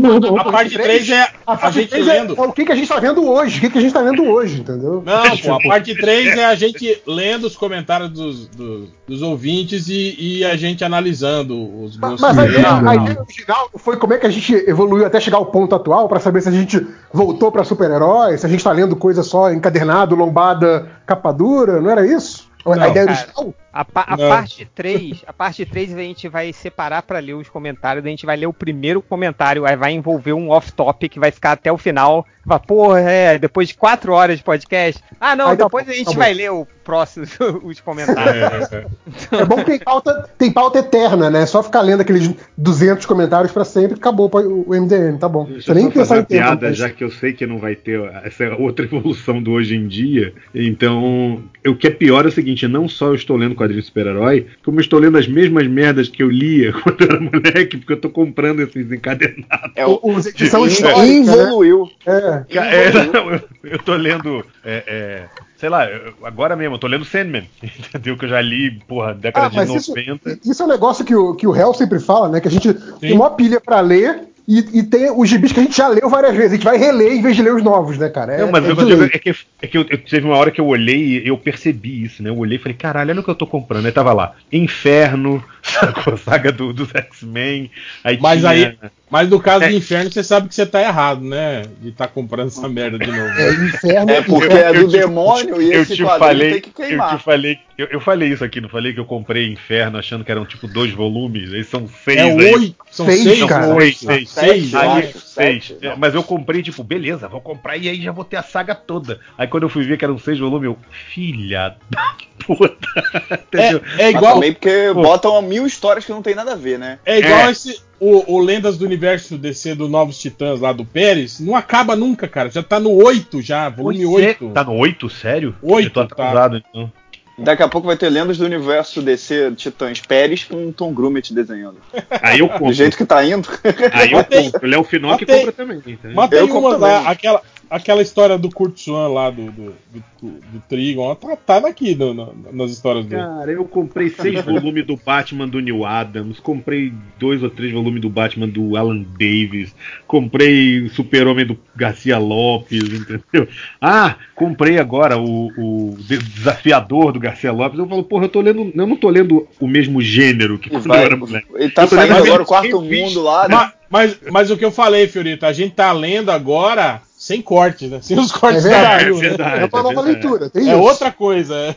[0.00, 2.34] Não, não, a, a parte 3 é A a parte gente 3 é, lendo.
[2.36, 3.58] é o que, que a gente tá vendo hoje.
[3.58, 5.02] O que, que a gente tá vendo hoje, entendeu?
[5.04, 9.88] Não, pô, a parte 3 é a gente lendo os comentários dos, dos, dos ouvintes
[9.88, 12.58] e, e a gente analisando os Mas, gostos mas a, deles.
[12.58, 15.74] ideia, a ideia original foi como é que a gente evoluiu até chegar ao ponto
[15.74, 19.22] atual, pra saber se a gente voltou pra super-herói, se a gente tá lendo coisa
[19.22, 22.45] só encadernado, lombada, capa dura, não era isso?
[22.72, 23.18] A Não, ideia cara.
[23.18, 23.54] original?
[23.72, 27.46] A, pa- a parte 3, a parte 3 a gente vai separar pra ler os
[27.50, 31.30] comentários, a gente vai ler o primeiro comentário, aí vai envolver um off-topic que vai
[31.30, 32.24] ficar até o final.
[32.42, 35.02] Vai, porra, é, depois de 4 horas de podcast.
[35.20, 37.26] Ah, não, Aí tá depois bom, a gente tá vai ler o próximo,
[37.64, 38.72] os comentários.
[38.72, 38.86] É,
[39.32, 39.40] é.
[39.42, 41.44] É bom que tem pauta, tem pauta eterna, né?
[41.44, 45.44] Só ficar lendo aqueles 200 comentários pra sempre, acabou o MDM, tá bom.
[45.44, 46.42] Deixa nem eu só fazer pensar em uma tempo.
[46.46, 49.76] piada, mas- já que eu sei que não vai ter essa outra evolução do hoje
[49.76, 50.32] em dia.
[50.54, 53.86] Então, o que é pior é o seguinte: não só eu estou lendo quadrinho de
[53.88, 57.76] super-herói, como eu estou lendo as mesmas merdas que eu lia quando eu era moleque,
[57.76, 59.72] porque eu tô comprando esses encadernados.
[59.74, 61.14] É o Os que são In- históricos, né?
[61.16, 61.90] involuiu.
[62.06, 62.44] É.
[62.50, 64.44] É, não, eu, eu tô lendo.
[64.64, 65.24] é, é,
[65.56, 68.16] sei lá, eu- agora mesmo, eu tô lendo Sandman, entendeu?
[68.16, 70.38] Que eu já li, porra, década Ah, de mas isso, 90.
[70.44, 72.40] isso é um negócio que o, que o Hell sempre fala, né?
[72.40, 75.62] Que a gente tem uma pilha pra ler e, e tem os gibis que a
[75.62, 76.52] gente já leu várias vezes.
[76.52, 78.34] A gente vai reler em vez de ler os novos, né, cara?
[78.34, 79.30] É, Não, mas é o que de eu digo é que,
[79.62, 82.30] é que eu, eu- teve uma hora que eu olhei e eu percebi isso, né?
[82.30, 83.86] Eu olhei e falei, caralho, olha o que eu tô comprando.
[83.86, 86.16] Aí tava lá, Inferno, sacou?
[86.16, 87.70] saga do, dos X-Men.
[88.04, 88.78] Aí Mas tinha- aí,
[89.10, 89.68] mas no caso É.
[89.68, 91.62] do inferno, você sabe que você tá errado, né?
[91.80, 93.28] De tá comprando essa merda de novo.
[93.40, 94.10] É inferno.
[94.10, 96.68] É porque Eu- é eu do te- demônio e eu esse te falei, tem que
[96.82, 97.16] eu queimar.
[97.18, 100.30] te falei, eu, eu falei isso aqui, não falei que eu comprei Inferno achando que
[100.32, 102.54] eram tipo dois volumes, aí são seis É aí.
[102.54, 103.74] oito, são Seis, seis, cara.
[103.74, 103.98] oito.
[103.98, 104.30] Seis, seis.
[104.30, 105.64] Seis, eu Aí, acho, seis.
[105.66, 105.94] sete, É.
[105.96, 109.20] Mas eu comprei, tipo, beleza, vou comprar e aí já vou ter a saga toda.
[109.38, 112.76] Aí quando eu fui ver que eram seis volumes, eu, filha da puta.
[113.52, 113.82] Entendeu?
[113.98, 115.02] É, é Mas igual, também porque Pô.
[115.02, 116.98] botam mil histórias que não tem nada a ver, né?
[117.04, 117.50] é igual É.
[117.50, 121.96] esse o, o Lendas do Universo DC do Novos Titãs lá do Pérez, não acaba
[121.96, 122.50] nunca, cara.
[122.50, 124.28] Já tá no 8 já, volume Pois é.
[124.28, 124.48] 8.
[124.50, 125.54] Tá no 8, sério?
[125.62, 126.24] Oito, Eu tô tá.
[126.24, 126.92] atrasado, então.
[127.38, 131.76] Daqui a pouco vai ter lendas do universo DC Titãs Pérez com Tom Grumet desenhando.
[132.22, 132.72] Aí eu Do compro.
[132.72, 133.46] jeito que tá indo.
[133.92, 134.44] Aí eu Matei.
[134.50, 134.66] compro.
[134.66, 135.36] O Léo Finocchi Matei.
[135.40, 135.76] compra também.
[135.76, 136.12] entendeu?
[136.14, 137.12] Mas tem Eu uma lá, também.
[137.12, 141.94] aquela, aquela história do Kurt Swan lá, do, do, do, do Trigon, tá, tá daqui
[141.94, 143.22] no- no- nas histórias dele.
[143.22, 148.00] Cara, eu comprei seis volumes do Batman do Neil Adams, comprei dois ou três volumes
[148.00, 149.74] do Batman do Alan Davis,
[150.06, 153.48] comprei o Super-Homem do Garcia Lopes, entendeu?
[153.80, 157.78] Ah, comprei agora o, o De- Desafiador do Garcia Lopes.
[157.78, 158.72] Eu falo, porra, eu tô lendo.
[158.74, 161.46] Eu não tô lendo o mesmo gênero que quando vai- eu era moleque.
[161.54, 163.54] Ele tá saindo agora o quarto mundo lá, né?
[163.56, 167.86] Mas, mas, mas o que eu falei, Fiorito, a gente tá lendo agora sem corte,
[167.86, 168.00] né?
[168.02, 169.28] Sem os cortes É da verdade, Dario, é né?
[169.28, 169.62] verdade.
[169.62, 170.26] É uma nova verdade.
[170.26, 170.50] leitura.
[170.50, 170.82] Tem É isso.
[170.82, 171.54] outra coisa.
[171.56, 171.74] é.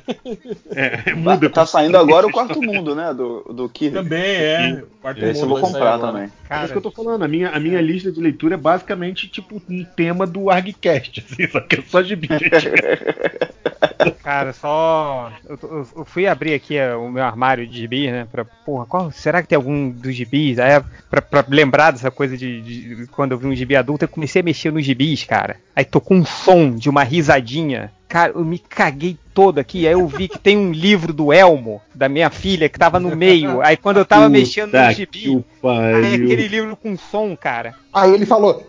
[0.72, 1.50] É, Tá, muda.
[1.50, 3.14] tá saindo agora o quarto mundo, né?
[3.14, 3.96] Do, do Kirby.
[3.96, 4.84] Também é.
[5.02, 6.30] Quarto Esse eu mundo vou vai sair comprar também.
[6.50, 7.24] É isso que eu tô falando.
[7.24, 11.48] A minha, a minha lista de leitura é basicamente tipo um tema do ArgCast, assim,
[11.48, 12.28] só que é só gibi.
[14.24, 15.32] Cara, só.
[15.48, 18.28] Eu, eu- eu fui abrir aqui é, o meu armário de gibis, né?
[18.32, 20.60] Pra, porra, qual, será que tem algum dos gibis?
[20.60, 24.10] Aí, pra, pra lembrar dessa coisa de, de- Quando eu vi um gibi adulto, eu
[24.10, 25.58] comecei a mexer nos gibis, cara.
[25.76, 27.92] Aí tocou um som de uma risadinha.
[28.08, 29.86] cara, eu me caguei todo aqui.
[29.86, 33.16] Aí eu vi que tem um livro do Elmo, da minha filha, que tava no
[33.16, 33.62] meio.
[33.62, 35.98] Aí quando eu tava Puta mexendo no gibi, pariu.
[36.06, 37.76] aí aquele livro com som, cara.
[37.94, 38.66] Aí ele falou,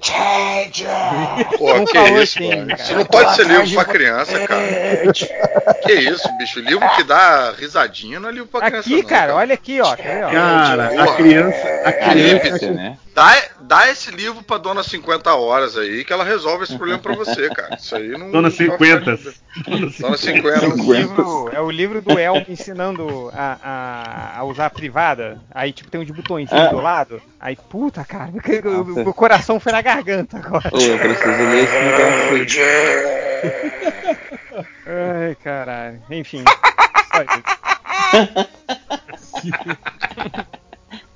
[1.59, 2.83] Pô, Não que falou isso, assim, cara.
[2.83, 5.12] Isso não pode ser livro pra criança, cara.
[5.83, 6.60] Que isso, bicho?
[6.60, 8.89] Livro que dá risadinha não é livro pra criança.
[8.89, 9.93] Aqui, não, cara, olha aqui, ó.
[9.93, 9.97] Ó?
[9.97, 11.69] Cara, a criança.
[11.85, 12.47] A criança.
[12.49, 12.99] Alípia, né?
[13.15, 17.15] Dá, dá esse livro pra dona 50 horas aí que ela resolve esse problema pra
[17.15, 17.75] você, cara.
[17.75, 18.31] Isso aí não.
[18.31, 19.17] Dona não vai 50.
[19.17, 20.67] ficar de- Dona É 50.
[20.69, 25.39] o, livro, é o livro do Elmo ensinando a, a, a usar a privada.
[25.52, 26.70] Aí, tipo, tem uns botõezinhos Ah.
[26.81, 27.23] Do lado.
[27.39, 28.31] Aí, puta, cara,
[28.65, 30.70] o, o- o coração foi na garganta agora.
[30.73, 31.76] Ô, eu preciso ler esse.
[34.86, 36.02] Ai, caralho.
[36.10, 36.44] Enfim.
[37.12, 37.42] Só isso.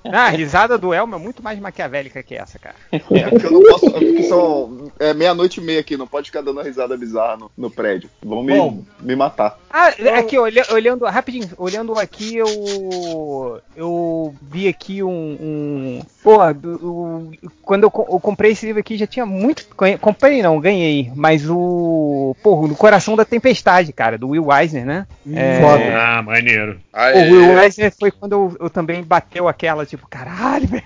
[0.05, 2.75] Ah, a risada do Elmo é muito mais maquiavélica que essa, cara.
[2.93, 3.87] É porque eu não posso.
[3.87, 7.51] é porque são é, meia-noite e meia aqui, não pode ficar dando risada bizarra no,
[7.57, 8.11] no prédio.
[8.23, 8.83] Vão me, Bom.
[9.01, 9.59] me matar.
[9.71, 13.61] Ah, aqui, olha- olhando, rapidinho, olhando aqui, eu.
[13.77, 15.09] Eu vi aqui um.
[15.11, 19.67] um pô, do- o- quando eu, eu comprei esse livro aqui já tinha muito.
[20.01, 21.11] Comprei não, ganhei.
[21.15, 22.37] Mas o.
[22.43, 25.07] Porra, No Coração da Tempestade, cara, do Will Eisner, né?
[25.33, 25.61] É,
[25.97, 26.79] Ah, maneiro.
[26.93, 30.85] O Will Eisner foi quando eu, eu também bateu aquela, tipo, caralho, velho.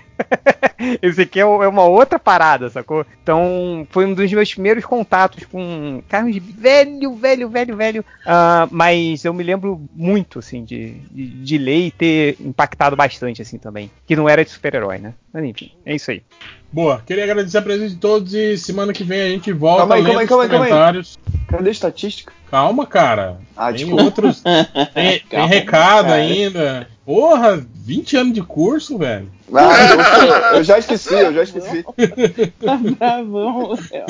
[1.01, 3.05] Esse aqui é, é uma outra parada, sacou?
[3.21, 8.05] Então, foi um dos meus primeiros contatos com carros velho, velho, velho, velho.
[8.25, 13.41] Ah, mas eu me lembro muito, assim, de, de, de ler e ter impactado bastante,
[13.41, 13.91] assim, também.
[14.07, 15.13] Que não era de super-herói, né?
[15.33, 16.23] Mas enfim, é isso aí.
[16.71, 19.95] Boa, queria agradecer a presença de todos e semana que vem a gente volta Calma
[19.95, 20.71] aí, calma aí, os calma aí, calma aí.
[20.71, 21.19] comentários.
[21.47, 22.31] Cadê a estatística?
[22.51, 23.37] Calma, cara.
[23.57, 24.03] Ah, tem desculpa.
[24.03, 24.43] outros.
[24.93, 26.13] Tem, tem recado cara.
[26.15, 26.87] ainda.
[27.09, 29.31] Porra, 20 anos de curso, velho.
[29.51, 31.83] Ah, eu, eu já esqueci, eu já esqueci.
[32.63, 34.05] Tá bravão, Léo.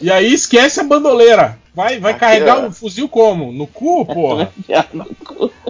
[0.00, 1.58] E aí esquece a bandoleira.
[1.76, 3.52] Vai, vai Aqui, carregar o fuzil como?
[3.52, 4.50] No cu, porra?
[4.68, 5.52] Já no cu.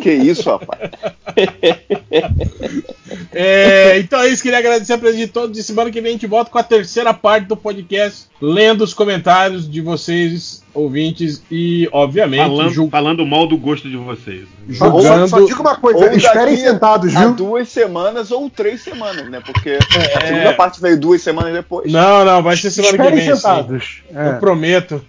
[0.00, 0.90] Que isso, rapaz?
[3.32, 5.58] É, então é isso, queria agradecer a presença de todos.
[5.58, 8.94] E semana que vem a gente volta com a terceira parte do podcast, lendo os
[8.94, 14.46] comentários de vocês, ouvintes, e, obviamente, Falando, julg- falando mal do gosto de vocês.
[14.72, 15.28] Só, julgando.
[15.28, 17.34] só diga uma coisa, Ou esperem sentados, Há viu?
[17.34, 19.40] duas semanas ou três semanas, né?
[19.44, 19.78] Porque
[20.16, 21.90] a segunda parte veio duas semanas depois.
[21.92, 23.28] Não, não, vai ser semana que Esperem vem.
[23.28, 23.36] sim.
[23.36, 24.02] sentados.
[24.10, 24.32] Eu É.
[24.38, 25.04] prometo.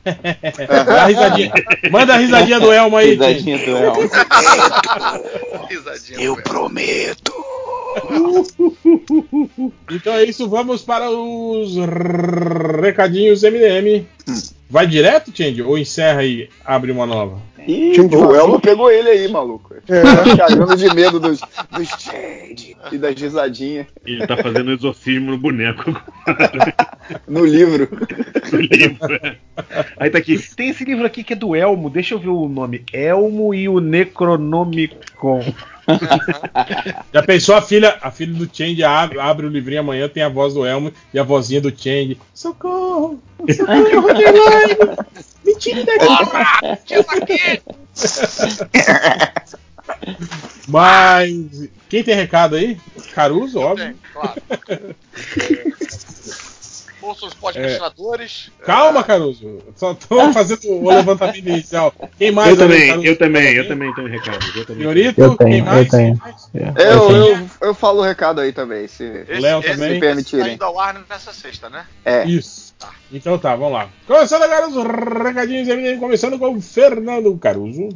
[0.86, 1.52] Dá a risadinha.
[1.92, 3.12] Manda a risadinha do Elmo aí.
[3.12, 4.02] Risadinha do Elmo.
[5.70, 6.20] Risadinha.
[6.20, 7.34] Eu prometo.
[9.90, 11.76] Então é isso, vamos para os
[12.82, 14.06] recadinhos MDM.
[14.70, 15.62] Vai direto, Change?
[15.62, 17.40] Ou encerra e abre uma nova?
[17.68, 19.76] Ih, o Elmo pegou ele aí, maluco.
[19.86, 25.38] Tá cagando de medo dos, dos shade e das risadinhas Ele tá fazendo exorcismo no
[25.38, 25.84] boneco
[27.28, 27.88] no livro.
[28.50, 29.20] do livro.
[29.98, 30.38] Aí tá aqui.
[30.56, 31.90] Tem esse livro aqui que é do Elmo.
[31.90, 32.84] Deixa eu ver o nome.
[32.94, 35.44] Elmo e o Necronomicon.
[37.14, 40.30] Já pensou a filha, a filha do Change abre, abre o livrinho amanhã, tem a
[40.30, 42.18] voz do Elmo e a vozinha do Change.
[42.34, 43.22] Socorro!
[43.56, 44.08] Socorro!
[45.46, 46.08] Me tire daqui!
[50.68, 51.70] Mas.
[51.90, 52.78] Quem tem recado aí?
[53.14, 53.96] Caruso, óbvio.
[54.14, 54.42] Claro.
[57.08, 58.52] Ouçam os podcastinadores.
[58.66, 59.60] Calma, Caruso.
[59.76, 61.94] Só tô fazendo o levantamento inicial.
[62.18, 62.50] Quem mais?
[62.50, 63.08] Eu também, Caruso?
[63.08, 64.46] eu também, eu também tenho recado.
[64.56, 64.82] Eu também.
[64.84, 65.88] Senhorito, Eu tenho, quem eu mais?
[65.90, 66.22] tenho.
[66.76, 69.92] Eu, eu, eu falo o recado aí também, se, Esse, Léo esse, também?
[69.92, 70.46] esse permitirem.
[70.46, 71.86] tá indo ao ar nessa sexta, né?
[72.04, 72.26] É.
[72.26, 72.76] Isso.
[73.12, 73.90] Então tá, vamos lá.
[74.06, 77.90] Começando agora os recadinhos, começando com o Fernando Caruso.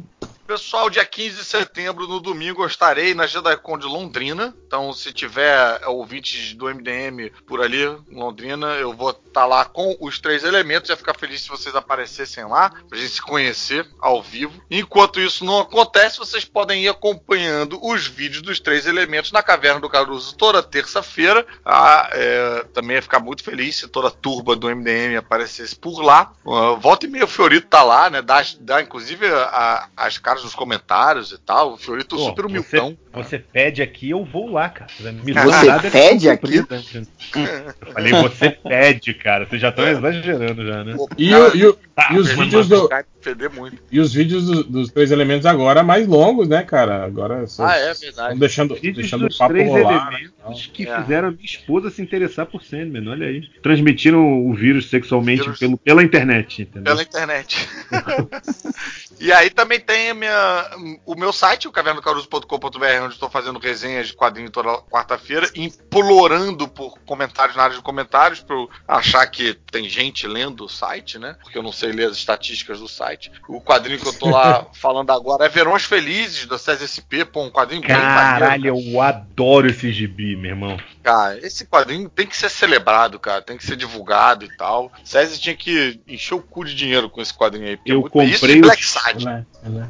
[0.52, 4.54] Pessoal, dia 15 de setembro, no domingo, eu estarei na JediCon de Londrina.
[4.66, 9.96] Então, se tiver ouvintes do MDM por ali, em Londrina, eu vou estar lá com
[9.98, 10.90] os três elementos.
[10.90, 14.62] Ia ficar feliz se vocês aparecessem lá, pra gente se conhecer ao vivo.
[14.70, 19.80] Enquanto isso não acontece, vocês podem ir acompanhando os vídeos dos três elementos na Caverna
[19.80, 21.46] do Caruso toda terça-feira.
[21.64, 26.02] Ah, é, também ia ficar muito feliz se toda a turba do MDM aparecesse por
[26.02, 26.30] lá.
[26.46, 28.20] Ah, volta e meia o Fiorito tá lá, né?
[28.20, 31.74] Dá, dá inclusive a- as caras nos comentários e tal.
[31.74, 32.98] O Fiorito Pô, super você, humildão.
[33.12, 34.90] você pede aqui, eu vou lá, cara.
[35.00, 36.56] Me Você nada, pede aqui?
[36.56, 39.46] Eu falei, você pede, cara.
[39.46, 40.94] Vocês já estão exagerando já, né?
[40.96, 42.88] Pô, E, cara, o- e o- Tá, e os vídeos do,
[43.22, 43.78] feder muito.
[43.90, 47.04] E os vídeos do- dos três elementos agora mais longos, né, cara?
[47.04, 48.08] Agora são- Ah, é verdade.
[48.10, 50.10] estão deixando, Vídeos deixando dos o papo três rolar.
[50.10, 51.02] né, elementos que tal.
[51.02, 53.42] fizeram a minha esposa se interessar por Sandman, olha aí.
[53.62, 55.58] Transmitiram o vírus sexualmente Vírus.
[55.58, 56.84] Pelo, pela internet, entendeu?
[56.84, 57.68] Pela internet.
[59.20, 60.70] e aí também tem a minha,
[61.06, 66.98] o meu site, o cavernacaruso.com.br, onde estou fazendo resenhas de quadrinho toda quarta-feira, implorando por
[67.06, 71.36] comentários na área de comentários, para eu achar que tem gente lendo o site, né?
[71.42, 73.11] Porque eu não sei ler as estatísticas do site.
[73.48, 77.50] O quadrinho que eu tô lá falando agora é Verões Felizes, da CSP, pô, um
[77.50, 78.14] quadrinho bem maneiro.
[78.14, 80.76] Caralho, eu adoro esse gibi, meu irmão.
[81.02, 83.42] Cara, esse quadrinho tem que ser celebrado, cara.
[83.42, 84.92] Tem que ser divulgado e tal.
[85.04, 87.74] César tinha que encher o cu de dinheiro com esse quadrinho aí.
[87.74, 89.24] é Eu muito- Isso comprei e o- Black Side.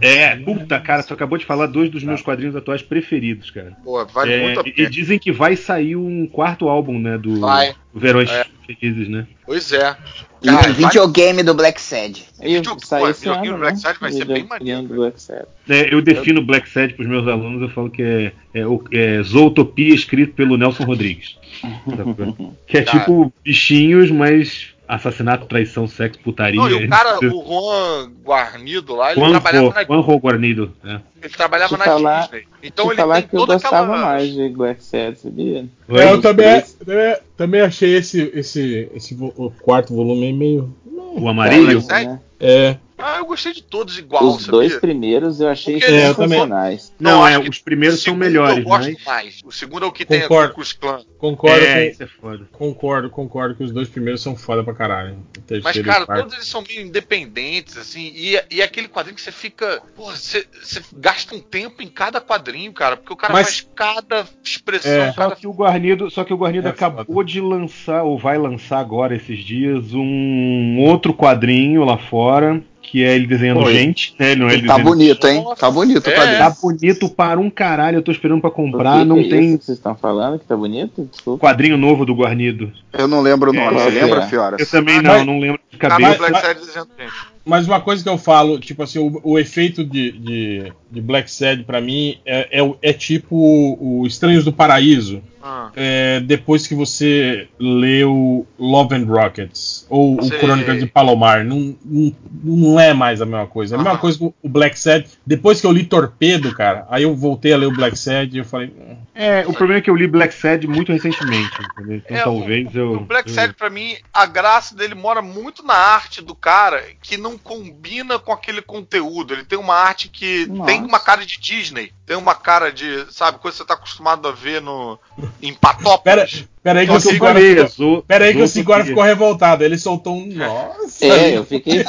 [0.00, 3.76] É, puta, cara, tu acabou de falar dois dos meus quadrinhos atuais preferidos, cara.
[3.84, 4.74] Pô, vale É, muito a pena.
[4.78, 7.74] E dizem que vai sair um quarto álbum, né, do, Vai.
[7.92, 8.46] do Verões É.
[8.66, 9.26] Felizes, né?
[9.44, 9.96] Pois é.
[10.42, 12.24] E um videogame do Black Sad.
[12.42, 13.76] E sai pô, esse ano, do Black né?
[13.76, 14.48] Side vai ser bem
[14.88, 15.44] Black Sad.
[15.68, 19.22] É, eu defino Black Sad pros meus alunos, eu falo que é, é, o- é
[19.22, 21.36] Zootopia escrito pelo Nelson Rodrigues.
[22.66, 26.60] Que é tipo bichinhos, mas assassinato, traição, sexo, putaria.
[26.60, 30.72] Não, e o cara, o Juan Guarnido lá, ele Juanjo, trabalhava na, Juanjo Guarnido.
[30.84, 31.00] É.
[31.22, 32.44] ele trabalhava Te na falar- Disney.
[32.62, 34.06] Então Te ele falar tem que eu toda gostava aquela.
[34.06, 35.66] mais de Black Sad, sabia?
[35.88, 36.72] É, eu também, três.
[36.74, 39.16] também, também achei esse, esse, esse
[39.62, 40.74] quarto volume aí meio.
[41.14, 41.80] O amarilho?
[41.80, 42.06] Black Sad?
[42.06, 42.20] né?
[42.40, 42.76] É.
[43.04, 44.80] Ah, eu gostei de todos igual, Os dois sabia?
[44.80, 46.38] primeiros eu achei Porque- É, eu também.
[46.38, 46.92] sensacionais.
[47.00, 49.04] Não, é, que os primeiros são melhores, Eu gosto mas.
[49.04, 49.40] mais.
[49.44, 50.48] O segundo é o que tem a Concordo.
[50.50, 51.00] Ku Klux Klan.
[51.18, 52.48] Concordo, É, com, isso é foda.
[52.52, 55.16] concordo, concordo que os dois primeiros são foda pra caralho.
[55.62, 56.20] Mas, cara, quarto.
[56.22, 59.82] todos eles são meio independentes, assim, e, e aquele quadrinho que você fica.
[59.96, 63.68] Pô, você, você gasta um tempo em cada quadrinho, cara, porque o cara Mas- faz
[63.74, 65.12] cada expressão, É.
[65.12, 65.36] Só cada.
[65.36, 67.24] que o Guarnido, só que o Guarnido É acabou foda.
[67.28, 73.14] de lançar, ou vai lançar agora esses dias, um outro quadrinho lá fora, que é
[73.16, 73.72] ele desenhando Oi.
[73.72, 74.34] gente, né?
[74.34, 75.44] Não é ele Tá desenhando bonito, hein?
[75.58, 76.12] Tá bonito É.
[76.14, 76.38] quadrinho.
[76.38, 79.28] Tá bonito para um caralho, eu tô esperando pra O comprar, que não que é
[79.30, 81.08] tem isso que vocês estão falando que tá bonito?
[81.10, 81.40] Desculpa.
[81.46, 82.70] quadrinho novo do Guarnido.
[82.92, 83.78] Eu não lembro o nome.
[83.78, 84.26] É, Você lembra, é.
[84.28, 84.56] Fiora?
[84.60, 86.18] Eu também Ah, não, mas- não lembro de cabeça.
[86.18, 87.31] Black mas- Sad desenhando gente.
[87.44, 91.30] Mas uma coisa que eu falo, tipo assim, o, o efeito de, de, de Black
[91.30, 95.22] Sad pra mim é, é, é tipo o Estranhos do Paraíso.
[95.42, 95.70] Ah.
[95.74, 100.36] É, depois que você leu Love and Rockets ou Sei.
[100.36, 102.14] o Crônicas de Palomar, não, não,
[102.44, 103.74] não é mais a mesma coisa.
[103.74, 104.00] É a mesma Aham.
[104.00, 105.04] coisa com o Black Sad.
[105.26, 108.38] Depois que eu li Torpedo, cara, aí eu voltei a ler o Black Sad e
[108.38, 108.70] eu falei.
[109.14, 111.96] "Hum, É, o problema é que eu li Black Sad muito recentemente, entendeu?
[111.98, 112.92] Então É, talvez eu.
[112.94, 116.82] O Black eu- Sad, pra mim, a graça dele mora muito na arte do cara,
[117.02, 119.34] que não combina com aquele conteúdo.
[119.34, 120.72] Ele tem uma arte que Nossa.
[120.72, 124.26] tem uma cara de Disney, tem uma cara de, sabe, coisa que você tá acostumado
[124.26, 124.98] a ver no,
[125.42, 126.46] em Patópolis.
[126.62, 128.48] Pera, pera aí que o falei, ficou, pera aí que o.
[128.48, 129.64] Cigora ficou revoltado.
[129.64, 130.26] Ele soltou um.
[130.26, 131.04] Nossa!
[131.06, 131.80] É, eu fiquei.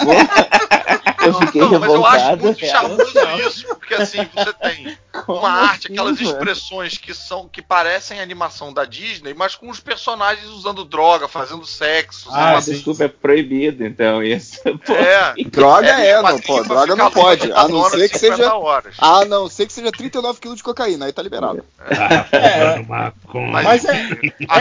[1.25, 2.43] eu fiquei Não, mas eu acho revoltado.
[2.43, 3.03] muito charmoso
[3.47, 6.31] isso, porque assim, você tem Como uma arte, assim, aquelas mano?
[6.37, 11.65] expressões que são que parecem animação da Disney, mas com os personagens usando droga, fazendo
[11.65, 12.29] sexo.
[12.31, 12.73] Ah, Ah, sim.
[12.73, 14.59] desculpa, é proibido então isso.
[14.85, 15.33] Pô, É.
[15.45, 16.63] Droga é, não, quadrinho pô.
[16.63, 17.51] Droga não pode.
[17.51, 18.53] A não ser que 50 seja.
[18.55, 18.95] horas.
[18.97, 21.63] A não ser que seja 39 kg de cocaína, aí tá liberado.
[21.79, 23.63] Ah, fumando maconha.
[23.63, 24.07] Mas é,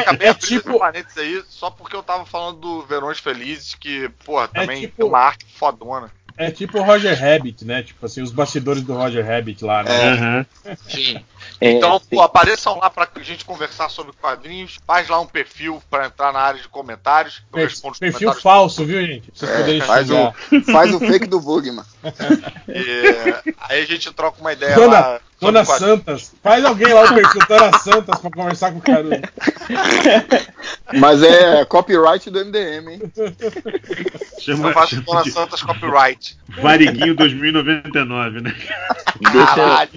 [0.03, 4.09] Acabei é abrindo tipo- parênteses aí só porque eu tava falando do Verões Felizes, que,
[4.25, 6.11] porra, também tipo- tem uma arte fodona.
[6.37, 7.83] É tipo o Roger Rabbit, né?
[7.83, 10.13] Tipo assim, os bastidores do Roger Rabbit lá, né?
[10.13, 10.47] Aham.
[10.89, 11.23] Sim.
[11.61, 14.79] É, Então, pô, apareçam lá pra gente conversar sobre quadrinhos.
[14.87, 17.43] Faz lá um perfil pra entrar na área de comentários.
[17.53, 18.43] Eu respondo os perfil comentários.
[18.43, 19.31] falso, viu, gente?
[19.31, 20.35] Pra vocês poderem Faz xingar.
[20.53, 21.85] o, faz o fake do Bugman.
[22.69, 25.21] E, aí a gente troca uma ideia Dona, lá.
[25.41, 25.65] Dona.
[25.65, 26.33] Santas.
[26.43, 29.21] Faz alguém lá o perfil Dona Santas pra conversar com o Caruso.
[30.95, 33.03] Mas é copyright do MDM, hein?
[34.41, 36.37] Chama, Eu faço chama Dona de Santas copyright.
[36.49, 38.55] Variguinho 2099, né?
[39.55, 39.91] Caralho.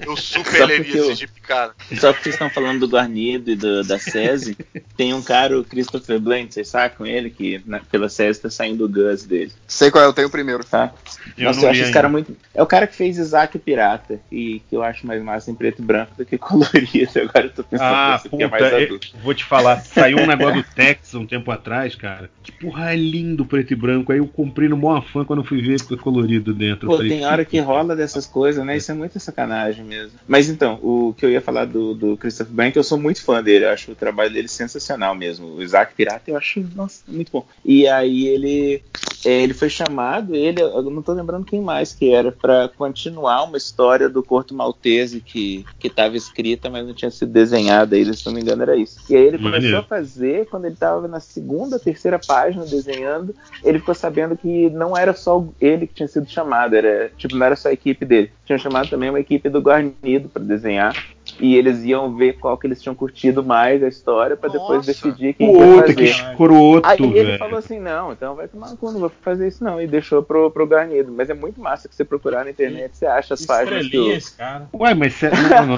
[0.00, 1.72] Eu super Só leria esse Jeep, cara.
[1.98, 4.56] Só que vocês estão falando do Guarnido e do- da SESI,
[4.96, 7.30] tem um cara, o Christopher Blunt, vocês sacam ele?
[7.30, 10.30] Que na- pela SESI tá saindo o Gus dele, Sei qual é, eu tenho o
[10.30, 10.64] primeiro.
[10.64, 10.92] tá?
[11.38, 12.36] Eu Nossa, não eu acho esse cara muito.
[12.54, 15.54] É o cara que fez Isaac o Pirata, e que eu acho mais massa em
[15.54, 17.10] preto e branco do que colorido.
[17.20, 19.08] Agora eu tô pensando Ah, nesse que é puta, mais eu- adulto.
[19.22, 22.30] vou te falar, saiu um negócio do Tex um tempo atrás, cara.
[22.42, 24.12] Que porra é lindo preto e branco.
[24.12, 26.86] Aí eu comprei no maior fã quando eu fui ver ficou colorido dentro.
[26.88, 28.76] Pô, falei, tem hora que rola dessas coisas, né?
[28.76, 30.18] Isso é muita sacanagem mesmo.
[30.26, 33.42] Mas então, o que eu ia falar do, do Christopher Bank, eu sou muito fã
[33.42, 35.54] dele, eu acho o trabalho dele sensacional mesmo.
[35.54, 37.46] O Isaac Pirata eu acho, nossa, muito bom.
[37.64, 38.82] E aí ele
[39.24, 43.56] ele foi chamado, ele, eu não tô lembrando quem mais que era, para continuar uma
[43.56, 48.26] história do Corto Maltese que que estava escrita, mas não tinha sido desenhada ainda, se
[48.26, 49.00] não me engano era isso.
[49.08, 49.78] E aí ele começou Maneiro.
[49.78, 54.96] a fazer, quando ele estava na segunda, terceira página desenhando, ele ficou sabendo que não
[54.96, 58.30] era só ele que tinha sido chamado, era tipo não era só a equipe dele,
[58.44, 61.15] tinha chamado também uma equipe do Guarnido para desenhar.
[61.38, 65.34] E eles iam ver qual que eles tinham curtido mais a história para depois decidir
[65.34, 65.94] quem ia Puta, fazer.
[65.94, 67.38] que escroto, Aí ele velho.
[67.38, 69.80] falou assim, não, então vai tomar no cu, não vou fazer isso não.
[69.80, 71.12] E deixou pro, pro Garnido.
[71.12, 74.36] Mas é muito massa que você procurar na internet, você acha as páginas que esse
[74.36, 74.68] cara.
[74.74, 75.76] Ué, mas cê, não, não,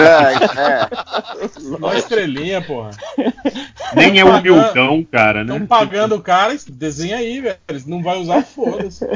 [0.00, 2.90] É, Só estrelinha, porra.
[3.94, 5.52] nem é humildão, cara, né?
[5.54, 7.56] Estão pagando o cara, desenha aí, velho.
[7.68, 9.06] Eles não vai usar, foda-se.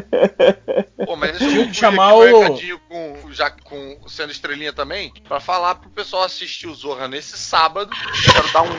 [1.06, 2.58] Pô, mas deixa eu chamar o-
[2.88, 7.90] com, já com sendo estrelinha também, pra falar pro pessoal assistir o Zorra nesse sábado.
[8.32, 8.76] Quero dar um,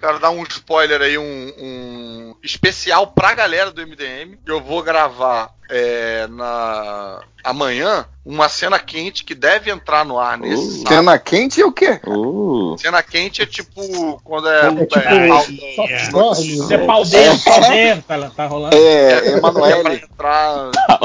[0.00, 4.38] quero dar um spoiler aí, um, um especial pra galera do MDM.
[4.46, 10.54] Eu vou gravar é, na amanhã uma cena quente que deve entrar no ar nesse
[10.56, 10.70] Uh.
[10.78, 10.88] sábado.
[10.88, 12.00] cena quente é o quê?
[12.06, 18.02] Uh, Cena quente é tipo quando é, É tipo é, é pau dentro, pau dentro,
[18.02, 18.76] tá, tá rolando.
[18.76, 20.02] É, é pra Emanuele.
[20.02, 20.56] entrar,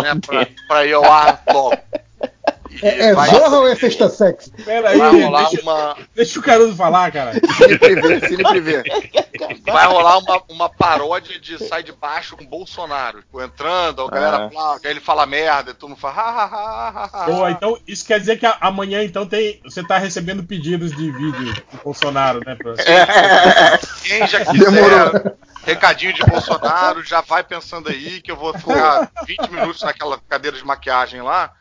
[0.02, 1.78] né, pra, pra ir ao ar logo.
[2.82, 4.52] É, é Zorra ou é Sexta Sex?
[4.64, 7.34] Pera aí, Vai rolar deixa, uma, deixa o Caruso falar, cara.
[7.34, 8.84] Cine privê, cine privê.
[9.66, 13.22] vai rolar uma, uma paródia de sai de baixo com Bolsonaro.
[13.22, 14.46] Tipo, entrando, a galera Ah.
[14.46, 18.20] aplaude, aí ele fala merda, e todo mundo fala ha, ha, ha, então isso quer
[18.20, 19.60] dizer que amanhã então tem.
[19.64, 22.56] Você tá recebendo pedidos de vídeo do Bolsonaro, né?
[22.56, 22.74] Pra...
[24.04, 25.38] Quem já quiser Demorou.
[25.64, 30.58] Recadinho de Bolsonaro, já vai pensando aí que eu vou ficar 20 minutos naquela cadeira
[30.58, 31.52] de maquiagem lá.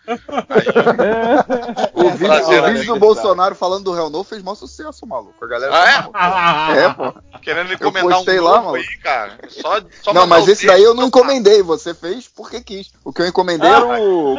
[1.94, 3.00] O vídeo, o vídeo do?
[3.00, 5.44] Bolsonaro falando do Real No fez maior sucesso, maluco.
[5.44, 6.84] A galera Ah, é?
[6.84, 7.14] É, pô.
[7.40, 8.74] Querendo encomendar um postei novo lá, mano.
[8.76, 9.38] aí, cara.
[9.48, 12.90] Só, só Não, mas esse daí eu não encomendei, você fez porque quis.
[13.04, 14.36] O que eu encomendei era o.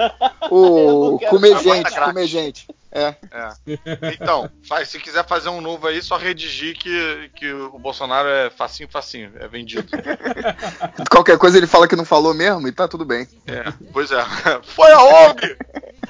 [0.49, 1.19] O.
[1.30, 2.67] Comer gente, comer gente.
[2.91, 3.15] É.
[3.31, 3.53] É.
[4.13, 8.49] Então, faz, se quiser fazer um novo aí, só redigir que, que o Bolsonaro é
[8.49, 9.87] facinho, facinho, é vendido.
[11.09, 13.27] Qualquer coisa ele fala que não falou mesmo e tá tudo bem.
[13.47, 14.21] É, pois é.
[14.63, 15.57] Foi a ONG!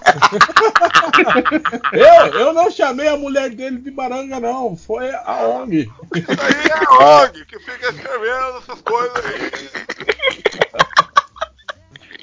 [1.94, 4.76] Eu, eu não chamei a mulher dele de baranga, não.
[4.76, 5.92] Foi a ONG.
[6.16, 9.52] Isso aí é a ONG que fica escrevendo essas coisas aí.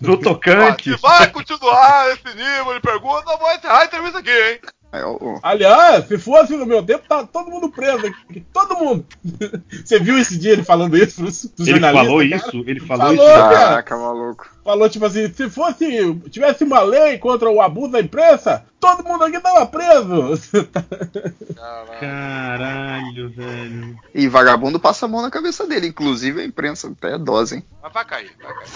[0.03, 0.91] No tocante.
[0.95, 4.61] Se vai continuar esse nível de pergunta, eu vou encerrar a entrevista aqui, hein?
[5.21, 8.41] O- Aliás, se fosse no meu tempo, tá todo mundo preso aqui.
[8.55, 9.05] Todo mundo.
[9.85, 12.25] Você viu esse dia ele falando isso pros, pros Ele falou cara?
[12.25, 12.65] isso?
[12.67, 13.35] Ele falou, Falou, isso?
[13.35, 13.59] cara.
[13.59, 14.49] Caraca, maluco.
[14.65, 15.87] Falou tipo assim, se fosse.
[16.31, 20.41] tivesse uma lei contra o abuso da imprensa, todo mundo aqui tava preso.
[21.55, 22.01] Caralho.
[22.01, 23.99] Caralho, velho.
[24.15, 27.65] E vagabundo passa a mão na cabeça dele, inclusive a imprensa até é dose, hein?
[27.83, 28.69] Mas vai cair, vai cair.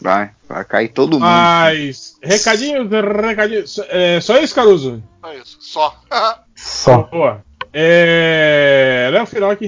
[0.00, 1.22] Vai, vai cair todo mundo.
[1.22, 2.16] Mas.
[2.22, 3.78] Recadinhos, recadinhos.
[3.88, 5.02] É, só isso, Caruso?
[5.20, 5.58] Só isso.
[5.60, 6.00] Só.
[6.54, 7.02] Só.
[7.04, 7.44] Boa.
[7.72, 9.08] É.
[9.12, 9.60] Léo Firoc.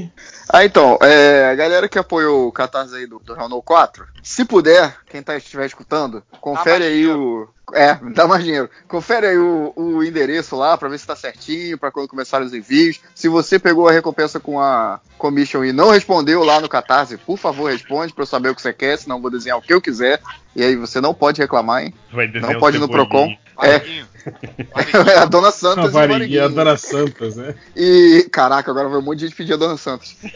[0.53, 4.05] Ah, então, é, a galera que apoiou o Catarse aí do, do Real No 4,
[4.23, 7.49] se puder, quem tá, estiver escutando, confere aí o.
[7.73, 8.69] É, dá mais dinheiro.
[8.89, 12.53] Confere aí o, o endereço lá pra ver se tá certinho, pra quando começarem os
[12.53, 13.01] envios.
[13.15, 17.39] Se você pegou a recompensa com a commission e não respondeu lá no Catarse, por
[17.39, 19.73] favor, responde pra eu saber o que você quer, senão eu vou desenhar o que
[19.73, 20.21] eu quiser.
[20.55, 21.95] E aí você não pode reclamar, hein?
[22.41, 22.89] Não pode ir no.
[22.89, 23.37] Procon.
[23.63, 24.07] É, Variguinho.
[25.15, 26.49] é a Dona Santos A e variguinha, a.
[26.49, 27.55] Dona Santos, né?
[27.77, 30.17] E, caraca, agora vai um monte de gente pedir a Dona Santos.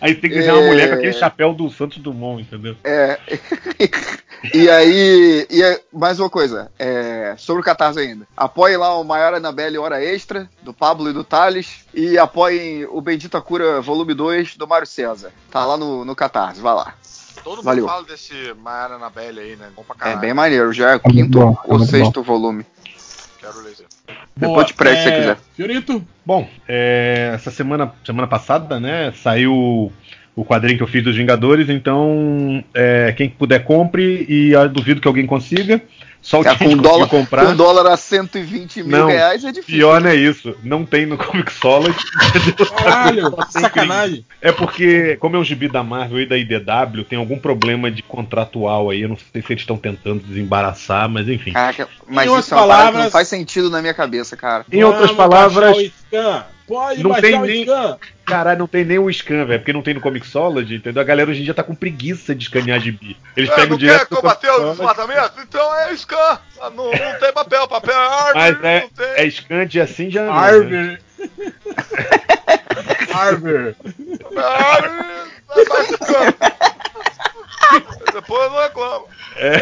[0.00, 0.66] Aí tem que uma É.
[0.66, 2.76] mulher com aquele chapéu do Santos Dumont, entendeu?
[2.84, 3.18] É.
[4.52, 8.26] e aí, e aí, mais uma coisa, é, sobre o Catarse ainda.
[8.36, 11.84] Apoiem lá o Maior Anabelle Hora Extra, do Pablo e do Thales.
[11.94, 15.32] E apoiem o Bendita Cura Volume 2, do Mário César.
[15.50, 16.94] Tá lá no, no Catarse, vai lá.
[17.42, 17.86] Todo mundo Valeu.
[17.86, 19.68] fala desse Maiara Anabelle aí, né?
[19.74, 20.20] Bom pra É caralho.
[20.20, 22.64] bem maneiro, já é o muito quinto bom, é ou sexto volume.
[23.40, 23.74] Quero ler.
[24.36, 25.38] Depois te preste se você é, quiser.
[25.54, 26.04] Fiorito.
[26.24, 29.90] Bom, é, essa semana, semana passada, né, saiu
[30.36, 35.00] o quadrinho que eu fiz dos Vingadores, então é, quem puder compre e eu duvido
[35.00, 35.80] que alguém consiga.
[36.22, 37.46] Só o time com, dólar, comprar.
[37.46, 39.74] com dólar a 120 mil Não, reais é difícil.
[39.78, 41.96] Pior não é isso, não tem no Comic Solid.
[42.76, 44.24] Caralho, sacanagem.
[44.40, 48.02] É porque, como é um gibi da Marvel e da IDW, tem algum problema de
[48.02, 49.00] contratual aí.
[49.02, 51.52] Eu não sei se eles estão tentando desembaraçar, mas enfim.
[51.52, 53.94] Caraca, mas Em isso outras é uma parada que palavras- não faz sentido na minha
[53.94, 54.64] cabeça, cara.
[54.70, 56.44] Em outras Vamos palavras, baixar o scan.
[56.66, 57.98] Pode não baixar tem o nem- scan.
[58.24, 61.00] caralho, não tem nem o scan, velho, porque não tem no Comic Solid, entendeu?
[61.02, 63.16] A galera hoje em dia tá com preguiça de escanear gibi.
[63.36, 65.40] Eles É, pegam não direto quer combater o desmatamento?
[65.40, 66.38] Então é scan.
[66.60, 69.24] Ah, Não, não tem papel, papel é árvore, Mas é, tem.
[69.26, 70.30] é scan de assim já né?
[70.30, 70.98] Harvard.
[73.12, 73.74] Árvore,
[75.68, 76.32] vai scan.
[78.26, 79.06] pô, eu não reclamo.
[79.36, 79.60] É.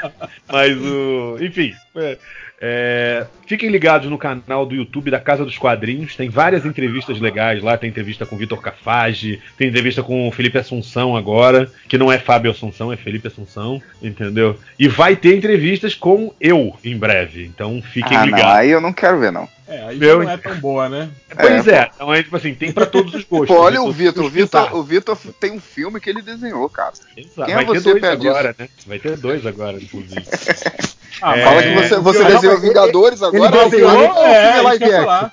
[0.50, 1.36] Mas o.
[1.40, 1.74] Enfim.
[1.96, 2.18] é,
[2.62, 6.14] é, fiquem ligados no canal do YouTube da Casa dos Quadrinhos.
[6.14, 7.78] Tem várias entrevistas legais lá.
[7.78, 12.12] Tem entrevista com o Vitor Cafage, tem entrevista com o Felipe Assunção agora, que não
[12.12, 14.58] é Fábio Assunção, é Felipe Assunção, entendeu?
[14.78, 17.46] E vai ter entrevistas com eu em breve.
[17.46, 18.56] Então fiquem Ah, não, ligados.
[18.56, 19.48] aí eu não quero ver, não.
[19.66, 21.08] É, aí Meu, não é tão boa, né?
[21.34, 23.48] Pois é, então é tipo assim, tem pra todos os gostos.
[23.56, 24.24] Pô, olha o Vitor.
[24.24, 24.78] O Vitor, gostos.
[24.80, 26.92] o Vitor tem um filme que ele desenhou, cara.
[27.16, 27.46] Exato.
[27.46, 28.62] Quem Vai é ter você dois agora, disso?
[28.62, 28.68] né?
[28.86, 30.20] Vai ter dois agora, inclusive.
[31.22, 33.64] Ah, É, Fala que você, você Ele- desenhou Vingadores ele agora.
[33.68, 34.14] desenhou- Vitor.
[34.14, 35.32] Qual É, filme é é, live falar.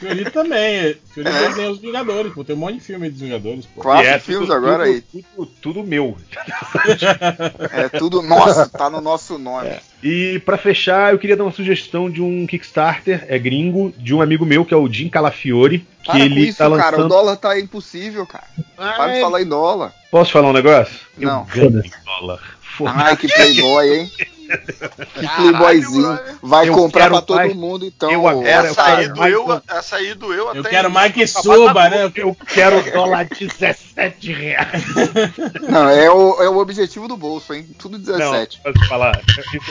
[0.00, 0.96] Fiorito também.
[1.14, 1.48] Fiorito É.
[1.48, 2.44] desenha os Vingadores, pô.
[2.44, 3.80] Tem um monte de filme dos Vingadores, pô.
[3.82, 5.24] Quatro é filmes tudo- agora tudo- aí.
[5.34, 6.16] Tudo, tudo meu.
[7.72, 9.70] É tudo nosso, tá no nosso nome.
[10.02, 14.20] E pra fechar, eu queria dar uma sugestão de um Kickstarter, é gringo, de um
[14.20, 16.74] amigo meu que é o Jim Calafiore, que Para com ele isso, tá cara.
[16.74, 17.08] O lançando.
[17.08, 18.44] dólar tá impossível, cara.
[18.76, 19.92] Para de Ai, falar em dólar.
[20.10, 20.94] Posso falar um negócio?
[21.16, 21.46] Não.
[21.54, 22.40] Eu ganho em dólar.
[22.76, 22.98] Foda-se.
[23.00, 24.10] Ai, que playboy, hein?
[25.14, 26.18] Que playboyzinho.
[26.42, 28.10] Vai Eu comprar pra todo mais- mundo, então.
[28.10, 30.58] eu agora- Essa aí quero mais doeu, essa aí doeu até.
[30.58, 32.10] Eu quero mais que suba, né?
[32.14, 34.82] Eu quero dólar 17 reais.
[35.68, 37.66] Não, é o, é o objetivo do bolso, hein?
[37.78, 38.60] Tudo 17.
[38.64, 39.20] Não, posso falar,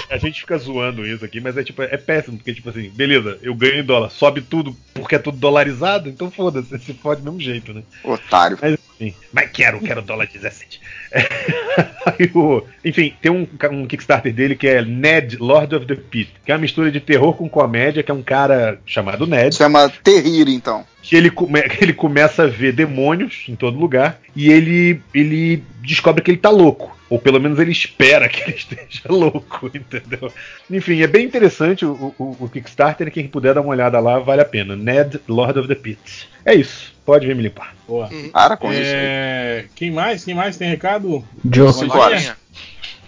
[0.09, 3.37] a gente fica zoando isso aqui, mas é tipo, é péssimo, porque tipo assim, beleza,
[3.41, 7.31] eu ganho em dólar, sobe tudo porque é tudo dolarizado, então foda-se, se fode do
[7.31, 7.83] mesmo jeito, né?
[8.03, 8.57] Otário.
[8.61, 10.79] Mas enfim, mas quero, quero dólar 17.
[12.33, 16.51] O- enfim, tem um, um Kickstarter dele que é Ned, Lord of the Pit, que
[16.51, 20.47] é uma mistura de terror com comédia, que é um cara chamado Ned, Chama Terrir,
[20.49, 20.83] então.
[21.01, 25.63] que ele, come- que ele começa a ver demônios em todo lugar e ele, ele
[25.81, 26.95] descobre que ele tá louco.
[27.11, 30.31] Ou pelo menos ele espera que ele esteja louco, entendeu?
[30.69, 33.11] Enfim, é bem interessante o, o, o Kickstarter.
[33.11, 34.77] Quem puder dar uma olhada lá, vale a pena.
[34.77, 36.29] Ned, Lord of the Pit.
[36.45, 36.93] É isso.
[37.05, 37.75] Pode vir me limpar.
[37.85, 38.09] Boa.
[38.31, 38.79] Para com isso.
[38.81, 38.87] aí.
[38.87, 40.23] É, Quem mais?
[40.23, 41.21] Quem mais tem recado?
[41.53, 41.67] Joe.
[41.85, 42.37] Lojinha?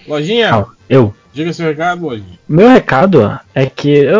[0.05, 0.53] Lojinha?
[0.53, 1.13] Ah, eu.
[1.33, 2.37] Diga seu recado, Lojinha.
[2.47, 4.11] Meu recado é que eu,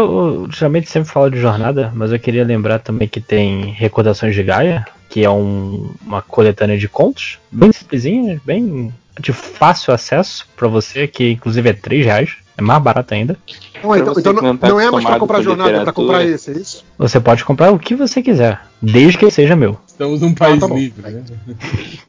[0.46, 4.42] eu geralmente sempre falo de jornada, mas eu queria lembrar também que tem Recordações de
[4.44, 10.68] Gaia, que é um- uma coletânea de contos, bem simplesinha, bem de fácil acesso pra
[10.68, 13.38] você, que inclusive é 3 reais, é mais barato ainda.
[13.84, 15.74] Não, então, então não, não tá não é mais pra acostumado comprar com jornada, é
[15.74, 16.08] pra literatura.
[16.08, 16.86] comprar esse, é isso?
[16.98, 19.78] Você pode comprar o que você quiser, desde que seja meu.
[19.88, 20.76] Estamos num país tá bom.
[20.78, 21.24] livre, né?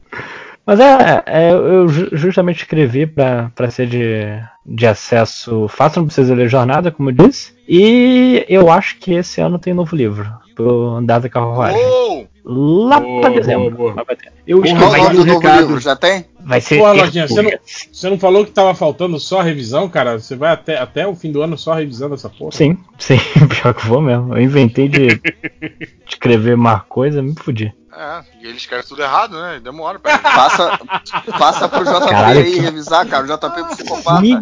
[0.65, 4.23] Mas é, é, eu ju- justamente escrevi pra pra ser de,
[4.65, 7.53] de acesso fácil, não precisa ler jornada, como eu disse.
[7.69, 11.79] E eu acho que esse ano tem novo livro, pro Andar da Carruagem.
[11.83, 12.27] Uou!
[12.47, 13.93] Lá Boa, pra dezembro.
[13.93, 14.05] pra.
[14.45, 15.59] Eu o escrevi do um recado.
[15.61, 15.79] livro?
[15.79, 16.25] Já tem?
[16.41, 16.77] Vai ser.
[16.77, 17.51] Pô, Lojinha, você não,
[17.91, 20.19] você não falou que tava faltando só a revisão, cara?
[20.19, 22.51] Você vai até, até o fim do ano só revisando essa porra?
[22.51, 23.17] Sim, sim,
[23.49, 24.35] pior que vou mesmo.
[24.37, 25.21] Eu inventei de, de
[26.07, 27.73] escrever mais coisa, me fudi.
[27.97, 29.59] É, e eles querem tudo errado, né?
[29.63, 30.79] Demora pra Passa,
[31.39, 33.23] passa pro JP Caralho, aí que- revisar, cara.
[33.23, 34.21] O JP é psicopata.
[34.21, 34.37] Me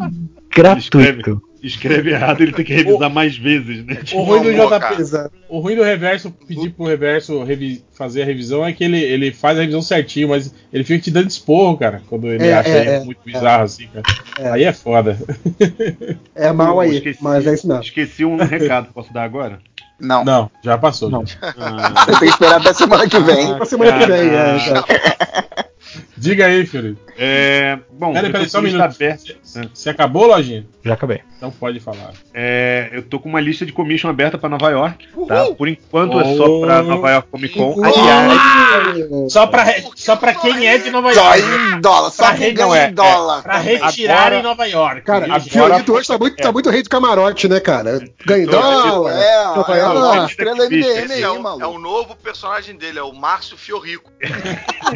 [0.53, 0.79] gratuito.
[0.99, 1.23] Escreve
[1.63, 3.99] errado, ele tem que revisar mais vezes, né?
[4.13, 4.99] O ruim do JP, cara.
[4.99, 5.31] Exato.
[5.47, 9.31] o ruim do reverso, pedir pro reverso revi- fazer a revisão é que ele, ele
[9.31, 12.69] faz a revisão certinho, mas ele fica te dando esporro, cara, quando ele É, acha
[12.69, 14.03] é, é, muito bizarro assim, cara.
[14.39, 14.49] É.
[14.51, 15.17] Aí é foda.
[16.35, 17.79] É mal aí, Esqueci- mas é isso não.
[17.79, 19.59] Esqueci um recado, posso dar agora?
[19.99, 20.25] Não.
[20.25, 21.09] Não, já passou.
[21.09, 21.25] Não.
[21.25, 21.37] já.
[21.57, 23.55] Ah, Você tem que esperar até semana que vem.
[23.55, 24.55] Pra semana que vem, é, Ah.
[24.57, 24.87] exato.
[26.23, 27.01] Diga aí, Fiorito.
[27.17, 28.81] é, bom, Peraí, peraí, só um minuto.
[28.81, 29.33] aberta.
[29.73, 30.65] Você acabou, Lojinha?
[30.83, 31.21] Já acabei.
[31.37, 32.11] Então pode falar.
[32.33, 35.45] É, eu tô com uma lista de commission aberta pra Nova York, tá?
[35.57, 36.37] Por enquanto é Oh.
[36.37, 37.71] só pra Nova York Comic Con.
[37.73, 37.83] Uhul.
[37.85, 41.75] Aliás, Só pra, só pra quem é de Nova Só York.
[41.75, 43.43] em dólar, só Pra quem re- ganha não, é- em dólar.
[43.43, 43.77] Pra também.
[43.77, 45.01] retirar Agora- em Nova York.
[45.01, 47.99] Cara, Agora- Fiorito hoje tá muito, tá muito rei do camarote, né, cara?
[48.25, 49.11] Ganha em dólar.
[49.11, 50.17] É, Nova é, é, York.
[50.19, 54.09] a estrela MDM aí, é, é um novo personagem dele, é o Márcio Fiorrico.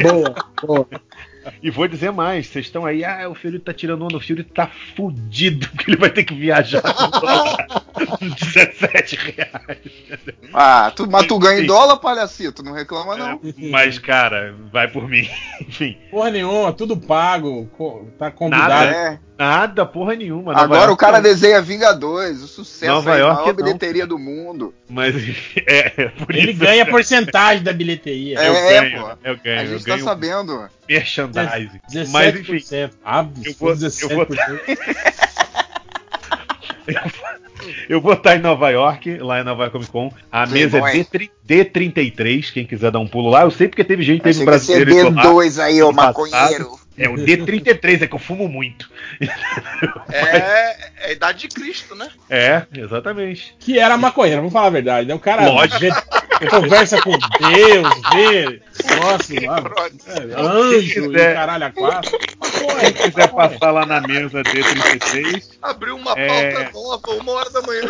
[0.02, 0.88] Boa, boa.
[1.62, 4.52] e vou dizer mais, vocês estão aí, ah, o Fiorito tá tirando onda, o Fiorito
[4.52, 9.78] tá fudido, porque ele vai ter que viajar com 17 reais.
[10.52, 12.62] Ah, tu, mas tu ganha em dólar, palhacito?
[12.62, 13.40] Não reclama, não.
[13.70, 15.28] Mas, cara, vai por mim.
[15.60, 17.68] Enfim, Porra nenhuma, tudo pago.
[18.18, 18.68] Tá convidado.
[18.68, 18.90] Nada.
[18.90, 19.27] É.
[19.38, 20.52] nada, porra nenhuma.
[20.52, 21.22] Nova Agora York o cara não.
[21.22, 23.54] desenha Vingadores, o sucesso Nova aí, a York maior não.
[23.64, 24.74] bilheteria do mundo.
[24.90, 25.14] Mas,
[25.66, 26.60] é, é por Ele isso.
[26.60, 28.38] ganha porcentagem da bilheteria.
[28.40, 29.08] Eu É, ganho, pô.
[29.24, 30.68] eu ganho, A eu gente tá ganho sabendo.
[30.88, 31.80] merchandising.
[31.92, 32.08] 17%.
[32.10, 34.14] Mas, enfim, Ah, eu vou- eu 17%.
[34.14, 34.26] vou-
[37.88, 40.12] Eu vou estar em Nova York, lá em Nova York Comic Con.
[40.32, 41.04] A mesa é Playboy.
[41.04, 43.42] D3, D33, quem quiser dar um pulo lá.
[43.42, 45.22] Eu sei porque teve gente, teve um brasileiro indo lá.
[45.24, 46.77] D2 aí, ô maconheiro.
[46.98, 48.90] É o D33, é que eu fumo muito.
[50.10, 52.08] É, é a idade de Cristo, né?
[52.28, 53.54] É, exatamente.
[53.60, 55.06] Que era maconheiro, vamos falar a verdade.
[55.06, 55.14] né?
[55.14, 55.78] O cara Lógico.
[55.80, 59.62] ve- conversa com Deus, vê próximo lá,
[60.06, 61.34] é, anjo e quiser.
[61.34, 62.18] caralho a quatro.
[62.80, 66.50] Quem quiser passar lá na mesa D36, Abriu uma É.
[66.52, 67.82] pauta nova, uma hora da manhã.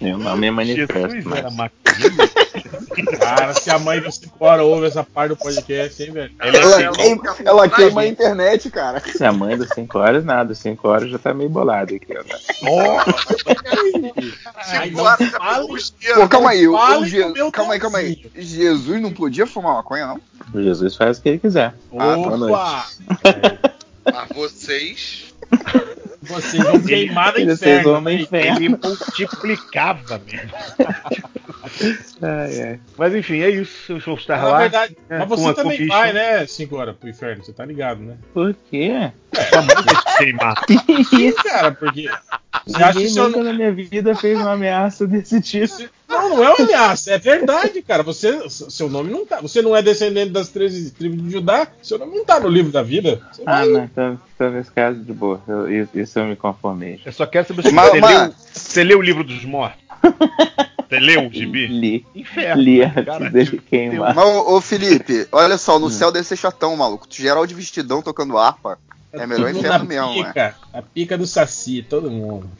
[0.00, 1.50] Meu nome é manifesto, Jesus era.
[3.18, 6.30] Cara, se a mãe do 5 horas ouve essa parte do podcast, hein, velho?
[6.40, 9.00] É Ela, queima, ela queima a internet, cara.
[9.00, 10.54] Se a mãe dos 5 horas, nada.
[10.54, 12.22] 5 horas já tá meio bolado aqui, ó.
[12.70, 13.54] Horas já
[15.64, 16.20] o isqueiro.
[16.20, 16.66] Pô, calma aí,
[17.52, 18.24] calma aí, calma aí.
[18.36, 20.20] Jesus não podia fumar maconha, não?
[20.54, 21.74] O Jesus faz o que ele quiser.
[21.98, 22.54] Ah, boa noite.
[22.54, 22.86] Opa!
[24.12, 25.34] Mas vocês.
[26.22, 28.00] Vocês vão queimar no Vocês inferno.
[28.00, 28.10] vão.
[28.10, 30.50] Ele multiplicava mesmo.
[32.22, 32.80] Ai, ai.
[32.96, 33.92] Mas enfim, é isso.
[33.92, 34.58] Eu vou estar Na lá.
[34.60, 36.46] verdade, né, mas você também vai, né?
[36.46, 38.16] 5 horas pro inferno, você tá ligado, né?
[38.32, 39.10] Por quê?
[39.32, 40.54] Vai te queimar.
[41.10, 42.08] Sim, cara, porque.
[42.66, 45.72] Você acha que nunca na minha vida fez uma ameaça desse tipo.
[46.08, 48.02] Não, não é uma ameaça, é verdade, cara.
[48.04, 49.40] Você, seu nome não tá.
[49.40, 52.70] Você não é descendente das 13 tribos de Judá, seu nome não tá no livro
[52.70, 53.20] da vida.
[53.32, 55.42] Você Ah, vai- não, então, então nesse caso, de boa.
[55.48, 57.00] Eu- isso, isso eu me conformei.
[57.04, 59.78] Eu só quero saber se Mas- você, mas- leu, você leu o livro dos mortos.
[60.88, 61.66] Você leu o gibi?
[61.66, 62.06] Li.
[62.14, 62.62] Inferno.
[62.62, 63.28] Li antes cara?
[63.28, 64.14] dele queimar.
[64.14, 67.08] Mas, ô, Felipe, olha só, no céu deve ser chatão, maluco.
[67.10, 68.78] Geral de vestidão tocando harpa.
[69.12, 70.28] É melhor inferno mesmo, né?
[70.28, 72.50] pica, A pica do Saci, todo mundo.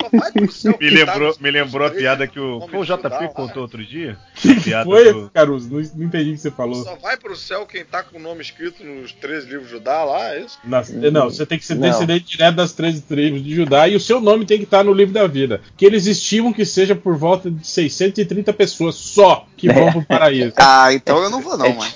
[0.00, 2.66] Só vai pro céu Me quem tá lembrou, me lembrou a piada que o.
[2.68, 4.18] Foi o JP contou outro dia?
[4.62, 5.68] Piada Foi, do- Caruso?
[5.70, 6.82] Não, não entendi o que você falou.
[6.84, 10.04] Só vai pro céu quem tá com o nome escrito nos três livros de Judá
[10.04, 10.58] lá, é isso?
[10.64, 14.00] Nas- não, você tem que ser descendente direto das 13 tribos de Judá e o
[14.00, 15.60] seu nome tem que estar no livro da vida.
[15.76, 20.52] Que eles estimam que seja por volta de 630 pessoas só que vão pro paraíso.
[20.56, 21.90] Ah, então eu não vou não, mano.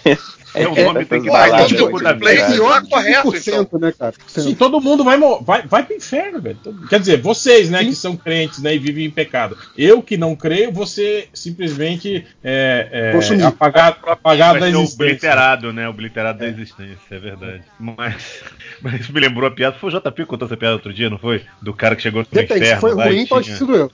[0.62, 2.46] Seu nome tem que estar então, no livro da Play vida.
[2.46, 4.14] tá Pior que correto, 5%, né, cara?
[4.26, 6.58] Sim, todo mundo vai, vai, vai pro inferno, velho.
[6.88, 9.56] Quer dizer, vocês, né, que são crentes, né, e vivem em pecado.
[9.76, 15.04] Eu que não creio, você simplesmente é, é, apagado, apagado da ser existência.
[15.04, 15.88] obliterado, né?
[15.88, 17.62] Obliterado da existência, é verdade.
[17.78, 18.42] Mas,
[18.80, 19.76] mas isso me lembrou a piada.
[19.78, 21.42] Foi o JP que contou essa piada outro dia, não foi?
[21.60, 22.80] Do cara que chegou no Depende, se inferno.
[22.80, 23.92] foi lá ruim, pode sido eu.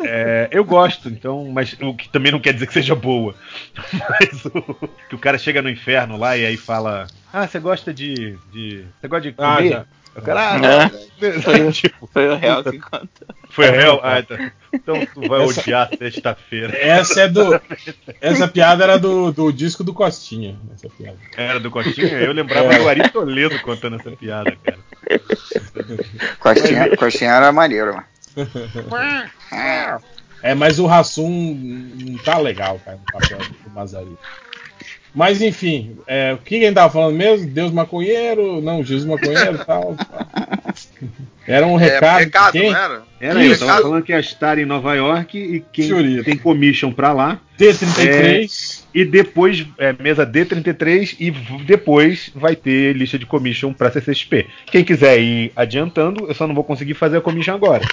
[0.00, 3.34] É, eu gosto, então, mas o que também não quer dizer que seja boa.
[4.10, 7.92] Mas o, que o cara chega no inferno lá e aí fala: Ah, você gosta
[7.94, 8.36] de.
[8.52, 9.68] de você gosta de Ah, comer?
[9.70, 9.84] já.
[10.16, 10.84] o cara, É.
[10.84, 13.28] ah, tipo, Foi o réu que contou.
[13.50, 14.00] foi réu?
[14.02, 14.50] Ah, tá.
[14.72, 16.76] Então tu vai Essa- odiar sexta-feira.
[16.76, 17.60] Essa é do.
[18.20, 20.56] Essa piada era do, do disco do Costinha.
[20.74, 21.16] Essa piada.
[21.36, 22.08] Era do Costinha?
[22.18, 24.78] Eu lembrava do Ari Toledo contando essa piada, cara.
[26.38, 28.06] Coxinha, coxinha era maneiro, mano.
[30.42, 31.28] É, mas o Rassum
[32.00, 34.16] não tá legal, cara, no papel do Mazari.
[35.14, 37.46] Mas enfim, é, o que a gente tava falando mesmo?
[37.48, 39.96] Deus maconheiro, não, Jesus maconheiro e tal.
[41.46, 42.20] Era um recado.
[42.20, 42.70] é, recado, quem?
[42.70, 43.02] não era?
[43.20, 46.24] Era isso, tava Recado- falando que ia estar em Nova York e quem Senhorita.
[46.24, 47.40] tem commission pra lá.
[47.60, 48.80] T33.
[48.92, 51.30] E depois, é, mesa D33 e
[51.64, 54.48] depois vai ter lista de commission pra CCXP.
[54.66, 57.84] Quem quiser ir adiantando, eu só não vou conseguir fazer a commission agora.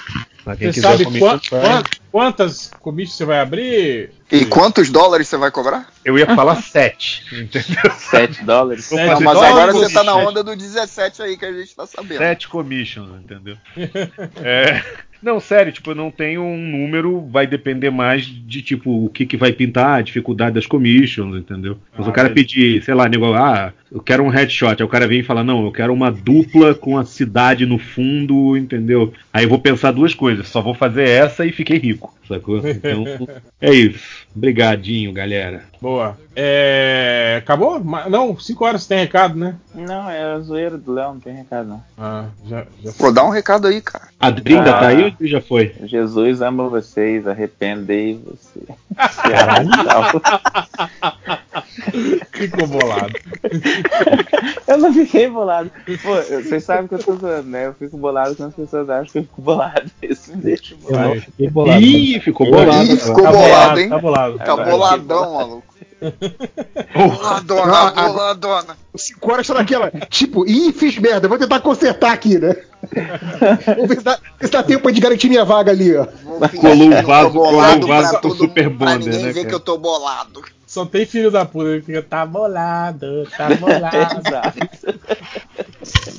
[0.44, 4.10] Mas quem Você quiser sabe a commission, quan- quan- quantas comícios você vai abrir?
[4.32, 5.88] E quantos dólares você vai cobrar?
[6.04, 7.92] eu ia falar 7, entendeu?
[8.10, 8.88] 7 dólares.
[8.88, 10.30] Vou Sete fazer Não, mas dólares, agora você tá na commissions.
[10.30, 12.18] onda do 17 aí que a gente tá sabendo.
[12.18, 13.56] Sete commissions, entendeu?
[14.42, 14.82] É,
[15.22, 19.26] não, sério, tipo, eu não tenho um número, vai depender mais de, tipo, o que,
[19.26, 21.78] que vai pintar, a dificuldade das commissions, entendeu?
[21.96, 22.46] Mas Ah, o cara beleza.
[22.48, 25.42] pedir, sei lá, nego, ah, eu quero um headshot, aí o cara vem e fala,
[25.42, 29.12] não, eu quero uma dupla com a cidade no fundo, entendeu?
[29.32, 32.58] Aí eu vou pensar duas coisas, só vou fazer essa e fiquei rico, sacou?
[32.66, 33.04] Então,
[33.60, 34.26] é isso.
[34.36, 35.62] Obrigadinho, galera.
[35.80, 36.16] Boa.
[36.36, 37.82] É, acabou?
[38.08, 39.56] Não, 5 horas tem recado, né?
[39.74, 41.82] Não, é a zoeira do Léo, não tem recado não.
[41.96, 44.08] Ah, já, já Pô, dá um recado aí, cara.
[44.20, 44.80] A Dri ainda Ah.
[44.80, 45.74] tá aí ou já foi?
[45.84, 48.60] Jesus ama vocês, arrependei você.
[52.32, 53.12] ficou bolado.
[54.66, 55.70] eu não fiquei bolado.
[56.02, 57.66] Pô, vocês sabem que eu tô zoando, né?
[57.66, 59.90] Eu fico bolado quando as pessoas acham que eu fico bolado.
[60.02, 61.20] Isso me deixa Eu não bolado.
[61.20, 61.80] fiquei bolado.
[61.82, 62.84] Ih, ficou bolado.
[62.84, 63.88] Ih, ficou Tá bolado, bolado, hein?
[63.88, 64.38] tá bolado.
[64.38, 65.68] Tá boladão, maluco.
[66.94, 68.76] Boladona, a- boladona.
[68.96, 69.90] Cinco horas tá naquela.
[70.08, 72.54] Tipo, ih, fiz merda, vou tentar consertar aqui, né?
[73.66, 76.06] Vamos ver se dá, se dá tempo de garantir minha vaga ali, ó.
[76.24, 79.48] Vou Colou o vaso- colou o vaso todo- Super Bonder, ninguém né, ver cara?
[79.48, 80.42] que eu tô bolado.
[80.78, 84.20] Só tem filho da puta, ele fica, tá bolado, tá bolado.
[84.24, 85.00] Exato.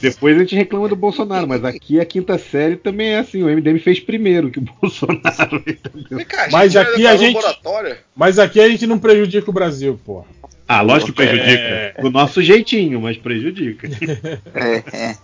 [0.02, 3.48] Depois a gente reclama do Bolsonaro, mas aqui a quinta série também é assim, o
[3.48, 5.64] MDM fez primeiro que o Bolsonaro,
[6.28, 7.40] cá, Mas aqui a gente-?
[8.14, 10.26] Mas aqui a gente não prejudica o Brasil, porra.
[10.68, 11.28] Ah, lógico que É.
[11.28, 12.02] prejudica.
[12.02, 13.88] Do nosso jeitinho, mas prejudica.
[14.54, 15.16] É, é.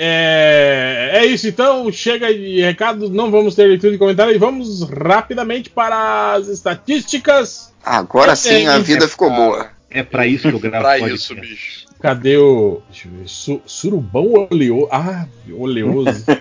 [0.00, 4.88] É, é isso então, chega de recados, não vamos ter leitura de comentário e vamos
[4.88, 7.74] rapidamente para as estatísticas.
[7.88, 9.70] Agora sim a vida ficou boa.
[9.90, 11.32] É pra isso que eu gravo Pra podcast.
[11.32, 11.86] isso, bicho.
[12.00, 12.80] Cadê o.
[12.90, 13.28] Deixa eu ver.
[13.28, 14.88] Su- surubão oleoso.
[14.92, 16.24] Ah, oleoso.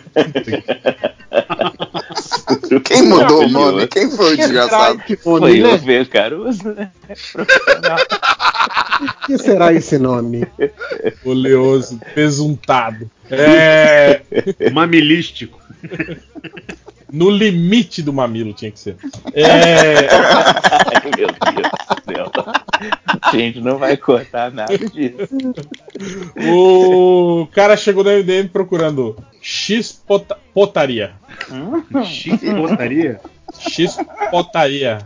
[2.83, 3.87] Quem mudou o nome?
[3.87, 4.99] Quem foi o desgraçado?
[4.99, 5.77] Que Foi né?
[5.77, 6.91] ver, Caruso, né?
[9.23, 10.45] O que será esse nome?
[11.25, 13.09] oleoso, pesuntado.
[13.29, 14.21] É.
[14.71, 15.59] Mamilístico.
[17.11, 18.97] No limite do mamilo tinha que ser.
[19.33, 20.07] É.
[20.11, 22.31] Ai, meu Deus do céu.
[23.21, 25.35] A gente não vai cortar nada disso.
[26.53, 31.13] O cara chegou no MDM procurando X pota- potaria.
[32.03, 33.19] X potaria?
[33.59, 33.97] X
[34.31, 34.99] potaria.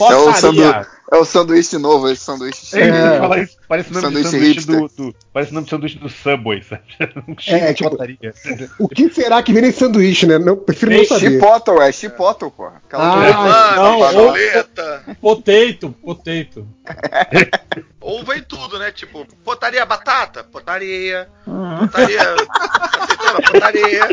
[0.00, 0.56] É o, sandu...
[0.62, 0.86] Potaria.
[1.12, 3.42] é o sanduíche novo, esse sanduíche É, É.
[3.42, 6.08] isso, parece o nome de Sanduíche sanduíche do, do- Parece o nome de sanduíche do
[6.08, 6.82] Subway, sabe?
[7.38, 8.34] X É, tipo, potaria.
[8.78, 10.36] O que será que vem nesse sanduíche, né?
[10.38, 11.30] Não, prefiro não Ei, saber.
[11.32, 12.82] Chipotle, é Chipotle, porra.
[12.86, 15.04] Aquela Ah, não, ou- boleta.
[15.20, 16.66] Potato, potato.
[18.00, 18.90] Ou vem tudo, né?
[18.90, 20.42] Tipo, potaria batata?
[20.42, 21.28] Potaria.
[21.44, 22.36] Potaria.
[23.52, 24.08] Potaria.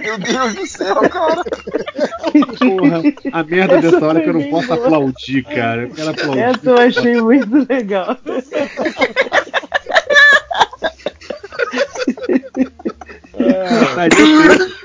[0.00, 1.42] Meu Deus do céu, cara.
[2.60, 2.95] Porra,
[3.32, 5.82] a merda dessa hora é que eu não posso aplaudir, cara.
[5.82, 6.40] Eu quero aplaudir.
[6.40, 8.18] Essa eu achei muito legal.
[13.32, 14.76] Botaria tudo.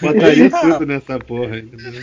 [0.00, 1.58] Botaria tudo nessa porra.
[1.58, 2.02] entendeu?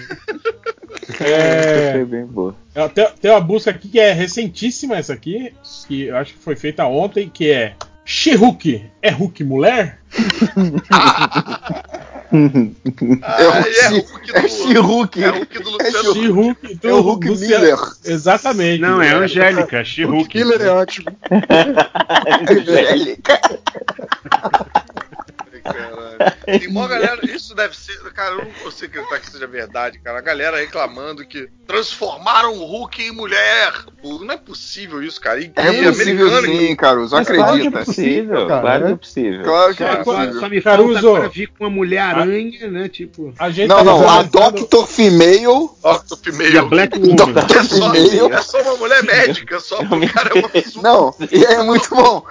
[1.19, 2.55] É, Foi bem boa.
[2.93, 5.53] tem, tem uma busca aqui que é recentíssima essa aqui,
[5.87, 8.83] que eu acho que foi feita ontem, que é She-Hulk.
[9.01, 9.99] É Hulk mulher?
[12.31, 15.23] É o Ah, é Hulk do- é She-Hulk.
[15.23, 16.13] É o Hulk do É Luciano.
[16.13, 17.79] She-Hulk do É o Hulk Luciano- Miller.
[18.05, 18.81] Exatamente.
[18.81, 20.29] Não, é Angélica, She-Hulk.
[20.29, 21.07] Killer é ótimo.
[22.49, 23.39] Angélica.
[25.63, 26.59] Caralho.
[26.59, 27.97] Tem uma galera, isso deve ser.
[28.13, 30.17] Cara, eu não consigo acreditar que seja verdade, cara.
[30.19, 33.71] A galera reclamando que transformaram o Hulk em mulher.
[34.03, 35.39] Não é possível isso, cara.
[35.39, 37.15] E, É possível americano sim, Caruso.
[37.15, 37.85] Mas claro que é Acredita.
[37.85, 39.43] possível, cara, claro que é possível.
[39.43, 40.39] Claro que é Só, possível.
[40.39, 40.93] só me Caruso.
[40.93, 42.89] falta agora vir com uma Mulher-Aranha, né?
[42.89, 43.33] Tipo.
[43.39, 45.47] A gente Não, tá não, a Doctor Female.
[45.47, 46.69] Octo E a Female.
[46.69, 47.15] Black Woman.
[47.15, 48.33] Doctor É só, Female.
[48.33, 50.83] é só uma mulher médica, só porque o cara é uma pessoa.
[50.83, 52.23] Não, e é muito bom.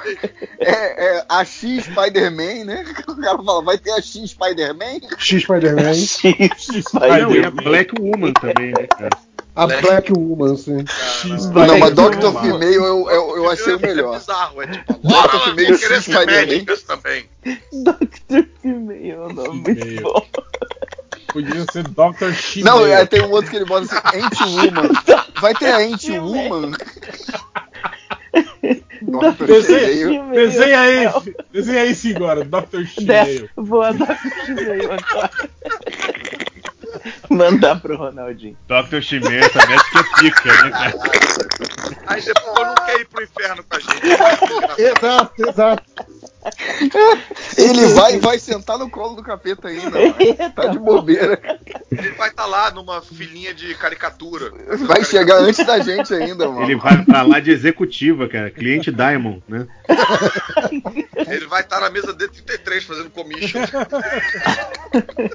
[0.59, 2.85] É, é a X Spider-Man, né?
[3.21, 5.01] O cara fala, vai ter a X Spider-Man?
[5.19, 5.93] X Spider-Man.
[7.29, 9.11] Não, e a Black Woman também, né, cara?
[9.55, 10.85] A Black Woman, sim.
[11.53, 14.19] Não, mas Doctor Female eu, eu, eu achei o É melhor.
[14.19, 16.65] bizarro, é tipo, Doctor Female ser Spider-Man.
[17.85, 20.27] Doctor Female é um nome muito bom.
[21.33, 22.33] Podia ser Dr.
[22.33, 22.63] She.
[22.63, 24.89] Não, é, tem um outro que ele bota assim, Anti-Woman.
[25.41, 26.73] Vai ter a Anti-Woman?
[29.03, 31.11] Doctor Desenha, desenha aí,
[31.51, 32.85] desenha aí sim agora, Dr.
[33.03, 33.49] Dessa.
[33.57, 34.19] Boa da
[34.55, 35.31] veio agora.
[37.31, 38.57] Mandar pro Ronaldinho.
[38.67, 39.01] Dr.
[39.01, 40.95] Chimê, essa médica é pica, né, cara?
[42.07, 44.81] Aí depois não quer ir pro inferno com a gente.
[44.81, 45.83] Exato, exato.
[47.59, 50.15] Ele vai vai sentar no colo do capeta ainda, mano.
[50.55, 51.41] Tá de bobeira.
[51.91, 54.51] Ele vai estar lá numa filinha de caricatura.
[54.87, 56.63] Vai chegar antes da gente ainda, mano.
[56.63, 58.51] Ele vai pra lá de executiva, cara.
[58.51, 59.67] Cliente Diamond, né?
[61.29, 63.61] Ele vai estar na mesa D33 fazendo commission.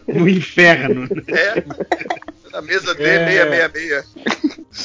[0.08, 1.08] No inferno.
[1.28, 1.64] É.
[2.56, 3.68] Na mesa É.
[3.70, 4.06] D666.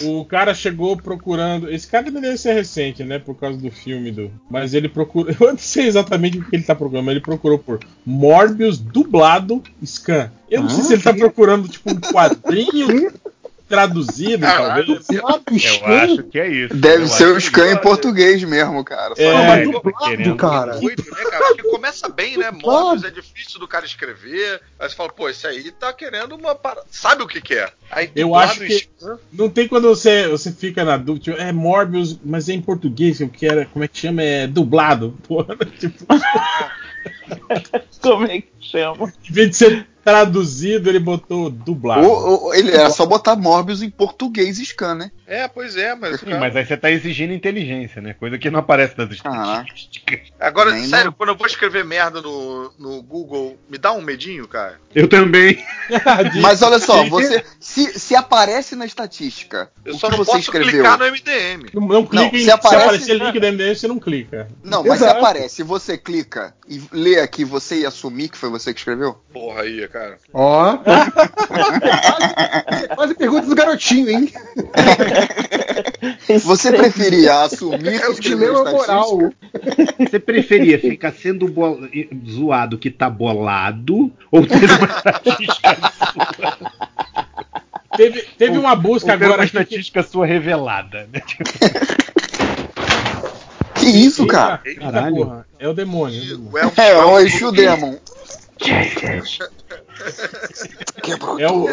[0.02, 1.70] O cara chegou procurando.
[1.70, 3.20] Esse cara deve ser recente, né?
[3.20, 4.30] Por causa do filme do.
[4.50, 5.34] Mas ele procura.
[5.38, 9.62] Eu não sei exatamente o que ele tá procurando, mas ele procurou por Morbius dublado
[9.84, 10.32] scan.
[10.50, 13.12] Eu não sei se ele tá procurando, tipo, um quadrinho
[13.70, 15.08] traduzido, Caralho, talvez.
[15.10, 15.26] Eu
[15.96, 16.74] acho que é isso.
[16.74, 19.14] Deve Eu ser o Scan em português mesmo, cara.
[19.16, 20.72] É, Não, mas dublado, cara.
[20.78, 21.46] Doido, né, cara?
[21.46, 22.50] Porque começa bem, né?
[22.50, 24.60] Morbius é difícil do cara escrever.
[24.78, 26.86] Aí você fala, pô, esse aí tá querendo uma parada.
[26.90, 27.70] Sabe o que que é?
[27.90, 31.52] Aí Eu acho que- scan, Não tem quando você, você fica na dúvida, tipo, é
[31.52, 34.22] Morbius, mas é em português, eu quero, como é que chama?
[34.22, 35.16] É dublado.
[35.28, 36.04] Porra, tipo,
[38.00, 39.12] Como é que chama?
[39.28, 42.06] em vez de ser traduzido, ele botou dublado.
[42.08, 45.10] Ou- ou- ele era só botar Morbius em português Scan, né?
[45.26, 46.18] É, pois é, mas.
[46.20, 48.14] Sim, mas aí você tá exigindo inteligência, né?
[48.14, 49.62] Coisa que não aparece nas Ah.
[49.62, 50.20] estatísticas.
[50.40, 51.12] Agora, Nem sério, não.
[51.12, 54.80] quando eu vou escrever merda no, no Google, me dá um medinho, cara?
[54.94, 55.62] Eu também.
[56.42, 60.30] Mas olha só, você se, se aparece na estatística Eu o só que não você
[60.32, 60.70] posso escreveu.
[60.72, 61.70] clicar no MDM.
[61.74, 62.38] Não, não clica Não, em.
[62.38, 64.48] se Se aparece- aparecer link da MDM, você não clica.
[64.64, 65.18] Não, mas se Exato.
[65.20, 69.16] aparece, você clica e lê aquilo que você ia assumir que foi você que escreveu?
[69.32, 70.18] Porra aí, cara.
[70.32, 70.76] Ó.
[70.76, 71.10] Quase,
[72.96, 74.32] quase pergunta do garotinho, hein?
[76.44, 79.18] Você preferia assumir que escreveu Dilema moral.
[79.98, 81.52] Você preferia ficar sendo
[82.28, 85.76] zoado que tá bolado ou ter uma estatística
[86.12, 86.56] sua?
[87.96, 91.20] Teve, teve uma busca agora uma aqui que- estatística sua revelada, né?
[93.80, 94.60] Que isso, cara?
[94.64, 95.16] Eita, Caralho.
[95.16, 96.20] porra, é o demônio.
[96.22, 96.72] é o demônio.
[96.76, 97.96] É, o Exu Demon.
[101.38, 101.68] É o,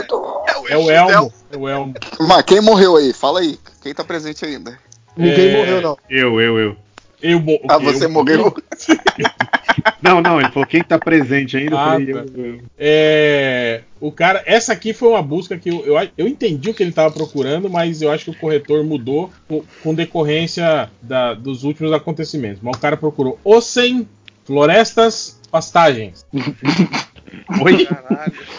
[0.68, 1.34] é o Elmo.
[1.52, 1.94] É o Elmo.
[2.28, 3.14] Mas quem morreu aí?
[3.14, 3.60] Fala aí.
[3.82, 4.78] Quem tá presente ainda?
[5.16, 5.98] Ninguém É, morreu, não.
[6.10, 6.78] eu, eu, eu.
[7.22, 8.54] Eu, mo- Ah, eu- você morreu?
[10.02, 11.78] Não, não, ele falou quem tá presente ainda.
[11.80, 12.26] Ah, falei, tá.
[12.36, 12.60] eu, eu.
[12.78, 16.82] É, o cara, essa aqui foi uma busca que eu, eu, eu entendi o que
[16.82, 21.64] ele estava procurando, mas eu acho que o corretor mudou com, com decorrência da- dos
[21.64, 22.60] últimos acontecimentos.
[22.62, 24.08] Mas o cara procurou Ossem,
[24.46, 26.26] florestas, pastagens.
[27.62, 27.88] Oi?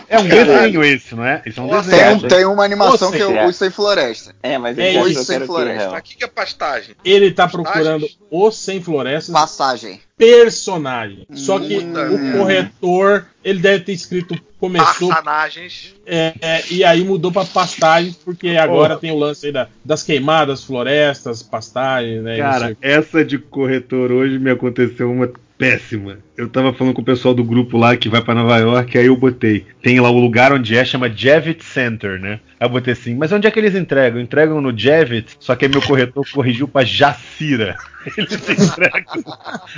[0.09, 1.43] É um desenho esse, não é?
[1.45, 2.17] Isso é um Tem, desenho.
[2.17, 4.35] um- tem uma animação que é o Os Sem Floresta.
[4.43, 5.21] É, mas É ele isso.
[5.21, 5.99] achou que era o Sem floresta.
[5.99, 6.95] o que, é pastagem?
[7.05, 10.01] Ele tá procurando os sem florestas Passagem.
[10.17, 11.27] personagem.
[11.33, 15.95] Só que o corretor, ele deve ter escrito começou Passanagens.
[16.05, 20.03] é, é, e aí mudou pra pastagens, porque agora tem o lance aí da- das
[20.03, 22.39] queimadas, florestas, pastagens, né?
[22.39, 26.19] Cara, o essa de corretor hoje me aconteceu uma péssima.
[26.37, 29.07] Eu tava falando com o pessoal do grupo lá que vai pra Nova York, aí
[29.07, 29.67] eu botei.
[29.83, 32.39] Tem lá o lugar onde é, chama Javits Center, né?
[32.61, 34.21] Aí eu botei assim, mas onde é que eles entregam?
[34.21, 37.77] Entregam no Javits, só que aí meu corretor corrigiu pra Jacira.
[38.17, 39.25] Eles entregam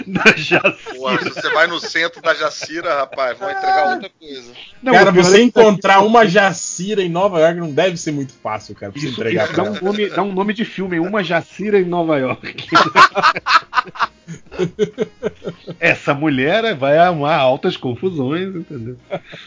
[0.06, 1.18] na Pô, Jacira.
[1.18, 4.52] se você vai no centro da Jacira, rapaz, vão entregar outra coisa.
[4.82, 8.74] Não, cara, você é encontrar uma Jacira em Nova York não deve ser muito fácil,
[8.76, 11.00] cara, pra você Isso, entregar isso pra dá, um nome, dá um nome de filme,
[11.00, 12.68] uma Jacira em Nova York.
[15.78, 18.96] Essa mulher vai amar altas confusões, entendeu?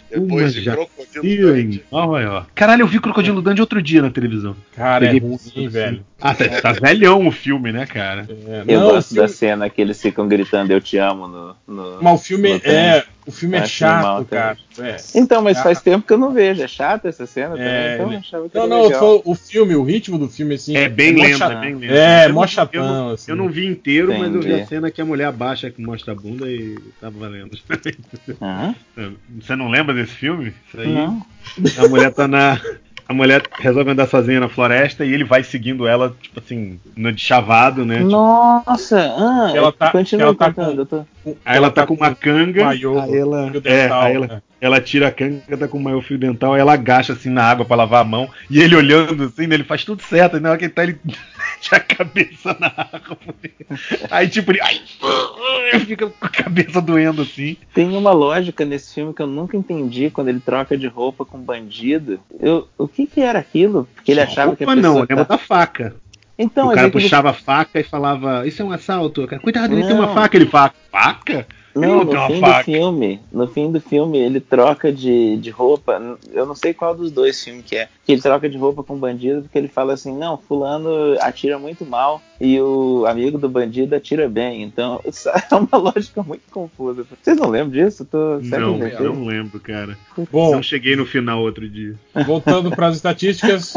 [0.09, 1.75] Depois de Uma Crocodilo Jacira Dundee.
[1.77, 2.47] em Nova York.
[2.55, 4.55] Caralho, eu vi Crocodilo Dundee outro dia na televisão.
[4.75, 5.67] Cara, é Peguei ruim, assim.
[5.67, 6.05] velho.
[6.19, 8.25] Ah, tá, tá velhão o filme, né, cara?
[8.47, 11.55] É, Eu não, gosto filme- da cena que eles ficam gritando Eu te amo no.
[11.67, 13.03] no Mas o filme no é.
[13.25, 14.57] O filme é chato, cara.
[14.79, 14.97] É.
[15.15, 15.63] Então, mas Ah.
[15.63, 16.61] faz tempo que eu não vejo.
[16.61, 19.21] É chata essa cena também, É, então achava que Não, era não, legal.
[19.23, 20.75] o filme, o ritmo do filme, assim.
[20.75, 21.93] É bem mó lento, é bem lento.
[21.93, 23.31] É, Eu mó não- chatão, eu não, assim.
[23.31, 24.61] eu não vi inteiro, mas eu vi Entendi.
[24.61, 27.57] a cena que a mulher abaixa que mostra a bunda e tava valendo.
[28.41, 28.75] Aham.
[29.39, 30.53] Você não lembra desse filme?
[30.67, 30.93] Isso aí.
[30.93, 31.21] Não.
[31.77, 32.59] A mulher tá na.
[33.07, 37.11] A mulher resolve andar sozinha na floresta e ele vai seguindo ela, tipo assim, no
[37.11, 37.97] de chavado, né?
[37.97, 40.79] Tipo, Nossa, ah, Ela tá- continua ela tá contando.
[40.81, 41.05] eu tô-
[41.45, 44.41] aí ela tá com uma canga, maiô, aí ela, fio é, dental, aí ela, né?
[44.61, 47.43] ela tira a canga, tá com o maior fio dental, aí ela agacha assim na
[47.43, 50.41] água pra lavar a mão, e ele olhando assim, né, ele faz tudo certo, aí
[50.41, 50.97] na hora que ele tá, ele
[51.63, 53.17] deixa a cabeça na água.
[54.11, 54.81] Aí tipo, ele ai,
[55.85, 57.55] fica com a cabeça doendo assim.
[57.73, 61.39] Tem uma lógica nesse filme que eu nunca entendi quando ele troca de roupa com
[61.39, 62.19] bandido.
[62.39, 63.87] Eu, o que que era aquilo?
[63.95, 65.95] Porque ele achava que a pessoa não, ia tá- botar faca.
[66.37, 69.41] Então, o cara é ele- puxava a faca e falava, isso é um assalto, cara.
[69.41, 69.99] Cuidado, ele tem Não.
[70.03, 71.47] uma faca, ele fala, faca?
[71.75, 72.59] Não, no fim faca.
[72.59, 75.99] do filme, no fim do filme ele troca de, de roupa.
[76.31, 77.89] Eu não sei qual dos dois filmes que é.
[78.05, 81.57] Que ele troca de roupa com o bandido porque ele fala assim: não, fulano atira
[81.57, 84.61] muito mal e o amigo do bandido atira bem.
[84.61, 87.05] Então isso é uma lógica muito confusa.
[87.21, 88.03] Vocês não lembram disso?
[88.03, 89.97] Eu Tô, Não, não lembro, cara.
[90.31, 91.95] Bom, Não cheguei no final outro dia.
[92.25, 93.73] voltando para as estatísticas,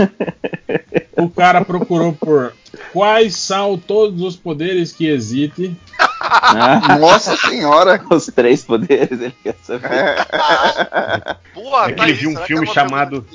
[1.16, 2.52] o cara procurou por
[2.92, 5.74] quais são todos os poderes que existe.
[6.20, 8.02] Ah, Nossa senhora!
[8.10, 9.88] os três poderes ele quer saber.
[11.52, 13.26] Porra, É que tá ele viu um que filme é uma chamado-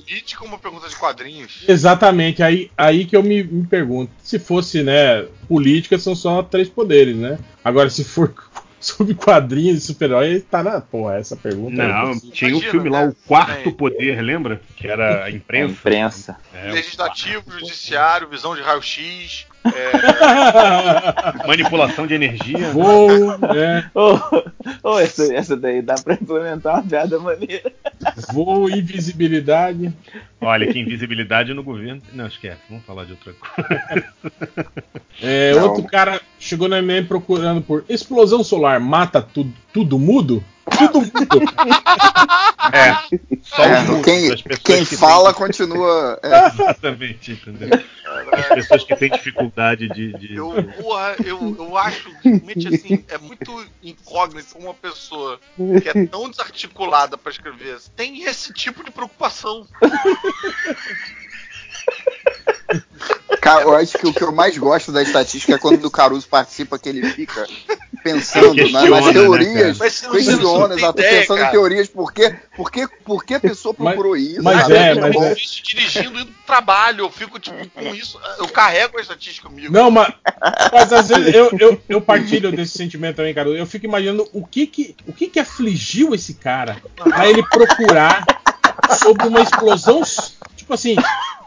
[0.61, 1.63] pergunta de quadrinhos?
[1.67, 4.11] Exatamente, aí, aí que eu me, me pergunto.
[4.23, 7.37] Se fosse, né, política, são só três poderes, né?
[7.63, 8.33] Agora, se for
[8.79, 10.81] sobre quadrinhos de super-herói, tá na.
[10.81, 11.81] Porra, essa pergunta.
[11.81, 13.09] é Não, tinha um filme lá, né?
[13.09, 13.71] o Quarto É.
[13.71, 14.61] Poder, lembra?
[14.75, 15.71] Que era a A imprensa.
[15.73, 16.37] imprensa.
[16.53, 19.45] É, Legislativo, judiciário, visão de raio-x.
[21.45, 22.71] manipulação de energia.
[22.71, 23.89] Voo, né?
[23.93, 24.17] Ô,
[24.83, 27.71] ô, essa, essa daí dá pra implementar uma piada maneira.
[28.33, 29.93] Voo, invisibilidade.
[30.39, 32.01] Olha, que invisibilidade no governo.
[32.13, 34.05] Não, esquece, vamos falar de outra coisa.
[35.21, 40.43] É, outro cara chegou na EMEM procurando por explosão solar mata tudo, tudo mudo?
[40.77, 41.11] Tudo mudo.
[42.73, 42.93] É,
[43.41, 46.17] só É, os quem quem que fala continua.
[46.23, 46.47] é.
[46.47, 47.83] Exatamente, entendeu?
[48.31, 50.13] As pessoas que têm dificuldade de.
[50.13, 50.53] de- Eu,
[51.25, 55.39] eu, eu acho realmente assim, é muito incógnito uma pessoa
[55.81, 59.67] que é tão desarticulada pra escrever tem esse tipo de preocupação.
[63.41, 66.27] Cara, eu acho que o que eu mais gosto da estatística é quando o Caruso
[66.27, 67.45] participa, que ele fica
[68.03, 72.11] pensando na- Questiona, nas né, teorias, Mas se não- questiona, exato, pensando em teorias, por
[72.13, 74.43] que, por que, por que a pessoa Mas- procurou isso?
[74.43, 74.73] mas sabe?
[74.75, 75.23] é, Que mas bom.
[75.23, 75.33] é.
[75.33, 79.71] Isso dirigindo, indo pro trabalho, eu fico tipo com isso, eu carrego a estatística comigo.
[79.71, 80.13] Não, mas,
[80.73, 83.49] mas às vezes eu, eu, eu partilho desse sentimento também, cara.
[83.49, 88.25] Eu fico imaginando o que que, o que que afligiu esse cara pra ele procurar
[88.99, 90.01] sobre uma explosão.
[90.55, 90.95] Tipo assim,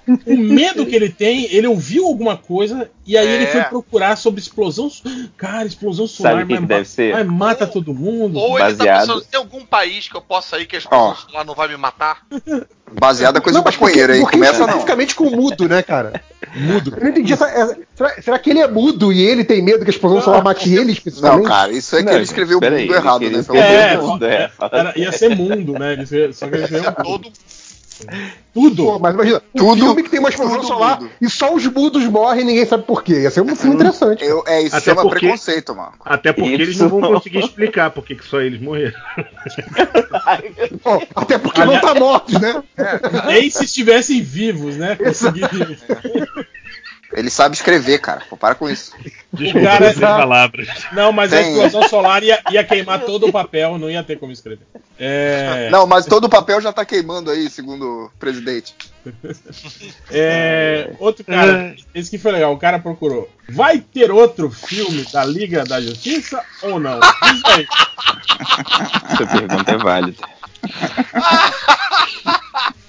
[0.06, 3.46] o medo que ele tem, ele ouviu alguma coisa e aí ele É.
[3.52, 4.90] foi procurar sobre explosão.
[5.36, 7.12] Cara, explosão solar, Sabe o que mas, que deve ser?
[7.14, 8.38] mas mata todo mundo.
[8.38, 11.44] Ou ele tá pensando, tem algum país que eu possa ir que a explosão solar
[11.44, 12.26] não vai me matar?
[12.92, 14.66] Baseada coisa Não, de maconheiro aí, começa não.
[14.66, 16.22] especificamente com mudo, né, cara?
[16.54, 16.94] Mudo.
[16.96, 17.32] Eu não entendi.
[17.32, 20.20] essa- essa- será, será que ele é mudo e ele tem medo que a explosão
[20.20, 23.18] solar mate ele Não, cara, isso é que Não, ele escreveu o mundo ele errado,
[23.20, 23.40] queria né?
[23.40, 25.94] escrever Pelo É, amor de mundo, é, fala Era- ia ser mundo, né?
[25.94, 27.32] Ele Só que ele um Todo
[28.52, 28.84] tudo.
[28.84, 31.10] Pô, mas imagina, um Tudo- filme que tem uma explosão tudo solar mudo.
[31.20, 33.22] e só os mudos morrem e ninguém sabe por quê.
[33.22, 34.24] Ia ser um filme interessante.
[34.24, 35.92] Eu, é, isso Até chama porque- preconceito, mano.
[36.04, 36.82] Até porque eles Isso.
[36.82, 38.98] não vão conseguir explicar por que só eles morreram.
[40.82, 42.62] Pô, até porque não tá mortos, né?
[43.26, 44.96] Nem se estivessem vivos, né?
[44.96, 45.74] Conseguiriam.
[47.16, 48.22] Ele sabe escrever, cara.
[48.28, 48.92] Pô, para com isso.
[49.32, 50.68] Desculpa, cara- sem palavras.
[50.92, 51.52] Não, mas a Tem.
[51.52, 54.66] explosão solar ia, ia queimar todo o papel, não ia ter como escrever.
[54.98, 58.74] É, Não, mas todo o papel já tá queimando aí, segundo o presidente.
[60.10, 63.28] é, outro cara, esse que foi legal, o cara procurou.
[63.48, 66.98] Vai ter outro filme da Liga da Justiça ou não?
[67.00, 67.66] Diz aí.
[69.10, 70.24] Essa pergunta é válida.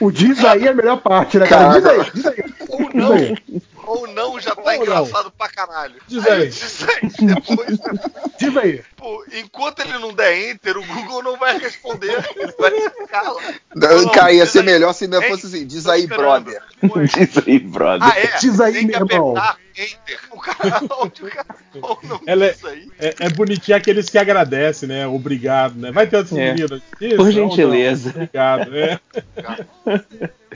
[0.00, 1.78] O diz aí é a melhor parte, né, cara?
[1.78, 2.44] Diz aí, diz aí.
[2.68, 3.62] Ou não.
[3.86, 4.82] Ou não já tá Ou não.
[4.82, 5.94] engraçado pra caralho.
[6.06, 6.48] Diz aí.
[6.48, 7.78] Diz aí depois,
[8.38, 8.82] Diz aí.
[8.96, 12.12] pô, enquanto ele não der enter, o Google não vai responder.
[12.36, 13.42] Ele vai ficar lá.
[13.74, 14.64] Não, Não, cara, ia ser aí.
[14.66, 15.30] melhor se ainda Hein?
[15.30, 15.66] fosse assim.
[15.66, 16.62] Diz aí, brother.
[16.82, 18.08] Diz aí, brother.
[18.08, 18.38] Ah, é?
[18.38, 19.36] Diz aí, Tem que meu irmão.
[19.36, 20.20] apertar enter.
[20.30, 21.46] O cara, onde o cara
[21.80, 22.88] ou não Ela é- diz aí.
[22.98, 25.06] É, é bonitinho aqueles que agradecem, né?
[25.06, 25.90] Obrigado, né?
[25.90, 26.52] Vai ter outro É.
[26.54, 27.32] da Justiça Por não?
[27.32, 28.10] gentileza.
[28.10, 29.00] Obrigado, né?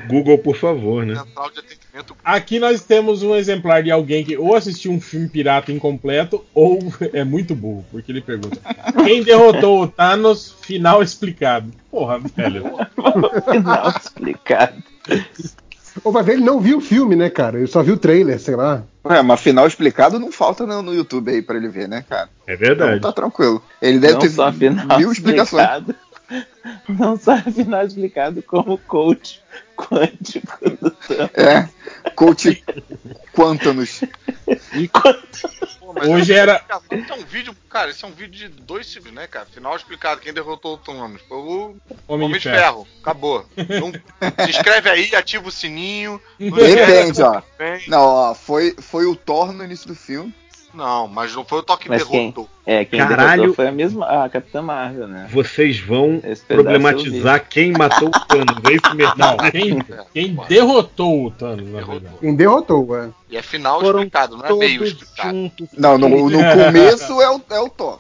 [0.08, 1.14] Google, por favor, né?
[1.16, 1.62] Central de
[1.96, 2.16] atendimento.
[2.24, 6.78] Aqui nós temos um exemplar de alguém que ou assistiu um filme pirata incompleto ou
[7.12, 8.58] é muito burro, porque ele pergunta:
[9.04, 10.54] Quem derrotou o Thanos?
[10.60, 11.70] Final explicado.
[11.90, 12.64] Porra, velho.
[13.50, 14.82] Final explicado.
[16.04, 17.56] Ô, vai ver, ele não viu o filme, né, cara?
[17.56, 18.82] Ele só viu o trailer, sei lá.
[19.08, 22.28] É, mas final explicado não falta no, no YouTube aí pra ele ver, né, cara?
[22.46, 23.00] É Então verdade.
[23.00, 23.62] tá tranquilo.
[23.80, 25.62] Ele deve não ter só final mil explicações.
[25.62, 25.94] explicado.
[26.88, 29.40] Não só final explicado como coach
[29.76, 31.30] quântico do Thanos.
[31.34, 31.68] É.
[32.14, 32.62] Coach
[33.32, 34.00] Quantanos.
[35.94, 38.86] Mas Hoje era- Cara, Esse é um vídeo, cara, esse é um vídeo de dois
[38.86, 39.46] segundos, né, cara?
[39.46, 40.20] Final explicado.
[40.20, 41.22] Quem derrotou o Thanos?
[41.26, 41.76] Foi o
[42.06, 42.56] Homem, Homem de de Ferro.
[42.84, 42.88] Ferro.
[43.00, 43.46] Acabou.
[43.56, 43.92] Não-
[44.44, 46.20] se inscreve aí, ativa o sininho.
[46.38, 47.40] Depende, ó.
[47.88, 50.34] Não, ó, foi, foi o Thor no início do filme.
[50.76, 52.20] Não, mas não foi o toque Mas quem?
[52.30, 52.48] derrotou.
[52.66, 53.30] É, quem Caralho.
[53.30, 54.24] derrotou foi a mesma.
[54.24, 55.26] A Capitã Marvel, né?
[55.32, 58.56] Vocês vão problematizar quem matou o Thanos.
[58.68, 59.14] É isso mesmo.
[59.16, 59.78] Não, quem,
[60.12, 61.92] quem derrotou o Thanos, Derrotou.
[62.00, 62.16] verdade.
[62.20, 63.08] Quem derrotou, é.
[63.30, 65.30] E é final Foram explicado, não é meio explicado.
[65.30, 65.68] juntos.
[65.72, 67.98] Não, no, no começo é o, é o Thor.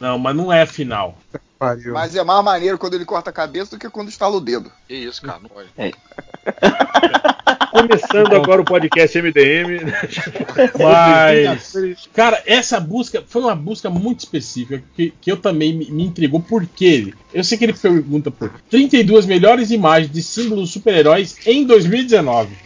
[0.00, 1.16] Não, mas não é final.
[1.60, 1.92] Pariu.
[1.92, 4.72] Mas é mais maneiro quando ele corta a cabeça do que quando estala o dedo.
[4.88, 5.68] Que isso, cara, não pode.
[7.70, 9.84] Começando agora o podcast MDM.
[10.80, 16.04] Mas, cara, essa busca foi uma busca muito específica que, que eu também me, me
[16.04, 16.40] intrigou.
[16.40, 17.12] Por quê?
[17.32, 22.56] Eu sei que ele pergunta por 32 melhores imagens de símbolos super-heróis em 2019.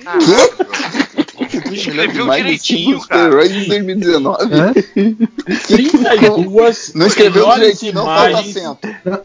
[1.75, 3.23] Escreveu direitinho, cara.
[3.25, 4.55] super-heróis em 2019.
[4.55, 4.73] Hã?
[5.67, 8.78] 32 Não escreveu direitinho, não falta acento.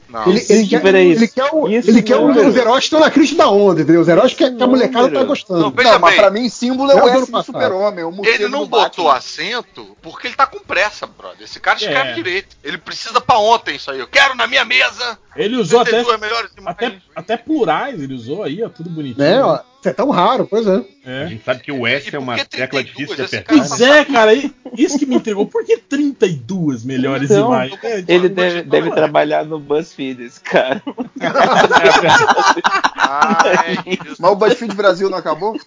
[0.10, 0.28] Não.
[0.28, 3.12] Ele, ele quer, ele quer, o, Isso ele quer o- os heróis que estão na
[3.12, 4.02] crista da onda, entendeu?
[4.02, 5.60] Os heróis que, que a molecada tá gostando.
[5.62, 8.66] Não, Não, mas bem, pra mim símbolo é o S do super-homem, morcego Ele não
[8.68, 11.42] botou acento porque ele tá com pressa, brother.
[11.44, 12.14] Esse cara escreve É.
[12.14, 12.56] direito.
[12.64, 14.00] Ele precisa pra ontem isso aí.
[14.00, 15.18] Eu quero na minha mesa.
[15.36, 19.24] Ele usou até, 32 melhores até, até plurais, ele usou aí, ó, tudo bonitinho.
[19.26, 20.84] É, ó, isso é tão raro, pois é.
[21.06, 21.28] A É.
[21.28, 22.86] gente sabe que o S é uma tecla 32?
[22.86, 23.56] difícil de apertar.
[23.56, 24.34] cara Pois é, cara,
[24.78, 25.46] isso que me intrigou.
[25.46, 27.80] Por que 32 melhores Então, imagens?
[27.84, 30.84] É, Ele deve, deve trabalhar no BuzzFeed, esse cara.
[32.98, 33.78] Ai.
[34.20, 35.58] Mas o BuzzFeed Brasil não acabou?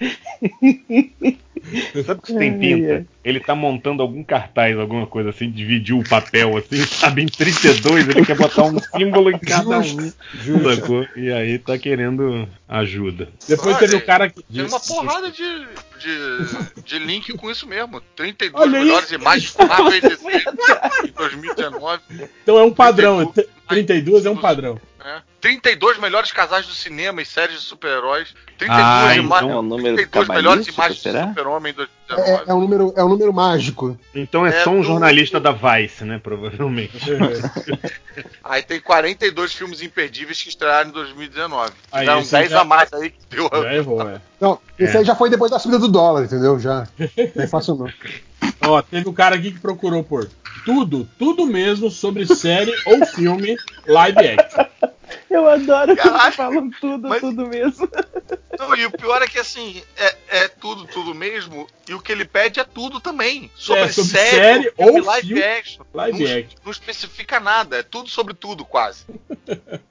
[2.04, 3.06] Sabe que tem pinta?
[3.22, 7.22] Ele tá montando algum cartaz, alguma coisa assim, dividiu o papel assim, sabe?
[7.22, 10.12] Em 32, ele quer botar um símbolo em cada um.
[10.62, 11.06] Sacou?
[11.16, 13.28] E aí tá querendo ajuda.
[13.46, 14.42] Depois Olha, teve o cara que.
[14.42, 15.66] Tem uma porrada de,
[15.98, 18.00] de, de link com isso mesmo.
[18.16, 20.24] 32 Olha melhores imagens e DC
[21.08, 22.02] em 2019.
[22.42, 23.32] Então é um padrão.
[23.68, 24.80] 32 é um padrão.
[25.42, 25.48] É.
[25.60, 28.34] 32 melhores casais do cinema e séries de super-heróis.
[28.58, 31.22] 32, Ah, então é um número 32 melhores imagens será?
[31.22, 32.44] de super-homem em É, 2019.
[32.50, 33.98] é um número, é um número mágico.
[34.14, 36.20] Então é, É só um do- jornalista da Vice, né?
[36.22, 36.98] Provavelmente.
[38.44, 41.72] Aí tem 42 filmes imperdíveis que estrearam em 2019.
[41.92, 43.48] Aí, Tiveram esse 10 já- a mais aí que deu.
[43.52, 44.20] Já errou, é.
[44.40, 44.98] Não, esse É.
[45.00, 46.58] aí já foi depois da subida do dólar, entendeu?
[46.58, 46.86] Já.
[47.34, 47.88] Não é fácil não.
[48.62, 50.28] Ó, teve um cara aqui que procurou por
[50.64, 54.64] tudo, tudo mesmo sobre série ou filme live action.
[55.30, 57.88] Eu adoro que eles falam tudo, mas- tudo mesmo.
[58.58, 61.66] Não, e o pior é que assim, é, é tudo, tudo mesmo.
[61.88, 63.50] E o que ele pede é tudo também.
[63.54, 65.42] Sobre, É, sobre série, série filme, ou live filme.
[65.42, 65.84] action.
[65.94, 66.58] Live não, action.
[66.64, 67.78] não especifica nada.
[67.78, 69.04] É tudo sobre tudo, quase.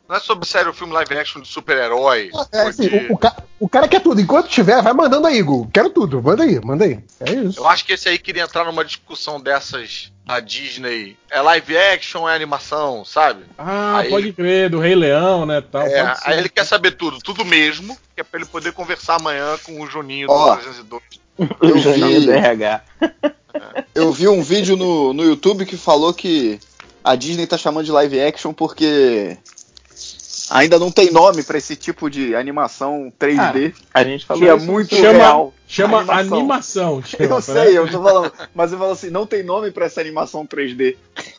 [0.08, 2.30] Não é sobre série ou filme live action de super-herói.
[2.51, 3.19] É, assim, de- o, o
[3.61, 4.22] o cara quer tudo.
[4.22, 5.69] Enquanto tiver, vai mandando aí, Google.
[5.74, 6.22] Quero tudo.
[6.22, 7.00] Manda aí, manda aí.
[7.22, 7.59] É isso.
[7.59, 11.17] Eu acho que esse aí queria entrar numa discussão dessas da Disney.
[11.32, 13.45] É live action é animação, sabe?
[13.58, 15.82] Ah, Aí pode crer, do Rei Leão, né, tal.
[15.82, 19.58] É, aí ele quer saber tudo, tudo mesmo, que é pra ele poder conversar amanhã
[19.64, 20.56] com o Juninho do Ó.
[20.56, 21.01] 302.
[21.61, 22.82] O Juninho do RH.
[23.95, 26.59] Eu vi um vídeo no, no YouTube que falou que
[27.03, 29.35] a Disney tá chamando de live action porque
[30.50, 33.74] ainda não tem nome pra esse tipo de animação 3D.
[33.94, 35.53] A gente falou que é muito Chama, real.
[35.68, 36.38] chama Animação.
[36.38, 37.03] animação.
[37.06, 37.42] chama, Eu né?
[37.42, 40.95] sei, eu tô falando, mas eu falo assim, não tem nome pra essa animação 3D.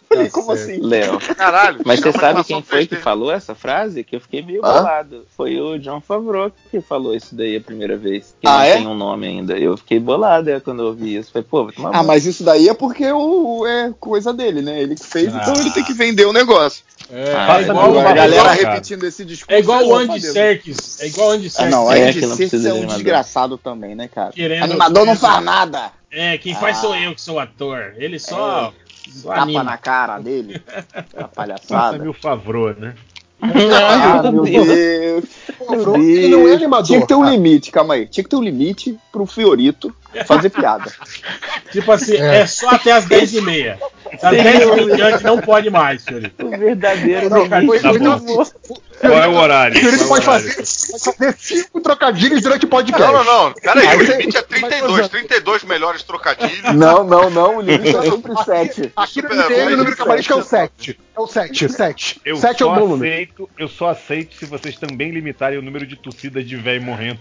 [0.09, 0.71] Falei, como certo.
[0.73, 0.81] assim?
[0.85, 1.19] Léo.
[1.37, 2.89] Caralho, Mas você sabe quem foi 3D.
[2.89, 4.03] que falou essa frase?
[4.03, 4.73] Que eu fiquei meio Hã?
[4.79, 5.25] bolado.
[5.37, 8.35] Foi o John Favreau que falou isso daí a primeira vez.
[8.41, 8.73] Que Ah, não é?
[8.75, 9.57] tem um nome ainda.
[9.57, 11.31] Eu fiquei bolado é, quando eu ouvi isso.
[11.31, 14.83] Falei, pô, Ah, mas isso daí é porque o, é coisa dele, né?
[14.83, 15.61] Ele que fez, então Ah.
[15.61, 16.83] ele tem que vender o negócio.
[17.13, 18.71] É, Ah, é igual, Agora, a é galera igual, cara.
[18.75, 19.53] repetindo esse discurso.
[19.57, 20.21] é igual o não, Andy.
[20.21, 21.01] Serkis.
[21.01, 21.71] É igual o Andy Ah, Serkis.
[21.75, 24.33] não, É, Andy Serkis é um desgraçado também, né, cara?
[24.33, 25.91] Querendo- Animador não faz nada.
[26.11, 26.81] É, quem faz Ah.
[26.81, 27.95] sou eu que sou ator.
[27.97, 28.73] Ele só,
[29.13, 29.63] só Tapa anima.
[29.65, 30.63] na cara dele.
[31.15, 31.99] Uma Passa palhaçada.
[31.99, 32.95] mil favor, né?
[33.43, 35.25] Ah, meu Deus.
[35.67, 36.87] Favreau, ele não é animador.
[36.87, 38.07] Tinha que ter um limite, calma aí.
[38.07, 39.95] Tinha que ter um limite pro Fiorito
[40.27, 40.93] fazer piada.
[41.73, 43.79] Tipo assim, é, só até as 10h30.
[44.21, 46.45] Das 10 em diante não pode mais, senhorita.
[46.45, 47.91] O verdadeiro Não, cara, limite tá.
[49.01, 49.79] Qual é o horário?
[49.79, 50.53] É o pode horário?
[50.53, 53.01] fazer, pode fazer cinco trocadilhos durante o podcast.
[53.01, 53.53] Não, não, não.
[53.55, 54.93] Pera aí, Aí o você- limite é vai 32.
[54.93, 55.09] usando.
[55.11, 56.75] 32 melhores trocadilhos.
[56.75, 57.57] Não, não, não.
[57.59, 58.93] O limite é sempre 7.
[58.97, 61.01] Aqui no MDM o número de cabalístico é o 7.
[61.17, 62.21] É o 7, 7.
[62.25, 63.13] Eu 7 é o bom número.
[63.13, 67.21] aceito, eu só aceito se vocês também limitarem o número de torcidas de velho morrendo.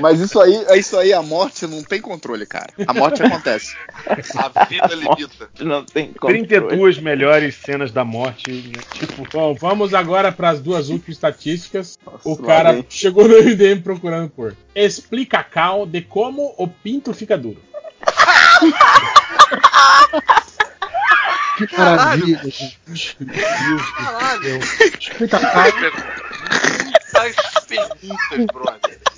[0.00, 2.68] Mas isso aí, é isso aí, a morte não tem controle, cara.
[2.86, 3.74] A morte acontece.
[4.36, 5.48] A vida limita.
[5.60, 6.32] Não tem como.
[6.32, 8.82] 32 melhores cenas da morte, né?
[8.92, 11.98] tipo, Bom, vamos agora para as duas últimas estatísticas.
[12.22, 17.38] o lá cara chegou no MDM procurando por Explica Cal de como o pinto fica
[17.38, 17.62] duro.
[21.56, 22.78] Que maravilha, gente.
[23.96, 24.58] Caralho.
[24.58, 25.38] Explica
[27.14, 29.13] Muitas perguntas, brother.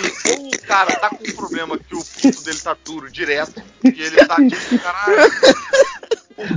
[0.00, 3.62] Assim, ou o cara tá com um problema que o pinto dele tá duro direto,
[3.84, 5.32] e ele tá tipo, caralho,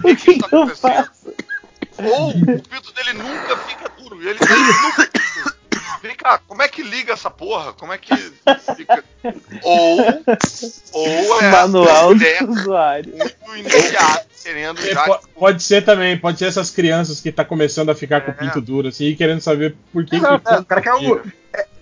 [0.02, 1.10] por que, que isso tá acontecendo?
[1.98, 2.34] Ou o
[2.64, 5.10] pinto dele nunca fica duro, e ele tá nunca
[6.02, 7.74] Vem cá, como é que liga essa porra?
[7.74, 8.14] Como é que
[8.76, 9.04] fica?
[9.64, 9.98] Ou,
[10.92, 13.12] ou é Manual do usuário.
[13.12, 15.04] do imediato, querendo É, já.
[15.04, 18.36] po- pode ser também, pode ser essas crianças que tá começando a ficar com o
[18.36, 20.20] pinto duro assim e querendo saber por que.
[20.20, 21.22] Não, que é, o cara quer o-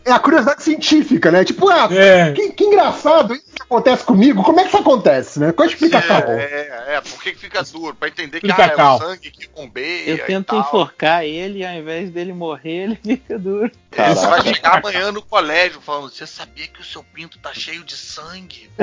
[0.05, 1.43] é, é a curiosidade científica, né?
[1.43, 2.31] Tipo, ah, É.
[2.33, 4.43] que, que engraçado, isso que acontece comigo.
[4.43, 5.51] Como é que isso acontece, né?
[5.51, 6.17] Qual a explicação?
[6.17, 7.95] É, é, por que, fica duro?
[7.95, 10.09] Pra entender que ah, é o sangue que bombeia.
[10.09, 10.59] Eu e tento tal.
[10.59, 13.71] enforcar ele e ao invés dele morrer, ele fica duro.
[13.91, 17.83] Você vai chegar amanhã no colégio falando: Você sabia que o seu pinto tá cheio
[17.83, 18.69] de sangue?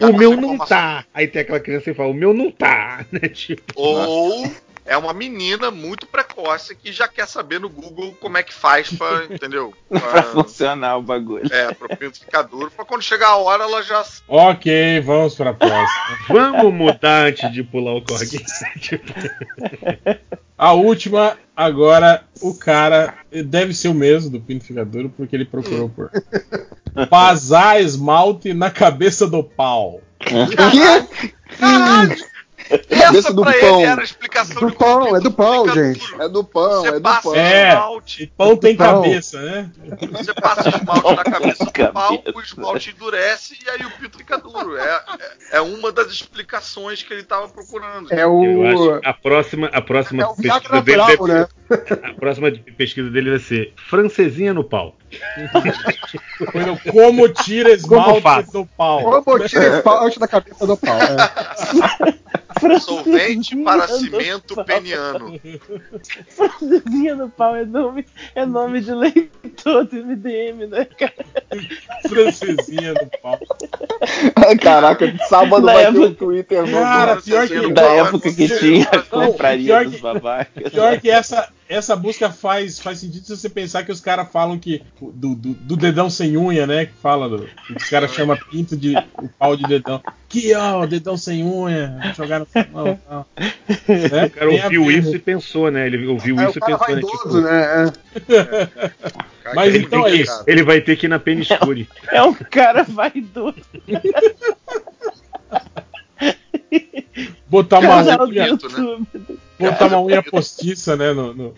[0.00, 0.66] O meu não informação.
[0.66, 1.04] tá.
[1.12, 3.28] Aí tem aquela criança que fala, o meu não tá, né?
[3.28, 4.50] Tipo, Ou
[4.88, 8.90] é uma menina muito precoce que já quer saber no Google como é que faz
[8.92, 9.72] pra, entendeu?
[9.88, 11.52] pra Pra, funcionar o bagulho.
[11.52, 14.04] é, pro pinto ficar duro, pra quando chegar a hora ela já.
[14.26, 16.18] Ok, vamos pra próxima.
[16.28, 18.44] vamos mudar antes de pular o tipo,
[20.58, 25.44] A última, agora, o cara deve ser o mesmo do pinto fica duro porque ele
[25.44, 26.10] procurou por
[27.08, 30.00] Passar esmalte na cabeça do pau.
[30.18, 30.56] Que?
[31.56, 32.16] Caralho!
[32.90, 33.80] Essa do pra pão.
[33.80, 36.14] ele era a explicação Do pão, pinto é do pão, gente.
[36.20, 37.34] É do pão, Você é do passa pão.
[37.34, 37.68] É.
[37.68, 39.02] esmalte, Pão tem Pau.
[39.02, 39.70] cabeça, né?
[40.12, 44.38] você passa esmalte na cabeça do pau, o esmalte endurece e aí o pinto fica
[44.38, 44.76] duro.
[44.76, 45.02] É,
[45.50, 48.12] é, é uma das explicações que ele tava procurando.
[48.12, 48.66] É Eu o.
[48.66, 51.48] acho que a próxima, a próxima É o pesquisa Viagra dele natural, deve, né?
[51.70, 54.96] A próxima pesquisa dele vai ser francesinha no pau.
[56.54, 58.50] No Como tira esmalte faz?
[58.50, 59.22] do pau.
[59.22, 60.96] Como tira esse pau antes da cabeça do pau.
[60.98, 62.18] é.
[62.80, 65.38] Solvente para cimento peniano.
[66.28, 71.12] Francesinha do pau é nome, é nome de leitor do MDM, né, cara?
[72.08, 73.38] Francesinha do pau.
[74.60, 76.82] Caraca, sábado Na vai ter época- um Twitter novo.
[76.82, 77.72] Cara, pior que.
[77.72, 80.72] Da época que tinha compraria dos babacas.
[80.72, 84.58] Pior que essa, essa busca faz, faz sentido se você pensar que os caras falam
[84.58, 84.82] que.
[85.00, 86.86] Do, do, do dedão sem unha, né?
[86.86, 87.28] Que fala.
[87.28, 88.94] Do, que os caras chamam pinto de.
[89.22, 90.02] O pau de dedão.
[90.28, 92.12] Que ó, dedão sem unha.
[92.16, 92.98] Jogar no mão.
[93.08, 93.26] tal.
[93.36, 94.24] Né?
[94.26, 95.16] O cara a ouviu isso né?
[95.16, 95.86] e pensou, né?
[95.86, 97.00] Ele ouviu É, isso o e cara pensou, né?
[97.02, 97.92] vaidoso, Tipo, né?
[99.44, 99.54] É.
[99.54, 100.44] Mas ele, então é que- isso.
[100.46, 101.88] ele vai ter que ir na peniscure.
[102.12, 103.56] É um cara vaidoso.
[107.48, 109.38] Botar uma unha, YouTube.
[109.58, 111.12] Botar uma unha postiça, né?
[111.12, 111.54] No, no-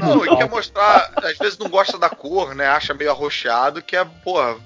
[0.00, 2.66] Não, e quer mostrar, às vezes não gosta da cor, né?
[2.66, 4.56] Acha meio arroxeado, que é, porra.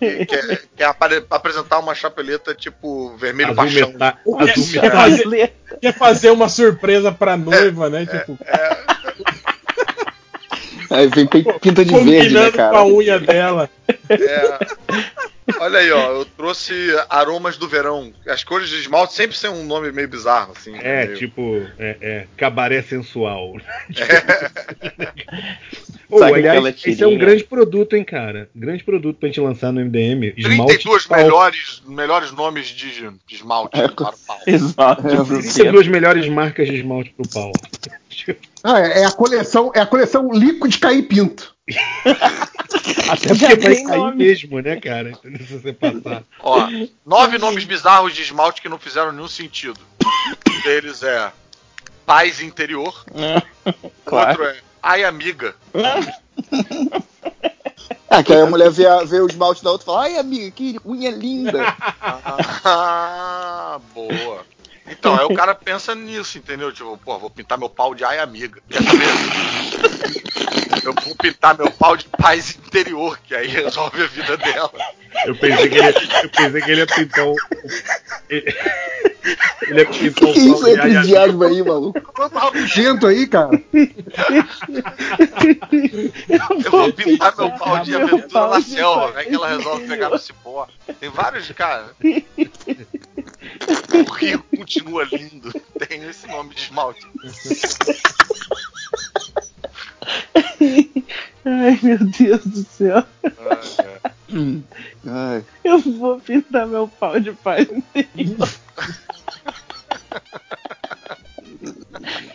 [0.00, 0.94] Quer, quer
[1.30, 3.92] apresentar uma chapeleta tipo vermelho Azul paixão.
[3.92, 8.06] meta- Quer- azul quer, fazer, quer fazer uma surpresa pra noiva, né?
[8.06, 8.38] Tipo,
[10.90, 12.78] Aí vem pin- pinta de verde, né, combinando com cara?
[12.78, 13.70] a unha dela.
[14.10, 14.58] É.
[15.60, 16.72] Olha aí, ó, eu trouxe
[17.08, 18.12] aromas do verão.
[18.26, 20.74] As cores de esmalte sempre são um nome meio bizarro, assim.
[20.80, 23.54] É, meio- tipo, é, é, cabaré sensual.
[26.18, 28.48] Sabe aliás, esse é um grande produto, hein, cara?
[28.54, 30.34] Grande produto pra gente lançar no MDM.
[30.36, 31.18] Esmalte 32 de pau.
[31.18, 32.90] melhores, melhores nomes de,
[33.26, 34.40] de esmalte É, para o pau.
[34.46, 35.02] Exato.
[35.02, 37.52] 32 melhores marcas de esmalte pro pau.
[38.62, 41.55] Ah, é, é a coleção, é a coleção Liquid Cair Pinto.
[43.10, 44.16] Até Já porque vai cair nome.
[44.16, 45.10] mesmo, né, cara?
[45.10, 45.46] Entendeu?
[45.46, 46.22] Se você passar.
[46.40, 46.68] Ó,
[47.04, 49.80] nove nomes bizarros de esmalte que não fizeram nenhum sentido.
[50.48, 51.32] Um deles é
[52.04, 53.04] Paz Interior.
[54.04, 54.28] Claro.
[54.42, 55.54] Outro é Ai Amiga.
[58.08, 60.16] Ah, que aí a mulher vê, a- vê o esmalte da outra e fala, ai
[60.16, 61.76] amiga, que unha linda.
[62.64, 64.46] Ah, boa.
[64.88, 66.72] Então, aí o cara pensa nisso, entendeu?
[66.72, 68.60] Tipo, pô, vou pintar meu pau de ai amiga.
[68.70, 70.45] Quer saber?
[70.86, 74.70] Eu vou pintar meu pau de paz interior, que aí resolve a vida dela.
[75.24, 77.34] Eu pensei que ele, eu pensei que ele ia pintar um.
[78.30, 78.54] Ele,
[79.72, 82.12] ia pintar Que um que é isso pau de entre ai, diabo aí, maluco?
[82.32, 83.50] Rabugento aí, cara.
[86.64, 89.12] Eu vou pintar meu pau de aventura na selva.
[89.12, 90.68] paz Aí que ela resolve pegar no cipó.
[91.00, 91.90] Tem vários, cara.
[93.92, 95.52] O rio continua lindo.
[95.88, 97.04] Tem esse nome de esmalte.
[101.44, 103.04] Ai, meu Deus do céu.
[103.22, 104.16] É.
[105.06, 108.48] Ai, Eu vou pintar meu pau de interior.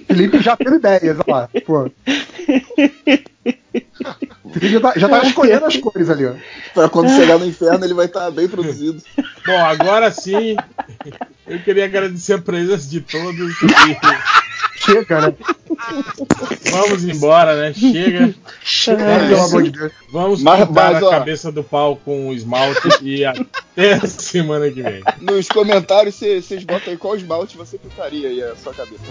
[0.07, 1.49] Felipe já teve ideias, olha lá.
[1.65, 1.91] Pô.
[4.53, 6.33] Felipe já tá, já tá escolhendo as cores ali, ó.
[6.73, 9.01] pra quando chegar no inferno ele vai estar bem produzido.
[9.45, 10.55] Bom, agora sim,
[11.47, 13.55] eu queria agradecer a presença de todos.
[13.61, 14.40] e
[14.75, 15.33] Chega, né?
[16.71, 17.73] vamos embora, né?
[17.73, 18.33] Chega.
[18.87, 19.91] É, pelo amor de Deus.
[20.11, 21.09] Vamos Mas- pintar mas, a ó.
[21.11, 25.03] cabeça do pau com o esmalte e até a semana que vem.
[25.19, 29.01] Nos comentários vocês botam aí qual esmalte você pintaria aí a sua cabeça.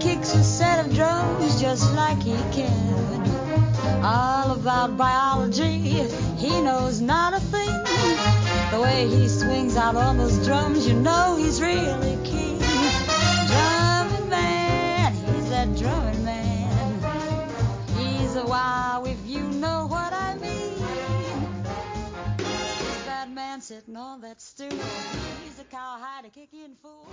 [0.00, 3.20] Kicks a set of drums just like he can.
[4.02, 5.78] All about biology,
[6.38, 7.84] he knows not a thing.
[8.70, 12.58] The way he swings out on those drums, you know he's really king.
[13.48, 17.02] Drumming man, he's that drumming man.
[17.98, 21.62] He's a wow if you know what I mean.
[23.04, 24.70] That man sitting on that stool,
[25.44, 27.06] he's a cowhide, kicking fool.